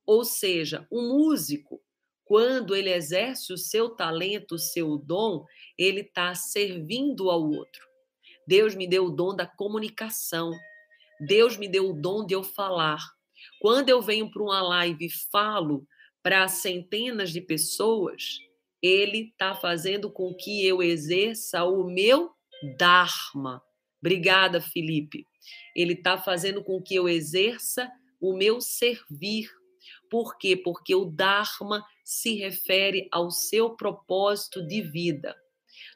Ou 0.06 0.24
seja, 0.24 0.86
um 0.90 1.08
músico, 1.08 1.80
quando 2.24 2.74
ele 2.74 2.90
exerce 2.90 3.52
o 3.52 3.58
seu 3.58 3.90
talento, 3.90 4.54
o 4.54 4.58
seu 4.58 4.96
dom, 4.96 5.44
ele 5.78 6.00
está 6.00 6.34
servindo 6.34 7.30
ao 7.30 7.42
outro. 7.42 7.86
Deus 8.46 8.74
me 8.74 8.88
deu 8.88 9.06
o 9.06 9.10
dom 9.10 9.34
da 9.34 9.46
comunicação. 9.46 10.50
Deus 11.20 11.56
me 11.56 11.68
deu 11.68 11.90
o 11.90 11.92
dom 11.92 12.24
de 12.24 12.34
eu 12.34 12.42
falar. 12.42 13.00
Quando 13.60 13.88
eu 13.88 14.00
venho 14.00 14.30
para 14.30 14.42
uma 14.42 14.62
live 14.62 15.06
e 15.06 15.10
falo 15.30 15.86
para 16.22 16.48
centenas 16.48 17.30
de 17.30 17.40
pessoas, 17.40 18.38
ele 18.82 19.30
está 19.30 19.54
fazendo 19.54 20.10
com 20.10 20.34
que 20.34 20.66
eu 20.66 20.82
exerça 20.82 21.64
o 21.64 21.84
meu 21.84 22.30
Dharma. 22.76 23.62
Obrigada, 24.00 24.60
Felipe. 24.60 25.26
Ele 25.74 25.94
está 25.94 26.18
fazendo 26.18 26.62
com 26.62 26.80
que 26.80 26.94
eu 26.94 27.08
exerça 27.08 27.90
o 28.20 28.36
meu 28.36 28.60
servir. 28.60 29.48
Por 30.10 30.36
quê? 30.38 30.56
Porque 30.56 30.94
o 30.94 31.04
Dharma 31.04 31.84
se 32.04 32.34
refere 32.34 33.08
ao 33.12 33.30
seu 33.30 33.70
propósito 33.76 34.66
de 34.66 34.82
vida. 34.82 35.36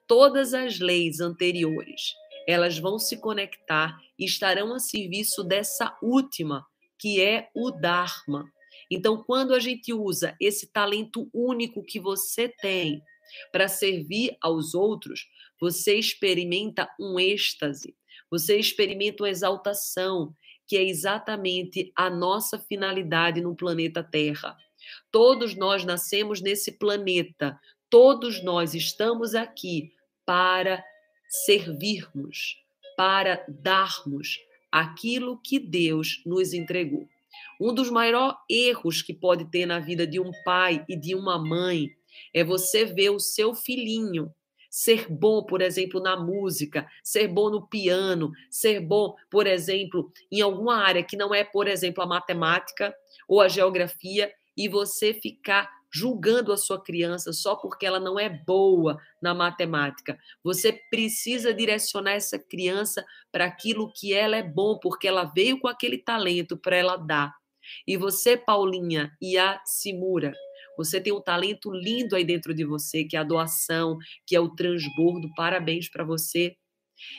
Todas 0.06 0.54
as 0.54 0.78
leis 0.78 1.20
anteriores, 1.20 2.14
elas 2.46 2.78
vão 2.78 2.98
se 2.98 3.18
conectar 3.20 3.98
e 4.18 4.24
estarão 4.24 4.74
a 4.74 4.78
serviço 4.78 5.42
dessa 5.42 5.96
última, 6.02 6.64
que 6.98 7.20
é 7.20 7.50
o 7.54 7.70
Dharma. 7.70 8.50
Então, 8.90 9.22
quando 9.22 9.54
a 9.54 9.58
gente 9.58 9.92
usa 9.92 10.36
esse 10.40 10.66
talento 10.66 11.28
único 11.32 11.82
que 11.82 11.98
você 11.98 12.48
tem 12.48 13.02
para 13.50 13.68
servir 13.68 14.36
aos 14.40 14.74
outros, 14.74 15.26
você 15.60 15.96
experimenta 15.96 16.88
um 17.00 17.18
êxtase, 17.18 17.96
você 18.30 18.58
experimenta 18.58 19.22
uma 19.22 19.30
exaltação, 19.30 20.34
que 20.66 20.76
é 20.76 20.82
exatamente 20.82 21.92
a 21.94 22.08
nossa 22.08 22.58
finalidade 22.58 23.40
no 23.40 23.54
planeta 23.54 24.02
Terra. 24.02 24.56
Todos 25.10 25.54
nós 25.54 25.84
nascemos 25.84 26.40
nesse 26.40 26.72
planeta, 26.72 27.58
todos 27.90 28.42
nós 28.42 28.74
estamos 28.74 29.34
aqui 29.34 29.92
para 30.24 30.84
servirmos, 31.28 32.56
para 32.96 33.44
darmos 33.48 34.38
aquilo 34.70 35.40
que 35.42 35.58
Deus 35.58 36.22
nos 36.26 36.52
entregou. 36.52 37.08
Um 37.60 37.74
dos 37.74 37.90
maiores 37.90 38.36
erros 38.50 39.02
que 39.02 39.12
pode 39.12 39.44
ter 39.46 39.66
na 39.66 39.78
vida 39.78 40.06
de 40.06 40.20
um 40.20 40.30
pai 40.44 40.84
e 40.88 40.96
de 40.96 41.14
uma 41.14 41.38
mãe 41.38 41.90
é 42.32 42.44
você 42.44 42.84
ver 42.84 43.10
o 43.10 43.20
seu 43.20 43.54
filhinho 43.54 44.32
ser 44.74 45.06
bom, 45.08 45.40
por 45.44 45.62
exemplo, 45.62 46.00
na 46.00 46.16
música, 46.16 46.84
ser 47.00 47.28
bom 47.28 47.48
no 47.48 47.64
piano, 47.64 48.32
ser 48.50 48.80
bom, 48.80 49.14
por 49.30 49.46
exemplo, 49.46 50.10
em 50.32 50.40
alguma 50.40 50.78
área 50.78 51.04
que 51.04 51.16
não 51.16 51.32
é, 51.32 51.44
por 51.44 51.68
exemplo, 51.68 52.02
a 52.02 52.06
matemática 52.06 52.92
ou 53.28 53.40
a 53.40 53.46
geografia, 53.46 54.32
e 54.56 54.68
você 54.68 55.14
ficar 55.14 55.70
julgando 55.92 56.52
a 56.52 56.56
sua 56.56 56.82
criança 56.82 57.32
só 57.32 57.54
porque 57.54 57.86
ela 57.86 58.00
não 58.00 58.18
é 58.18 58.28
boa 58.28 58.98
na 59.22 59.32
matemática. 59.32 60.18
Você 60.42 60.72
precisa 60.90 61.54
direcionar 61.54 62.12
essa 62.12 62.36
criança 62.36 63.04
para 63.30 63.44
aquilo 63.44 63.92
que 63.92 64.12
ela 64.12 64.36
é 64.36 64.42
bom, 64.42 64.76
porque 64.80 65.06
ela 65.06 65.24
veio 65.24 65.60
com 65.60 65.68
aquele 65.68 65.98
talento 65.98 66.56
para 66.56 66.76
ela 66.76 66.96
dar. 66.96 67.32
E 67.86 67.96
você, 67.96 68.36
Paulinha 68.36 69.12
e 69.20 69.36
a 69.38 69.60
Simura, 69.64 70.32
você 70.76 71.00
tem 71.00 71.12
um 71.12 71.20
talento 71.20 71.70
lindo 71.72 72.16
aí 72.16 72.24
dentro 72.24 72.54
de 72.54 72.64
você, 72.64 73.04
que 73.04 73.16
é 73.16 73.20
a 73.20 73.24
doação, 73.24 73.96
que 74.26 74.34
é 74.34 74.40
o 74.40 74.48
transbordo. 74.48 75.32
Parabéns 75.34 75.88
para 75.88 76.04
você. 76.04 76.56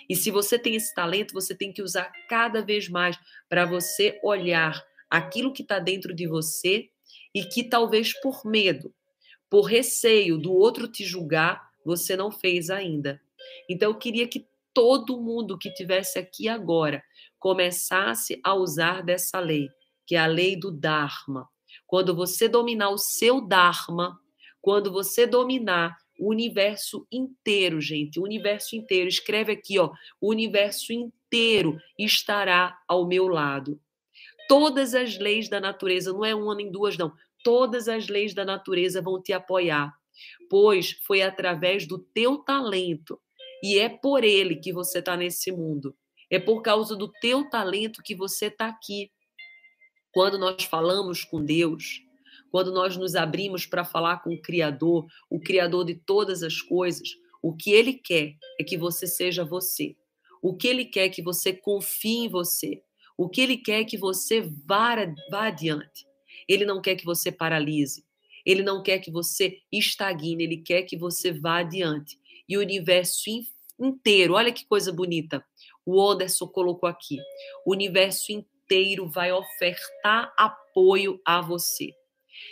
E 0.10 0.16
se 0.16 0.32
você 0.32 0.58
tem 0.58 0.76
esse 0.76 0.94
talento, 0.94 1.34
você 1.34 1.56
tem 1.56 1.72
que 1.72 1.82
usar 1.82 2.12
cada 2.30 2.62
vez 2.62 2.90
mais 2.90 3.18
para 3.50 3.66
você 3.66 4.20
olhar 4.24 4.84
aquilo 5.10 5.54
que 5.54 5.62
está 5.62 5.80
dentro 5.80 6.14
de 6.14 6.28
você 6.28 6.90
e 7.34 7.44
que 7.44 7.64
talvez 7.64 8.14
por 8.22 8.46
medo, 8.46 8.94
por 9.50 9.64
receio 9.64 10.38
do 10.38 10.54
outro 10.54 10.88
te 10.88 11.06
julgar, 11.06 11.70
você 11.86 12.16
não 12.16 12.32
fez 12.32 12.70
ainda. 12.70 13.22
Então 13.70 13.92
eu 13.92 13.98
queria 13.98 14.28
que 14.28 14.48
todo 14.74 15.22
mundo 15.22 15.58
que 15.58 15.74
tivesse 15.74 16.18
aqui 16.18 16.48
agora 16.50 17.04
começasse 17.40 18.40
a 18.44 18.54
usar 18.54 19.04
dessa 19.04 19.40
lei 19.40 19.70
que 20.06 20.16
é 20.16 20.20
a 20.20 20.26
lei 20.26 20.56
do 20.56 20.72
Dharma. 20.72 21.48
Quando 21.86 22.16
você 22.16 22.48
dominar 22.48 22.90
o 22.90 22.98
seu 22.98 23.42
Dharma, 23.42 24.20
quando 24.62 24.92
você 24.92 25.28
dominar 25.28 25.98
o 26.20 26.30
universo 26.30 27.06
inteiro, 27.12 27.82
gente, 27.82 28.20
o 28.20 28.24
universo 28.24 28.76
inteiro. 28.76 29.08
Escreve 29.08 29.52
aqui, 29.52 29.78
ó, 29.78 29.92
o 30.20 30.30
universo 30.30 30.94
inteiro 30.94 31.78
estará 31.98 32.78
ao 32.88 33.08
meu 33.08 33.28
lado. 33.28 33.80
Todas 34.48 34.94
as 34.94 35.18
leis 35.18 35.50
da 35.50 35.60
natureza, 35.60 36.14
não 36.14 36.24
é 36.24 36.34
uma 36.34 36.56
nem 36.56 36.72
duas, 36.72 36.98
não. 36.98 37.14
Todas 37.44 37.88
as 37.88 38.08
leis 38.08 38.34
da 38.34 38.46
natureza 38.46 39.02
vão 39.02 39.22
te 39.22 39.34
apoiar, 39.34 39.94
pois 40.50 40.92
foi 41.06 41.22
através 41.22 41.88
do 41.88 42.00
teu 42.00 42.38
talento 42.38 43.20
e 43.62 43.80
é 43.80 43.90
por 43.90 44.24
ele 44.24 44.56
que 44.56 44.72
você 44.72 45.00
está 45.00 45.16
nesse 45.18 45.52
mundo. 45.52 45.96
É 46.30 46.40
por 46.40 46.62
causa 46.62 46.96
do 46.96 47.12
teu 47.22 47.50
talento 47.50 48.02
que 48.04 48.16
você 48.16 48.48
está 48.48 48.68
aqui. 48.68 49.12
Quando 50.16 50.38
nós 50.38 50.64
falamos 50.64 51.26
com 51.26 51.44
Deus, 51.44 52.02
quando 52.50 52.72
nós 52.72 52.96
nos 52.96 53.16
abrimos 53.16 53.66
para 53.66 53.84
falar 53.84 54.24
com 54.24 54.34
o 54.34 54.42
Criador, 54.42 55.06
o 55.30 55.42
Criador 55.42 55.84
de 55.84 55.94
todas 55.94 56.42
as 56.42 56.62
coisas, 56.62 57.18
o 57.44 57.54
que 57.54 57.72
Ele 57.72 57.92
quer 57.92 58.38
é 58.58 58.64
que 58.64 58.78
você 58.78 59.08
seja 59.08 59.44
você. 59.44 59.94
O 60.42 60.56
que 60.56 60.70
Ele 60.70 60.86
quer 60.86 61.08
é 61.08 61.10
que 61.10 61.22
você 61.22 61.52
confie 61.52 62.20
em 62.20 62.30
você. 62.30 62.82
O 63.18 63.28
que 63.28 63.42
Ele 63.42 63.58
quer 63.58 63.82
é 63.82 63.84
que 63.84 63.98
você 63.98 64.40
vá, 64.66 64.96
vá 65.30 65.48
adiante. 65.48 66.08
Ele 66.48 66.64
não 66.64 66.82
quer 66.82 66.96
que 66.96 67.04
você 67.04 67.30
paralise. 67.30 68.06
Ele 68.46 68.64
não 68.64 68.82
quer 68.82 69.00
que 69.00 69.12
você 69.12 69.60
estagne. 69.70 70.42
Ele 70.42 70.58
quer 70.60 70.84
que 70.84 70.96
você 70.96 71.34
vá 71.34 71.58
adiante. 71.58 72.18
E 72.48 72.58
o 72.58 72.62
universo 72.62 73.30
inteiro, 73.78 74.36
olha 74.36 74.54
que 74.54 74.66
coisa 74.66 74.94
bonita. 74.94 75.44
O 75.86 76.02
Anderson 76.02 76.48
colocou 76.48 76.88
aqui. 76.88 77.18
O 77.66 77.74
universo 77.74 78.32
inteiro 78.32 78.55
vai 79.08 79.32
ofertar 79.32 80.34
apoio 80.38 81.20
a 81.26 81.42
você. 81.42 81.92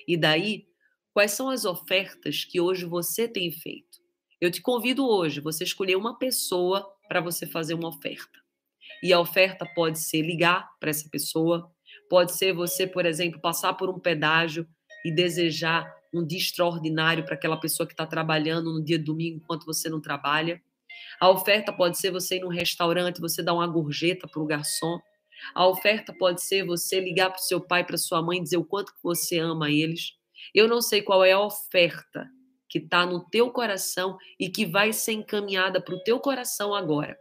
E 0.07 0.15
daí, 0.17 0.65
quais 1.13 1.31
são 1.31 1.49
as 1.49 1.65
ofertas 1.65 2.45
que 2.45 2.61
hoje 2.61 2.85
você 2.85 3.27
tem 3.27 3.51
feito? 3.51 3.99
Eu 4.39 4.51
te 4.51 4.61
convido 4.61 5.07
hoje, 5.07 5.39
você 5.39 5.63
escolher 5.63 5.95
uma 5.95 6.17
pessoa 6.17 6.85
para 7.07 7.21
você 7.21 7.45
fazer 7.45 7.73
uma 7.73 7.89
oferta. 7.89 8.43
E 9.01 9.11
a 9.11 9.19
oferta 9.19 9.65
pode 9.73 9.99
ser 9.99 10.21
ligar 10.21 10.69
para 10.79 10.89
essa 10.89 11.09
pessoa, 11.09 11.71
pode 12.09 12.35
ser 12.35 12.53
você, 12.53 12.85
por 12.85 13.05
exemplo, 13.05 13.39
passar 13.39 13.73
por 13.73 13.89
um 13.89 13.99
pedágio 13.99 14.67
e 15.05 15.11
desejar 15.11 15.89
um 16.13 16.25
dia 16.25 16.37
extraordinário 16.37 17.25
para 17.25 17.35
aquela 17.35 17.57
pessoa 17.57 17.87
que 17.87 17.93
está 17.93 18.05
trabalhando 18.05 18.71
no 18.71 18.83
dia 18.83 18.97
de 18.97 19.03
domingo 19.03 19.37
enquanto 19.37 19.65
você 19.65 19.89
não 19.89 19.99
trabalha. 19.99 20.61
A 21.19 21.29
oferta 21.29 21.73
pode 21.73 21.97
ser 21.97 22.11
você 22.11 22.37
ir 22.37 22.41
num 22.41 22.49
restaurante, 22.49 23.19
você 23.19 23.41
dar 23.41 23.53
uma 23.53 23.67
gorjeta 23.67 24.27
para 24.27 24.41
o 24.41 24.45
garçom. 24.45 24.99
A 25.53 25.67
oferta 25.67 26.13
pode 26.13 26.41
ser 26.41 26.65
você 26.65 26.99
ligar 26.99 27.29
para 27.29 27.39
o 27.39 27.43
seu 27.43 27.61
pai, 27.61 27.85
para 27.85 27.97
sua 27.97 28.21
mãe, 28.21 28.41
dizer 28.41 28.57
o 28.57 28.65
quanto 28.65 28.93
que 28.93 29.03
você 29.03 29.39
ama 29.39 29.71
eles. 29.71 30.13
Eu 30.53 30.67
não 30.67 30.81
sei 30.81 31.01
qual 31.01 31.23
é 31.23 31.31
a 31.31 31.39
oferta 31.39 32.29
que 32.69 32.79
está 32.79 33.05
no 33.05 33.23
teu 33.29 33.51
coração 33.51 34.17
e 34.39 34.49
que 34.49 34.65
vai 34.65 34.91
ser 34.91 35.13
encaminhada 35.13 35.79
para 35.79 35.95
o 35.95 36.03
teu 36.03 36.19
coração 36.19 36.73
agora. 36.73 37.17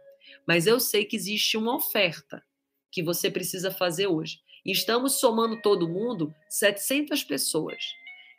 Mas 0.47 0.65
eu 0.65 0.79
sei 0.79 1.05
que 1.05 1.15
existe 1.15 1.57
uma 1.57 1.75
oferta 1.75 2.43
que 2.91 3.03
você 3.03 3.29
precisa 3.29 3.71
fazer 3.71 4.07
hoje. 4.07 4.39
Estamos 4.65 5.19
somando 5.19 5.61
todo 5.61 5.89
mundo 5.89 6.33
700 6.49 7.23
pessoas. 7.23 7.83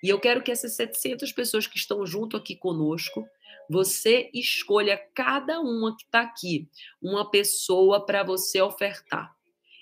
E 0.02 0.08
eu 0.08 0.18
quero 0.18 0.42
que 0.42 0.50
essas 0.50 0.74
700 0.74 1.32
pessoas 1.32 1.66
que 1.66 1.76
estão 1.76 2.04
junto 2.06 2.36
aqui 2.36 2.56
conosco, 2.56 3.26
você 3.68 4.30
escolha 4.34 5.00
cada 5.14 5.60
uma 5.60 5.96
que 5.96 6.04
está 6.04 6.20
aqui, 6.20 6.68
uma 7.00 7.30
pessoa 7.30 8.04
para 8.04 8.22
você 8.22 8.60
ofertar. 8.60 9.34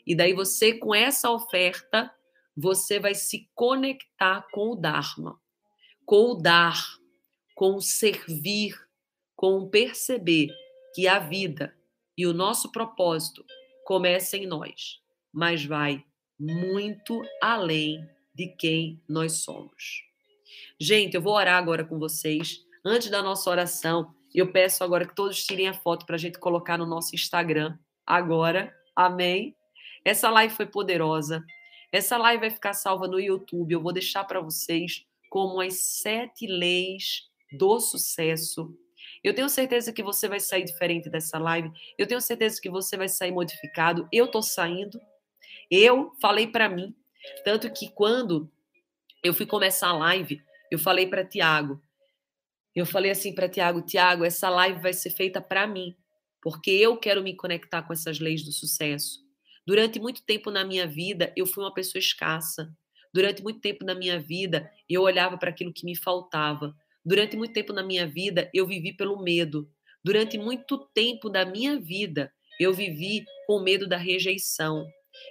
E 0.07 0.15
daí 0.15 0.33
você, 0.33 0.75
com 0.75 0.95
essa 0.95 1.31
oferta, 1.31 2.13
você 2.57 2.99
vai 2.99 3.15
se 3.15 3.49
conectar 3.55 4.47
com 4.53 4.73
o 4.73 4.77
Dharma, 4.77 5.41
com 6.05 6.33
o 6.33 6.35
dar, 6.35 6.77
com 7.55 7.77
o 7.77 7.81
servir, 7.81 8.75
com 9.37 9.59
o 9.59 9.71
perceber 9.71 10.49
que 10.95 11.09
a 11.09 11.19
vida 11.19 11.75
e 12.17 12.27
o 12.27 12.35
nosso 12.35 12.71
propósito 12.71 13.45
começa 13.85 14.37
em 14.37 14.47
nós, 14.47 15.01
mas 15.33 15.65
vai 15.65 16.05
muito 16.39 17.23
além 17.41 18.07
de 18.35 18.49
quem 18.49 19.03
nós 19.09 19.45
somos. 19.45 20.03
Gente, 20.79 21.15
eu 21.15 21.23
vou 21.23 21.35
orar 21.35 21.57
agora 21.57 21.85
com 21.85 21.99
vocês. 21.99 22.59
Antes 22.85 23.11
da 23.11 23.23
nossa 23.23 23.49
oração, 23.49 24.15
eu 24.35 24.51
peço 24.51 24.83
agora 24.83 25.07
que 25.07 25.15
todos 25.15 25.45
tirem 25.45 25.69
a 25.69 25.75
foto 25.75 26.05
para 26.05 26.17
a 26.17 26.19
gente 26.19 26.39
colocar 26.39 26.77
no 26.77 26.87
nosso 26.87 27.15
Instagram. 27.15 27.79
Agora, 28.07 28.75
amém? 28.97 29.55
Essa 30.05 30.31
live 30.31 30.55
foi 30.55 30.67
poderosa. 30.67 31.45
Essa 31.91 32.17
live 32.17 32.41
vai 32.41 32.51
ficar 32.51 32.73
salva 32.73 33.07
no 33.07 33.21
YouTube. 33.21 33.73
Eu 33.73 33.81
vou 33.81 33.93
deixar 33.93 34.25
para 34.25 34.41
vocês 34.41 35.07
como 35.29 35.61
as 35.61 35.75
sete 35.81 36.47
leis 36.47 37.29
do 37.53 37.79
sucesso. 37.81 38.77
Eu 39.23 39.35
tenho 39.35 39.49
certeza 39.49 39.93
que 39.93 40.03
você 40.03 40.29
vai 40.29 40.41
sair 40.41 40.65
diferente 40.65 41.09
dessa 41.09 41.39
live. 41.39 41.71
Eu 41.97 42.07
tenho 42.07 42.21
certeza 42.21 42.61
que 42.61 42.71
você 42.71 42.97
vai 42.97 43.09
sair 43.09 43.31
modificado. 43.31 44.09
Eu 44.13 44.27
estou 44.27 44.43
saindo. 44.43 45.01
Eu 45.71 46.13
falei 46.21 46.47
para 46.47 46.69
mim. 46.69 46.95
Tanto 47.45 47.73
que 47.73 47.89
quando 47.89 48.51
eu 49.23 49.33
fui 49.33 49.47
começar 49.47 49.89
a 49.89 49.97
live, 49.97 50.43
eu 50.71 50.79
falei 50.79 51.07
para 51.07 51.25
Tiago. 51.25 51.81
Eu 52.75 52.85
falei 52.87 53.11
assim 53.11 53.35
para 53.35 53.49
Tiago: 53.49 53.83
Tiago, 53.83 54.25
essa 54.25 54.49
live 54.49 54.81
vai 54.81 54.93
ser 54.93 55.11
feita 55.11 55.41
para 55.41 55.67
mim. 55.67 55.97
Porque 56.41 56.71
eu 56.71 56.97
quero 56.97 57.23
me 57.23 57.37
conectar 57.37 57.83
com 57.83 57.93
essas 57.93 58.19
leis 58.19 58.43
do 58.43 58.51
sucesso. 58.51 59.22
Durante 59.67 60.01
muito 60.01 60.23
tempo 60.25 60.51
na 60.51 60.65
minha 60.65 60.87
vida, 60.87 61.33
eu 61.37 61.47
fui 61.47 61.63
uma 61.63 61.73
pessoa 61.73 62.01
escassa. 62.01 62.75
Durante 63.15 63.43
muito 63.43 63.61
tempo 63.61 63.85
na 63.85 63.95
minha 63.95 64.19
vida, 64.19 64.71
eu 64.89 65.03
olhava 65.03 65.37
para 65.39 65.51
aquilo 65.51 65.73
que 65.73 65.85
me 65.85 65.97
faltava. 65.97 66.75
Durante 67.05 67.37
muito 67.37 67.53
tempo 67.53 67.73
na 67.73 67.83
minha 67.83 68.07
vida, 68.07 68.51
eu 68.55 68.67
vivi 68.67 68.93
pelo 68.93 69.23
medo. 69.23 69.71
Durante 70.05 70.39
muito 70.39 70.79
tempo 70.95 71.29
da 71.29 71.45
minha 71.45 71.79
vida, 71.79 72.33
eu 72.59 72.73
vivi 72.73 73.25
com 73.47 73.61
medo 73.61 73.89
da 73.89 73.97
rejeição. 73.97 74.87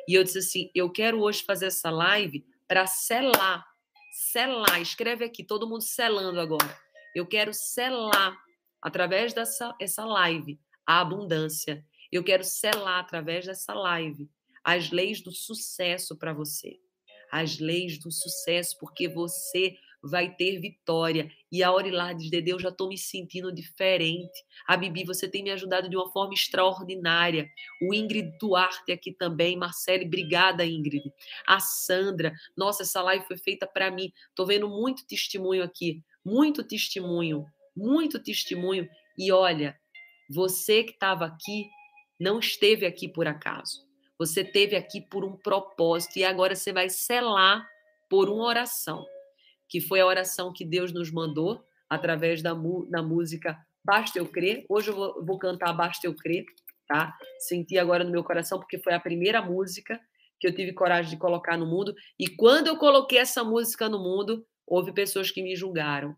E 0.07 0.13
eu 0.13 0.23
disse 0.23 0.39
assim: 0.39 0.71
eu 0.75 0.89
quero 0.89 1.21
hoje 1.21 1.43
fazer 1.43 1.67
essa 1.67 1.89
live 1.89 2.45
para 2.67 2.85
selar. 2.87 3.65
Selar. 4.11 4.81
Escreve 4.81 5.25
aqui, 5.25 5.43
todo 5.43 5.67
mundo 5.67 5.81
selando 5.81 6.39
agora. 6.39 6.77
Eu 7.15 7.25
quero 7.25 7.53
selar, 7.53 8.37
através 8.81 9.33
dessa 9.33 9.75
essa 9.79 10.05
live, 10.05 10.59
a 10.85 11.01
abundância. 11.01 11.85
Eu 12.11 12.23
quero 12.23 12.43
selar 12.43 12.99
através 12.99 13.45
dessa 13.45 13.73
live 13.73 14.29
as 14.63 14.91
leis 14.91 15.21
do 15.21 15.31
sucesso 15.31 16.15
para 16.17 16.33
você. 16.33 16.79
As 17.31 17.59
leis 17.59 17.97
do 17.97 18.11
sucesso, 18.11 18.77
porque 18.79 19.07
você 19.07 19.75
vai 20.03 20.33
ter 20.35 20.59
vitória. 20.59 21.31
E 21.51 21.63
a 21.63 21.71
lá 21.71 22.13
de 22.13 22.29
Deus, 22.29 22.47
eu 22.47 22.59
já 22.59 22.69
estou 22.69 22.89
me 22.89 22.97
sentindo 22.97 23.53
diferente. 23.53 24.43
A 24.67 24.75
Bibi, 24.75 25.03
você 25.03 25.27
tem 25.29 25.43
me 25.43 25.51
ajudado 25.51 25.89
de 25.89 25.95
uma 25.95 26.11
forma 26.11 26.33
extraordinária. 26.33 27.47
O 27.81 27.93
Ingrid 27.93 28.37
Duarte 28.39 28.91
aqui 28.91 29.13
também. 29.13 29.55
Marcele, 29.55 30.05
obrigada, 30.05 30.65
Ingrid. 30.65 31.03
A 31.45 31.59
Sandra, 31.59 32.33
nossa, 32.57 32.83
essa 32.83 33.01
live 33.01 33.25
foi 33.25 33.37
feita 33.37 33.67
para 33.67 33.91
mim. 33.91 34.11
Estou 34.29 34.45
vendo 34.45 34.67
muito 34.67 35.05
testemunho 35.05 35.63
aqui. 35.63 36.03
Muito 36.25 36.63
testemunho. 36.63 37.45
Muito 37.75 38.21
testemunho. 38.21 38.89
E 39.17 39.31
olha, 39.31 39.79
você 40.29 40.83
que 40.83 40.91
estava 40.91 41.25
aqui, 41.25 41.69
não 42.21 42.37
esteve 42.37 42.85
aqui 42.85 43.07
por 43.07 43.27
acaso. 43.27 43.83
Você 44.19 44.41
esteve 44.41 44.75
aqui 44.75 45.01
por 45.01 45.25
um 45.25 45.35
propósito 45.35 46.19
e 46.19 46.23
agora 46.23 46.55
você 46.55 46.71
vai 46.71 46.87
selar 46.87 47.67
por 48.07 48.29
uma 48.29 48.45
oração, 48.45 49.03
que 49.67 49.81
foi 49.81 50.01
a 50.01 50.05
oração 50.05 50.53
que 50.53 50.63
Deus 50.63 50.93
nos 50.93 51.11
mandou 51.11 51.65
através 51.89 52.43
da, 52.43 52.53
da 52.53 53.01
música 53.01 53.57
Basta 53.83 54.19
Eu 54.19 54.27
Crer. 54.27 54.63
Hoje 54.69 54.91
eu 54.91 54.95
vou, 54.95 55.25
vou 55.25 55.39
cantar 55.39 55.73
Basta 55.73 56.05
Eu 56.05 56.15
Crer, 56.15 56.45
tá? 56.87 57.17
Senti 57.39 57.79
agora 57.79 58.03
no 58.03 58.11
meu 58.11 58.23
coração, 58.23 58.59
porque 58.59 58.77
foi 58.77 58.93
a 58.93 58.99
primeira 58.99 59.41
música 59.41 59.99
que 60.39 60.45
eu 60.45 60.53
tive 60.53 60.73
coragem 60.73 61.09
de 61.09 61.17
colocar 61.17 61.57
no 61.57 61.65
mundo. 61.65 61.95
E 62.19 62.27
quando 62.27 62.67
eu 62.67 62.77
coloquei 62.77 63.17
essa 63.17 63.43
música 63.43 63.89
no 63.89 63.97
mundo, 63.97 64.45
houve 64.67 64.93
pessoas 64.93 65.31
que 65.31 65.41
me 65.41 65.55
julgaram. 65.55 66.15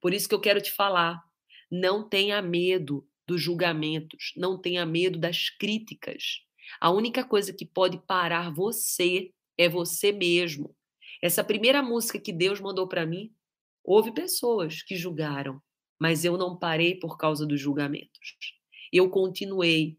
Por 0.00 0.14
isso 0.14 0.28
que 0.28 0.34
eu 0.36 0.40
quero 0.40 0.60
te 0.60 0.70
falar: 0.70 1.20
não 1.68 2.08
tenha 2.08 2.40
medo 2.40 3.04
dos 3.26 3.40
julgamentos, 3.40 4.32
não 4.36 4.60
tenha 4.60 4.84
medo 4.84 5.18
das 5.18 5.48
críticas. 5.48 6.40
A 6.80 6.90
única 6.90 7.24
coisa 7.24 7.52
que 7.52 7.64
pode 7.64 7.98
parar 8.06 8.52
você 8.52 9.30
é 9.56 9.68
você 9.68 10.12
mesmo. 10.12 10.74
Essa 11.22 11.44
primeira 11.44 11.82
música 11.82 12.18
que 12.18 12.32
Deus 12.32 12.60
mandou 12.60 12.86
para 12.86 13.06
mim, 13.06 13.32
houve 13.82 14.12
pessoas 14.12 14.82
que 14.82 14.96
julgaram, 14.96 15.60
mas 15.98 16.24
eu 16.24 16.36
não 16.36 16.58
parei 16.58 16.94
por 16.96 17.16
causa 17.16 17.46
dos 17.46 17.60
julgamentos. 17.60 18.36
Eu 18.92 19.08
continuei. 19.10 19.98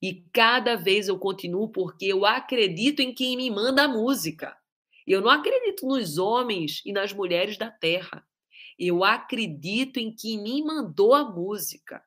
E 0.00 0.24
cada 0.32 0.76
vez 0.76 1.08
eu 1.08 1.18
continuo 1.18 1.68
porque 1.70 2.06
eu 2.06 2.26
acredito 2.26 3.00
em 3.00 3.14
quem 3.14 3.36
me 3.36 3.50
manda 3.50 3.84
a 3.84 3.88
música. 3.88 4.56
Eu 5.06 5.20
não 5.20 5.30
acredito 5.30 5.86
nos 5.86 6.18
homens 6.18 6.82
e 6.84 6.92
nas 6.92 7.12
mulheres 7.12 7.56
da 7.56 7.70
terra. 7.70 8.26
Eu 8.78 9.04
acredito 9.04 9.98
em 9.98 10.14
quem 10.14 10.42
me 10.42 10.62
mandou 10.62 11.14
a 11.14 11.30
música. 11.30 12.02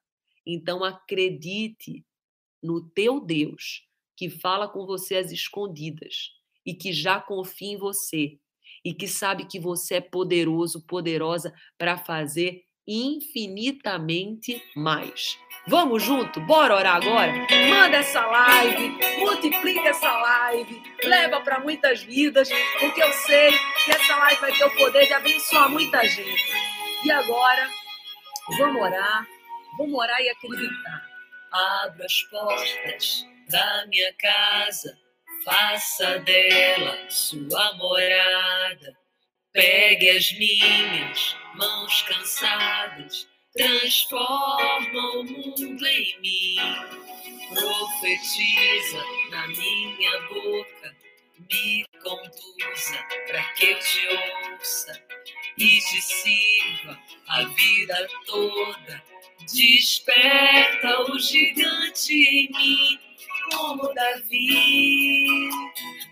Então 0.47 0.81
acredite 0.81 2.05
no 2.63 2.81
teu 2.81 3.19
Deus, 3.19 3.85
que 4.15 4.29
fala 4.29 4.67
com 4.67 4.85
você 4.85 5.17
às 5.17 5.31
escondidas 5.31 6.31
e 6.65 6.73
que 6.73 6.93
já 6.93 7.19
confia 7.19 7.73
em 7.73 7.77
você 7.77 8.39
e 8.83 8.93
que 8.93 9.07
sabe 9.07 9.45
que 9.45 9.59
você 9.59 9.95
é 9.95 10.01
poderoso, 10.01 10.85
poderosa 10.87 11.53
para 11.77 11.97
fazer 11.97 12.63
infinitamente 12.87 14.63
mais. 14.73 15.37
Vamos 15.67 16.01
junto? 16.01 16.39
Bora 16.41 16.75
orar 16.75 16.95
agora? 16.95 17.33
Manda 17.69 17.97
essa 17.97 18.25
live, 18.25 18.97
multiplica 19.19 19.89
essa 19.89 20.09
live, 20.09 20.81
leva 21.03 21.41
para 21.41 21.59
muitas 21.59 22.01
vidas, 22.03 22.47
porque 22.79 23.03
eu 23.03 23.11
sei 23.11 23.51
que 23.83 23.91
essa 23.91 24.15
live 24.15 24.39
vai 24.39 24.57
ter 24.57 24.63
o 24.63 24.75
poder 24.77 25.05
de 25.05 25.13
abençoar 25.13 25.69
muita 25.69 26.01
gente. 26.05 26.45
E 27.03 27.11
agora, 27.11 27.69
vamos 28.57 28.81
orar, 28.81 29.27
vamos 29.77 29.99
orar 29.99 30.21
e 30.21 30.29
acreditar. 30.29 31.07
Abra 31.51 32.05
as 32.05 32.23
portas 32.23 33.25
da 33.49 33.85
minha 33.87 34.13
casa, 34.13 34.97
faça 35.43 36.19
dela 36.19 37.09
sua 37.09 37.73
morada. 37.73 38.97
Pegue 39.53 40.09
as 40.09 40.31
minhas 40.33 41.35
mãos 41.55 42.01
cansadas 42.03 43.27
transforma 43.57 45.11
o 45.15 45.23
mundo 45.23 45.87
em 45.87 46.21
mim, 46.21 46.55
profetiza 47.49 49.03
na 49.31 49.47
minha 49.47 50.21
boca, 50.29 50.95
me 51.51 51.85
conduza 52.03 53.03
para 53.25 53.43
que 53.53 53.73
te 53.75 54.07
ouça 54.53 55.03
e 55.57 55.79
te 55.79 56.01
sirva 56.01 56.99
a 57.27 57.43
vida 57.45 58.07
toda. 58.27 59.03
Desperta 59.45 61.01
o 61.09 61.19
gigante 61.19 62.13
em 62.13 62.49
mim, 62.51 62.99
como 63.51 63.93
Davi. 63.93 65.49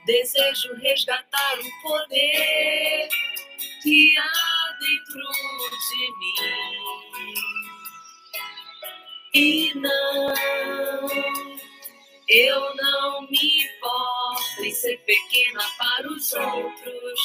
Desejo 0.06 0.74
resgatar 0.76 1.60
o 1.60 1.82
poder 1.82 3.10
que 3.82 4.18
há 4.18 4.78
dentro 4.80 5.22
de 5.90 6.04
mim. 6.20 7.34
E 9.34 9.74
não, 9.76 10.34
eu 12.30 12.76
não 12.76 13.22
me 13.28 13.66
importo 13.66 14.64
em 14.64 14.72
ser 14.72 14.98
pequena 15.00 15.62
para 15.78 16.08
os 16.08 16.32
outros, 16.32 17.20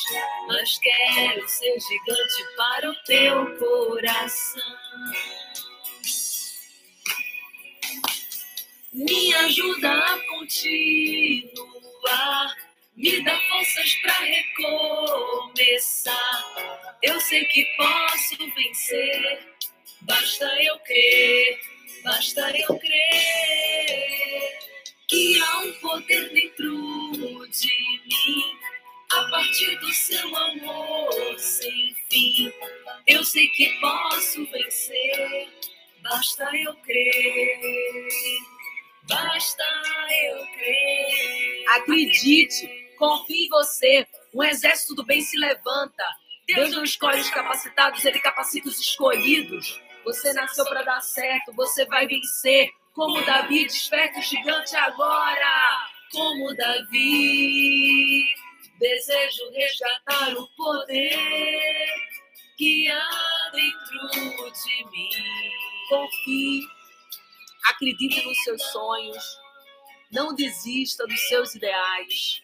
mas 0.48 0.78
quero 0.78 1.48
ser 1.48 1.78
gigante 1.78 2.56
para 2.56 2.90
o 2.90 2.94
teu 3.04 3.58
coração. 3.58 4.76
Me 8.92 9.34
ajuda 9.34 9.92
a 9.92 10.18
continuar 10.28 11.50
me 12.96 13.22
dá 13.22 13.40
forças 13.48 13.94
para 14.02 14.18
recomeçar. 15.38 16.18
Eu 17.02 17.18
sei 17.20 17.44
que 17.46 17.64
posso 17.76 18.36
vencer, 18.54 19.38
basta 20.02 20.44
eu 20.62 20.78
crer, 20.80 21.58
basta 22.04 22.50
eu 22.58 22.78
crer 22.78 24.58
que 25.08 25.40
há 25.40 25.58
um 25.60 25.72
poder 25.74 26.28
dentro 26.30 27.48
de 27.48 28.00
mim. 28.06 28.58
A 29.12 29.24
partir 29.30 29.76
do 29.80 29.92
seu 29.92 30.36
amor 30.36 31.38
sem 31.38 31.94
fim, 32.10 32.52
eu 33.06 33.24
sei 33.24 33.48
que 33.48 33.68
posso 33.80 34.44
vencer, 34.46 35.48
basta 36.02 36.48
eu 36.56 36.74
crer. 36.76 37.58
Basta 39.10 39.64
eu 40.22 40.46
crer. 40.46 41.64
Acredite, 41.68 42.80
Confie 43.00 43.46
em 43.46 43.48
você. 43.48 44.06
Um 44.34 44.44
exército 44.44 44.94
do 44.94 45.06
bem 45.06 45.22
se 45.22 45.38
levanta. 45.38 46.04
Deus 46.46 46.70
não 46.72 46.84
escolhe 46.84 47.18
os 47.18 47.30
capacitados, 47.30 48.04
ele 48.04 48.18
capacita 48.18 48.68
os 48.68 48.78
escolhidos. 48.78 49.80
Você 50.04 50.34
nasceu 50.34 50.66
para 50.66 50.82
dar 50.82 51.00
certo, 51.00 51.50
você 51.54 51.86
vai 51.86 52.06
vencer. 52.06 52.68
Como 52.92 53.24
Davi, 53.24 53.64
desperta 53.64 54.18
o 54.18 54.22
gigante 54.22 54.76
agora. 54.76 55.88
Como 56.12 56.54
Davi, 56.54 58.22
desejo 58.78 59.50
resgatar 59.52 60.36
o 60.36 60.46
poder 60.48 61.86
que 62.58 62.86
há 62.90 63.50
dentro 63.54 64.52
de 64.52 64.90
mim. 64.90 65.08
Confie, 65.88 66.68
acredite 67.64 68.24
nos 68.24 68.42
seus 68.42 68.62
sonhos, 68.64 69.24
não 70.12 70.34
desista 70.34 71.06
dos 71.06 71.20
seus 71.28 71.54
ideais. 71.54 72.42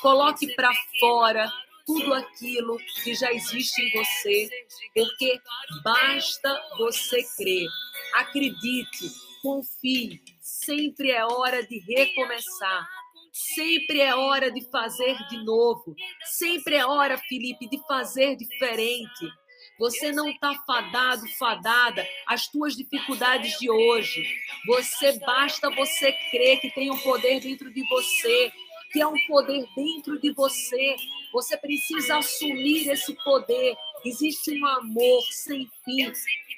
Coloque 0.00 0.54
para 0.54 0.70
fora 1.00 1.50
tudo 1.86 2.12
aquilo 2.14 2.78
que 3.02 3.14
já 3.14 3.32
existe 3.32 3.80
em 3.80 3.90
você, 3.92 4.48
porque 4.94 5.40
basta 5.84 6.62
você 6.76 7.22
crer. 7.36 7.68
Acredite, 8.14 9.10
confie. 9.42 10.20
Sempre 10.40 11.12
é 11.12 11.24
hora 11.24 11.64
de 11.64 11.78
recomeçar. 11.78 12.88
Sempre 13.32 14.00
é 14.00 14.14
hora 14.14 14.50
de 14.50 14.62
fazer 14.70 15.16
de 15.28 15.44
novo. 15.44 15.94
Sempre 16.24 16.74
é 16.76 16.86
hora, 16.86 17.16
Felipe, 17.18 17.68
de 17.68 17.78
fazer 17.86 18.36
diferente. 18.36 19.30
Você 19.78 20.10
não 20.12 20.28
está 20.28 20.54
fadado, 20.66 21.28
fadada 21.38 22.06
às 22.26 22.48
tuas 22.48 22.74
dificuldades 22.76 23.58
de 23.58 23.70
hoje. 23.70 24.26
Você 24.66 25.18
basta 25.20 25.70
você 25.70 26.12
crer 26.30 26.60
que 26.60 26.70
tem 26.70 26.90
um 26.90 26.98
poder 26.98 27.40
dentro 27.40 27.72
de 27.72 27.82
você 27.88 28.52
que 28.92 29.00
é 29.00 29.06
um 29.06 29.18
poder 29.26 29.66
dentro 29.74 30.18
de 30.18 30.32
você. 30.32 30.96
Você 31.32 31.56
precisa 31.56 32.18
assumir 32.18 32.88
esse 32.88 33.14
poder. 33.22 33.76
Existe 34.04 34.58
um 34.58 34.66
amor 34.66 35.22
sem 35.30 35.68
fim. 35.84 36.12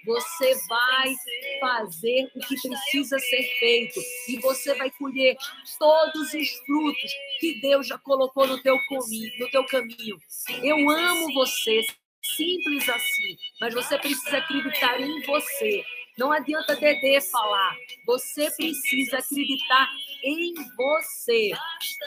Você 0.06 0.54
vai 0.68 1.14
fazer 1.60 2.30
o 2.34 2.40
que 2.40 2.56
precisa 2.60 3.18
ser 3.18 3.42
feito 3.58 4.00
e 4.28 4.38
você 4.38 4.74
vai 4.74 4.90
colher 4.92 5.36
todos 5.78 6.32
os 6.32 6.50
frutos 6.64 7.12
que 7.40 7.60
Deus 7.60 7.88
já 7.88 7.98
colocou 7.98 8.46
no 8.46 8.62
teu, 8.62 8.78
no 9.38 9.50
teu 9.50 9.66
caminho. 9.66 10.16
Eu 10.62 10.88
amo 10.90 11.34
você, 11.34 11.80
simples 12.36 12.88
assim, 12.88 13.36
mas 13.60 13.74
você 13.74 13.98
precisa 13.98 14.38
acreditar 14.38 15.00
em 15.00 15.20
você. 15.22 15.84
Não 16.18 16.32
adianta 16.32 16.74
Dedê 16.74 17.20
falar. 17.20 17.76
Você 18.04 18.50
precisa 18.50 19.18
acreditar 19.18 19.88
em 20.24 20.52
você. 20.76 21.52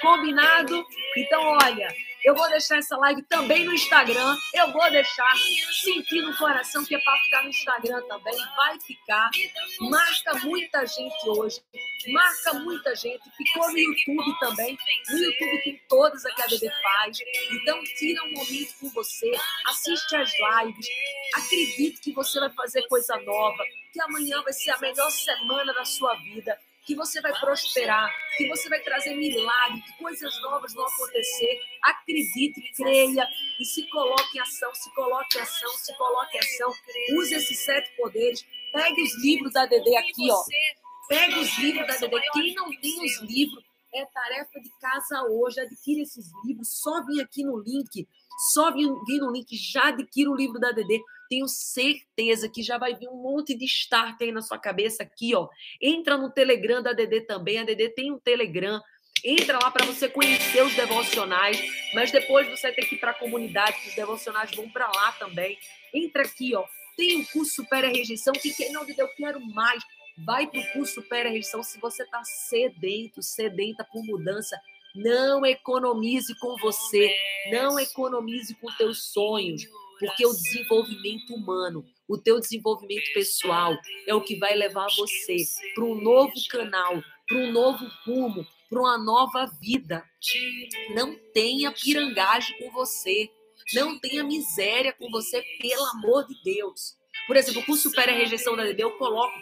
Combinado? 0.02 0.86
Então, 1.18 1.42
olha, 1.42 1.96
eu 2.24 2.36
vou 2.36 2.48
deixar 2.50 2.78
essa 2.78 2.96
live 2.98 3.24
também 3.24 3.66
no 3.66 3.74
Instagram. 3.74 4.36
Eu 4.54 4.72
vou 4.72 4.92
deixar. 4.92 5.36
Sentir 5.84 6.22
no 6.22 6.38
coração 6.38 6.84
que 6.86 6.94
é 6.94 7.00
para 7.00 7.18
ficar 7.20 7.44
no 7.44 7.50
Instagram 7.50 8.02
também. 8.08 8.36
Vai 8.56 8.80
ficar. 8.82 9.30
Marca 9.80 10.34
muita 10.46 10.86
gente 10.86 11.30
hoje. 11.30 11.62
Marca 12.10 12.54
muita 12.60 12.96
gente. 12.96 13.22
Ficou 13.38 13.72
no 13.72 13.78
YouTube 13.78 14.40
também. 14.40 14.78
No 15.10 15.18
YouTube 15.18 15.64
tem 15.64 15.82
todas 15.88 16.26
a 16.26 16.36
que 16.36 16.42
a 16.42 16.48
Bebê 16.48 16.72
faz. 16.84 17.18
Então, 17.52 17.82
tira 17.98 18.24
um 18.26 18.32
momento 18.34 18.74
com 18.80 18.90
você. 18.90 19.32
Assiste 19.66 20.16
as 20.16 20.32
lives. 20.32 20.88
Acredite 21.34 22.02
que 22.02 22.12
você 22.12 22.40
vai 22.40 22.52
fazer 22.52 22.88
coisa 22.88 23.18
nova. 23.22 23.64
Que 23.94 24.01
amanhã 24.02 24.42
vai 24.42 24.54
ser 24.54 24.72
a 24.72 24.80
melhor 24.80 25.10
semana 25.12 25.74
da 25.74 25.86
sua 25.86 26.14
vida 26.16 26.58
que 26.86 26.96
você 26.96 27.22
vai 27.22 27.32
prosperar, 27.40 28.10
que 28.38 28.48
você 28.48 28.68
vai 28.68 28.80
trazer 28.82 29.16
milagre, 29.16 29.82
que 29.82 29.98
coisas 29.98 30.42
novas 30.42 30.74
vão 30.74 30.86
acontecer. 30.86 31.60
Acredite, 31.82 32.62
creia 32.76 33.28
e 33.60 33.66
se 33.66 33.88
coloque 33.90 34.38
em 34.38 34.42
ação, 34.42 34.74
se 34.74 34.94
coloque 34.94 35.38
em 35.38 35.42
ação, 35.42 35.70
se 35.78 35.96
coloque 35.96 36.38
em 36.38 36.40
ação. 36.40 36.74
Use 37.18 37.34
esses 37.36 37.60
sete 37.60 37.96
poderes. 37.96 38.46
Pegue 38.74 39.02
os 39.02 39.24
livros 39.24 39.54
da 39.54 39.66
DD 39.66 39.96
aqui, 39.96 40.32
ó. 40.32 40.44
Pegue 41.08 41.40
os 41.40 41.58
livros 41.60 41.88
da 41.88 42.08
DD. 42.08 42.22
Quem 42.34 42.54
não 42.56 42.70
tem 42.80 43.06
os 43.06 43.22
livros, 43.22 43.64
é 43.94 44.06
tarefa 44.06 44.60
de 44.60 44.70
casa 44.80 45.24
hoje. 45.30 45.60
Adquire 45.60 46.02
esses 46.02 46.26
livros. 46.46 46.82
Só 46.82 47.06
vim 47.06 47.22
aqui 47.22 47.44
no 47.44 47.60
link. 47.60 48.08
Só 48.54 48.72
vim 48.72 48.88
no 48.88 49.32
link. 49.32 49.56
Já 49.56 49.90
adquira 49.90 50.30
o 50.30 50.36
livro 50.36 50.60
da 50.60 50.72
DD 50.72 51.02
tenho 51.32 51.48
certeza 51.48 52.50
que 52.50 52.62
já 52.62 52.78
vai 52.78 52.94
vir 52.94 53.08
um 53.08 53.16
monte 53.16 53.56
de 53.56 53.64
start 53.64 54.22
aí 54.22 54.34
na 54.34 54.42
sua 54.42 54.60
cabeça 54.60 55.04
aqui, 55.04 55.34
ó. 55.34 55.48
Entra 55.82 56.18
no 56.18 56.30
Telegram 56.30 56.84
da 56.84 56.92
DD 56.92 57.22
também, 57.22 57.58
a 57.58 57.64
DD 57.64 57.88
tem 57.92 58.12
um 58.12 58.20
Telegram. 58.20 58.82
Entra 59.24 59.58
lá 59.58 59.72
para 59.72 59.86
você 59.86 60.10
conhecer 60.10 60.62
os 60.62 60.76
devocionais, 60.76 61.58
mas 61.94 62.12
depois 62.12 62.50
você 62.50 62.70
ter 62.74 62.86
que 62.86 62.96
ir 62.96 62.98
para 62.98 63.12
a 63.12 63.18
comunidade, 63.18 63.80
que 63.82 63.88
os 63.88 63.96
devocionais 63.96 64.52
vão 64.54 64.70
para 64.70 64.88
lá 64.88 65.14
também. 65.14 65.58
Entra 65.94 66.24
aqui, 66.24 66.54
ó. 66.54 66.66
Tem 66.98 67.22
o 67.22 67.28
curso 67.28 67.56
Supera 67.56 67.88
Rejeição, 67.88 68.34
que 68.34 68.54
quem 68.54 68.74
não 68.74 68.86
eu 68.86 69.08
quero 69.16 69.40
mais. 69.40 69.82
Vai 70.26 70.48
para 70.48 70.60
o 70.60 70.72
curso 70.74 70.96
Supera 70.96 71.30
Rejeição 71.30 71.64
se 71.64 71.80
você 71.80 72.04
está 72.04 72.22
sedento, 72.26 73.24
sedenta 73.24 73.86
por 73.86 74.04
mudança. 74.04 74.60
Não 74.96 75.46
economize 75.46 76.34
com 76.40 76.56
você, 76.58 77.14
não 77.52 77.80
economize 77.80 78.54
com 78.56 78.68
teus 78.78 79.12
sonhos 79.12 79.64
porque 80.02 80.26
o 80.26 80.34
desenvolvimento 80.34 81.36
humano, 81.36 81.86
o 82.08 82.18
teu 82.18 82.40
desenvolvimento 82.40 83.14
pessoal 83.14 83.78
é 84.08 84.16
o 84.16 84.22
que 84.22 84.36
vai 84.36 84.56
levar 84.56 84.88
você 84.98 85.38
para 85.76 85.84
um 85.86 85.94
novo 85.94 86.34
canal, 86.50 87.00
para 87.28 87.38
um 87.38 87.52
novo 87.52 87.86
rumo, 88.04 88.44
para 88.68 88.80
uma 88.80 88.98
nova 88.98 89.46
vida. 89.62 90.04
Não 90.96 91.16
tenha 91.32 91.72
pirangagem 91.72 92.58
com 92.58 92.72
você, 92.72 93.30
não 93.76 94.00
tenha 94.00 94.24
miséria 94.24 94.92
com 94.92 95.12
você, 95.12 95.44
pelo 95.62 95.86
amor 95.86 96.26
de 96.26 96.34
Deus. 96.44 96.98
Por 97.28 97.38
exemplo, 97.38 97.64
com 97.64 97.76
Super 97.76 98.10
Rejeição 98.10 98.56
da 98.56 98.64
DD, 98.64 98.82
eu 98.82 98.98
coloco 98.98 99.38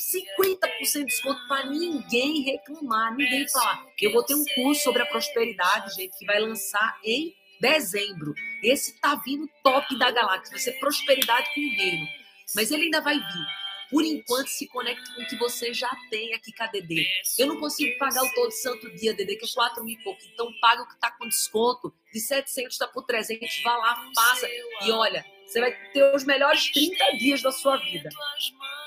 50% 0.00 0.98
de 1.00 1.04
desconto 1.04 1.46
para 1.46 1.66
ninguém 1.66 2.42
reclamar, 2.42 3.14
ninguém 3.14 3.48
falar. 3.48 3.86
Eu 4.00 4.12
vou 4.12 4.24
ter 4.24 4.34
um 4.34 4.44
curso 4.54 4.82
sobre 4.82 5.02
a 5.02 5.06
prosperidade, 5.06 5.94
gente, 5.94 6.16
que 6.18 6.26
vai 6.26 6.40
lançar 6.40 6.98
em 7.04 7.34
dezembro. 7.60 8.34
Esse 8.62 8.98
tá 9.00 9.14
vindo 9.16 9.48
top 9.62 9.98
da 9.98 10.10
galáxia, 10.10 10.50
vai 10.50 10.58
ser 10.58 10.72
prosperidade 10.80 11.46
com 11.54 11.60
o 11.60 11.76
reino. 11.76 12.06
Mas 12.54 12.70
ele 12.70 12.84
ainda 12.84 13.00
vai 13.00 13.14
vir. 13.14 13.60
Por 13.90 14.04
enquanto, 14.04 14.46
se 14.46 14.68
conecte 14.68 15.14
com 15.14 15.22
o 15.22 15.26
que 15.26 15.36
você 15.36 15.74
já 15.74 15.90
tem 16.10 16.32
aqui 16.32 16.52
com 16.52 16.62
a 16.62 16.66
DD. 16.68 17.04
Eu 17.36 17.48
não 17.48 17.58
consigo 17.58 17.98
pagar 17.98 18.22
o 18.22 18.34
todo 18.34 18.52
santo 18.52 18.88
dia, 18.94 19.12
DD, 19.12 19.34
que 19.34 19.44
é 19.44 19.48
4 19.52 19.84
mil 19.84 19.98
e 19.98 20.04
pouco. 20.04 20.20
Então, 20.32 20.48
paga 20.60 20.82
o 20.82 20.86
que 20.86 20.94
está 20.94 21.10
com 21.10 21.26
desconto. 21.26 21.92
De 22.12 22.20
700 22.20 22.72
está 22.72 22.86
por 22.86 23.04
300. 23.04 23.62
Vá 23.64 23.76
lá, 23.76 24.10
faça. 24.14 24.48
E 24.82 24.92
olha, 24.92 25.26
você 25.44 25.60
vai 25.60 25.72
ter 25.92 26.14
os 26.14 26.22
melhores 26.22 26.70
30 26.70 27.16
dias 27.18 27.42
da 27.42 27.50
sua 27.50 27.78
vida. 27.78 28.08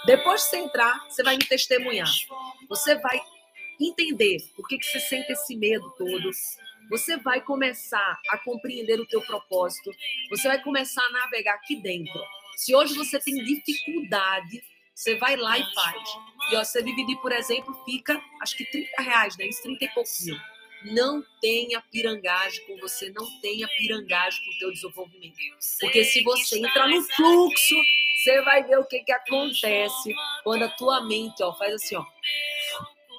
Depois 0.05 0.41
de 0.41 0.49
você 0.49 0.57
entrar, 0.57 1.05
você 1.07 1.23
vai 1.23 1.37
me 1.37 1.45
testemunhar. 1.45 2.09
Você 2.67 2.95
vai 2.95 3.21
entender 3.79 4.37
por 4.55 4.67
que, 4.67 4.77
que 4.77 4.85
você 4.85 4.99
sente 4.99 5.31
esse 5.31 5.55
medo 5.55 5.89
todo. 5.97 6.29
Você 6.89 7.17
vai 7.17 7.41
começar 7.41 8.19
a 8.29 8.37
compreender 8.37 8.99
o 8.99 9.07
teu 9.07 9.21
propósito. 9.21 9.91
Você 10.29 10.47
vai 10.47 10.61
começar 10.61 11.03
a 11.03 11.11
navegar 11.11 11.55
aqui 11.55 11.75
dentro. 11.77 12.19
Se 12.57 12.75
hoje 12.75 12.93
você 12.95 13.19
tem 13.19 13.35
dificuldade, 13.43 14.61
você 14.93 15.15
vai 15.15 15.35
lá 15.35 15.57
e 15.57 15.73
faz. 15.73 16.09
E 16.51 16.55
ó, 16.55 16.63
você 16.63 16.83
dividir, 16.83 17.17
por 17.17 17.31
exemplo, 17.31 17.73
fica 17.85 18.21
acho 18.41 18.57
que 18.57 18.65
30 18.65 19.01
reais, 19.01 19.37
né? 19.37 19.47
Isso 19.47 19.63
30 19.63 19.85
e 19.85 19.89
pouquinho. 19.89 20.52
Não 20.85 21.23
tenha 21.41 21.81
pirangagem 21.91 22.65
com 22.67 22.77
você, 22.77 23.11
não 23.11 23.25
tenha 23.41 23.67
pirangagem 23.67 24.43
com 24.43 24.51
o 24.51 24.59
teu 24.59 24.71
desenvolvimento. 24.71 25.37
Porque 25.79 26.03
se 26.03 26.23
você 26.23 26.59
entrar 26.59 26.87
no 26.87 27.01
fluxo, 27.01 27.75
você 28.17 28.41
vai 28.41 28.63
ver 28.63 28.79
o 28.79 28.85
que, 28.85 28.99
que 28.99 29.11
acontece 29.11 30.13
quando 30.43 30.63
a 30.63 30.69
tua 30.69 31.05
mente 31.05 31.41
ó, 31.43 31.53
faz 31.53 31.73
assim, 31.75 31.95
ó, 31.95 32.05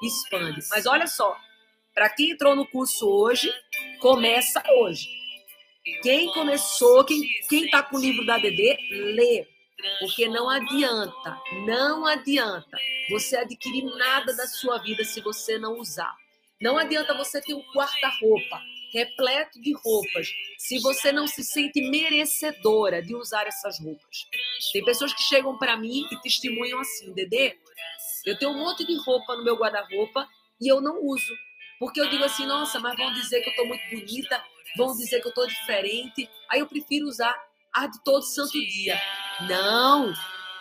expande. 0.03 0.61
Mas 0.71 0.87
olha 0.87 1.07
só, 1.07 1.37
para 1.95 2.09
quem 2.11 2.31
entrou 2.31 2.57
no 2.57 2.67
curso 2.67 3.09
hoje, 3.09 3.53
começa 4.01 4.63
hoje. 4.79 5.09
Quem 6.03 6.33
começou, 6.33 7.05
quem, 7.05 7.23
quem 7.49 7.69
tá 7.69 7.83
com 7.83 7.97
o 7.97 8.01
livro 8.01 8.25
da 8.25 8.39
DD, 8.39 8.77
lê. 8.91 9.47
Porque 10.01 10.27
não 10.29 10.49
adianta, 10.49 11.39
não 11.67 12.07
adianta 12.07 12.79
você 13.11 13.37
adquirir 13.37 13.85
nada 13.97 14.35
da 14.35 14.47
sua 14.47 14.79
vida 14.79 15.05
se 15.05 15.21
você 15.21 15.59
não 15.59 15.79
usar. 15.79 16.15
Não 16.65 16.79
adianta 16.79 17.13
você 17.13 17.43
ter 17.43 17.53
um 17.53 17.63
guarda-roupa 17.77 18.59
repleto 18.91 19.61
de 19.61 19.75
roupas 19.75 20.33
se 20.57 20.79
você 20.79 21.13
não 21.13 21.27
se 21.27 21.45
sente 21.45 21.91
merecedora 21.91 23.03
de 23.03 23.15
usar 23.15 23.47
essas 23.47 23.79
roupas. 23.79 24.27
Tem 24.73 24.83
pessoas 24.83 25.13
que 25.13 25.23
chegam 25.25 25.59
para 25.59 25.77
mim 25.77 26.07
e 26.11 26.19
testemunham 26.23 26.81
assim, 26.81 27.13
Dedê, 27.13 27.59
eu 28.25 28.39
tenho 28.39 28.53
um 28.53 28.59
monte 28.59 28.83
de 28.83 28.97
roupa 29.05 29.37
no 29.37 29.45
meu 29.45 29.57
guarda-roupa 29.57 30.27
e 30.59 30.67
eu 30.67 30.81
não 30.81 31.05
uso. 31.05 31.35
Porque 31.79 32.01
eu 32.01 32.09
digo 32.09 32.25
assim, 32.25 32.47
nossa, 32.47 32.81
mas 32.81 32.97
vão 32.97 33.13
dizer 33.13 33.43
que 33.43 33.49
eu 33.49 33.53
estou 33.53 33.67
muito 33.67 33.85
bonita, 33.91 34.43
vão 34.75 34.97
dizer 34.97 35.21
que 35.21 35.27
eu 35.27 35.33
estou 35.33 35.47
diferente. 35.47 36.31
Aí 36.49 36.61
eu 36.61 36.67
prefiro 36.67 37.07
usar 37.07 37.37
a 37.75 37.87
de 37.89 38.03
todo 38.03 38.23
santo 38.23 38.53
dia. 38.53 38.99
Não! 39.47 40.15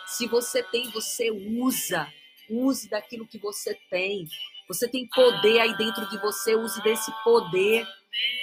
Se 0.06 0.28
você 0.28 0.62
tem, 0.64 0.90
você 0.90 1.32
usa. 1.32 2.12
Use 2.50 2.90
daquilo 2.90 3.26
que 3.26 3.38
você 3.38 3.74
tem. 3.90 4.28
Você 4.68 4.88
tem 4.88 5.08
poder 5.08 5.60
aí 5.60 5.76
dentro 5.78 6.08
de 6.10 6.18
você, 6.20 6.56
use 6.56 6.82
desse 6.84 7.12
poder. 7.24 7.86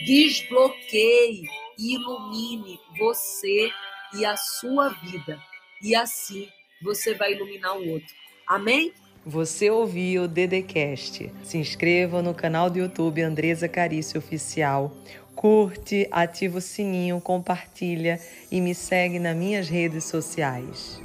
Desbloqueie, 0.04 1.48
ilumine 1.78 2.78
você 2.98 3.70
e 4.14 4.24
a 4.24 4.36
sua 4.36 4.88
vida. 4.88 5.38
E 5.82 5.94
assim 5.94 6.48
você 6.82 7.14
vai 7.14 7.32
iluminar 7.32 7.76
o 7.76 7.88
outro. 7.90 8.14
Amém? 8.46 8.92
Você 9.24 9.70
ouviu 9.70 10.22
o 10.22 10.28
Dedecast. 10.28 11.30
Se 11.42 11.58
inscreva 11.58 12.22
no 12.22 12.34
canal 12.34 12.70
do 12.70 12.78
YouTube 12.78 13.20
Andresa 13.20 13.68
Carício 13.68 14.18
Oficial. 14.18 14.96
Curte, 15.34 16.08
ativa 16.10 16.58
o 16.58 16.60
sininho, 16.60 17.20
compartilha 17.20 18.18
e 18.50 18.60
me 18.60 18.74
segue 18.74 19.18
nas 19.18 19.36
minhas 19.36 19.68
redes 19.68 20.04
sociais. 20.04 21.00